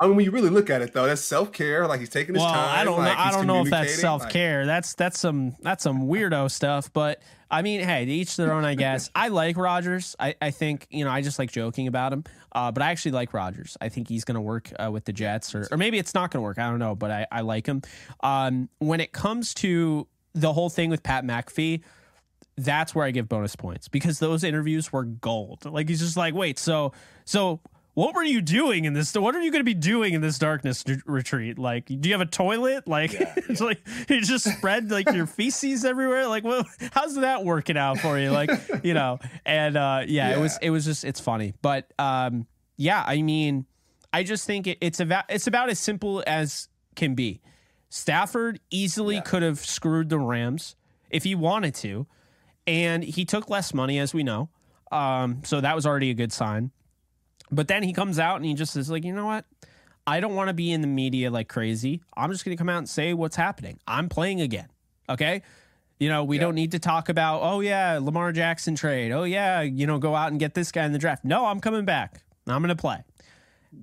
I 0.05 0.07
mean, 0.07 0.17
when 0.17 0.25
you 0.27 0.31
really 0.31 0.51
look 0.51 0.69
at 0.69 0.83
it, 0.83 0.93
though, 0.93 1.07
that's 1.07 1.23
self 1.23 1.51
care. 1.51 1.87
Like 1.87 2.01
he's 2.01 2.11
taking 2.11 2.35
his 2.35 2.43
well, 2.43 2.53
time. 2.53 2.79
I 2.79 2.85
don't 2.85 2.99
like, 2.99 3.17
know. 3.17 3.25
I 3.25 3.31
don't 3.31 3.47
know 3.47 3.63
if 3.63 3.71
that's 3.71 3.99
self 3.99 4.29
care. 4.29 4.61
Like, 4.61 4.67
that's 4.67 4.95
that's 4.95 5.19
some 5.19 5.57
that's 5.61 5.83
some 5.83 6.03
weirdo 6.03 6.51
stuff. 6.51 6.93
But 6.93 7.23
I 7.51 7.63
mean, 7.63 7.81
hey, 7.81 8.05
to 8.05 8.13
each 8.13 8.37
their 8.37 8.53
own. 8.53 8.65
I 8.65 8.75
guess 8.75 9.11
I 9.15 9.29
like 9.29 9.57
Rodgers. 9.57 10.15
I, 10.21 10.35
I 10.43 10.51
think 10.51 10.87
you 10.91 11.05
know 11.05 11.11
I 11.11 11.23
just 11.23 11.39
like 11.39 11.51
joking 11.51 11.89
about 11.89 12.13
him. 12.13 12.25
Uh, 12.53 12.71
but 12.71 12.83
I 12.83 12.91
actually 12.91 13.13
like 13.13 13.33
Rodgers. 13.33 13.79
I 13.81 13.89
think 13.89 14.09
he's 14.09 14.25
going 14.25 14.37
to 14.37 14.43
work 14.43 14.71
uh, 14.79 14.91
with 14.91 15.07
the 15.07 15.13
Jets, 15.13 15.55
or 15.55 15.67
or 15.71 15.79
maybe 15.79 15.99
it's 15.99 16.13
not 16.13 16.31
going 16.31 16.43
to 16.43 16.45
work. 16.45 16.59
I 16.59 16.69
don't 16.69 16.79
know. 16.79 16.95
But 16.95 17.11
I 17.11 17.27
I 17.33 17.41
like 17.41 17.67
him. 17.67 17.81
Um, 18.21 18.69
when 18.81 19.01
it 19.01 19.13
comes 19.13 19.55
to 19.55 20.07
the 20.35 20.53
whole 20.53 20.69
thing 20.69 20.91
with 20.91 21.03
Pat 21.03 21.25
McAfee 21.25 21.83
that's 22.57 22.95
where 22.95 23.05
I 23.05 23.11
give 23.11 23.29
bonus 23.29 23.57
points 23.57 23.89
because 23.89 24.21
those 24.21 24.45
interviews 24.45 24.93
were 24.93 25.03
gold. 25.03 25.65
Like 25.65 25.89
he's 25.89 25.99
just 25.99 26.17
like, 26.17 26.35
wait, 26.35 26.57
so 26.59 26.93
so 27.25 27.61
what 27.95 28.15
were 28.15 28.25
you 28.25 28.41
doing 28.41 28.85
in 28.85 28.93
this? 28.93 29.15
What 29.15 29.35
are 29.35 29.41
you 29.41 29.51
going 29.53 29.61
to 29.61 29.65
be 29.65 29.75
doing 29.75 30.15
in 30.15 30.21
this 30.21 30.39
darkness 30.39 30.83
d- 30.83 30.97
retreat? 31.07 31.59
Like, 31.59 31.87
do 31.87 32.09
you 32.09 32.13
have 32.13 32.21
a 32.21 32.27
toilet? 32.27 32.89
Like, 32.89 33.13
yeah, 33.13 33.33
it's 33.37 33.61
like 33.61 33.81
you 34.09 34.21
just 34.21 34.45
spread 34.45 34.91
like 34.91 35.11
your 35.13 35.27
feces 35.29 35.85
everywhere. 35.85 36.27
Like, 36.27 36.45
well, 36.45 36.65
how's 36.93 37.15
that 37.17 37.45
working 37.45 37.77
out 37.77 37.99
for 37.99 38.19
you? 38.19 38.31
Like, 38.31 38.51
you 38.83 38.95
know, 38.95 39.21
and 39.47 39.77
uh, 39.77 40.03
yeah, 40.07 40.31
yeah, 40.31 40.37
it 40.37 40.41
was 40.41 40.59
it 40.61 40.71
was 40.71 40.85
just 40.85 41.05
it's 41.05 41.21
funny, 41.21 41.55
but 41.63 41.93
um, 41.99 42.47
yeah, 42.77 43.05
I 43.07 43.23
mean, 43.23 43.65
I 44.13 44.25
just 44.25 44.47
think 44.47 44.67
it, 44.67 44.79
it's 44.81 44.99
about 45.01 45.25
it's 45.29 45.47
about 45.47 45.71
as 45.71 45.79
simple 45.79 46.23
as 46.27 46.69
can 46.97 47.15
be. 47.15 47.41
Stafford 47.91 48.59
easily 48.71 49.21
could 49.21 49.43
have 49.43 49.61
screwed 49.61 50.09
the 50.09 50.19
Rams 50.19 50.75
if 51.11 51.23
he 51.23 51.37
wanted 51.37 51.77
to, 51.77 52.09
and 52.67 53.05
he 53.05 53.25
took 53.25 53.49
less 53.49 53.73
money, 53.73 54.01
as 54.01 54.13
we 54.13 54.25
know. 54.25 54.49
Um, 54.91 55.43
so 55.45 55.61
that 55.61 55.77
was 55.77 55.87
already 55.87 56.11
a 56.11 56.15
good 56.15 56.33
sign. 56.33 56.73
But 57.55 57.69
then 57.69 57.83
he 57.83 57.93
comes 57.93 58.19
out 58.19 58.37
and 58.37 58.45
he 58.45 58.55
just 58.55 58.77
is 58.77 58.91
like, 58.91 59.05
you 59.05 59.13
know 59.13 59.27
what? 59.27 59.45
I 60.07 60.21
don't 60.21 60.35
want 60.35 60.49
to 60.49 60.55
be 60.55 60.71
in 60.71 60.81
the 60.81 60.87
media 60.87 61.31
like 61.31 61.49
crazy. 61.49 62.03
I'm 62.17 62.31
just 62.31 62.45
going 62.45 62.57
to 62.57 62.61
come 62.61 62.69
out 62.69 62.79
and 62.79 62.89
say 62.89 63.15
what's 63.15 63.37
happening. 63.37 63.79
I'm 63.87 64.09
playing 64.09 64.41
again. 64.41 64.69
Okay. 65.09 65.43
You 65.99 66.09
know, 66.09 66.25
we 66.25 66.37
yeah. 66.37 66.43
don't 66.43 66.55
need 66.55 66.73
to 66.73 66.79
talk 66.79 67.09
about, 67.09 67.41
oh, 67.43 67.61
yeah, 67.61 67.99
Lamar 68.03 68.33
Jackson 68.33 68.75
trade. 68.75 69.13
Oh, 69.13 69.25
yeah, 69.25 69.63
you 69.63 69.87
know, 69.87 69.99
go 69.99 70.15
out 70.15 70.31
and 70.33 70.41
get 70.41 70.53
this 70.53 70.73
guy 70.73 70.85
in 70.85 70.93
the 70.93 70.99
draft. 70.99 71.25
No, 71.25 71.47
I'm 71.47 71.61
coming 71.61 71.85
back. 71.85 72.23
I'm 72.47 72.61
going 72.61 72.75
to 72.75 72.81
play. 72.81 73.03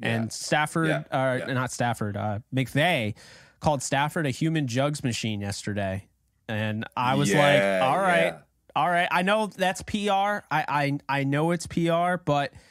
Yeah. 0.02 0.10
And 0.10 0.32
Stafford, 0.32 0.90
yeah. 0.90 1.04
Uh, 1.10 1.54
not 1.54 1.72
Stafford, 1.72 2.18
uh, 2.18 2.40
McVay 2.54 3.16
called 3.60 3.82
Stafford 3.82 4.26
a 4.26 4.30
human 4.30 4.68
jugs 4.68 5.04
machine 5.04 5.42
yesterday. 5.42 6.08
And 6.48 6.86
I 6.98 7.16
was 7.16 7.34
like, 7.34 7.62
all 7.82 7.98
right, 7.98 8.36
all 8.76 8.90
right. 8.90 9.08
I 9.10 9.22
know 9.22 9.48
that's 9.48 9.82
PR. 9.84 9.98
I, 10.10 10.44
I, 10.52 11.00
I 11.08 11.24
know 11.24 11.52
it's 11.52 11.66
PR, 11.66 12.18
but– 12.24 12.54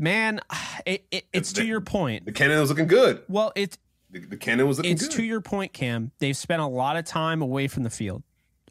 man, 0.00 0.40
it, 0.86 1.04
it, 1.10 1.26
it's 1.32 1.52
the, 1.52 1.60
to 1.60 1.66
your 1.66 1.80
point. 1.80 2.24
The 2.24 2.32
cannon 2.32 2.58
was 2.58 2.70
looking 2.70 2.88
good. 2.88 3.22
Well, 3.28 3.52
it's 3.54 3.78
the, 4.10 4.20
the 4.20 4.36
cannon 4.36 4.66
was 4.66 4.78
looking 4.78 4.92
it's 4.92 5.06
good. 5.06 5.16
to 5.16 5.22
your 5.22 5.40
point, 5.40 5.72
Cam. 5.72 6.10
They've 6.18 6.36
spent 6.36 6.62
a 6.62 6.66
lot 6.66 6.96
of 6.96 7.04
time 7.04 7.42
away 7.42 7.68
from 7.68 7.84
the 7.84 7.90
field. 7.90 8.22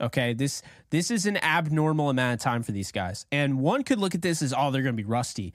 Okay, 0.01 0.33
this 0.33 0.61
this 0.91 1.11
is 1.11 1.25
an 1.25 1.37
abnormal 1.37 2.09
amount 2.09 2.33
of 2.33 2.39
time 2.39 2.63
for 2.63 2.71
these 2.71 2.91
guys, 2.91 3.25
and 3.31 3.59
one 3.59 3.83
could 3.83 3.99
look 3.99 4.15
at 4.15 4.21
this 4.21 4.41
as 4.41 4.53
oh 4.57 4.71
they're 4.71 4.81
going 4.81 4.95
to 4.95 5.01
be 5.01 5.07
rusty. 5.07 5.53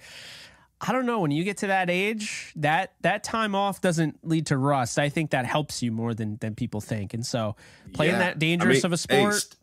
I 0.81 0.93
don't 0.93 1.07
know. 1.07 1.21
When 1.21 1.31
you 1.31 1.45
get 1.45 1.59
to 1.59 1.69
that 1.69 1.89
age, 1.89 2.53
that 2.57 2.93
that 3.01 3.25
time 3.25 3.55
off 3.55 3.81
doesn't 3.81 4.19
lead 4.23 4.47
to 4.47 4.59
rust. 4.59 4.99
I 4.99 5.09
think 5.09 5.31
that 5.31 5.47
helps 5.47 5.83
you 5.83 5.93
more 5.93 6.13
than 6.13 6.37
than 6.39 6.55
people 6.55 6.83
think. 6.83 7.15
And 7.15 7.25
so, 7.25 7.57
playing 7.95 8.13
yeah. 8.13 8.19
that 8.19 8.39
dangerous 8.39 8.79
I 8.79 8.81
mean, 8.81 8.87
of 8.87 8.93
a 8.93 8.97
sport. 8.99 9.35
Hey, 9.35 9.57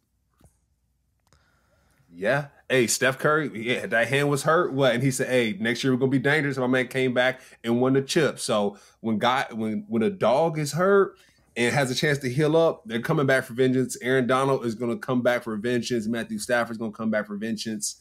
yeah. 2.14 2.48
Hey, 2.72 2.88
Steph 2.88 3.20
Curry, 3.20 3.52
yeah, 3.54 3.86
that 3.86 4.08
hand 4.08 4.30
was 4.30 4.44
hurt. 4.44 4.72
What? 4.72 4.94
And 4.94 5.04
he 5.04 5.12
said, 5.12 5.28
"Hey, 5.28 5.58
next 5.60 5.84
year 5.84 5.92
we're 5.92 6.00
gonna 6.00 6.10
be 6.10 6.20
dangerous." 6.20 6.58
My 6.58 6.68
man 6.68 6.88
came 6.88 7.14
back 7.14 7.42
and 7.66 7.82
won 7.82 7.92
the 7.92 8.02
chip. 8.02 8.40
So 8.40 8.78
when 9.02 9.18
God, 9.18 9.52
when 9.52 9.84
when 9.90 10.04
a 10.04 10.10
dog 10.10 10.58
is 10.58 10.72
hurt 10.72 11.18
and 11.58 11.76
has 11.76 11.92
a 11.92 11.96
chance 11.96 12.18
to 12.20 12.30
heal 12.30 12.56
up, 12.56 12.84
they're 12.86 13.02
coming 13.02 13.26
back 13.26 13.44
for 13.44 13.54
vengeance. 13.54 13.98
Aaron 14.02 14.26
Donald 14.26 14.66
is 14.66 14.76
gonna 14.76 14.96
come 14.96 15.22
back 15.22 15.44
for 15.44 15.58
vengeance. 15.58 16.08
Matthew 16.08 16.40
Stafford's 16.40 16.80
gonna 16.80 16.94
come 16.94 17.12
back 17.12 17.28
for 17.28 17.36
vengeance. 17.36 17.98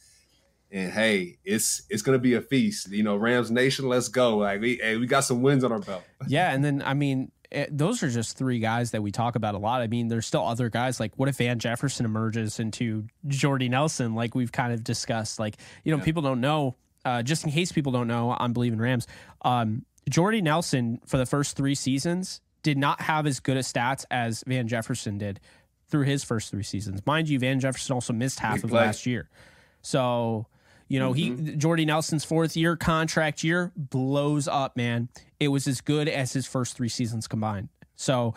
And 0.70 0.92
hey, 0.92 1.38
it's 1.44 1.82
it's 1.90 2.02
gonna 2.02 2.20
be 2.20 2.34
a 2.34 2.40
feast. 2.40 2.92
You 2.92 3.02
know, 3.02 3.16
Rams 3.16 3.50
Nation, 3.50 3.88
let's 3.88 4.06
go. 4.06 4.36
Like 4.36 4.60
we 4.60 4.78
hey, 4.80 4.96
we 4.96 5.06
got 5.08 5.24
some 5.24 5.42
wins 5.42 5.64
on 5.64 5.72
our 5.72 5.80
belt. 5.80 6.04
Yeah, 6.28 6.52
and 6.52 6.64
then 6.64 6.80
I 6.86 6.94
mean, 6.94 7.32
those 7.70 8.03
are 8.03 8.09
just 8.09 8.36
three 8.36 8.59
guys 8.59 8.92
that 8.92 9.03
we 9.03 9.11
talk 9.11 9.34
about 9.34 9.55
a 9.55 9.59
lot. 9.59 9.80
I 9.80 9.86
mean, 9.86 10.09
there's 10.09 10.26
still 10.26 10.46
other 10.46 10.68
guys. 10.68 11.01
Like, 11.01 11.12
what 11.16 11.28
if 11.28 11.36
Van 11.36 11.59
Jefferson 11.59 12.07
emerges 12.07 12.61
into 12.61 13.07
Jordy 13.26 13.68
Nelson, 13.68 14.14
like 14.14 14.34
we've 14.34 14.53
kind 14.53 14.72
of 14.72 14.84
discussed? 14.84 15.38
Like, 15.38 15.57
you 15.84 15.92
know, 15.92 15.98
yeah. 15.98 16.05
people 16.05 16.22
don't 16.22 16.40
know. 16.40 16.76
Uh, 17.05 17.22
just 17.22 17.44
in 17.44 17.51
case 17.51 17.72
people 17.72 17.92
don't 17.92 18.09
know, 18.09 18.36
I'm 18.38 18.55
Bleav 18.55 18.72
in 18.72 18.80
Rams. 18.80 19.07
Um, 19.42 19.84
Jordy 20.09 20.42
Nelson 20.42 21.01
for 21.07 21.16
the 21.16 21.26
first 21.26 21.57
three 21.57 21.74
seasons 21.74 22.40
did 22.62 22.76
not 22.76 23.01
have 23.01 23.26
as 23.26 23.40
good 23.40 23.57
a 23.57 23.61
stats 23.61 24.05
as 24.11 24.44
Van 24.46 24.68
Jefferson 24.68 25.18
did 25.18 25.40
through 25.88 26.05
his 26.05 26.22
first 26.24 26.51
three 26.51 26.62
seasons. 26.62 27.05
Mind 27.07 27.28
you, 27.28 27.38
Van 27.38 27.59
Jefferson 27.59 27.94
also 27.94 28.12
missed 28.12 28.38
half 28.38 28.57
Big 28.57 28.64
of 28.64 28.70
play. 28.70 28.80
last 28.80 29.07
year. 29.07 29.28
So 29.82 30.46
You 30.91 30.99
know, 30.99 31.14
mm-hmm. 31.14 31.47
he 31.47 31.57
Jordy 31.57 31.84
Nelson's 31.84 32.24
fourth 32.24 32.57
year 32.57 32.76
contract 32.76 33.45
year 33.45 33.70
blows 33.76 34.49
up, 34.49 34.76
man. 34.76 35.09
It 35.38 35.49
was 35.49 35.68
as 35.68 35.80
good 35.80 36.09
as 36.09 36.32
his 36.32 36.49
first 36.49 36.76
three 36.76 36.88
seasons 36.88 37.28
combined. 37.28 37.68
So 37.95 38.34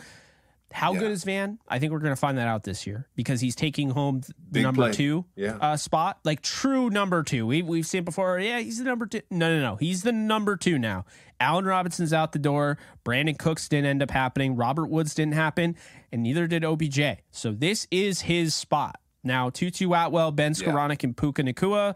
how 0.71 0.93
yeah. 0.93 0.99
good 0.99 1.11
is 1.11 1.23
Van? 1.23 1.57
I 1.67 1.79
think 1.79 1.91
we're 1.91 1.99
going 1.99 2.11
to 2.11 2.19
find 2.19 2.37
that 2.37 2.47
out 2.47 2.63
this 2.63 2.85
year 2.85 3.07
because 3.15 3.41
he's 3.41 3.55
taking 3.55 3.89
home 3.89 4.21
the 4.21 4.33
Big 4.51 4.63
number 4.63 4.83
play. 4.83 4.91
two 4.91 5.25
yeah. 5.35 5.57
uh, 5.57 5.77
spot, 5.77 6.19
like 6.23 6.41
true 6.41 6.91
number 6.91 7.23
two. 7.23 7.47
We, 7.47 7.63
we've 7.63 7.87
seen 7.87 8.03
before. 8.03 8.39
Yeah, 8.39 8.59
he's 8.59 8.77
the 8.77 8.83
number 8.83 9.07
two. 9.07 9.21
No, 9.31 9.49
no, 9.49 9.59
no. 9.59 9.75
He's 9.77 10.03
the 10.03 10.11
number 10.11 10.55
two 10.55 10.77
now. 10.77 11.05
Allen 11.39 11.65
Robinson's 11.65 12.13
out 12.13 12.33
the 12.33 12.39
door. 12.39 12.77
Brandin 13.03 13.37
Cooks 13.37 13.67
didn't 13.67 13.87
end 13.87 14.03
up 14.03 14.11
happening. 14.11 14.55
Robert 14.55 14.91
Woods 14.91 15.15
didn't 15.15 15.33
happen, 15.33 15.75
and 16.11 16.21
neither 16.21 16.45
did 16.45 16.63
OBJ. 16.63 16.99
So 17.31 17.51
this 17.51 17.87
is 17.89 18.21
his 18.21 18.53
spot. 18.53 18.99
Now, 19.23 19.49
Tutu 19.49 19.93
Atwell, 19.93 20.31
Ben 20.31 20.53
Skowronek, 20.53 21.01
yeah. 21.01 21.07
and 21.07 21.17
Puka 21.17 21.43
Nacua, 21.43 21.95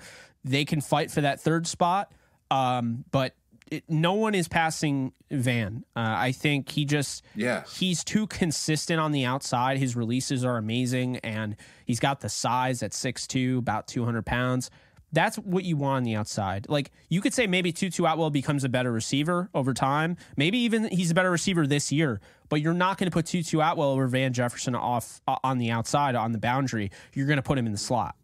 they 0.49 0.65
can 0.65 0.81
fight 0.81 1.11
for 1.11 1.21
that 1.21 1.39
third 1.39 1.67
spot. 1.67 2.11
Um, 2.49 3.03
but 3.11 3.33
it, 3.71 3.83
no 3.89 4.13
one 4.13 4.33
is 4.33 4.47
passing 4.47 5.13
Van. 5.29 5.83
Uh, 5.95 6.15
I 6.17 6.31
think 6.31 6.69
he 6.69 6.85
just 6.85 7.23
yeah 7.35 7.63
he's 7.65 8.03
too 8.03 8.27
consistent 8.27 8.99
on 8.99 9.11
the 9.11 9.25
outside. 9.25 9.77
His 9.77 9.95
releases 9.95 10.45
are 10.45 10.57
amazing, 10.57 11.17
and 11.17 11.55
he's 11.85 11.99
got 11.99 12.21
the 12.21 12.29
size 12.29 12.81
at 12.83 12.91
6'2", 12.91 13.57
about 13.57 13.87
two 13.87 14.05
hundred 14.05 14.25
pounds. 14.25 14.69
That's 15.13 15.37
what 15.37 15.63
you 15.63 15.77
want 15.77 15.97
on 15.97 16.03
the 16.03 16.15
outside. 16.15 16.67
Like 16.69 16.91
you 17.09 17.21
could 17.21 17.33
say 17.33 17.47
maybe 17.47 17.71
Tutu 17.71 18.03
Atwell 18.03 18.29
becomes 18.29 18.63
a 18.63 18.69
better 18.69 18.91
receiver 18.91 19.49
over 19.53 19.73
time. 19.73 20.17
Maybe 20.35 20.57
even 20.59 20.89
he's 20.89 21.11
a 21.11 21.13
better 21.13 21.31
receiver 21.31 21.65
this 21.65 21.91
year. 21.91 22.19
But 22.49 22.61
you're 22.61 22.73
not 22.73 22.97
going 22.97 23.09
to 23.09 23.13
put 23.13 23.25
Tutu 23.25 23.59
Atwell 23.59 23.89
over 23.91 24.07
Van 24.07 24.33
Jefferson 24.33 24.75
off 24.75 25.21
uh, 25.27 25.37
on 25.43 25.57
the 25.57 25.71
outside 25.71 26.15
on 26.15 26.31
the 26.33 26.37
boundary. 26.37 26.91
You're 27.13 27.27
going 27.27 27.37
to 27.37 27.43
put 27.43 27.57
him 27.57 27.65
in 27.65 27.71
the 27.71 27.77
slot. 27.77 28.15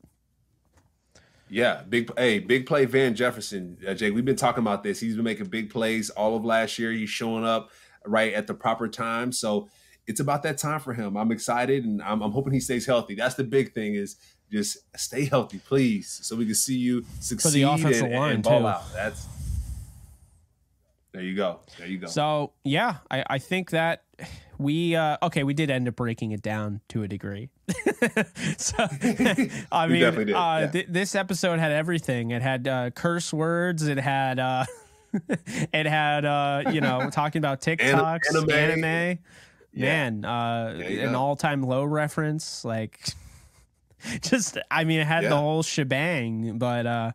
Yeah, 1.49 1.83
big 1.87 2.11
hey, 2.17 2.39
big 2.39 2.65
play 2.65 2.85
Van 2.85 3.15
Jefferson. 3.15 3.77
Uh, 3.87 3.93
Jay, 3.93 4.11
we've 4.11 4.25
been 4.25 4.35
talking 4.35 4.63
about 4.63 4.83
this. 4.83 4.99
He's 4.99 5.15
been 5.15 5.23
making 5.23 5.47
big 5.47 5.69
plays 5.69 6.09
all 6.09 6.35
of 6.35 6.43
last 6.43 6.79
year. 6.79 6.91
He's 6.91 7.09
showing 7.09 7.45
up 7.45 7.69
right 8.05 8.33
at 8.33 8.47
the 8.47 8.53
proper 8.53 8.87
time. 8.87 9.31
So 9.31 9.69
it's 10.07 10.19
about 10.19 10.43
that 10.43 10.57
time 10.57 10.79
for 10.79 10.93
him. 10.93 11.15
I'm 11.15 11.31
excited 11.31 11.85
and 11.85 12.01
I'm, 12.01 12.21
I'm 12.21 12.31
hoping 12.31 12.53
he 12.53 12.59
stays 12.59 12.85
healthy. 12.85 13.15
That's 13.15 13.35
the 13.35 13.43
big 13.43 13.73
thing 13.73 13.95
is 13.95 14.17
just 14.51 14.77
stay 14.95 15.25
healthy, 15.25 15.59
please, 15.59 16.19
so 16.23 16.35
we 16.35 16.45
can 16.45 16.55
see 16.55 16.77
you 16.77 17.05
succeed 17.19 17.49
for 17.49 17.53
the 17.53 17.63
offensive 17.63 18.05
and, 18.05 18.15
line 18.15 18.35
and 18.35 18.43
ball 18.43 18.59
too. 18.59 18.67
out. 18.67 18.93
That's 18.93 19.27
there 21.11 21.21
you 21.21 21.35
go. 21.35 21.59
There 21.77 21.87
you 21.87 21.99
go. 21.99 22.07
So 22.07 22.53
yeah, 22.63 22.97
I, 23.09 23.23
I 23.29 23.37
think 23.37 23.69
that 23.71 24.03
we 24.63 24.95
uh, 24.95 25.17
okay, 25.21 25.43
we 25.43 25.53
did 25.53 25.69
end 25.69 25.87
up 25.87 25.95
breaking 25.95 26.31
it 26.31 26.41
down 26.41 26.81
to 26.89 27.03
a 27.03 27.07
degree. 27.07 27.49
so 28.57 28.75
I 29.71 29.87
mean, 29.87 30.03
uh, 30.03 30.59
yeah. 30.61 30.67
th- 30.67 30.87
this 30.89 31.13
episode 31.15 31.59
had 31.59 31.71
everything. 31.71 32.31
It 32.31 32.41
had 32.41 32.67
uh, 32.67 32.89
curse 32.91 33.33
words. 33.33 33.87
It 33.87 33.97
had 33.99 34.39
uh, 34.39 34.65
it 35.73 35.85
had 35.85 36.25
uh, 36.25 36.63
you 36.71 36.81
know 36.81 37.09
talking 37.11 37.39
about 37.39 37.61
TikToks, 37.61 38.21
anime. 38.29 38.49
anime. 38.49 39.19
Yeah. 39.75 39.85
Man, 39.85 40.25
uh, 40.25 40.79
an 40.79 41.15
all-time 41.15 41.63
low 41.63 41.83
reference. 41.83 42.63
Like, 42.63 43.09
just 44.21 44.57
I 44.69 44.83
mean, 44.83 44.99
it 44.99 45.07
had 45.07 45.23
yeah. 45.23 45.29
the 45.29 45.37
whole 45.37 45.63
shebang. 45.63 46.57
But 46.57 46.85
uh, 46.85 47.11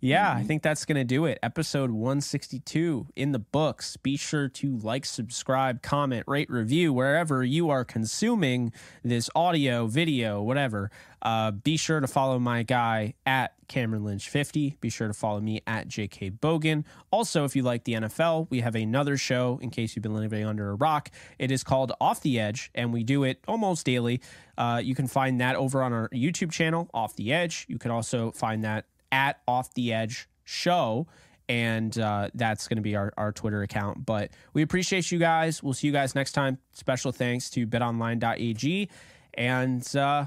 yeah, 0.00 0.30
mm-hmm. 0.30 0.38
I 0.38 0.42
think 0.44 0.62
that's 0.62 0.84
going 0.84 0.96
to 0.96 1.04
do 1.04 1.26
it. 1.26 1.38
Episode 1.42 1.90
162 1.90 3.06
in 3.16 3.32
the 3.32 3.38
books. 3.38 3.96
Be 3.98 4.16
sure 4.16 4.48
to 4.48 4.78
like, 4.78 5.04
subscribe, 5.04 5.82
comment, 5.82 6.24
rate, 6.26 6.50
review 6.50 6.92
wherever 6.92 7.44
you 7.44 7.68
are 7.70 7.84
consuming 7.84 8.72
this 9.04 9.28
audio, 9.34 9.86
video, 9.86 10.40
whatever. 10.42 10.90
Uh, 11.22 11.50
be 11.50 11.76
sure 11.76 12.00
to 12.00 12.06
follow 12.06 12.38
my 12.38 12.62
guy 12.62 13.12
at 13.26 13.52
Cameron 13.68 14.04
Lynch 14.04 14.28
50. 14.28 14.78
Be 14.80 14.88
sure 14.88 15.06
to 15.06 15.12
follow 15.12 15.40
me 15.40 15.60
at 15.66 15.86
JK 15.86 16.38
Bogan. 16.38 16.84
Also, 17.10 17.44
if 17.44 17.54
you 17.54 17.62
like 17.62 17.84
the 17.84 17.92
NFL, 17.92 18.46
we 18.50 18.60
have 18.60 18.74
another 18.74 19.18
show 19.18 19.58
in 19.60 19.68
case 19.68 19.94
you've 19.94 20.02
been 20.02 20.14
living 20.14 20.46
under 20.46 20.70
a 20.70 20.74
rock. 20.74 21.10
It 21.38 21.50
is 21.50 21.62
called 21.62 21.92
Off 22.00 22.22
the 22.22 22.40
Edge, 22.40 22.70
and 22.74 22.92
we 22.92 23.04
do 23.04 23.24
it 23.24 23.38
almost 23.46 23.84
daily. 23.84 24.22
Uh, 24.56 24.80
you 24.82 24.94
can 24.94 25.06
find 25.06 25.40
that 25.40 25.56
over 25.56 25.82
on 25.82 25.92
our 25.92 26.08
YouTube 26.08 26.50
channel, 26.50 26.88
Off 26.94 27.14
the 27.16 27.32
Edge. 27.32 27.66
You 27.68 27.78
can 27.78 27.90
also 27.90 28.30
find 28.32 28.64
that 28.64 28.86
at 29.12 29.40
Off 29.46 29.74
the 29.74 29.92
Edge 29.92 30.28
Show. 30.44 31.06
And 31.48 31.98
uh, 31.98 32.28
that's 32.32 32.68
going 32.68 32.76
to 32.76 32.82
be 32.82 32.94
our, 32.94 33.12
our 33.16 33.32
Twitter 33.32 33.62
account. 33.62 34.06
But 34.06 34.30
we 34.52 34.62
appreciate 34.62 35.10
you 35.10 35.18
guys. 35.18 35.62
We'll 35.62 35.74
see 35.74 35.88
you 35.88 35.92
guys 35.92 36.14
next 36.14 36.32
time. 36.32 36.58
Special 36.70 37.10
thanks 37.10 37.50
to 37.50 37.66
betonline.ag. 37.66 38.88
And 39.34 39.96
uh, 39.96 40.26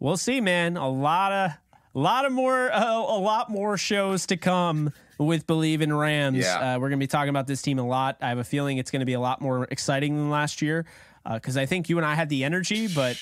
we'll 0.00 0.16
see, 0.16 0.40
man. 0.40 0.76
A 0.76 0.88
lot 0.88 1.32
of 1.32 1.52
a 1.94 1.98
lot 1.98 2.24
of 2.24 2.32
more 2.32 2.72
uh, 2.72 2.84
a 2.98 3.18
lot 3.20 3.48
more 3.48 3.76
shows 3.76 4.26
to 4.26 4.36
come 4.36 4.92
with 5.18 5.46
Bleav 5.46 5.82
in 5.82 5.92
Rams. 5.92 6.38
Yeah. 6.38 6.74
Uh, 6.74 6.78
we're 6.78 6.88
going 6.88 6.98
to 6.98 7.04
be 7.04 7.08
talking 7.08 7.30
about 7.30 7.46
this 7.46 7.62
team 7.62 7.78
a 7.78 7.86
lot. 7.86 8.16
I 8.20 8.28
have 8.28 8.38
a 8.38 8.44
feeling 8.44 8.78
it's 8.78 8.90
going 8.90 9.00
to 9.00 9.06
be 9.06 9.12
a 9.12 9.20
lot 9.20 9.40
more 9.40 9.68
exciting 9.70 10.16
than 10.16 10.30
last 10.30 10.62
year 10.62 10.84
because 11.32 11.56
uh, 11.56 11.60
I 11.60 11.66
think 11.66 11.88
you 11.88 11.96
and 11.98 12.06
I 12.06 12.14
had 12.14 12.28
the 12.28 12.44
energy, 12.44 12.88
but 12.88 13.16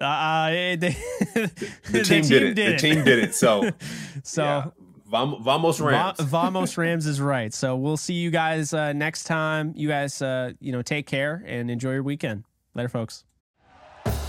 uh, 0.00 0.04
uh 0.04 0.50
the, 0.76 0.96
the, 1.90 2.04
team, 2.04 2.22
team 2.22 2.22
did 2.22 2.42
it. 2.42 2.54
Did 2.54 2.74
the 2.74 2.78
team 2.78 3.04
did 3.04 3.18
it. 3.18 3.34
So, 3.34 3.70
so 4.22 4.42
yeah. 4.42 4.66
Vamos 5.08 5.80
Rams. 5.80 6.18
Vamos 6.20 6.76
Rams 6.76 7.06
is 7.06 7.20
right. 7.20 7.52
So 7.54 7.76
we'll 7.76 7.96
see 7.96 8.14
you 8.14 8.30
guys 8.30 8.74
uh, 8.74 8.92
next 8.92 9.24
time. 9.24 9.72
You 9.74 9.88
guys, 9.88 10.20
uh, 10.20 10.52
you 10.60 10.72
know, 10.72 10.82
take 10.82 11.06
care 11.06 11.42
and 11.46 11.70
enjoy 11.70 11.92
your 11.92 12.02
weekend. 12.02 12.44
Later, 12.74 12.88
folks. 12.88 13.24